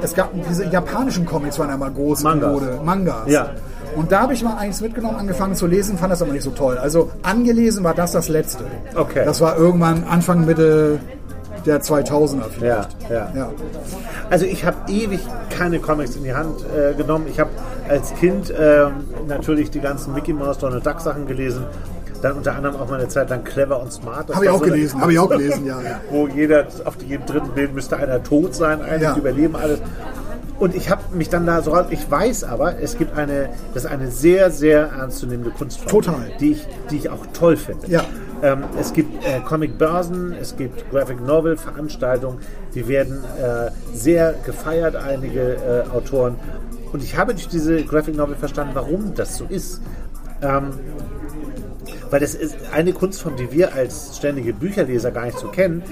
es 0.02 0.14
gab 0.14 0.30
diese 0.48 0.64
japanischen 0.66 1.26
Comics 1.26 1.58
waren 1.58 1.70
ja 1.70 1.76
mal 1.76 1.90
groß 1.90 2.22
Mangas. 2.22 2.52
Mode, 2.52 2.80
Mangas. 2.84 3.28
Ja. 3.30 3.50
Und 3.96 4.12
da 4.12 4.20
habe 4.22 4.34
ich 4.34 4.42
mal 4.42 4.56
eins 4.56 4.80
mitgenommen, 4.80 5.16
angefangen 5.16 5.54
zu 5.54 5.66
lesen, 5.66 5.98
fand 5.98 6.12
das 6.12 6.22
aber 6.22 6.32
nicht 6.32 6.42
so 6.42 6.50
toll. 6.50 6.78
Also 6.78 7.10
angelesen 7.22 7.82
war 7.82 7.94
das 7.94 8.12
das 8.12 8.28
letzte. 8.28 8.64
Okay. 8.94 9.24
Das 9.24 9.40
war 9.40 9.56
irgendwann 9.56 10.04
Anfang, 10.04 10.44
Mitte 10.44 11.00
der 11.64 11.80
2000er 11.82 12.44
vielleicht. 12.50 12.96
Ja, 13.10 13.16
ja. 13.16 13.32
Ja. 13.34 13.52
Also 14.30 14.44
ich 14.44 14.64
habe 14.64 14.76
ewig 14.88 15.20
keine 15.50 15.80
Comics 15.80 16.14
in 16.16 16.22
die 16.22 16.34
Hand 16.34 16.64
äh, 16.64 16.94
genommen. 16.94 17.26
Ich 17.28 17.40
habe 17.40 17.50
als 17.88 18.14
Kind 18.14 18.52
ähm, 18.56 18.92
natürlich 19.26 19.70
die 19.70 19.80
ganzen 19.80 20.14
Mickey 20.14 20.32
Mouse, 20.32 20.58
Donald 20.58 20.86
Duck 20.86 21.00
Sachen 21.00 21.26
gelesen. 21.26 21.64
Dann 22.26 22.38
unter 22.38 22.56
anderem 22.56 22.74
auch 22.74 22.88
mal 22.88 22.98
eine 22.98 23.06
Zeit 23.06 23.30
lang 23.30 23.44
Clever 23.44 23.80
und 23.80 23.92
Smart. 23.92 24.34
Habe 24.34 24.46
ich 24.46 24.50
auch 24.50 24.58
so 24.58 24.64
gelesen, 24.64 25.00
habe 25.00 25.12
ich 25.12 25.18
auch 25.20 25.30
gelesen, 25.30 25.64
ja. 25.64 25.80
ja. 25.80 26.00
Wo 26.10 26.26
jeder 26.26 26.66
auf 26.84 26.96
jedem 27.06 27.24
dritten 27.24 27.50
Bild 27.50 27.72
müsste 27.72 27.96
einer 27.98 28.20
tot 28.20 28.52
sein, 28.52 28.82
eigentlich 28.82 29.02
Ja. 29.02 29.16
überleben 29.16 29.54
alles. 29.54 29.78
Und 30.58 30.74
ich 30.74 30.90
habe 30.90 31.02
mich 31.14 31.28
dann 31.28 31.46
da 31.46 31.62
so 31.62 31.70
raus. 31.70 31.86
Ich 31.90 32.10
weiß 32.10 32.42
aber, 32.42 32.80
es 32.80 32.98
gibt 32.98 33.16
eine, 33.16 33.50
das 33.74 33.84
ist 33.84 33.90
eine 33.92 34.10
sehr, 34.10 34.50
sehr 34.50 34.88
ernstzunehmende 34.90 35.50
Kunstform. 35.52 36.02
Total. 36.02 36.32
Die 36.40 36.52
ich, 36.52 36.66
die 36.90 36.96
ich 36.96 37.10
auch 37.10 37.24
toll 37.32 37.56
finde. 37.56 37.86
Ja. 37.86 38.02
Ähm, 38.42 38.64
es 38.80 38.92
gibt 38.92 39.24
äh, 39.24 39.38
Comic-Börsen, 39.46 40.32
es 40.32 40.56
gibt 40.56 40.90
Graphic 40.90 41.24
Novel-Veranstaltungen, 41.24 42.38
die 42.74 42.88
werden 42.88 43.22
äh, 43.40 43.70
sehr 43.96 44.34
gefeiert, 44.44 44.96
einige 44.96 45.54
äh, 45.54 45.94
Autoren. 45.94 46.34
Und 46.92 47.04
ich 47.04 47.16
habe 47.16 47.34
durch 47.34 47.46
diese 47.46 47.84
Graphic 47.84 48.16
Novel 48.16 48.34
verstanden, 48.34 48.72
warum 48.74 49.14
das 49.14 49.36
so 49.36 49.44
ist. 49.48 49.80
Ähm, 50.42 50.70
weil 52.10 52.20
das 52.20 52.34
ist 52.34 52.56
eine 52.72 52.92
Kunstform, 52.92 53.36
die 53.36 53.50
wir 53.52 53.74
als 53.74 54.16
ständige 54.16 54.52
Bücherleser 54.52 55.10
gar 55.10 55.26
nicht 55.26 55.38
so 55.38 55.48
kennen. 55.48 55.82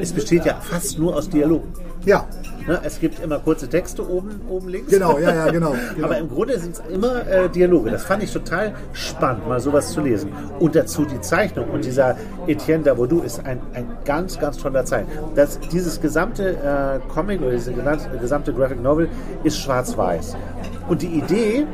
Es 0.00 0.12
besteht 0.12 0.44
ja 0.44 0.60
fast 0.60 0.98
nur 0.98 1.16
aus 1.16 1.28
Dialogen. 1.28 1.72
Ja, 2.04 2.26
Ne? 2.66 2.80
Es 2.82 2.98
gibt 3.00 3.22
immer 3.22 3.38
kurze 3.38 3.68
Texte 3.68 4.08
oben, 4.08 4.40
oben 4.48 4.68
links. 4.68 4.90
genau, 4.90 5.18
ja, 5.18 5.34
ja, 5.34 5.50
genau. 5.50 5.74
genau. 5.94 6.06
Aber 6.06 6.18
im 6.18 6.28
Grunde 6.28 6.58
sind 6.58 6.74
es 6.74 6.82
immer 6.92 7.26
äh, 7.26 7.48
Dialoge. 7.48 7.90
Das 7.90 8.04
fand 8.04 8.22
ich 8.22 8.32
total 8.32 8.74
spannend, 8.92 9.48
mal 9.48 9.60
sowas 9.60 9.90
zu 9.92 10.00
lesen. 10.00 10.32
Und 10.58 10.74
dazu 10.74 11.04
die 11.04 11.20
Zeichnung. 11.20 11.68
Und 11.70 11.84
dieser 11.84 12.16
Etienne 12.46 12.84
Davoudou 12.84 13.20
ist 13.22 13.44
ein, 13.44 13.60
ein 13.74 13.86
ganz, 14.04 14.38
ganz 14.38 14.58
toller 14.58 14.84
Zeichner. 14.84 15.12
Das, 15.34 15.58
dieses 15.72 16.00
gesamte 16.00 16.50
äh, 16.56 16.98
Comic 17.12 17.40
oder 17.40 17.52
diese 17.52 17.72
gesamte, 17.72 18.18
gesamte 18.18 18.52
Graphic 18.52 18.82
Novel 18.82 19.08
ist 19.44 19.58
schwarz-weiß. 19.58 20.36
Und 20.88 21.02
die 21.02 21.18
Idee, 21.18 21.66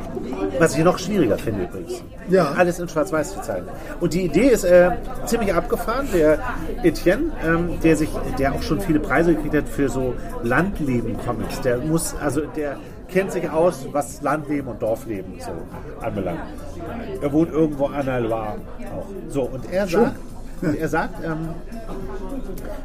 was 0.58 0.76
ich 0.76 0.82
noch 0.84 0.98
schwieriger 0.98 1.36
finde 1.36 1.64
übrigens, 1.64 2.02
Ja. 2.30 2.52
alles 2.56 2.78
in 2.78 2.88
schwarz-weiß 2.88 3.34
zu 3.34 3.42
zeigen. 3.42 3.66
Und 4.00 4.14
die 4.14 4.22
Idee 4.24 4.48
ist 4.48 4.64
äh, 4.64 4.90
ziemlich 5.26 5.52
abgefahren. 5.52 6.08
Der 6.14 6.38
Etienne, 6.82 7.24
ähm, 7.46 7.78
der 7.82 7.96
sich, 7.96 8.08
der 8.38 8.54
auch 8.54 8.62
schon 8.62 8.80
viele 8.80 9.00
Preise 9.00 9.34
gekriegt 9.34 9.54
hat 9.54 9.68
für 9.68 9.90
so 9.90 10.14
Landleben-Comics, 10.82 11.60
der 11.60 11.78
muss, 11.78 12.14
also 12.20 12.42
der 12.56 12.76
kennt 13.08 13.32
sich 13.32 13.48
aus, 13.48 13.86
was 13.92 14.22
Landleben 14.22 14.68
und 14.68 14.82
Dorfleben 14.82 15.34
so 15.38 15.52
anbelangt. 16.04 16.40
Er 17.20 17.32
wohnt 17.32 17.52
irgendwo 17.52 17.86
an 17.86 18.06
der 18.06 18.20
Loire 18.20 18.56
auch. 18.96 19.06
So, 19.28 19.42
und 19.42 19.70
er 19.70 19.86
sagt, 19.86 20.16
und 20.62 20.78
er 20.78 20.88
sagt 20.88 21.24
ähm, 21.24 21.48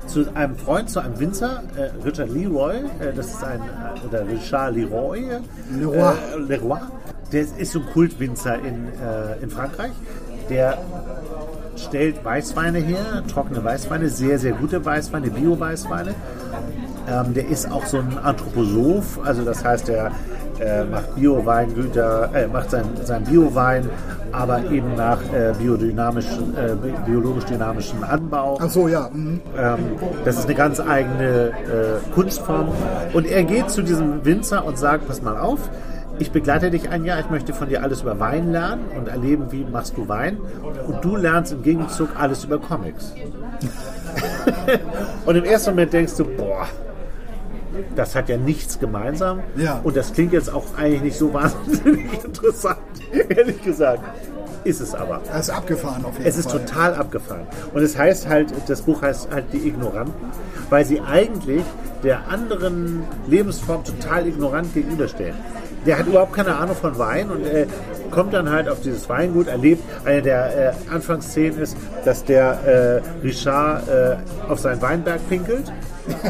zu 0.07 0.25
einem 0.35 0.55
Freund, 0.57 0.89
zu 0.89 0.99
einem 0.99 1.19
Winzer, 1.19 1.63
äh, 1.75 1.89
Richard 2.03 2.29
Leroy, 2.29 2.77
äh, 2.99 3.13
das 3.15 3.27
ist 3.27 3.43
ein, 3.43 3.61
äh, 3.61 4.07
oder 4.07 4.27
Richard 4.27 4.75
Leroy, 4.75 5.25
Leroy. 5.77 5.97
Äh, 5.97 6.39
Leroy, 6.39 6.79
der 7.31 7.41
ist 7.41 7.71
so 7.71 7.79
ein 7.79 7.85
Kultwinzer 7.93 8.55
in, 8.55 8.87
äh, 8.87 9.43
in 9.43 9.49
Frankreich, 9.49 9.91
der 10.49 10.77
stellt 11.75 12.23
Weißweine 12.23 12.79
her, 12.79 13.23
trockene 13.31 13.63
Weißweine, 13.63 14.09
sehr, 14.09 14.39
sehr 14.39 14.53
gute 14.53 14.83
Weißweine, 14.83 15.29
Bio-Weißweine. 15.29 16.15
Ähm, 17.07 17.33
der 17.33 17.47
ist 17.47 17.71
auch 17.71 17.85
so 17.85 17.97
ein 17.97 18.17
Anthroposoph, 18.21 19.19
also 19.23 19.43
das 19.43 19.63
heißt, 19.63 19.89
er 19.89 20.11
äh, 20.59 20.83
macht 20.83 21.15
Bio-Weingüter, 21.15 22.29
äh, 22.33 22.47
macht 22.47 22.71
sein, 22.71 22.83
sein 23.03 23.23
Bio-Wein, 23.23 23.89
aber 24.31 24.69
eben 24.71 24.95
nach 24.95 25.19
äh, 25.33 25.53
biodynamischen, 25.57 26.55
äh, 26.57 26.75
bi- 26.75 26.93
biologisch-dynamischen 27.05 28.03
Anbau. 28.03 28.57
Ach 28.61 28.69
so, 28.69 28.87
ja. 28.87 29.09
mhm. 29.13 29.39
Ähm, 29.57 29.79
das 30.25 30.37
ist 30.37 30.45
eine 30.45 30.55
ganz 30.55 30.79
eigene 30.79 31.49
äh, 31.49 32.13
Kunstform. 32.13 32.69
Und 33.13 33.25
er 33.27 33.43
geht 33.43 33.69
zu 33.69 33.81
diesem 33.81 34.25
Winzer 34.25 34.65
und 34.65 34.77
sagt, 34.77 35.07
pass 35.07 35.21
mal 35.21 35.37
auf, 35.37 35.69
ich 36.19 36.31
begleite 36.31 36.71
dich 36.71 36.89
ein 36.89 37.05
Jahr, 37.05 37.19
ich 37.19 37.29
möchte 37.29 37.53
von 37.53 37.69
dir 37.69 37.83
alles 37.83 38.01
über 38.01 38.19
Wein 38.19 38.51
lernen 38.51 38.85
und 38.97 39.07
erleben, 39.07 39.45
wie 39.51 39.63
machst 39.63 39.95
du 39.97 40.09
Wein. 40.09 40.37
Und 40.87 41.05
du 41.05 41.15
lernst 41.15 41.53
im 41.53 41.61
Gegenzug 41.61 42.09
alles 42.19 42.43
über 42.43 42.57
Comics. 42.57 43.13
und 45.25 45.35
im 45.35 45.43
ersten 45.43 45.69
Moment 45.71 45.93
denkst 45.93 46.13
du, 46.17 46.25
boah, 46.25 46.65
das 47.95 48.15
hat 48.15 48.29
ja 48.29 48.37
nichts 48.37 48.79
gemeinsam. 48.79 49.41
Ja. 49.55 49.79
Und 49.83 49.95
das 49.95 50.13
klingt 50.13 50.33
jetzt 50.33 50.51
auch 50.53 50.65
eigentlich 50.77 51.01
nicht 51.01 51.17
so 51.17 51.33
wahnsinnig 51.33 52.23
interessant, 52.23 52.77
ehrlich 53.29 53.61
gesagt. 53.63 54.03
Ist 54.63 54.81
es 54.81 54.93
aber. 54.93 55.21
Er 55.31 55.39
ist 55.39 55.49
abgefahren 55.49 56.03
auf 56.03 56.13
jeden 56.17 56.27
Es 56.27 56.37
ist 56.37 56.51
Fall. 56.51 56.59
total 56.65 56.95
abgefahren. 56.95 57.47
Und 57.73 57.81
es 57.83 57.97
heißt 57.97 58.27
halt, 58.27 58.53
das 58.67 58.81
Buch 58.81 59.01
heißt 59.01 59.29
halt 59.31 59.45
Die 59.53 59.65
Ignoranten, 59.67 60.13
weil 60.69 60.83
sie 60.83 60.99
eigentlich 60.99 61.63
der 62.03 62.27
anderen 62.27 63.03
Lebensform 63.27 63.83
total 63.85 64.27
ignorant 64.27 64.73
gegenüberstehen. 64.73 65.35
Der 65.85 65.99
hat 65.99 66.07
überhaupt 66.07 66.33
keine 66.33 66.55
Ahnung 66.57 66.75
von 66.75 66.97
Wein 66.99 67.29
und 67.29 67.45
äh, 67.45 67.65
kommt 68.11 68.33
dann 68.33 68.49
halt 68.51 68.67
auf 68.67 68.81
dieses 68.81 69.07
Weingut, 69.07 69.47
erlebt, 69.47 69.83
eine 70.03 70.21
der 70.21 70.73
äh, 70.89 70.93
Anfangsszenen 70.93 71.59
ist, 71.59 71.77
dass 72.03 72.25
der 72.25 73.01
äh, 73.23 73.25
Richard 73.25 73.87
äh, 73.87 74.17
auf 74.49 74.59
seinen 74.59 74.81
Weinberg 74.81 75.21
pinkelt 75.29 75.71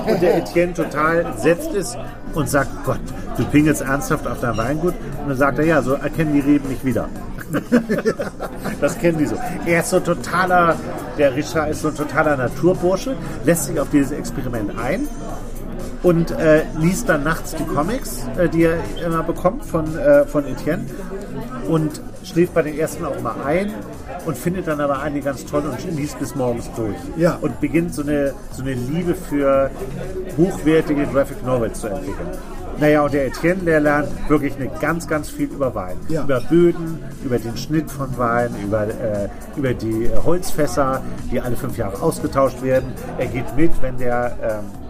und 0.08 0.22
der 0.22 0.38
Etienne 0.38 0.74
total 0.74 1.26
entsetzt 1.26 1.72
ist 1.74 1.98
und 2.34 2.50
sagt, 2.50 2.70
Gott, 2.86 3.00
du 3.38 3.46
pinkelst 3.46 3.82
ernsthaft 3.82 4.28
auf 4.28 4.40
dein 4.40 4.58
Weingut? 4.58 4.94
Und 5.22 5.30
dann 5.30 5.38
sagt 5.38 5.60
er, 5.60 5.66
ja, 5.66 5.82
so 5.82 5.94
erkennen 5.94 6.34
die 6.34 6.40
Reben 6.40 6.70
nicht 6.70 6.84
wieder. 6.86 7.10
Das 8.82 8.98
kennen 9.00 9.18
die 9.18 9.26
so. 9.26 9.38
Er 9.66 9.80
ist 9.80 9.90
so 9.90 10.00
totaler, 10.00 10.76
der 11.18 11.36
Richard 11.36 11.72
ist 11.72 11.82
so 11.82 11.88
ein 11.88 11.96
totaler 11.96 12.38
Naturbursche, 12.38 13.16
lässt 13.46 13.66
sich 13.66 13.80
auf 13.80 13.90
dieses 13.90 14.12
Experiment 14.12 14.78
ein 14.78 15.08
und 16.04 16.32
äh, 16.32 16.64
liest 16.80 17.10
dann 17.10 17.24
nachts 17.24 17.56
die 17.56 17.64
Comics, 17.64 18.24
äh, 18.38 18.50
die 18.50 18.64
er 18.64 18.78
immer 19.04 19.24
bekommt 19.24 19.66
von, 19.66 19.98
äh, 19.98 20.26
von 20.26 20.46
Etienne 20.46 20.86
und 21.68 22.02
schläft 22.28 22.54
bei 22.54 22.62
den 22.62 22.78
ersten 22.78 23.06
auch 23.06 23.20
mal 23.22 23.36
ein 23.46 23.74
und 24.26 24.38
findet 24.38 24.68
dann 24.68 24.82
aber 24.82 25.02
einige 25.02 25.26
ganz 25.26 25.46
toll 25.46 25.64
und 25.64 25.98
liest 25.98 26.20
bis 26.20 26.36
morgens 26.36 26.70
durch. 26.76 26.98
Ja. 27.16 27.38
Und 27.42 27.60
beginnt 27.60 27.94
so 27.94 28.02
eine, 28.02 28.34
so 28.52 28.62
eine 28.62 28.74
Liebe 28.74 29.16
für 29.16 29.72
hochwertige 30.38 31.06
Graphic 31.08 31.44
Novels 31.46 31.80
zu 31.80 31.88
entwickeln. 31.88 32.30
Naja, 32.80 33.02
und 33.02 33.14
der 33.14 33.26
Etienne, 33.26 33.64
der 33.64 33.80
lernt 33.80 34.10
wirklich 34.30 34.56
eine 34.56 34.70
ganz, 34.80 35.08
ganz 35.08 35.30
viel 35.30 35.48
über 35.48 35.74
Wein. 35.74 35.98
Ja. 36.10 36.24
Über 36.24 36.42
Böden, 36.42 37.04
über 37.24 37.40
den 37.40 37.58
Schnitt 37.58 37.90
von 37.90 38.16
Wein, 38.18 38.52
über, 38.64 38.84
äh, 38.84 39.30
über 39.56 39.74
die 39.74 40.10
Holzfässer, 40.24 41.02
die 41.32 41.42
alle 41.42 41.56
fünf 41.56 41.76
Jahre 41.76 42.00
ausgetauscht 42.02 42.62
werden. 42.62 42.94
Er 43.18 43.28
geht 43.28 43.56
mit, 43.56 43.72
wenn 43.82 43.98
der, 43.98 44.38
ähm, 44.44 44.87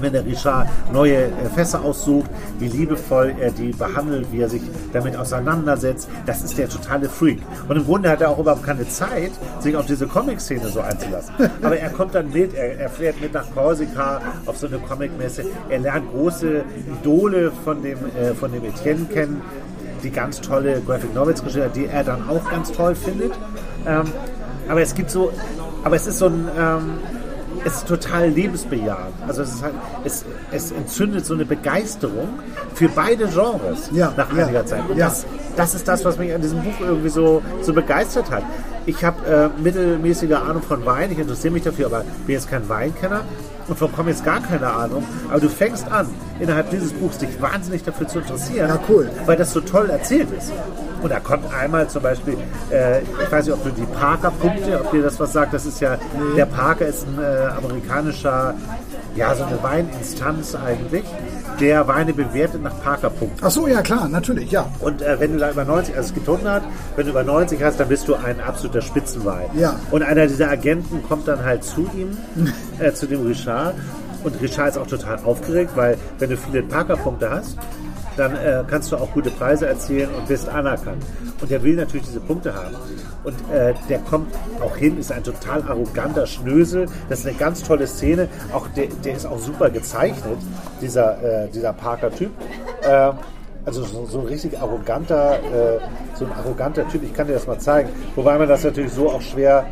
wenn 0.00 0.12
der 0.12 0.24
Richard 0.24 0.68
neue 0.92 1.26
äh, 1.26 1.30
Fässer 1.54 1.82
aussucht, 1.82 2.30
wie 2.58 2.68
liebevoll 2.68 3.34
er 3.40 3.50
die 3.50 3.72
behandelt, 3.72 4.30
wie 4.32 4.40
er 4.40 4.48
sich 4.48 4.62
damit 4.92 5.16
auseinandersetzt. 5.16 6.08
Das 6.26 6.42
ist 6.42 6.58
der 6.58 6.68
totale 6.68 7.08
Freak. 7.08 7.40
Und 7.68 7.76
im 7.76 7.84
Grunde 7.84 8.10
hat 8.10 8.20
er 8.20 8.30
auch 8.30 8.38
überhaupt 8.38 8.64
keine 8.64 8.88
Zeit, 8.88 9.32
sich 9.60 9.76
auf 9.76 9.86
diese 9.86 10.06
Comic-Szene 10.06 10.68
so 10.68 10.80
einzulassen. 10.80 11.34
Aber 11.62 11.78
er 11.78 11.90
kommt 11.90 12.14
dann 12.14 12.30
mit, 12.30 12.54
er, 12.54 12.78
er 12.78 12.88
fährt 12.88 13.20
mit 13.20 13.34
nach 13.34 13.46
Korsika 13.54 14.20
auf 14.46 14.56
so 14.56 14.66
eine 14.66 14.78
Comic-Messe. 14.78 15.44
Er 15.68 15.78
lernt 15.78 16.10
große 16.12 16.62
Idole 17.00 17.52
von 17.64 17.82
dem, 17.82 17.98
äh, 18.16 18.34
von 18.34 18.52
dem 18.52 18.64
Etienne 18.64 19.06
kennen, 19.06 19.42
die 20.02 20.10
ganz 20.10 20.40
tolle 20.40 20.80
Graphic 20.80 21.14
Novels 21.14 21.42
geschrieben 21.42 21.68
die 21.74 21.86
er 21.86 22.04
dann 22.04 22.28
auch 22.28 22.48
ganz 22.50 22.72
toll 22.72 22.94
findet. 22.94 23.32
Ähm, 23.86 24.04
aber 24.68 24.82
es 24.82 24.94
gibt 24.94 25.10
so, 25.10 25.32
aber 25.84 25.96
es 25.96 26.06
ist 26.06 26.18
so 26.18 26.26
ein, 26.26 26.48
ähm, 26.58 26.90
es 27.64 27.76
ist 27.76 27.88
total 27.88 28.28
lebensbejahend. 28.28 29.14
Also 29.26 29.42
es, 29.42 29.54
ist 29.54 29.62
halt, 29.62 29.74
es, 30.04 30.24
es 30.52 30.72
entzündet 30.72 31.26
so 31.26 31.34
eine 31.34 31.44
Begeisterung 31.44 32.28
für 32.74 32.88
beide 32.88 33.26
Genres 33.28 33.90
Ja, 33.92 34.12
nach 34.16 34.32
ja, 34.34 34.44
einiger 34.44 34.64
Zeit. 34.66 34.82
Und 34.88 34.96
ja. 34.96 35.06
das, 35.06 35.26
das 35.56 35.74
ist 35.74 35.86
das, 35.88 36.04
was 36.04 36.18
mich 36.18 36.32
an 36.34 36.40
diesem 36.40 36.62
Buch 36.62 36.80
irgendwie 36.80 37.08
so, 37.08 37.42
so 37.62 37.72
begeistert 37.72 38.30
hat. 38.30 38.42
Ich 38.86 39.04
habe 39.04 39.50
äh, 39.58 39.62
mittelmäßige 39.62 40.32
Ahnung 40.32 40.62
von 40.62 40.84
Wein, 40.86 41.12
ich 41.12 41.18
interessiere 41.18 41.52
mich 41.52 41.62
dafür, 41.62 41.86
aber 41.86 42.04
bin 42.26 42.34
jetzt 42.34 42.48
kein 42.48 42.68
Weinkenner 42.68 43.22
und 43.66 43.78
von 43.78 43.92
Comics 43.92 44.24
gar 44.24 44.40
keine 44.40 44.66
Ahnung. 44.68 45.04
Aber 45.28 45.40
du 45.40 45.48
fängst 45.48 45.90
an, 45.90 46.06
innerhalb 46.40 46.70
dieses 46.70 46.92
Buchs 46.92 47.18
dich 47.18 47.40
wahnsinnig 47.42 47.82
dafür 47.82 48.08
zu 48.08 48.20
interessieren, 48.20 48.68
Ja, 48.68 48.78
cool. 48.88 49.10
weil 49.26 49.36
das 49.36 49.52
so 49.52 49.60
toll 49.60 49.90
erzählt 49.90 50.28
ist. 50.36 50.52
Und 51.02 51.10
da 51.10 51.20
kommt 51.20 51.52
einmal 51.52 51.88
zum 51.88 52.02
Beispiel, 52.02 52.36
äh, 52.70 53.00
ich 53.02 53.32
weiß 53.32 53.46
nicht, 53.46 53.54
ob 53.54 53.62
du 53.64 53.70
die 53.70 53.86
Parker-Punkte, 53.86 54.80
ob 54.80 54.90
dir 54.90 55.02
das 55.02 55.18
was 55.20 55.32
sagt, 55.32 55.54
das 55.54 55.66
ist 55.66 55.80
ja, 55.80 55.96
der 56.36 56.46
Parker 56.46 56.86
ist 56.86 57.06
ein 57.06 57.22
äh, 57.22 57.46
amerikanischer, 57.56 58.54
ja, 59.14 59.34
so 59.34 59.44
eine 59.44 59.62
Weininstanz 59.62 60.54
eigentlich, 60.54 61.04
der 61.60 61.86
Weine 61.88 62.12
bewertet 62.12 62.62
nach 62.62 62.80
Parker-Punkten. 62.82 63.38
Ach 63.42 63.50
so, 63.50 63.66
ja 63.66 63.82
klar, 63.82 64.08
natürlich, 64.08 64.50
ja. 64.50 64.70
Und 64.80 65.02
äh, 65.02 65.18
wenn 65.18 65.32
du 65.32 65.38
da 65.38 65.50
über 65.50 65.64
90, 65.64 65.96
also 65.96 66.08
es 66.08 66.14
gibt 66.14 66.28
100, 66.28 66.62
wenn 66.96 67.04
du 67.04 67.10
über 67.10 67.24
90 67.24 67.62
hast, 67.62 67.80
dann 67.80 67.88
bist 67.88 68.06
du 68.08 68.14
ein 68.14 68.40
absoluter 68.40 68.80
Spitzenwein. 68.80 69.48
Ja. 69.54 69.74
Und 69.90 70.02
einer 70.02 70.26
dieser 70.26 70.50
Agenten 70.50 71.02
kommt 71.02 71.26
dann 71.26 71.44
halt 71.44 71.64
zu 71.64 71.88
ihm, 71.94 72.16
äh, 72.78 72.92
zu 72.92 73.06
dem 73.06 73.26
Richard. 73.26 73.74
Und 74.24 74.40
Richard 74.40 74.70
ist 74.70 74.78
auch 74.78 74.86
total 74.86 75.18
aufgeregt, 75.24 75.72
weil 75.74 75.96
wenn 76.18 76.30
du 76.30 76.36
viele 76.36 76.62
Parker-Punkte 76.62 77.30
hast, 77.30 77.56
dann 78.18 78.34
äh, 78.34 78.62
kannst 78.68 78.90
du 78.90 78.96
auch 78.96 79.10
gute 79.12 79.30
Preise 79.30 79.66
erzielen 79.66 80.10
und 80.14 80.26
bist 80.26 80.48
anerkannt. 80.48 81.02
Und 81.40 81.50
der 81.50 81.62
will 81.62 81.76
natürlich 81.76 82.06
diese 82.06 82.20
Punkte 82.20 82.54
haben. 82.54 82.74
Und 83.24 83.34
äh, 83.52 83.74
der 83.88 83.98
kommt 84.00 84.34
auch 84.60 84.76
hin, 84.76 84.98
ist 84.98 85.12
ein 85.12 85.22
total 85.22 85.62
arroganter 85.62 86.26
Schnösel. 86.26 86.86
Das 87.08 87.20
ist 87.20 87.26
eine 87.26 87.36
ganz 87.36 87.62
tolle 87.62 87.86
Szene. 87.86 88.28
Auch 88.52 88.66
der, 88.68 88.88
der 89.04 89.14
ist 89.14 89.26
auch 89.26 89.38
super 89.38 89.70
gezeichnet, 89.70 90.38
dieser, 90.80 91.44
äh, 91.44 91.48
dieser 91.48 91.72
Parker-Typ. 91.72 92.30
Ähm, 92.82 93.12
also 93.64 93.84
so, 93.84 94.06
so 94.06 94.20
ein 94.20 94.26
richtig 94.26 94.58
arroganter, 94.58 95.34
äh, 95.36 95.78
so 96.14 96.24
ein 96.24 96.32
arroganter 96.32 96.88
Typ. 96.88 97.02
Ich 97.02 97.14
kann 97.14 97.26
dir 97.26 97.34
das 97.34 97.46
mal 97.46 97.58
zeigen. 97.58 97.90
Wobei 98.16 98.38
man 98.38 98.48
das 98.48 98.64
natürlich 98.64 98.92
so 98.92 99.10
auch 99.10 99.20
schwer 99.20 99.66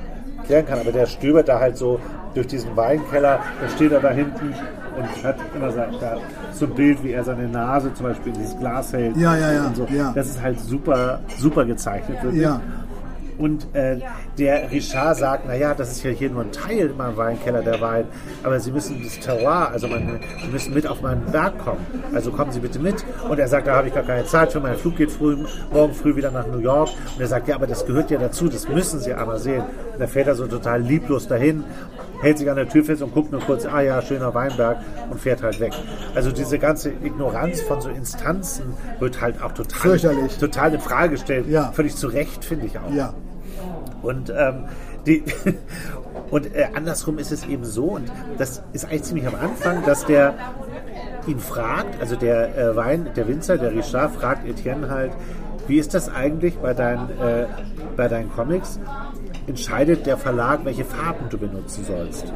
klären 0.47 0.67
kann. 0.67 0.79
Aber 0.79 0.93
der 0.93 1.07
stöbert 1.07 1.49
da 1.49 1.59
halt 1.59 1.77
so 1.77 1.99
durch 2.37 2.47
diesen 2.47 2.77
Weinkeller. 2.77 3.41
Da 3.61 3.69
steht 3.69 3.93
er 3.93 4.01
da 4.01 4.11
hinten 4.11 4.55
und 4.97 5.25
hat 5.25 5.37
immer 5.55 5.71
so, 5.71 5.79
da, 6.01 6.19
so 6.53 6.67
ein 6.67 6.75
Bild, 6.75 7.03
wie 7.03 7.13
er 7.13 7.25
seine 7.25 7.49
Nase 7.49 7.93
zum 7.95 8.07
Beispiel 8.07 8.33
in 8.33 8.39
dieses 8.39 8.59
Glas 8.59 8.93
hält. 8.93 9.17
Ja, 9.17 9.37
ja, 9.37 9.53
ja, 9.53 9.73
so. 9.75 9.87
ja. 9.91 10.13
Das 10.15 10.29
ist 10.29 10.41
halt 10.41 10.61
super, 10.61 11.21
super 11.39 11.65
gezeichnet. 11.65 12.23
Wirklich. 12.23 12.43
Ja. 12.43 12.61
Und 13.39 13.75
äh, 13.75 13.99
der 14.39 14.71
Richard 14.71 15.17
sagt, 15.17 15.47
naja, 15.47 15.75
das 15.75 15.93
ist 15.93 16.03
ja 16.03 16.11
hier 16.11 16.31
nur 16.31 16.43
ein 16.43 16.53
Teil 16.53 16.91
in 16.91 16.97
meinem 16.97 17.17
Weinkeller 17.17 17.63
der 17.63 17.81
Wein, 17.81 18.07
aber 18.43 18.61
Sie 18.61 18.73
müssen 18.73 19.03
das 19.03 19.19
Terroir, 19.19 19.71
also 19.73 19.89
meine, 19.89 20.21
Sie 20.43 20.49
müssen 20.49 20.75
mit 20.75 20.87
auf 20.87 21.03
meinen 21.03 21.25
Berg 21.31 21.59
kommen. 21.59 21.85
Also 22.13 22.31
kommen 22.31 22.53
Sie 22.53 22.61
bitte 22.61 22.79
mit. 22.79 23.05
Und 23.29 23.39
er 23.39 23.49
sagt, 23.49 23.67
da 23.67 23.77
habe 23.77 23.89
ich 23.89 23.95
gar 23.95 24.05
keine 24.05 24.25
Zeit 24.25 24.53
für, 24.53 24.61
mein 24.61 24.77
Flug 24.77 24.97
geht 24.97 25.11
früh, 25.11 25.37
morgen 25.73 25.95
früh 25.95 26.17
wieder 26.17 26.31
nach 26.31 26.47
New 26.47 26.59
York. 26.59 26.91
Und 27.15 27.21
er 27.21 27.27
sagt, 27.27 27.49
ja, 27.49 27.57
aber 27.57 27.67
das 27.67 27.85
gehört 27.87 28.11
ja 28.11 28.19
dazu, 28.19 28.49
das 28.49 28.69
müssen 28.69 29.01
Sie 29.01 29.13
einmal 29.13 29.39
sehen. 29.39 29.65
Und 29.93 30.01
da 30.01 30.07
fährt 30.07 30.29
er 30.29 30.35
so 30.35 30.47
total 30.47 30.81
lieblos 30.81 31.29
dahin, 31.29 31.65
hält 32.21 32.39
sich 32.39 32.49
an 32.49 32.57
der 32.57 32.69
Tür 32.69 32.85
fest 32.85 33.03
und 33.03 33.13
guckt 33.13 33.33
nur 33.33 33.41
kurz, 33.41 33.67
ah 33.67 33.81
ja, 33.81 34.01
schöner 34.03 34.35
Weinberg 34.35 34.79
und 35.11 35.21
fährt 35.21 35.43
halt 35.43 35.61
weg. 35.61 35.73
Also 36.15 36.33
diese 36.33 36.59
ganze 36.59 36.91
Ignoranz 36.91 37.61
von 37.63 37.81
so 37.81 37.89
Instanzen 37.89 38.75
wird 38.99 39.21
halt 39.21 39.43
auch 39.43 39.53
total, 39.53 39.99
total 40.41 40.75
in 40.75 40.81
Frage 40.81 41.11
gestellt. 41.11 41.47
Ja. 41.49 41.73
Völlig 41.73 41.97
zu 41.97 42.09
Recht, 42.09 42.45
finde 42.45 42.67
ich 42.67 42.79
auch. 42.79 42.91
Ja. 42.93 43.15
Und, 44.07 44.31
ähm, 44.31 44.65
die, 45.07 45.25
und 46.31 46.55
äh, 46.55 46.69
andersrum 46.75 47.19
ist 47.19 47.33
es 47.33 47.45
eben 47.47 47.65
so, 47.65 47.87
und 47.87 48.11
das 48.39 48.63
ist 48.73 48.85
eigentlich 48.85 49.03
ziemlich 49.03 49.27
am 49.27 49.35
Anfang, 49.35 49.85
dass 49.85 50.07
der 50.07 50.35
ihn 51.27 51.41
fragt, 51.41 52.01
also 52.01 52.15
der 52.15 52.57
äh, 52.57 52.77
Wein, 52.77 53.09
der 53.17 53.27
Winzer, 53.27 53.59
der 53.59 53.73
Richard, 53.73 54.13
fragt 54.15 54.47
Etienne 54.47 54.89
halt, 54.89 55.13
wie 55.67 55.79
ist 55.79 55.95
das 55.95 56.09
eigentlich 56.09 56.57
bei 56.59 56.73
deinen, 56.73 57.11
äh, 57.11 57.47
bei 57.97 58.07
deinen 58.07 58.31
Comics? 58.31 58.79
Entscheidet 59.49 60.07
der 60.07 60.17
Verlag, 60.17 60.61
welche 60.65 60.85
Farben 60.85 61.29
du 61.29 61.39
benutzen 61.39 61.85
sollst? 61.85 62.33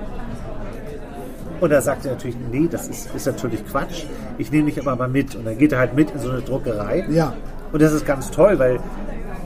Und 1.61 1.71
da 1.71 1.81
sagt 1.81 2.05
er 2.07 2.13
natürlich, 2.13 2.37
nee, 2.51 2.69
das 2.69 2.89
ist, 2.89 3.15
ist 3.15 3.27
natürlich 3.27 3.65
Quatsch. 3.67 4.05
Ich 4.39 4.51
nehme 4.51 4.67
dich 4.67 4.81
aber 4.81 4.97
mal 4.97 5.09
mit. 5.09 5.37
Und 5.37 5.45
dann 5.45 5.59
geht 5.59 5.73
er 5.73 5.79
halt 5.79 5.95
mit 5.95 6.11
in 6.11 6.19
so 6.19 6.31
eine 6.31 6.41
Druckerei. 6.41 7.05
Ja. 7.11 7.35
Und 7.71 7.83
das 7.83 7.93
ist 7.93 8.07
ganz 8.07 8.31
toll, 8.31 8.59
weil 8.59 8.81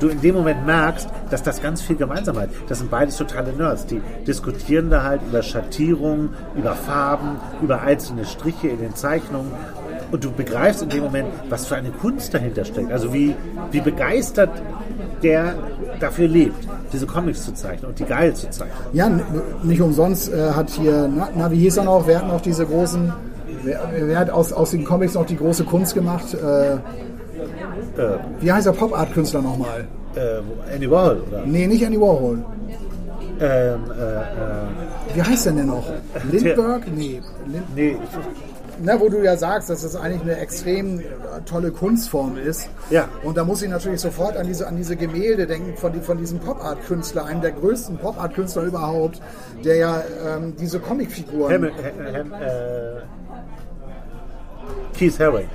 du 0.01 0.09
in 0.09 0.21
dem 0.21 0.35
Moment 0.35 0.67
merkst, 0.67 1.09
dass 1.31 1.43
das 1.43 1.63
ganz 1.63 1.83
viel 1.83 1.97
gemeinsam 1.97 2.39
hat. 2.39 2.51
Das 2.69 2.79
sind 2.79 2.91
beides 2.91 3.17
totale 3.17 3.53
Nerds. 3.53 3.87
Die 3.87 4.01
diskutieren 4.27 4.91
da 4.91 5.03
halt 5.03 5.21
über 5.29 5.43
Schattierung, 5.43 6.31
über 6.57 6.75
Farben, 6.75 7.37
über 7.63 7.83
einzelne 7.83 8.25
Striche 8.25 8.69
in 8.69 8.79
den 8.79 8.95
Zeichnungen. 8.95 9.51
Und 10.11 10.23
du 10.23 10.31
begreifst 10.31 10.83
in 10.83 10.91
dem 10.91 11.05
Moment, 11.05 11.29
was 11.49 11.67
für 11.67 11.77
eine 11.77 11.91
Kunst 11.91 12.35
dahinter 12.35 12.65
steckt. 12.65 12.93
Also 12.93 13.13
wie, 13.13 13.35
wie 13.71 13.81
begeistert 13.81 14.51
der 15.23 15.55
dafür 16.01 16.29
lebt, 16.29 16.69
diese 16.93 17.07
Comics 17.07 17.45
zu 17.45 17.55
zeichnen 17.55 17.91
und 17.91 17.99
die 17.99 18.05
geil 18.05 18.35
zu 18.35 18.51
zeichnen. 18.51 18.77
Ja, 18.93 19.11
nicht 19.63 19.81
umsonst 19.81 20.31
äh, 20.31 20.51
hat 20.53 20.71
hier, 20.71 21.09
na, 21.09 21.31
na, 21.35 21.51
wie 21.51 21.61
hieß 21.61 21.79
er 21.79 21.85
noch? 21.85 22.07
Wir 22.07 22.19
hatten 22.19 22.31
auch 22.31 22.43
diese 22.43 22.67
großen 22.67 23.13
Wer, 23.65 23.81
wer 23.97 24.19
hat 24.19 24.31
aus, 24.31 24.53
aus 24.53 24.73
den 24.73 24.85
Comics 24.85 25.15
noch 25.15 25.25
die 25.25 25.37
große 25.37 25.65
Kunst 25.65 25.95
gemacht? 25.95 26.35
Äh, 26.35 26.77
Äh, 27.97 28.19
wie 28.41 28.53
heißt 28.53 28.67
der 28.67 28.73
Pop-Art-Künstler 28.73 29.43
nochmal? 29.43 29.87
äh, 30.17 30.75
Andy 30.75 30.91
Warhol, 30.91 31.23
oder? 31.29 31.43
Nee, 31.47 31.67
nicht 31.67 31.83
Andy 31.83 32.01
Warhol. 32.01 32.39
Ähm, 33.41 33.81
äh, 33.91 34.15
äh, 34.15 35.15
Wie 35.15 35.23
heißt 35.23 35.47
der 35.47 35.53
denn 35.55 35.67
noch? 35.67 35.85
Lindbergh? 36.31 36.87
Nee. 36.95 37.21
Lind 37.47 37.75
nee, 37.75 37.97
Na, 38.81 39.01
wo 39.01 39.09
du 39.09 39.25
ja 39.25 39.37
sagst, 39.37 39.71
dass 39.71 39.83
das 39.83 39.97
eigentlich 39.97 40.23
eine 40.23 40.39
extrem 40.39 41.01
tolle 41.45 41.73
Kunstform 41.73 42.37
ist. 42.37 42.69
Ja. 42.91 43.09
Und 43.25 43.37
da 43.37 43.45
muss 43.45 43.61
ich 43.63 43.69
natürlich 43.69 44.01
sofort 44.01 44.37
an 44.37 44.47
diese, 44.47 44.69
an 44.69 44.77
diese 44.77 44.95
Gemälde 44.95 45.47
denken 45.49 45.77
von, 45.77 45.93
die, 45.93 46.01
von 46.01 46.17
diesem 46.17 46.39
Pop-Art-Künstler, 46.39 47.25
einem 47.25 47.41
der 47.41 47.53
größten 47.53 47.99
Pop-Art-Künstler 47.99 48.63
überhaupt, 48.63 49.21
der 49.65 49.77
ja 49.77 50.03
ähm, 50.27 50.55
diese 50.57 50.79
Comicfiguren. 50.79 51.53
Hamil, 51.55 51.73
Ham, 51.73 52.33
Ham, 52.33 52.33
äh, 52.41 53.01
Keith 54.97 55.19
Haring. 55.19 55.49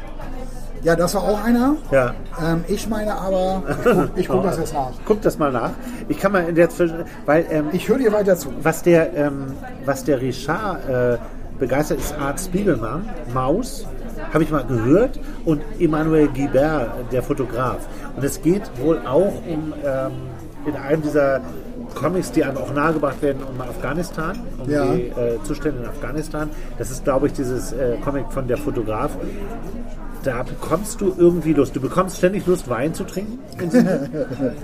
Ja, 0.82 0.96
das 0.96 1.14
war 1.16 1.24
auch 1.24 1.44
einer. 1.44 1.76
Ja. 1.92 2.14
Ähm, 2.42 2.64
ich 2.68 2.88
meine 2.88 3.14
aber, 3.14 3.64
ich 4.16 4.28
gucke 4.28 4.40
guck 4.42 4.50
das 4.50 4.58
jetzt 4.60 4.74
nach. 4.74 4.92
Guck 5.06 5.22
das 5.22 5.38
mal 5.38 5.52
nach. 5.52 5.72
Ich 6.08 6.20
kann 6.20 6.32
mal 6.32 6.46
in 6.48 6.56
der 6.56 6.70
Zwischen, 6.70 7.04
weil 7.26 7.46
ähm, 7.50 7.66
Ich 7.74 7.88
höre 7.90 7.98
dir 7.98 8.14
weiter 8.14 8.36
zu. 8.38 8.50
was 8.64 8.82
der, 8.84 9.14
ähm, 9.16 9.48
was 9.86 10.04
der 10.06 10.22
Richard 10.22 10.88
äh, 10.90 11.18
begeistert 11.60 12.00
ist, 12.00 12.18
Art 12.18 12.40
Spiegelmann, 12.40 13.10
Maus, 13.34 13.86
habe 14.34 14.44
ich 14.44 14.52
mal 14.52 14.64
gehört, 14.64 15.20
und 15.46 15.62
Emmanuel 15.80 16.28
Guibert, 16.30 16.92
der 17.12 17.24
Fotograf. 17.24 17.78
Und 18.16 18.24
es 18.24 18.42
geht 18.42 18.64
wohl 18.82 19.00
auch 19.06 19.34
um 19.48 19.74
ähm, 19.86 20.12
in 20.66 20.76
einem 20.76 21.02
dieser 21.02 21.42
Comics, 21.96 22.32
die 22.32 22.44
einem 22.44 22.58
auch 22.58 22.74
nahegebracht 22.74 23.22
werden, 23.22 23.42
um 23.44 23.60
Afghanistan, 23.62 24.38
um 24.64 24.70
Ja. 24.70 24.86
die 24.94 25.08
äh, 25.08 25.42
Zustände 25.44 25.82
in 25.84 25.90
Afghanistan. 25.90 26.50
Das 26.78 26.92
ist, 26.92 27.04
glaube 27.04 27.28
ich, 27.28 27.34
dieses 27.34 27.74
äh, 27.74 27.98
Comic 28.04 28.26
von 28.32 28.48
der 28.48 28.58
Fotograf. 28.58 29.12
Da 30.24 30.44
bekommst 30.44 31.00
du 31.00 31.14
irgendwie 31.18 31.54
Lust. 31.54 31.76
Du 31.76 31.80
bekommst 31.80 32.18
ständig 32.18 32.46
Lust, 32.46 32.70
Wein 32.70 32.94
zu 32.94 33.06
trinken. 33.06 33.40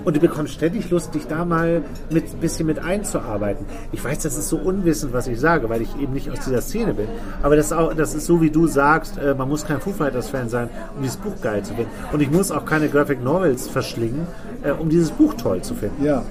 Und 0.04 0.16
du 0.16 0.20
bekommst 0.20 0.54
ständig 0.54 0.90
Lust, 0.90 1.14
dich 1.14 1.26
da 1.26 1.44
mal 1.44 1.82
mit 2.10 2.32
ein 2.34 2.40
bisschen 2.40 2.66
mit 2.66 2.78
einzuarbeiten. 2.78 3.64
Ich 3.92 4.04
weiß, 4.04 4.18
das 4.20 4.36
ist 4.36 4.48
so 4.48 4.58
unwissend, 4.58 5.12
was 5.12 5.26
ich 5.26 5.40
sage, 5.40 5.68
weil 5.68 5.82
ich 5.82 5.96
eben 5.98 6.12
nicht 6.12 6.30
aus 6.30 6.40
dieser 6.40 6.60
Szene 6.60 6.94
bin. 6.94 7.08
Aber 7.42 7.56
das 7.56 7.66
ist, 7.66 7.72
auch, 7.72 7.94
das 7.94 8.14
ist 8.14 8.26
so, 8.26 8.42
wie 8.42 8.50
du 8.50 8.66
sagst, 8.66 9.18
äh, 9.18 9.34
man 9.34 9.48
muss 9.48 9.64
kein 9.64 9.80
Foo 9.80 9.92
Fighters-Fan 9.92 10.48
sein, 10.48 10.68
um 10.94 11.02
dieses 11.02 11.16
Buch 11.16 11.40
geil 11.40 11.62
zu 11.62 11.74
finden. 11.74 11.90
Und 12.12 12.20
ich 12.20 12.30
muss 12.30 12.50
auch 12.50 12.64
keine 12.64 12.88
Graphic 12.88 13.22
Novels 13.22 13.68
verschlingen, 13.68 14.26
äh, 14.62 14.72
um 14.72 14.88
dieses 14.88 15.10
Buch 15.10 15.34
toll 15.34 15.62
zu 15.62 15.74
finden. 15.74 16.04
Ja. 16.04 16.22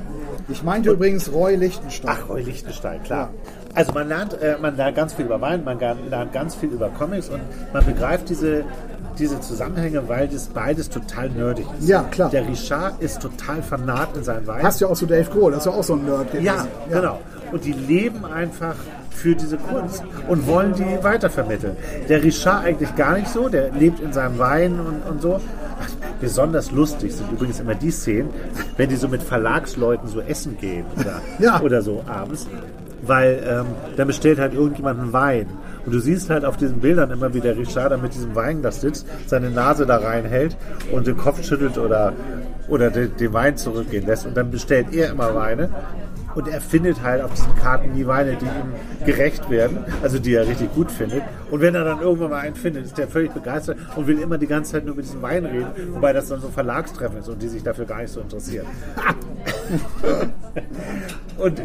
Ich 0.47 0.61
meinte 0.61 0.91
übrigens 0.91 1.31
Roy 1.31 1.55
Lichtenstein. 1.55 2.11
Ach, 2.13 2.29
Roy 2.29 2.43
Lichtenstein, 2.43 3.01
klar. 3.01 3.31
Also 3.73 3.91
man 3.93 4.07
lernt, 4.07 4.39
äh, 4.41 4.57
man 4.61 4.77
lernt 4.77 4.95
ganz 4.95 5.13
viel 5.13 5.25
über 5.25 5.41
Wein, 5.41 5.63
man 5.63 5.79
lernt 5.79 6.31
ganz 6.31 6.55
viel 6.55 6.69
über 6.69 6.89
Comics 6.89 7.29
und 7.29 7.41
man 7.73 7.83
begreift 7.83 8.29
diese, 8.29 8.63
diese 9.19 9.39
Zusammenhänge, 9.39 10.07
weil 10.07 10.27
das 10.27 10.47
beides 10.47 10.89
total 10.89 11.29
nerdig 11.29 11.65
ist. 11.79 11.87
Ja, 11.89 12.03
klar. 12.03 12.29
Der 12.29 12.47
Richard 12.47 13.01
ist 13.01 13.21
total 13.21 13.61
fanat 13.63 14.15
in 14.15 14.23
seinen 14.23 14.45
Wein. 14.47 14.61
Passt 14.61 14.81
ja 14.81 14.87
auch 14.87 14.95
zu 14.95 15.05
Dave 15.05 15.29
Grohl, 15.29 15.51
das 15.51 15.65
ist 15.65 15.71
ja 15.71 15.77
auch 15.79 15.83
so 15.83 15.93
ein 15.93 16.05
Nerd 16.05 16.31
gewesen. 16.31 16.45
Ja, 16.45 16.67
genau. 16.89 17.19
Und 17.51 17.63
die 17.63 17.73
leben 17.73 18.25
einfach 18.25 18.75
für 19.11 19.35
diese 19.35 19.57
Kunst 19.57 20.03
und 20.27 20.45
wollen 20.47 20.73
die 20.73 21.03
weitervermitteln. 21.03 21.75
Der 22.09 22.21
Richard 22.23 22.65
eigentlich 22.65 22.93
gar 22.95 23.17
nicht 23.17 23.29
so, 23.29 23.47
der 23.49 23.71
lebt 23.71 23.99
in 24.01 24.11
seinem 24.13 24.37
Wein 24.39 24.79
und, 24.79 25.09
und 25.09 25.21
so. 25.21 25.39
Ach, 25.79 25.89
besonders 26.19 26.71
lustig 26.71 27.13
sind 27.13 27.31
übrigens 27.31 27.59
immer 27.59 27.75
die 27.75 27.91
Szenen, 27.91 28.29
wenn 28.77 28.89
die 28.89 28.95
so 28.95 29.07
mit 29.07 29.21
Verlagsleuten 29.23 30.07
so 30.07 30.19
essen 30.21 30.57
gehen 30.57 30.85
oder, 30.99 31.21
Ja. 31.39 31.61
oder 31.61 31.81
so 31.81 32.03
abends. 32.07 32.47
Weil 33.01 33.43
ähm, 33.47 33.65
dann 33.97 34.07
bestellt 34.07 34.39
halt 34.39 34.53
irgendjemand 34.53 34.99
einen 34.99 35.13
Wein. 35.13 35.47
Und 35.85 35.93
du 35.93 35.99
siehst 35.99 36.29
halt 36.29 36.45
auf 36.45 36.57
diesen 36.57 36.79
Bildern 36.79 37.11
immer, 37.11 37.33
wie 37.33 37.41
der 37.41 37.57
Richard 37.57 37.91
da 37.91 37.97
mit 37.97 38.13
diesem 38.13 38.35
Weinglas 38.35 38.81
sitzt, 38.81 39.07
seine 39.27 39.51
Nase 39.51 39.85
da 39.85 39.97
reinhält 39.97 40.57
und 40.91 41.07
den 41.07 41.17
Kopf 41.17 41.43
schüttelt 41.43 41.77
oder, 41.77 42.13
oder 42.67 42.89
den, 42.89 43.15
den 43.17 43.33
Wein 43.33 43.57
zurückgehen 43.57 44.05
lässt. 44.05 44.25
Und 44.25 44.35
dann 44.35 44.51
bestellt 44.51 44.87
er 44.93 45.11
immer 45.11 45.35
Weine. 45.35 45.69
Und 46.35 46.49
er 46.49 46.59
findet 46.59 47.01
halt 47.01 47.23
auf 47.23 47.33
diesen 47.33 47.55
Karten 47.55 47.93
die 47.93 48.05
Weine, 48.05 48.35
die 48.35 48.45
ihm 48.45 49.05
gerecht 49.05 49.49
werden, 49.49 49.85
also 50.03 50.19
die 50.19 50.33
er 50.33 50.45
richtig 50.45 50.73
gut 50.75 50.91
findet. 50.91 51.23
Und 51.49 51.61
wenn 51.61 51.73
er 51.75 51.85
dann 51.85 52.01
irgendwann 52.01 52.31
mal 52.31 52.41
einen 52.41 52.55
findet, 52.55 52.83
ist 52.85 52.97
der 52.97 53.07
völlig 53.07 53.31
begeistert 53.31 53.77
und 53.95 54.05
will 54.05 54.19
immer 54.19 54.37
die 54.37 54.47
ganze 54.47 54.73
Zeit 54.73 54.85
nur 54.85 54.95
mit 54.95 55.05
diesem 55.05 55.21
Wein 55.21 55.45
reden, 55.45 55.67
wobei 55.93 56.11
das 56.11 56.27
dann 56.27 56.41
so 56.41 56.49
Verlagstreffen 56.49 57.19
ist 57.19 57.29
und 57.29 57.41
die 57.41 57.47
sich 57.47 57.63
dafür 57.63 57.85
gar 57.85 58.01
nicht 58.01 58.11
so 58.11 58.19
interessieren. 58.19 58.65
und 61.37 61.61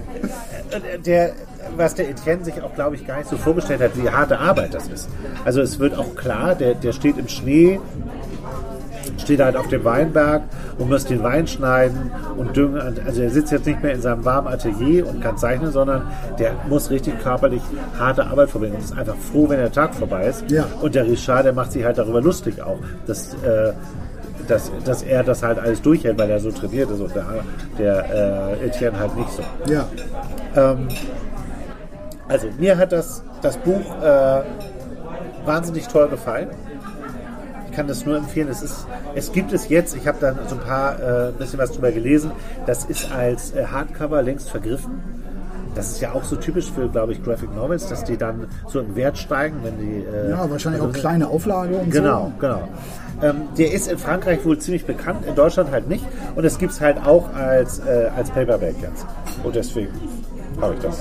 der, 1.04 1.32
was 1.76 1.94
der 1.94 2.08
Etienne 2.08 2.44
sich 2.44 2.60
auch, 2.62 2.74
glaube 2.74 2.96
ich, 2.96 3.06
gar 3.06 3.18
nicht 3.18 3.28
so 3.28 3.36
vorgestellt 3.36 3.80
hat, 3.80 3.96
wie 3.96 4.08
harte 4.08 4.38
Arbeit 4.38 4.74
das 4.74 4.88
ist. 4.88 5.08
Also 5.44 5.60
es 5.60 5.78
wird 5.78 5.96
auch 5.96 6.14
klar, 6.14 6.54
der, 6.54 6.74
der 6.74 6.92
steht 6.92 7.18
im 7.18 7.28
Schnee, 7.28 7.80
steht 9.18 9.40
halt 9.40 9.56
auf 9.56 9.68
dem 9.68 9.84
Weinberg 9.84 10.42
und 10.78 10.88
muss 10.88 11.04
den 11.04 11.22
Wein 11.22 11.46
schneiden 11.46 12.10
und 12.36 12.56
düngen. 12.56 12.80
Also 13.04 13.22
er 13.22 13.30
sitzt 13.30 13.52
jetzt 13.52 13.66
nicht 13.66 13.82
mehr 13.82 13.92
in 13.92 14.02
seinem 14.02 14.24
warmen 14.24 14.48
Atelier 14.48 15.06
und 15.06 15.20
kann 15.20 15.36
zeichnen, 15.36 15.70
sondern 15.70 16.02
der 16.38 16.52
muss 16.68 16.90
richtig 16.90 17.20
körperlich 17.20 17.62
harte 17.98 18.26
Arbeit 18.26 18.50
verbringen 18.50 18.76
und 18.76 18.84
ist 18.84 18.96
einfach 18.96 19.16
froh, 19.16 19.48
wenn 19.48 19.58
der 19.58 19.72
Tag 19.72 19.94
vorbei 19.94 20.26
ist. 20.26 20.50
Ja. 20.50 20.66
Und 20.80 20.94
der 20.94 21.06
Richard, 21.06 21.44
der 21.44 21.52
macht 21.52 21.72
sich 21.72 21.84
halt 21.84 21.98
darüber 21.98 22.20
lustig 22.20 22.60
auch, 22.62 22.78
dass, 23.06 23.34
äh, 23.34 23.72
dass, 24.48 24.72
dass 24.84 25.02
er 25.02 25.22
das 25.22 25.42
halt 25.42 25.58
alles 25.58 25.80
durchhält, 25.82 26.18
weil 26.18 26.30
er 26.30 26.40
so 26.40 26.50
trainiert 26.50 26.90
ist 26.90 27.00
und 27.00 27.14
der, 27.14 27.26
der 27.78 28.56
äh, 28.60 28.66
Etienne 28.66 28.98
halt 28.98 29.16
nicht 29.16 29.30
so. 29.30 29.42
Ja. 29.72 29.86
Ähm, 30.56 30.88
also 32.30 32.46
mir 32.58 32.78
hat 32.78 32.92
das, 32.92 33.22
das 33.42 33.56
Buch 33.58 33.80
äh, 34.02 34.42
wahnsinnig 35.44 35.88
toll 35.88 36.08
gefallen. 36.08 36.48
Ich 37.68 37.76
kann 37.76 37.86
das 37.86 38.04
nur 38.06 38.16
empfehlen. 38.16 38.48
Es, 38.48 38.62
ist, 38.62 38.86
es 39.14 39.32
gibt 39.32 39.52
es 39.52 39.68
jetzt, 39.68 39.96
ich 39.96 40.06
habe 40.06 40.18
da 40.20 40.34
so 40.48 40.54
ein 40.56 40.60
paar 40.60 40.98
äh, 41.28 41.32
bisschen 41.32 41.58
was 41.58 41.72
drüber 41.72 41.92
gelesen, 41.92 42.32
das 42.66 42.84
ist 42.84 43.10
als 43.12 43.52
äh, 43.54 43.66
Hardcover 43.66 44.22
längst 44.22 44.50
vergriffen. 44.50 45.00
Das 45.74 45.88
ist 45.90 46.00
ja 46.00 46.12
auch 46.12 46.24
so 46.24 46.34
typisch 46.34 46.68
für, 46.70 46.88
glaube 46.88 47.12
ich, 47.12 47.22
Graphic 47.22 47.54
Novels, 47.54 47.86
dass 47.86 48.02
die 48.02 48.16
dann 48.16 48.48
so 48.66 48.80
im 48.80 48.96
Wert 48.96 49.16
steigen, 49.18 49.58
wenn 49.62 49.78
die. 49.78 50.04
Äh, 50.04 50.30
ja, 50.30 50.50
wahrscheinlich 50.50 50.82
auch 50.82 50.88
also- 50.88 50.98
kleine 51.00 51.28
Auflage 51.28 51.76
und 51.76 51.90
Genau, 51.90 52.32
so. 52.34 52.40
genau. 52.40 52.68
Ähm, 53.22 53.42
der 53.56 53.72
ist 53.72 53.86
in 53.90 53.98
Frankreich 53.98 54.44
wohl 54.44 54.58
ziemlich 54.58 54.84
bekannt, 54.84 55.24
in 55.26 55.34
Deutschland 55.36 55.70
halt 55.70 55.88
nicht. 55.88 56.04
Und 56.34 56.44
es 56.44 56.58
gibt 56.58 56.72
es 56.72 56.80
halt 56.80 56.96
auch 57.06 57.32
als, 57.34 57.78
äh, 57.80 58.08
als 58.16 58.30
Paperback 58.30 58.76
jetzt. 58.82 59.06
Und 59.44 59.54
deswegen 59.54 59.90
habe 60.60 60.74
ich 60.74 60.80
das. 60.80 60.98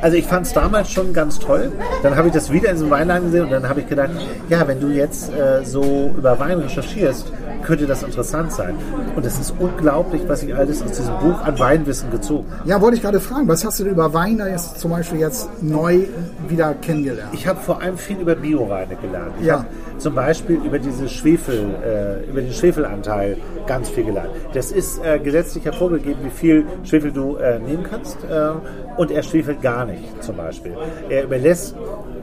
Also 0.00 0.16
ich 0.16 0.26
fand 0.26 0.46
es 0.46 0.52
damals 0.52 0.90
schon 0.90 1.12
ganz 1.12 1.38
toll. 1.38 1.72
Dann 2.02 2.16
habe 2.16 2.28
ich 2.28 2.34
das 2.34 2.52
wieder 2.52 2.70
in 2.70 2.76
so 2.76 2.84
einem 2.84 2.92
Weinladen 2.92 3.24
gesehen 3.26 3.44
und 3.44 3.50
dann 3.50 3.68
habe 3.68 3.80
ich 3.80 3.88
gedacht, 3.88 4.10
ja, 4.48 4.66
wenn 4.66 4.80
du 4.80 4.88
jetzt 4.88 5.32
äh, 5.32 5.64
so 5.64 6.14
über 6.16 6.38
Wein 6.38 6.58
recherchierst, 6.58 7.32
könnte 7.62 7.86
das 7.86 8.02
interessant 8.02 8.52
sein. 8.52 8.74
Und 9.16 9.24
es 9.24 9.38
ist 9.38 9.54
unglaublich, 9.58 10.22
was 10.26 10.42
ich 10.42 10.54
alles 10.54 10.82
aus 10.82 10.92
diesem 10.92 11.16
Buch 11.18 11.40
an 11.42 11.58
Weinwissen 11.58 12.10
gezogen 12.10 12.46
habe. 12.56 12.68
Ja, 12.68 12.80
wollte 12.80 12.96
ich 12.96 13.02
gerade 13.02 13.20
fragen, 13.20 13.48
was 13.48 13.64
hast 13.64 13.78
du 13.80 13.84
denn 13.84 13.92
über 13.92 14.12
Weine 14.14 14.48
jetzt 14.50 14.78
zum 14.80 14.90
Beispiel 14.90 15.20
jetzt 15.20 15.48
neu 15.62 16.00
wieder 16.48 16.74
kennengelernt? 16.74 17.30
Ich 17.32 17.46
habe 17.46 17.60
vor 17.60 17.80
allem 17.80 17.96
viel 17.98 18.18
über 18.18 18.34
Bioweine 18.34 18.96
gelernt. 18.96 19.32
Ich 19.40 19.46
Ja. 19.46 19.64
zum 19.98 20.14
Beispiel 20.14 20.56
über 20.64 20.78
diese 20.78 21.08
Schwefel, 21.08 21.66
äh, 21.84 22.30
über 22.30 22.40
den 22.40 22.52
Schwefelanteil 22.52 23.36
ganz 23.66 23.88
viel 23.88 24.04
gelernt. 24.04 24.30
Das 24.54 24.70
ist 24.72 25.00
äh, 25.04 25.18
gesetzlich 25.18 25.64
hervorgegeben, 25.64 26.24
wie 26.24 26.30
viel 26.30 26.66
Schwefel 26.84 27.10
du 27.12 27.36
äh, 27.36 27.58
nehmen 27.58 27.82
kannst. 27.88 28.18
Äh, 28.24 28.50
und 28.96 29.10
er 29.10 29.22
schwefelt 29.22 29.60
gar 29.62 29.84
nicht, 29.86 30.22
zum 30.22 30.36
Beispiel. 30.36 30.72
Er 31.08 31.24
überlässt 31.24 31.74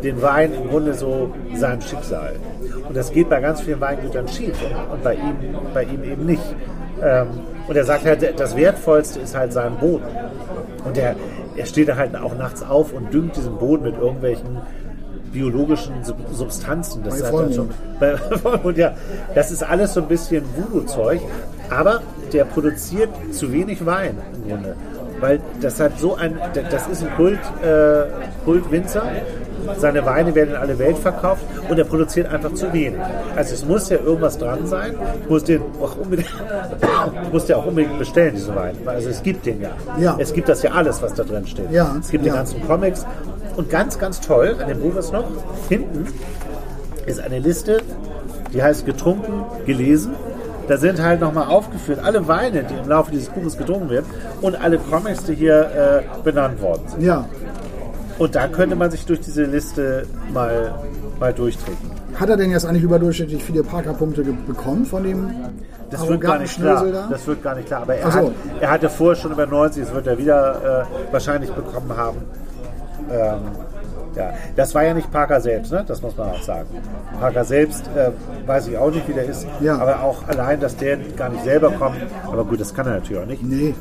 den 0.05 0.21
Wein 0.21 0.53
im 0.53 0.69
Grunde 0.69 0.93
so 0.93 1.31
seinem 1.55 1.81
Schicksal. 1.81 2.35
Und 2.87 2.95
das 2.95 3.11
geht 3.11 3.29
bei 3.29 3.41
ganz 3.41 3.61
vielen 3.61 3.81
Weingütern 3.81 4.27
schief 4.27 4.55
und, 4.63 4.93
und 4.93 5.03
bei, 5.03 5.15
ihm, 5.15 5.35
bei 5.73 5.83
ihm 5.83 6.03
eben 6.03 6.25
nicht. 6.25 6.55
Ähm, 7.03 7.27
und 7.67 7.75
er 7.75 7.83
sagt 7.83 8.05
halt, 8.05 8.39
das 8.39 8.55
Wertvollste 8.55 9.19
ist 9.19 9.35
halt 9.35 9.51
sein 9.51 9.75
Boden. 9.77 10.05
Und 10.85 10.97
er, 10.97 11.15
er 11.57 11.65
steht 11.65 11.89
da 11.89 11.95
halt 11.97 12.15
auch 12.15 12.37
nachts 12.37 12.61
auf 12.63 12.93
und 12.93 13.11
düngt 13.13 13.35
diesen 13.35 13.57
Boden 13.57 13.83
mit 13.83 13.97
irgendwelchen 13.97 14.59
biologischen 15.33 16.03
Sub- 16.03 16.17
Substanzen. 16.31 17.03
Das 17.03 17.19
Bei 17.19 17.27
ist 17.27 17.33
halt 17.33 17.45
dann 17.47 17.53
schon, 17.53 17.69
bei 17.99 18.15
Vollmond, 18.17 18.77
ja. 18.77 18.93
Das 19.33 19.51
ist 19.51 19.63
alles 19.63 19.93
so 19.95 20.01
ein 20.01 20.07
bisschen 20.07 20.43
Voodoo-Zeug. 20.55 21.19
Aber 21.69 22.01
der 22.31 22.45
produziert 22.45 23.09
zu 23.31 23.51
wenig 23.51 23.83
Wein 23.85 24.17
im 24.35 24.49
Grunde. 24.49 24.75
Weil 25.19 25.39
das 25.61 25.79
hat 25.79 25.99
so 25.99 26.15
ein, 26.15 26.37
das 26.69 26.87
ist 26.87 27.03
ein 27.03 27.09
Kult, 27.15 27.39
äh, 27.63 28.03
Kultwinzer. 28.45 29.03
Seine 29.77 30.05
Weine 30.05 30.33
werden 30.35 30.51
in 30.51 30.55
alle 30.55 30.77
Welt 30.79 30.97
verkauft 30.97 31.43
und 31.69 31.77
er 31.77 31.85
produziert 31.85 32.31
einfach 32.31 32.53
zu 32.53 32.71
wenig. 32.73 32.99
Also 33.35 33.53
es 33.53 33.65
muss 33.65 33.89
ja 33.89 33.97
irgendwas 33.97 34.37
dran 34.37 34.65
sein. 34.67 34.95
Ich 35.23 35.29
muss 35.29 35.43
den 35.43 35.61
auch 35.81 35.97
unbedingt, 35.97 36.29
muss 37.31 37.45
den 37.45 37.55
auch 37.55 37.65
unbedingt 37.65 37.97
bestellen, 37.99 38.35
diesen 38.35 38.55
Wein. 38.55 38.75
Also 38.85 39.09
es 39.09 39.21
gibt 39.23 39.45
den 39.45 39.61
ja. 39.61 39.69
Ja. 39.99 40.15
Es 40.19 40.33
gibt 40.33 40.49
das 40.49 40.63
ja 40.63 40.71
alles, 40.71 41.01
was 41.01 41.13
da 41.13 41.23
drin 41.23 41.45
steht. 41.47 41.71
Ja, 41.71 41.95
Es 41.99 42.09
gibt 42.09 42.25
ja. 42.25 42.31
die 42.31 42.37
ganzen 42.37 42.65
Comics. 42.67 43.05
Und 43.55 43.69
ganz, 43.69 43.97
ganz 43.97 44.19
toll, 44.19 44.55
an 44.61 44.67
dem 44.67 44.81
Buch 44.81 44.95
ist 44.97 45.13
noch, 45.13 45.25
hinten 45.69 46.05
ist 47.05 47.21
eine 47.21 47.39
Liste, 47.39 47.81
die 48.53 48.61
heißt 48.61 48.85
getrunken, 48.85 49.45
gelesen. 49.65 50.13
Da 50.67 50.77
sind 50.77 51.01
halt 51.01 51.21
nochmal 51.21 51.47
aufgeführt 51.47 51.99
alle 52.03 52.27
Weine, 52.27 52.63
die 52.63 52.73
im 52.73 52.89
Laufe 52.89 53.11
dieses 53.11 53.29
Buches 53.29 53.57
getrunken 53.57 53.89
werden 53.89 54.07
und 54.41 54.55
alle 54.55 54.79
Comics, 54.79 55.23
die 55.25 55.35
hier 55.35 55.59
äh, 55.61 56.23
benannt 56.23 56.59
worden 56.61 56.81
sind. 56.87 57.03
Ja, 57.03 57.25
Und 58.17 58.35
da 58.35 58.47
könnte 58.47 58.75
man 58.75 58.91
sich 58.91 59.05
durch 59.05 59.19
diese 59.19 59.43
Liste 59.43 60.07
mal, 60.33 60.73
mal 61.19 61.33
durchtreten. 61.33 61.91
Hat 62.15 62.29
er 62.29 62.37
denn 62.37 62.51
jetzt 62.51 62.65
eigentlich 62.65 62.83
überdurchschnittlich 62.83 63.43
viele 63.43 63.63
Parker-Punkte 63.63 64.23
bekommen 64.23 64.85
von 64.85 65.03
dem 65.03 65.29
Das 65.91 66.07
wird 66.07 66.21
gar 66.21 66.39
nicht 66.39 66.55
klar. 66.55 66.85
Da? 66.85 67.07
Das 67.09 67.27
wird 67.27 67.43
gar 67.43 67.55
nicht 67.55 67.67
klar. 67.67 67.81
Aber 67.81 67.95
er, 67.95 68.11
so. 68.11 68.19
hat, 68.19 68.33
er 68.61 68.69
hatte 68.71 68.89
vorher 68.89 69.15
schon 69.15 69.33
über 69.33 69.45
90, 69.45 69.83
das 69.83 69.93
wird 69.93 70.07
er 70.07 70.17
wieder 70.17 70.85
äh, 70.87 71.13
wahrscheinlich 71.13 71.51
bekommen 71.51 71.95
haben. 71.95 72.17
Ähm, 73.11 73.39
ja, 74.15 74.33
das 74.55 74.73
war 74.75 74.83
ja 74.83 74.93
nicht 74.93 75.11
Parker 75.11 75.41
selbst, 75.41 75.71
ne? 75.71 75.83
das 75.87 76.01
muss 76.01 76.15
man 76.17 76.29
auch 76.29 76.41
sagen. 76.41 76.67
Parker 77.19 77.43
selbst 77.43 77.87
äh, 77.95 78.11
weiß 78.47 78.67
ich 78.67 78.77
auch 78.77 78.91
nicht, 78.91 79.07
wie 79.07 79.13
der 79.13 79.25
ist, 79.25 79.45
Ja. 79.61 79.77
aber 79.77 80.01
auch 80.03 80.27
allein, 80.27 80.59
dass 80.59 80.75
der 80.77 80.97
gar 81.17 81.29
nicht 81.29 81.43
selber 81.43 81.71
kommt. 81.71 81.97
Aber 82.25 82.43
gut, 82.45 82.59
das 82.61 82.73
kann 82.73 82.87
er 82.87 82.93
natürlich 82.95 83.21
auch 83.21 83.27
nicht. 83.27 83.43
Nee. 83.43 83.73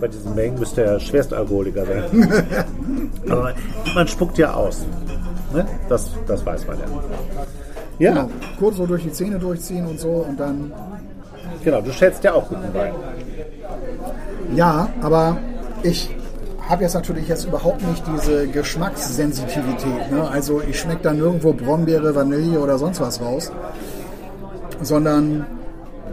Bei 0.00 0.06
diesen 0.08 0.34
Mengen 0.34 0.58
müsste 0.58 0.84
er 0.84 1.00
Schwerstalkoholiker 1.00 1.84
sein. 1.84 2.30
aber 3.28 3.52
man 3.94 4.06
spuckt 4.08 4.38
ja 4.38 4.54
aus. 4.54 4.84
Ne? 5.52 5.66
Das, 5.88 6.10
das 6.26 6.44
weiß 6.44 6.66
man 6.66 6.78
ja. 6.78 6.84
Ja, 7.98 8.12
Genau. 8.12 8.30
Kurz 8.58 8.76
so 8.76 8.86
durch 8.86 9.02
die 9.02 9.12
Zähne 9.12 9.38
durchziehen 9.38 9.86
und 9.86 9.98
so 9.98 10.24
und 10.28 10.38
dann. 10.38 10.72
genau, 11.64 11.80
du 11.80 11.90
schätzt 11.92 12.22
ja 12.22 12.32
auch 12.34 12.48
guten 12.48 12.72
Wein. 12.74 12.92
Ja, 14.54 14.88
aber 15.02 15.36
ich 15.82 16.14
habe 16.68 16.82
jetzt 16.82 16.94
natürlich 16.94 17.28
jetzt 17.28 17.44
überhaupt 17.46 17.86
nicht 17.86 18.02
diese 18.14 18.46
Geschmackssensitivität. 18.48 20.10
Ne? 20.10 20.28
Also 20.30 20.60
ich 20.68 20.78
schmecke 20.78 21.00
da 21.02 21.12
nirgendwo 21.12 21.52
Brombeere, 21.52 22.14
Vanille 22.14 22.58
oder 22.60 22.78
sonst 22.78 23.00
was 23.00 23.20
raus, 23.20 23.50
sondern 24.82 25.46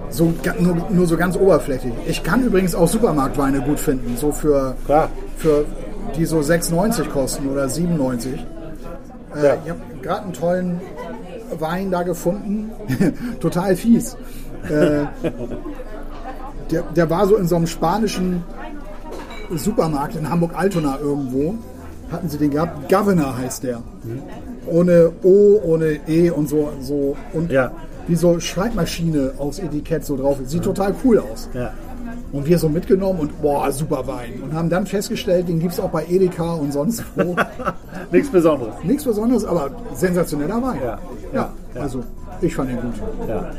so, 0.10 0.34
nur, 0.60 0.78
nur 0.90 1.08
so 1.08 1.18
ganz 1.18 1.36
oberflächlich. 1.36 1.94
Ich 2.08 2.24
kann 2.24 2.44
übrigens 2.44 2.74
auch 2.76 2.88
Supermarktweine 2.88 3.62
gut 3.62 3.80
finden, 3.80 4.16
so 4.18 4.32
für, 4.32 4.76
Klar. 4.86 5.10
für 5.38 5.66
die 6.16 6.26
so 6.26 6.40
6,90 6.40 7.10
kosten 7.10 7.50
oder 7.50 7.66
7,90. 7.66 8.28
Äh, 8.34 8.38
Ja. 9.44 9.58
Ich 9.66 9.70
habe 9.70 9.80
gerade 10.02 10.22
einen 10.24 10.34
tollen 10.34 10.82
Wein 11.60 11.92
da 11.92 12.04
gefunden, 12.04 12.72
total 13.42 13.76
fies. 13.76 14.16
Äh, 14.70 14.70
der, 16.72 16.84
der 16.96 17.10
war 17.10 17.28
so 17.28 17.36
in 17.36 17.48
so 17.48 17.56
einem 17.58 17.68
spanischen 17.68 18.44
Supermarkt 19.56 20.16
in 20.16 20.30
Hamburg-Altona 20.30 21.00
irgendwo. 21.00 21.56
Hatten 22.12 22.30
sie 22.30 22.38
den 22.38 22.52
gehabt? 22.52 22.88
Governor 22.90 23.38
heißt 23.38 23.64
der. 23.64 23.82
Ohne 24.68 25.12
O, 25.24 25.60
ohne 25.64 26.00
E 26.08 26.30
und 26.30 26.48
so. 26.50 26.70
so 26.82 27.16
und 27.34 27.52
Ja. 27.52 27.72
wie 28.08 28.16
so 28.16 28.40
Schreibmaschine 28.40 29.34
aufs 29.38 29.60
Etikett 29.60 30.06
so 30.06 30.16
drauf. 30.18 30.38
Sieht 30.46 30.64
total 30.64 30.94
cool 31.04 31.20
aus. 31.20 31.50
Ja. 31.54 31.72
Und 32.32 32.46
wir 32.48 32.60
so 32.60 32.70
mitgenommen 32.70 33.20
und 33.20 33.42
boah, 33.42 33.72
super 33.72 34.06
Wein. 34.08 34.42
Und 34.44 34.54
haben 34.54 34.70
dann 34.70 34.86
festgestellt, 34.86 35.48
den 35.48 35.60
gibt 35.60 35.74
es 35.74 35.80
auch 35.80 35.90
bei 35.90 36.06
Edeka 36.08 36.54
und 36.54 36.74
sonst 36.74 37.04
wo. 37.16 37.36
Nichts 38.12 38.30
Besonderes. 38.30 38.76
Nichts 38.84 39.04
Besonderes, 39.04 39.46
aber 39.46 39.72
sensationeller 39.94 40.62
Wein. 40.62 40.80
Ja. 40.84 41.00
ja, 41.34 41.54
also 41.80 42.04
ich 42.42 42.54
fand 42.56 42.72
ihn 42.72 42.78
gut. 42.82 42.94
Ja. 43.28 43.50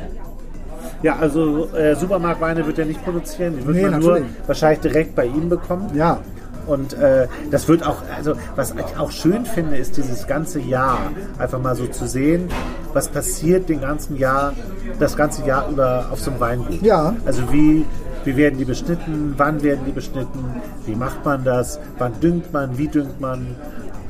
Ja, 1.03 1.17
also 1.17 1.67
äh, 1.75 1.95
Supermarktweine 1.95 2.65
wird 2.65 2.79
er 2.79 2.85
nicht 2.85 3.03
produzieren. 3.03 3.55
Die 3.59 3.65
wird 3.65 3.75
Nee, 3.75 3.83
man 3.89 3.99
nur 3.99 4.11
natürlich. 4.13 4.31
wahrscheinlich 4.47 4.79
direkt 4.81 5.15
bei 5.15 5.25
ihm 5.25 5.49
bekommen. 5.49 5.89
Ja, 5.93 6.19
Und 6.65 6.93
äh, 6.95 7.27
das 7.51 7.67
wird 7.69 7.85
auch, 7.85 7.97
also 8.15 8.33
was 8.55 8.71
ich 8.71 8.97
auch 8.99 9.11
schön 9.11 9.45
finde, 9.45 9.77
ist 9.77 9.95
dieses 9.95 10.27
ganze 10.27 10.59
Jahr 10.59 10.99
einfach 11.37 11.61
mal 11.61 11.75
so 11.75 11.87
zu 11.87 12.07
sehen, 12.07 12.49
was 12.93 13.07
passiert 13.09 13.69
den 13.69 13.79
ganzen 13.81 14.17
Jahr, 14.17 14.53
das 14.99 15.15
ganze 15.15 15.45
Jahr 15.45 15.69
über 15.69 16.07
auf 16.11 16.19
so 16.19 16.31
einem 16.31 16.39
Weingut. 16.41 16.81
Ja. 16.81 17.15
Also 17.25 17.41
wie, 17.53 17.85
wie 18.25 18.35
werden 18.35 18.57
die 18.57 18.65
beschnitten, 18.65 19.33
wann 19.37 19.61
werden 19.63 19.81
die 19.85 19.91
beschnitten, 19.93 20.43
wie 20.85 20.95
macht 20.95 21.23
man 21.23 21.43
das, 21.45 21.79
wann 21.99 22.19
düngt 22.19 22.51
man, 22.51 22.77
wie 22.77 22.87
düngt 22.89 23.21
man 23.21 23.55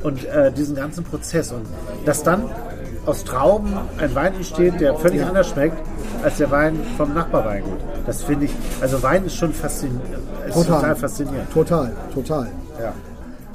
und 0.02 0.24
äh, 0.24 0.50
diesen 0.50 0.74
ganzen 0.74 1.04
Prozess. 1.04 1.52
Und 1.52 1.66
dass 2.06 2.22
dann 2.24 2.42
aus 3.06 3.24
Trauben 3.24 3.72
ein 3.98 4.14
Wein 4.14 4.34
entsteht, 4.34 4.80
der 4.80 4.94
völlig 4.96 5.20
Ja. 5.20 5.28
anders 5.28 5.48
schmeckt 5.48 5.76
als 6.22 6.36
der 6.38 6.50
Wein 6.50 6.78
vom 6.96 7.14
Nachbarweingut. 7.14 7.78
Das 8.06 8.22
finde 8.22 8.46
ich, 8.46 8.52
also 8.80 9.02
Wein 9.02 9.24
ist 9.24 9.36
schon 9.36 9.52
faszinierend, 9.52 10.02
Total. 10.52 10.64
total 10.80 10.96
faszinierend. 10.96 11.52
total, 11.52 11.92
total. 12.14 12.48
Ja. 12.80 12.92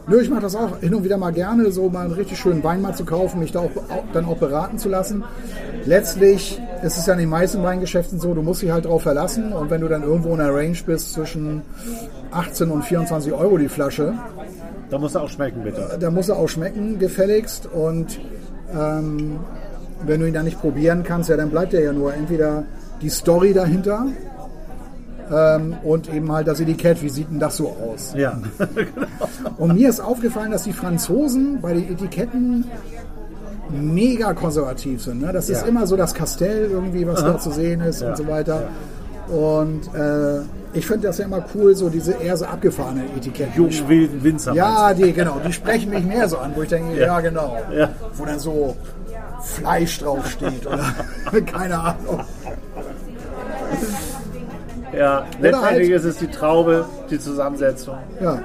Nö, 0.05 0.19
ich 0.21 0.29
mache 0.29 0.41
das 0.41 0.53
auch 0.55 0.79
hin 0.81 0.93
und 0.93 1.05
wieder 1.05 1.17
mal 1.17 1.31
gerne, 1.31 1.71
so 1.71 1.87
mal 1.89 2.03
einen 2.03 2.13
richtig 2.13 2.37
schönen 2.37 2.61
Wein 2.63 2.81
mal 2.81 2.93
zu 2.93 3.05
kaufen, 3.05 3.39
mich 3.39 3.53
da 3.53 3.59
auch, 3.59 3.71
auch 3.89 4.03
dann 4.11 4.25
auch 4.25 4.35
beraten 4.35 4.77
zu 4.77 4.89
lassen. 4.89 5.23
Letztlich 5.85 6.61
ist 6.81 6.97
es 6.97 7.05
ja 7.05 7.13
in 7.13 7.19
den 7.19 7.29
meisten 7.29 7.63
Weingeschäften 7.63 8.19
so, 8.19 8.33
du 8.33 8.41
musst 8.41 8.61
dich 8.61 8.71
halt 8.71 8.83
drauf 8.85 9.03
verlassen 9.03 9.53
und 9.53 9.69
wenn 9.69 9.79
du 9.79 9.87
dann 9.87 10.03
irgendwo 10.03 10.31
in 10.33 10.39
der 10.39 10.53
Range 10.53 10.75
bist 10.85 11.13
zwischen 11.13 11.61
18 12.31 12.69
und 12.69 12.83
24 12.83 13.31
Euro 13.31 13.57
die 13.57 13.69
Flasche, 13.69 14.13
Da 14.89 14.97
muss 14.97 15.15
er 15.15 15.21
auch 15.21 15.29
schmecken, 15.29 15.63
bitte. 15.63 15.97
da 15.99 16.11
muss 16.11 16.27
er 16.29 16.35
auch 16.37 16.49
schmecken, 16.49 16.99
gefälligst 16.99 17.67
und 17.71 18.19
ähm, 18.77 19.39
wenn 20.05 20.19
du 20.19 20.27
ihn 20.27 20.33
dann 20.33 20.45
nicht 20.45 20.59
probieren 20.59 21.03
kannst, 21.03 21.29
ja, 21.29 21.37
dann 21.37 21.49
bleibt 21.49 21.73
er 21.73 21.81
ja 21.81 21.93
nur 21.93 22.13
entweder 22.13 22.63
die 23.01 23.09
Story 23.09 23.53
dahinter 23.53 24.05
ähm, 25.31 25.75
und 25.83 26.13
eben 26.13 26.31
halt 26.31 26.47
das 26.47 26.59
Etikett, 26.59 27.01
wie 27.01 27.09
sieht 27.09 27.29
denn 27.31 27.39
das 27.39 27.57
so 27.57 27.69
aus? 27.69 28.13
Ja. 28.15 28.37
Und 29.57 29.75
mir 29.75 29.89
ist 29.89 29.99
aufgefallen, 30.01 30.51
dass 30.51 30.63
die 30.63 30.73
Franzosen 30.73 31.59
bei 31.61 31.73
den 31.73 31.91
Etiketten 31.91 32.65
mega 33.69 34.33
konservativ 34.33 35.01
sind. 35.01 35.21
Ne? 35.21 35.31
Das 35.31 35.49
ist 35.49 35.61
Ja. 35.61 35.67
immer 35.67 35.87
so 35.87 35.95
das 35.95 36.13
Kastell 36.13 36.69
irgendwie, 36.69 37.07
was 37.07 37.21
da 37.21 37.37
zu 37.39 37.51
sehen 37.51 37.81
ist 37.81 38.01
Ja. 38.01 38.09
und 38.09 38.17
so 38.17 38.27
weiter. 38.27 38.63
Und 39.29 39.81
äh, 39.95 40.41
ich 40.73 40.85
finde 40.87 41.07
das 41.07 41.17
ja 41.19 41.25
immer 41.25 41.43
cool, 41.55 41.75
so 41.75 41.89
diese 41.89 42.13
eher 42.13 42.35
so 42.37 42.45
abgefahrene 42.45 43.03
Etiketten. 43.17 43.53
Jungen 43.55 43.87
wilden 43.89 44.23
Winzer. 44.23 44.53
Ja, 44.53 44.93
die, 44.93 45.13
genau, 45.13 45.39
die 45.45 45.53
sprechen 45.53 45.89
mich 45.91 46.03
mehr 46.03 46.27
so 46.27 46.37
an, 46.37 46.51
wo 46.55 46.61
ich 46.63 46.69
denke, 46.69 46.95
ja, 46.99 47.05
Ja. 47.07 47.19
genau. 47.21 47.57
Ja. 47.75 47.89
Wo 48.15 48.25
dann 48.25 48.39
so 48.39 48.75
Fleisch 49.41 49.99
draufsteht 49.99 50.65
oder 50.65 50.83
keine 51.45 51.77
Ahnung. 51.79 52.21
ja. 54.97 55.25
Letztendlich 55.39 55.89
halt- 55.89 55.99
ist 55.99 56.05
es 56.05 56.17
die 56.17 56.27
Traube, 56.27 56.85
die 57.09 57.19
Zusammensetzung. 57.19 57.95
Ja. 58.21 58.39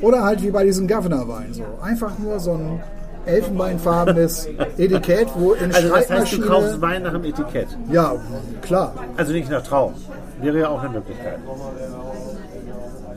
Oder 0.00 0.22
halt 0.24 0.42
wie 0.42 0.50
bei 0.50 0.64
diesem 0.64 0.88
Governor-Wein. 0.88 1.52
So. 1.52 1.64
Einfach 1.82 2.18
nur 2.18 2.40
so 2.40 2.52
ein 2.54 2.80
elfenbeinfarbenes 3.26 4.48
Etikett, 4.78 5.28
wo 5.36 5.52
in 5.52 5.74
Also 5.74 5.88
das 5.90 6.08
heißt, 6.10 6.32
du 6.32 6.40
kaufst 6.46 6.80
Wein 6.80 7.02
nach 7.02 7.12
dem 7.12 7.24
Etikett. 7.24 7.68
ja, 7.92 8.14
klar. 8.62 8.94
Also 9.16 9.32
nicht 9.32 9.50
nach 9.50 9.62
Trauben. 9.62 9.94
Wäre 10.42 10.58
ja 10.60 10.68
auch 10.68 10.80
eine 10.80 10.90
Möglichkeit. 10.90 11.38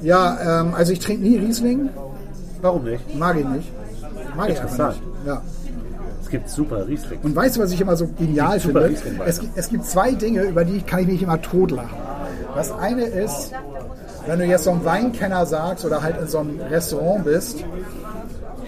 Ja, 0.01 0.61
ähm, 0.61 0.73
also 0.75 0.91
ich 0.91 0.99
trinke 0.99 1.23
nie 1.23 1.37
Riesling. 1.37 1.89
Warum 2.61 2.83
nicht? 2.83 3.15
Mag 3.17 3.37
ich 3.37 3.45
nicht. 3.45 3.71
Mag 4.35 4.49
ich 4.49 4.59
einfach 4.61 4.71
Interessant. 4.71 4.95
nicht. 4.95 5.27
Ja. 5.27 5.41
Es 6.21 6.29
gibt 6.29 6.49
super 6.49 6.87
Riesling. 6.87 7.19
Und 7.23 7.35
weißt 7.35 7.57
du, 7.57 7.61
was 7.61 7.71
ich 7.71 7.79
immer 7.81 7.95
so 7.95 8.07
genial 8.17 8.59
finde? 8.59 8.93
Es, 9.25 9.39
gibt- 9.39 9.57
es 9.57 9.69
gibt 9.69 9.85
zwei 9.85 10.11
Dinge, 10.11 10.43
über 10.43 10.65
die 10.65 10.81
kann 10.81 11.01
ich 11.01 11.07
mich 11.07 11.21
immer 11.21 11.41
totlachen. 11.41 11.97
Das 12.55 12.71
eine 12.71 13.03
ist, 13.03 13.51
wenn 14.27 14.39
du 14.39 14.45
jetzt 14.45 14.63
so 14.65 14.71
einem 14.71 14.85
Weinkenner 14.85 15.45
sagst 15.45 15.85
oder 15.85 16.01
halt 16.03 16.19
in 16.21 16.27
so 16.27 16.39
einem 16.39 16.59
Restaurant 16.69 17.23
bist 17.25 17.63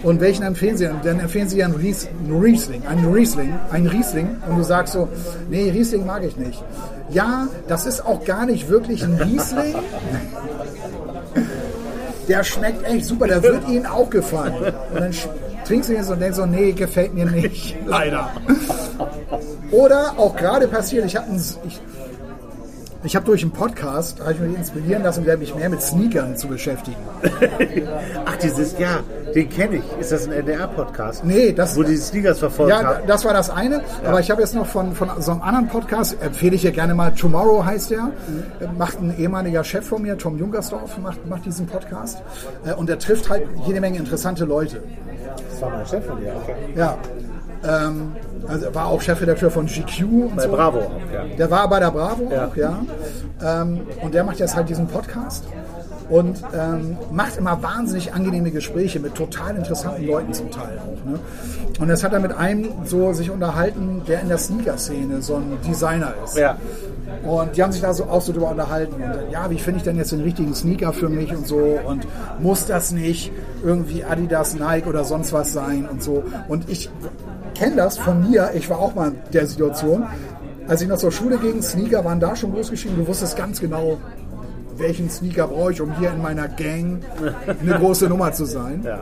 und 0.02 0.20
welchen 0.20 0.42
empfehlen 0.44 0.76
sie? 0.76 0.88
Dann 1.02 1.20
empfehlen 1.20 1.48
sie 1.48 1.58
ja 1.58 1.66
einen 1.66 1.74
einen 1.74 2.42
Riesling, 2.42 2.82
einen 2.86 3.12
Riesling, 3.12 3.54
einen 3.70 3.86
Riesling 3.86 4.28
und 4.48 4.58
du 4.58 4.62
sagst 4.64 4.92
so, 4.94 5.08
nee, 5.50 5.70
Riesling 5.70 6.04
mag 6.06 6.22
ich 6.24 6.36
nicht. 6.36 6.62
Ja, 7.10 7.48
das 7.68 7.86
ist 7.86 8.04
auch 8.04 8.24
gar 8.24 8.46
nicht 8.46 8.68
wirklich 8.68 9.02
ein 9.02 9.14
Riesling. 9.14 9.74
Der 12.28 12.42
schmeckt 12.42 12.84
echt 12.84 13.06
super, 13.06 13.28
der 13.28 13.42
wird 13.42 13.68
Ihnen 13.68 13.86
auch 13.86 14.10
gefallen. 14.10 14.54
Und 14.92 15.00
dann 15.00 15.14
trinkst 15.64 15.88
du 15.88 15.94
ihn 15.94 16.04
so 16.04 16.12
und 16.14 16.20
denkst 16.20 16.36
so, 16.36 16.46
nee, 16.46 16.72
gefällt 16.72 17.14
mir 17.14 17.26
nicht. 17.26 17.76
Leider. 17.86 18.30
Oder 19.70 20.14
auch 20.16 20.34
gerade 20.36 20.66
passiert, 20.68 21.04
ich 21.06 21.16
habe 21.16 21.26
ich, 21.66 21.80
ich 23.06 23.16
hab 23.16 23.24
durch 23.24 23.42
einen 23.42 23.52
Podcast, 23.52 24.20
habe 24.20 24.32
ich 24.32 24.40
mich 24.40 24.56
inspirieren 24.56 25.02
lassen, 25.02 25.24
mich 25.38 25.54
mehr 25.54 25.68
mit 25.68 25.80
Sneakern 25.80 26.36
zu 26.36 26.48
beschäftigen. 26.48 26.96
Ach, 28.24 28.36
dieses, 28.36 28.78
ja, 28.78 29.00
den 29.34 29.48
kenne 29.48 29.76
ich. 29.76 29.84
Ist 30.00 30.12
das 30.12 30.26
ein 30.26 30.32
NDR-Podcast? 30.32 31.24
Nee, 31.24 31.52
das- 31.52 31.76
Wo 31.76 31.82
die 31.82 31.96
Sneakers 31.96 32.38
verfolgt 32.40 32.70
Ja, 32.70 32.82
haben? 32.82 33.06
das 33.06 33.24
war 33.24 33.32
das 33.32 33.50
eine. 33.50 33.80
Aber 34.04 34.20
ich 34.20 34.30
habe 34.30 34.40
jetzt 34.42 34.54
noch 34.54 34.66
von, 34.66 34.94
von 34.94 35.10
so 35.20 35.32
einem 35.32 35.42
anderen 35.42 35.68
Podcast, 35.68 36.16
empfehle 36.20 36.56
ich 36.56 36.62
ja 36.64 36.70
gerne 36.70 36.94
mal, 36.94 37.12
Tomorrow 37.14 37.64
heißt 37.64 37.90
der, 37.90 38.10
macht 38.76 39.00
ein 39.00 39.16
ehemaliger 39.18 39.62
Chef 39.64 39.86
von 39.86 40.02
mir, 40.02 40.18
Tom 40.18 40.38
Jungersdorf, 40.38 40.98
macht, 40.98 41.26
macht 41.28 41.46
diesen 41.46 41.66
Podcast. 41.66 42.22
Äh, 42.64 42.74
Und 42.74 42.88
der 42.88 42.98
trifft 42.98 43.30
halt 43.30 43.44
jede 43.66 43.80
Menge 43.80 43.98
interessante 43.98 44.44
Leute. 44.44 44.82
Das 45.50 45.62
war 45.62 45.70
mein 45.70 45.86
Chef 45.86 46.04
von 46.04 46.20
dir, 46.20 46.32
okay. 46.42 46.54
Ja. 46.74 46.96
Ähm, 47.68 48.12
also 48.48 48.66
er 48.66 48.74
war 48.74 48.86
auch 48.86 49.00
Chefredakteur 49.00 49.50
von 49.50 49.66
GQ 49.66 50.02
und 50.02 50.36
Bei 50.36 50.42
so. 50.42 50.50
Bravo 50.50 50.78
auch, 50.78 51.12
ja. 51.12 51.24
Der 51.36 51.50
war 51.50 51.68
bei 51.68 51.80
der 51.80 51.90
Bravo 51.90 52.30
Ja. 52.30 52.46
auch, 52.46 52.56
ja. 52.56 52.78
Ähm, 53.42 53.80
und 54.02 54.14
der 54.14 54.24
macht 54.24 54.38
jetzt 54.38 54.56
halt 54.56 54.68
diesen 54.68 54.86
Podcast 54.86 55.44
und 56.08 56.40
ähm, 56.54 56.96
macht 57.10 57.36
immer 57.36 57.60
wahnsinnig 57.62 58.14
angenehme 58.14 58.50
Gespräche 58.52 59.00
mit 59.00 59.14
total 59.14 59.56
interessanten 59.56 60.06
Leuten 60.06 60.32
zum 60.32 60.50
Teil 60.50 60.78
auch. 60.78 61.04
Ne? 61.10 61.18
Und 61.80 61.88
das 61.88 62.04
hat 62.04 62.12
er 62.12 62.20
mit 62.20 62.32
einem 62.32 62.68
so 62.84 63.12
sich 63.12 63.30
unterhalten, 63.30 64.02
der 64.06 64.20
in 64.20 64.28
der 64.28 64.38
Sneaker-Szene 64.38 65.20
so 65.20 65.34
ein 65.36 65.58
Designer 65.66 66.14
ist. 66.24 66.38
Ja. 66.38 66.56
Und 67.24 67.56
die 67.56 67.62
haben 67.62 67.72
sich 67.72 67.82
da 67.82 67.92
so 67.92 68.04
auch 68.04 68.20
so 68.20 68.32
drüber 68.32 68.50
unterhalten. 68.50 68.94
Und 68.94 69.32
ja, 69.32 69.50
wie 69.50 69.58
finde 69.58 69.78
ich 69.78 69.84
denn 69.84 69.96
jetzt 69.96 70.12
den 70.12 70.22
richtigen 70.22 70.54
Sneaker 70.54 70.92
für 70.92 71.08
mich 71.08 71.34
und 71.34 71.46
so? 71.46 71.78
Und 71.84 72.06
muss 72.38 72.66
das 72.66 72.92
nicht 72.92 73.32
irgendwie 73.64 74.04
Adidas, 74.04 74.54
Nike 74.54 74.88
oder 74.88 75.04
sonst 75.04 75.32
was 75.32 75.52
sein 75.52 75.88
und 75.90 76.02
so? 76.02 76.22
Und 76.48 76.68
ich 76.70 76.88
kenne 77.58 77.76
das 77.76 77.98
von 77.98 78.28
mir. 78.30 78.50
Ich 78.54 78.68
war 78.70 78.78
auch 78.78 78.94
mal 78.94 79.08
in 79.08 79.14
der 79.32 79.46
Situation. 79.46 80.04
Als 80.68 80.82
ich 80.82 80.88
noch 80.88 80.98
zur 80.98 81.12
Schule 81.12 81.38
ging, 81.38 81.62
Sneaker 81.62 82.04
waren 82.04 82.18
da 82.20 82.34
schon 82.34 82.52
groß 82.52 82.70
geschrieben. 82.70 82.96
Du 82.98 83.06
wusstest 83.06 83.36
ganz 83.36 83.60
genau, 83.60 83.98
welchen 84.76 85.08
Sneaker 85.08 85.46
brauche 85.46 85.72
ich, 85.72 85.80
um 85.80 85.96
hier 85.98 86.10
in 86.10 86.20
meiner 86.20 86.48
Gang 86.48 87.02
eine 87.60 87.78
große 87.78 88.06
Nummer 88.08 88.32
zu 88.32 88.44
sein. 88.44 88.82
Ja. 88.84 89.00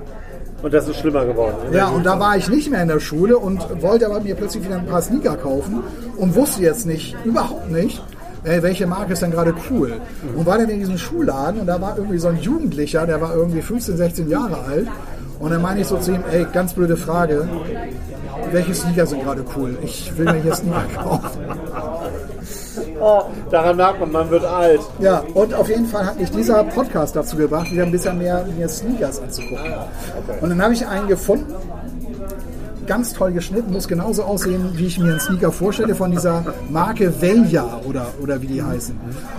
Und 0.63 0.73
das 0.73 0.89
ist 0.89 0.99
schlimmer 0.99 1.25
geworden. 1.27 1.57
ne? 1.71 1.77
Ja, 1.77 1.89
und 1.89 2.05
da 2.07 2.19
war 2.19 2.37
ich 2.37 2.49
nicht 2.49 2.71
mehr 2.71 2.83
in 2.83 2.89
der 2.89 3.01
Schule 3.01 3.37
und 3.39 3.83
wollte 3.83 4.07
aber 4.07 4.21
mir 4.21 4.35
plötzlich 4.35 4.65
wieder 4.65 4.77
ein 4.77 4.87
paar 4.87 5.03
Sneaker 5.03 5.37
kaufen 5.37 5.83
und 6.17 6.35
wusste 6.35 6.63
jetzt 6.63 6.87
nicht, 6.87 7.17
überhaupt 7.25 7.71
nicht, 7.71 8.03
welche 8.45 8.87
Marke 8.87 9.15
ist 9.15 9.23
denn 9.23 9.31
gerade 9.31 9.55
cool. 9.71 9.93
Und 10.37 10.47
war 10.47 10.57
dann 10.59 10.69
in 10.71 10.79
diesem 10.81 10.97
Schulladen 10.99 11.61
und 11.61 11.67
da 11.67 11.81
war 11.81 11.97
irgendwie 11.97 12.19
so 12.19 12.29
ein 12.29 12.39
Jugendlicher, 12.39 13.07
der 13.07 13.21
war 13.21 13.35
irgendwie 13.35 13.61
15, 13.63 13.97
16 13.97 14.29
Jahre 14.31 14.59
alt. 14.67 14.87
Und 15.39 15.51
dann 15.51 15.61
meine 15.61 15.81
ich 15.81 15.87
so 15.87 15.99
zu 15.99 16.13
ihm, 16.13 16.23
ey, 16.31 16.47
ganz 16.53 16.73
blöde 16.73 16.97
Frage, 16.97 17.47
welche 18.51 18.75
Sneaker 18.75 19.07
sind 19.07 19.23
gerade 19.23 19.45
cool? 19.57 19.77
Ich 19.83 20.17
will 20.17 20.27
mir 20.27 20.43
hier 20.43 20.55
Sneaker 20.55 20.87
kaufen. 21.03 21.31
Oh, 23.01 23.23
daran 23.51 23.77
merkt 23.77 24.01
man, 24.01 24.13
man 24.13 24.31
wird 24.31 24.45
alt. 24.45 24.81
Ja, 24.99 25.23
und 25.35 25.55
auf 25.55 25.69
jeden 25.69 25.87
Fall 25.87 26.07
hat 26.07 26.19
mich 26.19 26.31
dieser 26.31 26.65
Podcast 26.65 27.15
dazu 27.17 27.37
gebracht, 27.37 27.71
wieder 27.71 27.85
ein 27.85 27.91
bisschen 27.91 28.19
mehr 28.19 28.45
mir 28.57 28.69
Sneakers 28.69 29.21
anzugucken. 29.21 29.73
Und 30.41 30.51
dann 30.51 30.63
habe 30.63 30.75
ich 30.75 30.87
einen 30.87 31.09
gefunden, 31.09 31.53
ganz 32.87 33.13
toll 33.13 33.33
geschnitten, 33.33 33.73
muss 33.73 33.89
genauso 33.89 34.25
aussehen, 34.25 34.71
wie 34.75 34.87
ich 34.87 34.99
mir 34.99 35.11
einen 35.11 35.21
Sneaker 35.21 35.53
vorstelle, 35.53 35.95
von 35.95 36.11
dieser 36.11 36.45
Marke 36.69 37.13
Veja 37.21 37.81
oder, 37.85 38.09
oder 38.21 38.41
wie 38.43 38.47
die 38.47 38.63
heißen. 38.63 38.99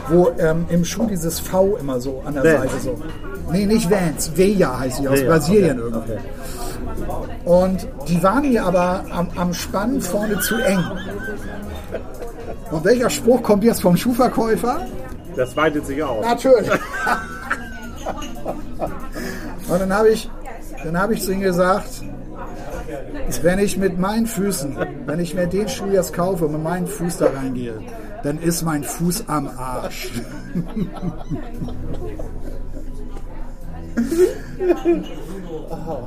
Wo 0.09 0.31
ähm, 0.39 0.65
im 0.69 0.85
Schuh 0.85 1.07
dieses 1.07 1.39
V 1.39 1.77
immer 1.77 1.99
so 1.99 2.22
an 2.26 2.34
der 2.34 2.43
Vans. 2.43 2.72
Seite 2.72 2.84
so. 2.84 3.01
Nee, 3.51 3.65
nicht 3.65 3.89
Vans, 3.89 4.31
Veja 4.35 4.80
heißt 4.80 4.99
die, 4.99 5.07
aus 5.07 5.19
Veja, 5.19 5.30
Brasilien 5.30 5.80
okay, 5.80 5.89
irgendwie. 5.91 6.13
okay. 6.13 6.22
Und 7.45 7.88
die 8.07 8.22
waren 8.23 8.41
mir 8.41 8.65
aber 8.65 9.05
am, 9.11 9.30
am 9.35 9.53
Spann 9.53 10.01
vorne 10.01 10.39
zu 10.39 10.55
eng. 10.55 10.84
Und 12.72 12.84
welcher 12.84 13.09
Spruch 13.09 13.43
kommt 13.43 13.63
jetzt 13.63 13.81
vom 13.81 13.95
Schuhverkäufer? 13.95 14.85
Das 15.35 15.55
weitet 15.55 15.85
sich 15.85 16.03
aus. 16.03 16.26
Natürlich. 16.26 16.72
Und 19.67 19.80
dann 19.80 19.93
habe 19.93 20.09
ich, 20.09 20.30
dann 20.84 20.97
habe 20.97 21.13
ich 21.13 21.22
zu 21.22 21.34
ihm 21.34 21.41
gesagt, 21.41 22.03
wenn 23.41 23.59
ich 23.59 23.77
mit 23.77 23.99
meinen 23.99 24.27
Füßen, 24.27 24.77
wenn 25.05 25.19
ich 25.19 25.34
mir 25.34 25.47
den 25.47 25.67
Schuh 25.67 25.91
jetzt 25.91 26.13
kaufe 26.13 26.45
und 26.45 26.53
mit 26.53 26.63
meinem 26.63 26.88
Fuß 26.88 27.17
da 27.17 27.27
reingehe, 27.27 27.81
dann 28.23 28.39
ist 28.39 28.63
mein 28.63 28.84
Fuß 28.84 29.26
am 29.27 29.47
Arsch. 29.47 30.11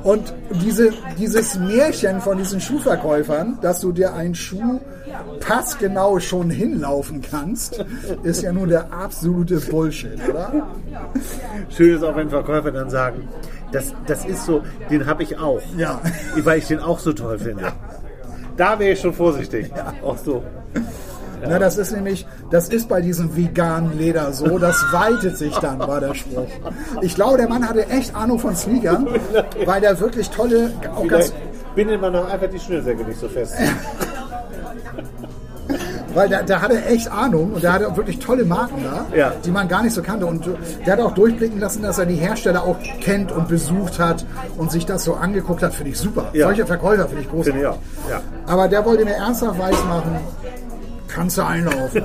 Und 0.03 0.33
diese, 0.63 0.91
dieses 1.17 1.57
Märchen 1.57 2.21
von 2.21 2.37
diesen 2.37 2.59
Schuhverkäufern, 2.59 3.57
dass 3.61 3.81
du 3.81 3.91
dir 3.91 4.13
einen 4.13 4.35
Schuh 4.35 4.79
passgenau 5.39 6.19
schon 6.19 6.49
hinlaufen 6.49 7.21
kannst, 7.21 7.83
ist 8.23 8.41
ja 8.41 8.51
nur 8.51 8.67
der 8.67 8.91
absolute 8.93 9.59
Bullshit, 9.59 10.19
oder? 10.29 10.67
Schön 11.69 11.95
ist 11.95 12.03
auch, 12.03 12.15
wenn 12.15 12.29
Verkäufer 12.29 12.71
dann 12.71 12.89
sagen, 12.89 13.27
das, 13.71 13.93
das 14.07 14.25
ist 14.25 14.45
so, 14.45 14.63
den 14.89 15.05
habe 15.05 15.23
ich 15.23 15.37
auch. 15.37 15.61
Ja. 15.77 16.01
Weil 16.37 16.59
ich 16.59 16.67
den 16.67 16.79
auch 16.79 16.99
so 16.99 17.13
toll 17.13 17.37
finde. 17.37 17.71
Da 18.57 18.77
wäre 18.77 18.91
ich 18.93 18.99
schon 18.99 19.13
vorsichtig. 19.13 19.71
Auch 20.03 20.17
so. 20.17 20.43
Na, 21.47 21.59
das 21.59 21.77
ist 21.77 21.91
nämlich, 21.91 22.25
das 22.51 22.69
ist 22.69 22.89
bei 22.89 23.01
diesem 23.01 23.35
veganen 23.35 23.97
Leder 23.97 24.33
so, 24.33 24.57
das 24.59 24.83
weitet 24.91 25.37
sich 25.37 25.55
dann, 25.57 25.79
war 25.79 25.99
der 25.99 26.13
Spruch. 26.15 26.47
Ich 27.01 27.15
glaube, 27.15 27.37
der 27.37 27.47
Mann 27.49 27.67
hatte 27.67 27.87
echt 27.87 28.15
Ahnung 28.15 28.39
von 28.39 28.55
Sneakern, 28.55 29.07
weil 29.65 29.81
der 29.81 29.99
wirklich 29.99 30.29
tolle, 30.29 30.71
auch 30.95 31.07
ganz, 31.07 31.33
bindet 31.75 32.01
man 32.01 32.13
noch 32.13 32.29
einfach 32.31 32.49
die 32.49 32.59
Schnürsenkel 32.59 33.05
nicht 33.05 33.19
so 33.19 33.27
fest. 33.29 33.53
weil 36.13 36.29
der, 36.29 36.43
der 36.43 36.61
hatte 36.61 36.83
echt 36.85 37.11
Ahnung 37.11 37.53
und 37.53 37.63
der 37.63 37.73
hatte 37.73 37.87
auch 37.87 37.95
wirklich 37.95 38.19
tolle 38.19 38.45
Marken 38.45 38.83
da, 38.83 39.05
Ja. 39.15 39.33
die 39.45 39.51
man 39.51 39.67
gar 39.67 39.83
nicht 39.83 39.93
so 39.93 40.01
kannte. 40.01 40.25
Und 40.25 40.49
der 40.85 40.93
hat 40.93 40.99
auch 40.99 41.13
durchblicken 41.13 41.59
lassen, 41.59 41.83
dass 41.83 41.99
er 41.99 42.05
die 42.05 42.15
Hersteller 42.15 42.63
auch 42.63 42.77
kennt 43.01 43.31
und 43.31 43.47
besucht 43.47 43.99
hat 43.99 44.25
und 44.57 44.71
sich 44.71 44.85
das 44.85 45.03
so 45.03 45.13
angeguckt 45.13 45.61
hat, 45.63 45.73
finde 45.73 45.91
ich 45.91 45.97
super. 45.99 46.29
Ja. 46.33 46.47
Solche 46.47 46.65
Verkäufer 46.65 47.07
finde 47.07 47.21
ich 47.23 47.29
großartig. 47.29 47.61
Finde 47.61 47.77
ich. 48.05 48.09
Ja. 48.09 48.21
Aber 48.47 48.67
der 48.67 48.83
wollte 48.85 49.05
mir 49.05 49.13
ernsthaft 49.15 49.59
weismachen, 49.59 50.15
kannst 51.13 51.37
du 51.37 51.41
einlaufen. 51.45 52.03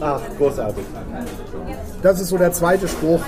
Ach, 0.00 0.20
großartig. 0.38 0.84
Das 2.02 2.20
ist 2.20 2.28
so 2.28 2.38
der 2.38 2.52
zweite 2.52 2.88
Spruch 2.88 3.20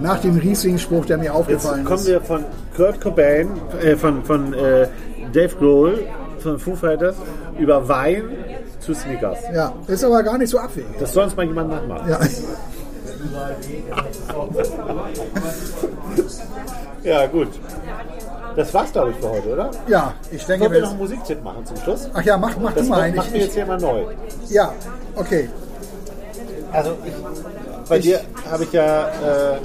nach 0.00 0.18
dem 0.20 0.36
Riesling-Spruch, 0.36 1.06
der 1.06 1.18
mir 1.18 1.24
Jetzt 1.24 1.34
aufgefallen 1.34 1.84
kommen 1.84 1.98
ist. 1.98 2.06
wir 2.06 2.20
von 2.20 2.44
Kurt 2.76 3.00
Cobain, 3.00 3.50
äh, 3.82 3.96
von, 3.96 4.24
von 4.24 4.52
äh, 4.54 4.88
Dave 5.32 5.54
Grohl, 5.56 6.06
von 6.38 6.58
Foo 6.58 6.74
Fighters, 6.74 7.16
über 7.58 7.86
Wein 7.88 8.24
zu 8.80 8.94
Sneakers. 8.94 9.38
Ja, 9.54 9.72
ist 9.86 10.02
aber 10.02 10.22
gar 10.22 10.38
nicht 10.38 10.50
so 10.50 10.58
abwegig. 10.58 10.98
Das 10.98 11.12
soll 11.12 11.24
uns 11.24 11.36
mal 11.36 11.46
jemand 11.46 11.70
nachmachen. 11.70 12.10
Ja. 12.10 12.18
Ja, 17.04 17.26
gut. 17.26 17.48
Das 18.56 18.72
war's, 18.74 18.92
glaube 18.92 19.10
ich, 19.12 19.16
für 19.16 19.30
heute, 19.30 19.48
oder? 19.52 19.70
ja, 19.88 20.12
ich 20.30 20.44
denke, 20.44 20.64
Wollen 20.64 20.72
wir 20.72 20.78
wir 20.78 20.82
noch 20.84 20.90
einen 20.90 20.98
Musiktipp 20.98 21.42
machen 21.42 21.64
zum 21.64 21.76
Schluss? 21.78 22.08
Ach 22.12 22.22
ja, 22.22 22.36
mach, 22.36 22.56
mach 22.58 22.72
du 22.72 22.80
Das 22.80 22.88
mal 22.88 22.96
machen 22.96 23.04
einen. 23.04 23.14
wir 23.16 23.22
Ich, 23.24 23.32
jetzt 23.34 23.48
ich, 23.48 23.54
hier 23.54 23.66
mal 23.66 23.78
neu. 23.78 24.04
ja, 24.48 24.72
okay. 25.16 25.48
Also 26.72 26.96
ich, 27.04 27.12
bei 27.88 27.98
dir 27.98 28.20
habe 28.50 28.64
ich 28.64 28.72
ja, 28.72 29.08
äh, 29.08 29.58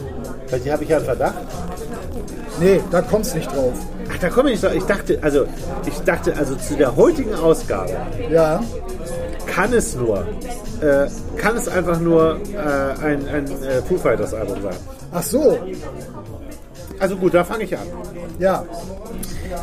bei 0.51 0.59
dir 0.59 0.73
habe 0.73 0.83
ich 0.83 0.89
ja 0.89 0.97
einen 0.97 1.05
Verdacht. 1.05 1.33
Nee, 2.59 2.81
da 2.91 3.01
kommt's 3.01 3.33
nicht 3.33 3.49
drauf. 3.53 3.73
Ach, 4.11 4.17
da 4.19 4.29
komme 4.29 4.51
ich 4.51 4.61
nicht. 4.61 4.63
drauf. 4.63 4.73
Ich 4.81 4.83
dachte, 4.85 5.19
also 5.21 5.45
ich 5.85 5.99
dachte, 6.01 6.35
also 6.35 6.55
zu 6.55 6.75
der 6.75 6.95
heutigen 6.95 7.33
Ausgabe 7.35 7.91
Ja, 8.29 8.61
kann 9.45 9.71
es 9.73 9.95
nur, 9.95 10.25
äh, 10.81 11.07
kann 11.37 11.55
es 11.55 11.67
einfach 11.67 11.99
nur 11.99 12.37
äh, 12.53 13.05
ein, 13.05 13.27
ein 13.29 13.45
äh, 13.63 13.81
Foo 13.87 13.97
Fighters 13.97 14.33
Album 14.33 14.61
sein. 14.61 14.75
ach 15.13 15.23
so, 15.23 15.57
Also 16.99 17.15
gut, 17.15 17.33
da 17.33 17.43
fange 17.43 17.63
ich 17.63 17.77
an. 17.77 17.85
ja, 18.39 18.63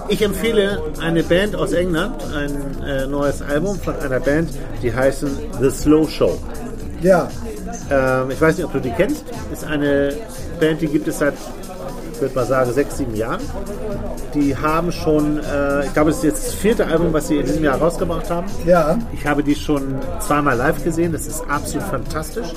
Ich 0.09 0.23
empfehle 0.23 0.83
eine 1.01 1.23
Band 1.23 1.57
aus 1.57 1.73
England, 1.73 2.15
ein 2.35 2.83
äh, 2.87 3.07
neues 3.07 3.43
Album 3.43 3.79
von 3.79 3.99
einer 4.01 4.21
Band, 4.21 4.51
die 4.83 4.93
heißen 4.95 5.31
The 5.61 5.71
Slow 5.71 6.09
Show. 6.09 6.39
ja, 7.03 7.29
Ähm, 7.91 8.31
ich 8.31 8.41
weiß 8.41 8.57
nicht, 8.57 8.65
ob 8.67 8.73
du 8.73 8.81
die 8.81 8.91
kennst. 8.93 9.25
Ist 9.53 9.65
eine 9.65 10.15
Band, 10.61 10.81
die 10.81 10.87
gibt 10.87 11.09
es 11.09 11.19
seit, 11.19 11.35
würde 12.25 12.35
mal 12.35 12.47
sagen, 12.47 12.73
sechs, 12.73 12.97
sieben 12.99 13.15
Jahren. 13.15 13.41
Die 14.35 14.57
haben 14.57 14.91
schon, 14.93 15.39
äh, 15.39 15.85
ich 15.87 15.93
glaube, 15.93 16.11
es 16.11 16.17
ist 16.19 16.25
jetzt 16.25 16.47
das 16.49 16.55
vierte 16.55 16.87
Album, 16.87 17.13
was 17.13 17.29
sie 17.29 17.37
in 17.37 17.47
diesem 17.47 17.63
Jahr 17.65 17.79
rausgebracht 17.79 18.31
haben. 18.31 18.47
ja, 18.67 18.99
Ich 19.13 19.27
habe 19.27 19.43
die 19.43 19.55
schon 19.55 19.95
zweimal 20.21 20.57
live 20.57 20.83
gesehen. 20.83 21.13
Das 21.13 21.27
ist 21.27 21.43
absolut 21.49 21.87
fantastisch. 21.87 22.53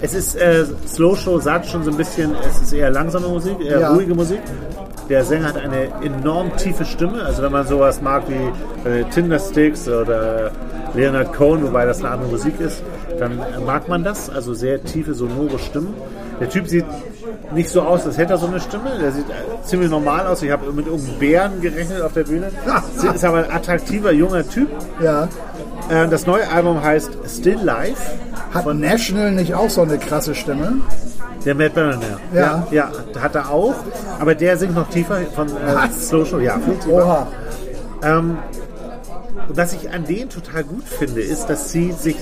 Es 0.00 0.14
ist 0.14 0.34
äh, 0.36 0.64
Slow 0.88 1.14
Show, 1.16 1.38
sagt 1.38 1.66
schon 1.66 1.84
so 1.84 1.90
ein 1.90 1.96
bisschen, 1.96 2.32
es 2.48 2.60
ist 2.62 2.72
eher 2.72 2.90
langsame 2.90 3.28
Musik, 3.28 3.60
eher 3.60 3.80
Ja. 3.80 3.92
ruhige 3.92 4.14
Musik. 4.14 4.40
Der 5.08 5.24
Sänger 5.24 5.48
hat 5.48 5.56
eine 5.58 5.88
enorm 6.04 6.56
tiefe 6.56 6.84
Stimme. 6.84 7.22
Also 7.24 7.42
wenn 7.42 7.52
man 7.52 7.66
sowas 7.66 8.00
mag 8.00 8.22
wie 8.28 8.88
äh, 8.88 9.04
Tinder 9.12 9.38
Sticks 9.38 9.88
oder 9.88 10.50
Leonard 10.94 11.32
Cohen, 11.34 11.62
wobei 11.64 11.84
das 11.84 11.98
eine 12.00 12.10
andere 12.10 12.30
Musik 12.30 12.60
ist, 12.60 12.82
dann 13.18 13.38
mag 13.66 13.88
man 13.88 14.02
das. 14.04 14.30
Also 14.30 14.54
sehr 14.54 14.82
tiefe, 14.82 15.12
sonore 15.14 15.58
Stimmen. 15.58 15.94
Der 16.40 16.48
Typ 16.48 16.66
sieht 16.68 16.84
nicht 17.52 17.70
so 17.70 17.82
aus, 17.82 18.06
als 18.06 18.16
hätte 18.18 18.34
er 18.34 18.38
so 18.38 18.46
eine 18.46 18.60
Stimme. 18.60 18.98
Der 19.00 19.12
sieht 19.12 19.28
äh, 19.28 19.32
ziemlich 19.64 19.90
normal 19.90 20.26
aus. 20.26 20.42
Ich 20.42 20.50
habe 20.50 20.72
mit 20.72 20.86
irgendeinem 20.86 21.18
Bären 21.18 21.60
gerechnet 21.60 22.02
auf 22.02 22.12
der 22.12 22.24
Bühne. 22.24 22.50
Ist 23.14 23.24
aber 23.24 23.44
ein 23.44 23.50
attraktiver, 23.50 24.12
junger 24.12 24.48
Typ. 24.48 24.68
ja. 25.02 25.28
Äh, 25.88 26.08
Das 26.08 26.26
neue 26.26 26.48
Album 26.50 26.82
heißt 26.82 27.10
Still 27.28 27.58
Life, 27.62 28.02
Hat 28.54 28.66
National 28.74 29.32
nicht 29.32 29.54
auch 29.54 29.70
so 29.70 29.82
eine 29.82 29.98
krasse 29.98 30.34
Stimme? 30.34 30.80
der 31.44 31.54
Matt 31.54 31.74
Berninger. 31.74 32.18
Ja. 32.34 32.66
ja, 32.70 32.90
hat 33.18 33.34
er 33.34 33.50
auch, 33.50 33.74
aber 34.18 34.34
der 34.34 34.58
singt 34.58 34.74
noch 34.74 34.88
tiefer 34.90 35.20
von 35.34 35.48
äh, 35.48 36.24
Show. 36.26 36.38
Ja, 36.38 36.58
viel 36.58 36.74
tiefer. 36.74 36.92
Oha. 37.06 37.26
Ähm, 38.02 38.36
was 39.48 39.72
ich 39.72 39.90
an 39.90 40.04
denen 40.04 40.28
total 40.28 40.64
gut 40.64 40.84
finde, 40.84 41.22
ist, 41.22 41.46
dass 41.46 41.72
sie 41.72 41.92
sich 41.92 42.16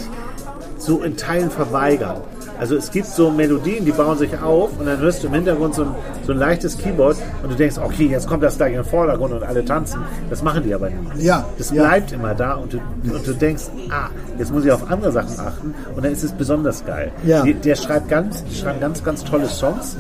so 0.79 1.03
in 1.03 1.17
Teilen 1.17 1.51
verweigern. 1.51 2.21
Also 2.59 2.77
es 2.77 2.91
gibt 2.91 3.07
so 3.07 3.31
Melodien, 3.31 3.85
die 3.85 3.93
bauen 3.93 4.19
sich 4.19 4.37
auf 4.41 4.71
und 4.79 4.87
dann 4.87 4.99
hörst 4.99 5.23
du 5.23 5.29
im 5.29 5.35
Hintergrund 5.35 5.75
so 5.75 5.83
ein, 5.83 5.95
so 6.27 6.33
ein 6.33 6.39
leichtes 6.39 6.77
Keyboard 6.77 7.17
und 7.43 7.51
du 7.53 7.57
denkst, 7.57 7.79
okay, 7.79 8.07
jetzt 8.07 8.27
kommt 8.27 8.43
das 8.43 8.57
gleich 8.57 8.71
in 8.73 8.79
den 8.81 8.85
Vordergrund 8.85 9.33
und 9.33 9.43
alle 9.45 9.65
tanzen. 9.65 10.01
Das 10.29 10.43
machen 10.43 10.65
die 10.65 10.75
aber 10.75 10.91
nicht. 10.91 11.23
Ja, 11.23 11.45
Das 11.57 11.71
ja. 11.71 11.85
bleibt 11.85 12.13
immer 12.13 12.35
da 12.35 12.55
und 12.55 12.73
du, 12.73 12.79
und 13.05 13.27
du 13.27 13.33
denkst, 13.33 13.65
ah, 13.91 14.09
jetzt 14.39 14.53
muss 14.53 14.65
ich 14.65 14.73
auf 14.73 14.91
andere 14.91 15.13
Sachen 15.13 15.39
achten 15.39 15.75
und 15.95 16.05
dann 16.05 16.13
ist 16.13 16.25
es 16.25 16.33
besonders 16.33 16.85
geil. 16.85 17.13
Ja. 17.25 17.43
Die, 17.43 17.55
der 17.55 17.77
schreibt 17.77 18.09
ganz, 18.09 18.45
die 18.45 18.55
schreiben 18.57 18.81
ganz, 18.81 19.05
ganz 19.05 19.25
tolle 19.25 19.47
Songs. 19.47 19.97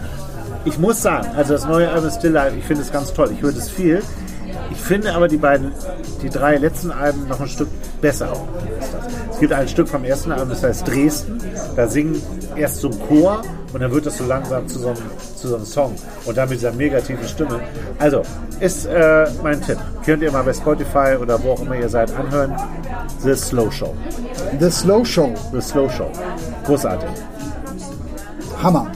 Ich 0.64 0.78
muss 0.78 1.00
sagen, 1.00 1.28
also 1.36 1.52
das 1.52 1.66
neue 1.66 1.88
Album 1.88 2.10
Still 2.10 2.32
Life, 2.32 2.56
ich 2.58 2.64
finde 2.64 2.82
es 2.82 2.92
ganz 2.92 3.12
toll. 3.12 3.30
Ich 3.32 3.40
höre 3.40 3.52
das 3.52 3.70
viel. 3.70 4.02
Ich 4.70 4.78
finde 4.78 5.14
aber 5.14 5.28
die 5.28 5.36
beiden, 5.36 5.72
die 6.22 6.28
drei 6.28 6.56
letzten 6.56 6.90
Alben 6.90 7.28
noch 7.28 7.40
ein 7.40 7.48
Stück 7.48 7.68
besser. 8.00 8.32
Es 9.30 9.38
gibt 9.38 9.52
ein 9.52 9.68
Stück 9.68 9.88
vom 9.88 10.04
ersten 10.04 10.32
Album, 10.32 10.48
das 10.50 10.62
heißt 10.64 10.86
Dresden. 10.88 11.38
Da 11.76 11.86
singen 11.86 12.20
erst 12.58 12.80
so 12.80 12.88
ein 12.88 12.98
Chor 13.08 13.42
und 13.72 13.80
dann 13.80 13.90
wird 13.92 14.06
das 14.06 14.18
so 14.18 14.24
langsam 14.24 14.66
zu 14.66 14.78
so 14.78 14.88
einem, 14.88 14.98
zu 15.36 15.48
so 15.48 15.56
einem 15.56 15.64
Song. 15.64 15.94
Und 16.24 16.36
dann 16.36 16.48
mit 16.48 16.58
dieser 16.58 16.72
negativen 16.72 17.26
Stimme. 17.26 17.60
Also, 17.98 18.22
ist 18.60 18.86
äh, 18.86 19.26
mein 19.42 19.60
Tipp. 19.60 19.78
Könnt 20.04 20.22
ihr 20.22 20.32
mal 20.32 20.42
bei 20.42 20.52
Spotify 20.52 21.16
oder 21.20 21.42
wo 21.42 21.52
auch 21.52 21.62
immer 21.62 21.76
ihr 21.76 21.88
seid 21.88 22.14
anhören. 22.14 22.54
The 23.22 23.34
Slow 23.34 23.70
Show. 23.70 23.94
The 24.58 24.70
Slow 24.70 25.04
Show. 25.04 25.34
The 25.52 25.60
Slow 25.60 25.88
Show. 25.88 26.10
Großartig. 26.64 27.08
Hammer. 28.62 28.90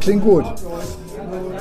Klingt 0.00 0.22
gut. 0.22 0.44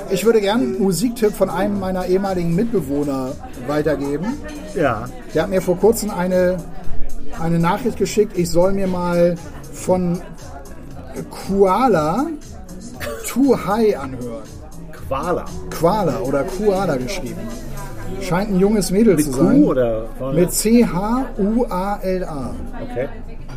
Ich 0.09 0.25
würde 0.25 0.41
gern 0.41 0.61
einen 0.61 0.81
Musiktipp 0.81 1.33
von 1.33 1.49
einem 1.49 1.79
meiner 1.79 2.05
ehemaligen 2.05 2.53
Mitbewohner 2.53 3.31
weitergeben. 3.67 4.37
Ja. 4.75 5.05
Der 5.33 5.43
hat 5.43 5.49
mir 5.49 5.61
vor 5.61 5.77
kurzem 5.77 6.11
eine, 6.11 6.57
eine 7.39 7.57
Nachricht 7.57 7.97
geschickt, 7.97 8.37
ich 8.37 8.49
soll 8.49 8.73
mir 8.73 8.87
mal 8.87 9.35
von 9.71 10.21
Koala 11.29 12.27
Too 13.27 13.55
High 13.55 13.97
anhören. 13.97 14.43
Koala. 15.07 15.45
Koala 15.79 16.19
oder 16.19 16.43
Koala 16.43 16.95
geschrieben. 16.97 17.41
Scheint 18.21 18.49
ein 18.51 18.59
junges 18.59 18.91
Mädel 18.91 19.15
Mit 19.15 19.25
zu 19.25 19.31
sein. 19.31 19.61
Q 19.61 19.69
oder? 19.71 20.05
Mit 20.33 20.51
C-H-U-A-L-A. 20.51 20.95
Okay. 22.83 23.07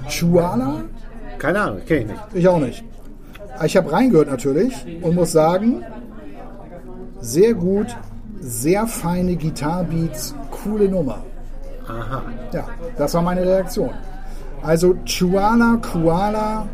Chuala? 0.08 0.82
Keine 1.38 1.60
Ahnung, 1.60 1.80
kenne 1.86 2.00
ich 2.00 2.06
nicht. 2.06 2.20
Ich 2.34 2.48
auch 2.48 2.58
nicht. 2.58 2.84
Ich 3.64 3.76
habe 3.76 3.92
reingehört 3.92 4.28
natürlich 4.30 4.74
und 5.02 5.14
muss 5.14 5.32
sagen, 5.32 5.82
sehr 7.20 7.54
gut, 7.54 7.86
sehr 8.40 8.86
feine 8.86 9.36
Gitarbeats, 9.36 10.34
coole 10.50 10.88
Nummer. 10.88 11.24
Aha. 11.88 12.22
Ja, 12.52 12.64
das 12.96 13.14
war 13.14 13.22
meine 13.22 13.42
Reaktion. 13.42 13.90
Also 14.62 14.94
Chuala, 15.04 15.78
Koala. 15.80 16.66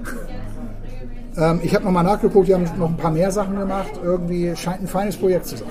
Ähm, 1.36 1.60
ich 1.62 1.74
habe 1.74 1.84
nochmal 1.84 2.04
nachgeguckt, 2.04 2.48
die 2.48 2.54
haben 2.54 2.64
noch 2.78 2.88
ein 2.88 2.96
paar 2.96 3.10
mehr 3.10 3.30
Sachen 3.30 3.58
gemacht. 3.58 3.92
Irgendwie 4.02 4.54
scheint 4.56 4.82
ein 4.82 4.88
feines 4.88 5.16
Projekt 5.16 5.46
zu 5.46 5.56
sein. 5.56 5.68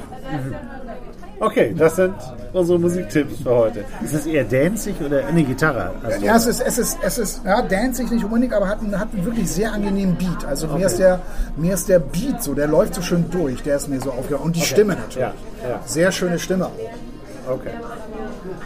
Okay, 1.39 1.73
das 1.75 1.95
sind 1.95 2.13
unsere 2.53 2.77
Musiktipps 2.77 3.41
für 3.41 3.49
heute. 3.49 3.83
Ist 4.03 4.13
das 4.13 4.25
eher 4.27 4.43
danzig 4.43 4.95
oder 5.03 5.25
eine 5.25 5.43
Gitarre? 5.43 5.91
hast 6.03 6.21
du 6.21 6.25
Ja, 6.25 6.35
es 6.35 6.45
ist, 6.45 6.61
es 6.61 6.77
ist, 6.77 6.97
es 7.01 7.17
ist, 7.17 7.41
ja, 7.43 7.63
dancing 7.63 8.09
nicht 8.09 8.23
unbedingt, 8.23 8.53
aber 8.53 8.67
hat 8.67 8.79
einen, 8.79 8.99
hat 8.99 9.07
einen 9.11 9.25
wirklich 9.25 9.49
sehr 9.49 9.73
angenehmen 9.73 10.15
Beat. 10.17 10.45
Also 10.45 10.67
mir, 10.67 10.85
ist 10.85 10.99
der, 10.99 11.19
mir 11.57 11.73
ist 11.73 11.89
der 11.89 11.97
Beat 11.97 12.43
so, 12.43 12.53
der 12.53 12.67
läuft 12.67 12.93
so 12.93 13.01
schön 13.01 13.25
durch, 13.31 13.63
der 13.63 13.77
ist 13.77 13.87
mir 13.87 13.99
so 13.99 14.11
aufgehört. 14.11 14.43
Und 14.43 14.55
die 14.55 14.61
Stimme 14.61 14.93
natürlich. 14.93 15.15
Ja, 15.17 15.33
ja. 15.67 15.79
Sehr 15.83 16.11
schöne 16.11 16.37
Stimme 16.37 16.67
auch. 16.67 17.51
Okay. 17.51 17.71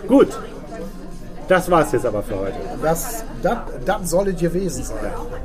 Gut. 0.08 0.38
Das 1.48 1.70
war's 1.70 1.92
jetzt 1.92 2.06
aber 2.06 2.24
für 2.24 2.40
heute. 2.40 2.54
Das, 2.82 3.24
das, 3.44 3.58
das 3.86 4.10
soll 4.10 4.30
es 4.30 4.40
gewesen 4.40 4.84
sein. 4.84 4.98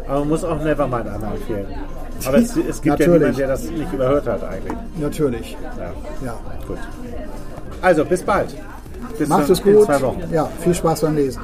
Aber 0.09 0.21
man 0.21 0.29
muss 0.29 0.45
auch 0.45 0.59
Nevermind 0.63 1.09
anempfehlen. 1.09 1.67
Aber 2.27 2.39
es, 2.39 2.57
es 2.57 2.81
gibt 2.83 2.99
ja 3.01 3.07
niemanden, 3.07 3.37
der 3.37 3.49
das 3.49 3.65
nicht 3.65 3.93
überhört 3.93 4.27
hat 4.27 4.43
eigentlich. 4.45 4.75
Natürlich. 4.99 5.57
Ja, 5.79 5.93
Ja. 6.27 6.35
gut. 6.67 6.79
Also, 7.83 8.05
bis 8.05 8.23
bald. 8.23 8.55
Bis 9.19 9.29
Macht 9.29 9.49
es 9.51 9.61
in 9.61 9.75
gut. 9.75 9.87
zwei 9.87 10.01
Wochen. 10.03 10.23
Ja, 10.33 10.49
viel 10.61 10.75
Spaß 10.75 11.01
beim 11.03 11.17
Lesen. 11.17 11.41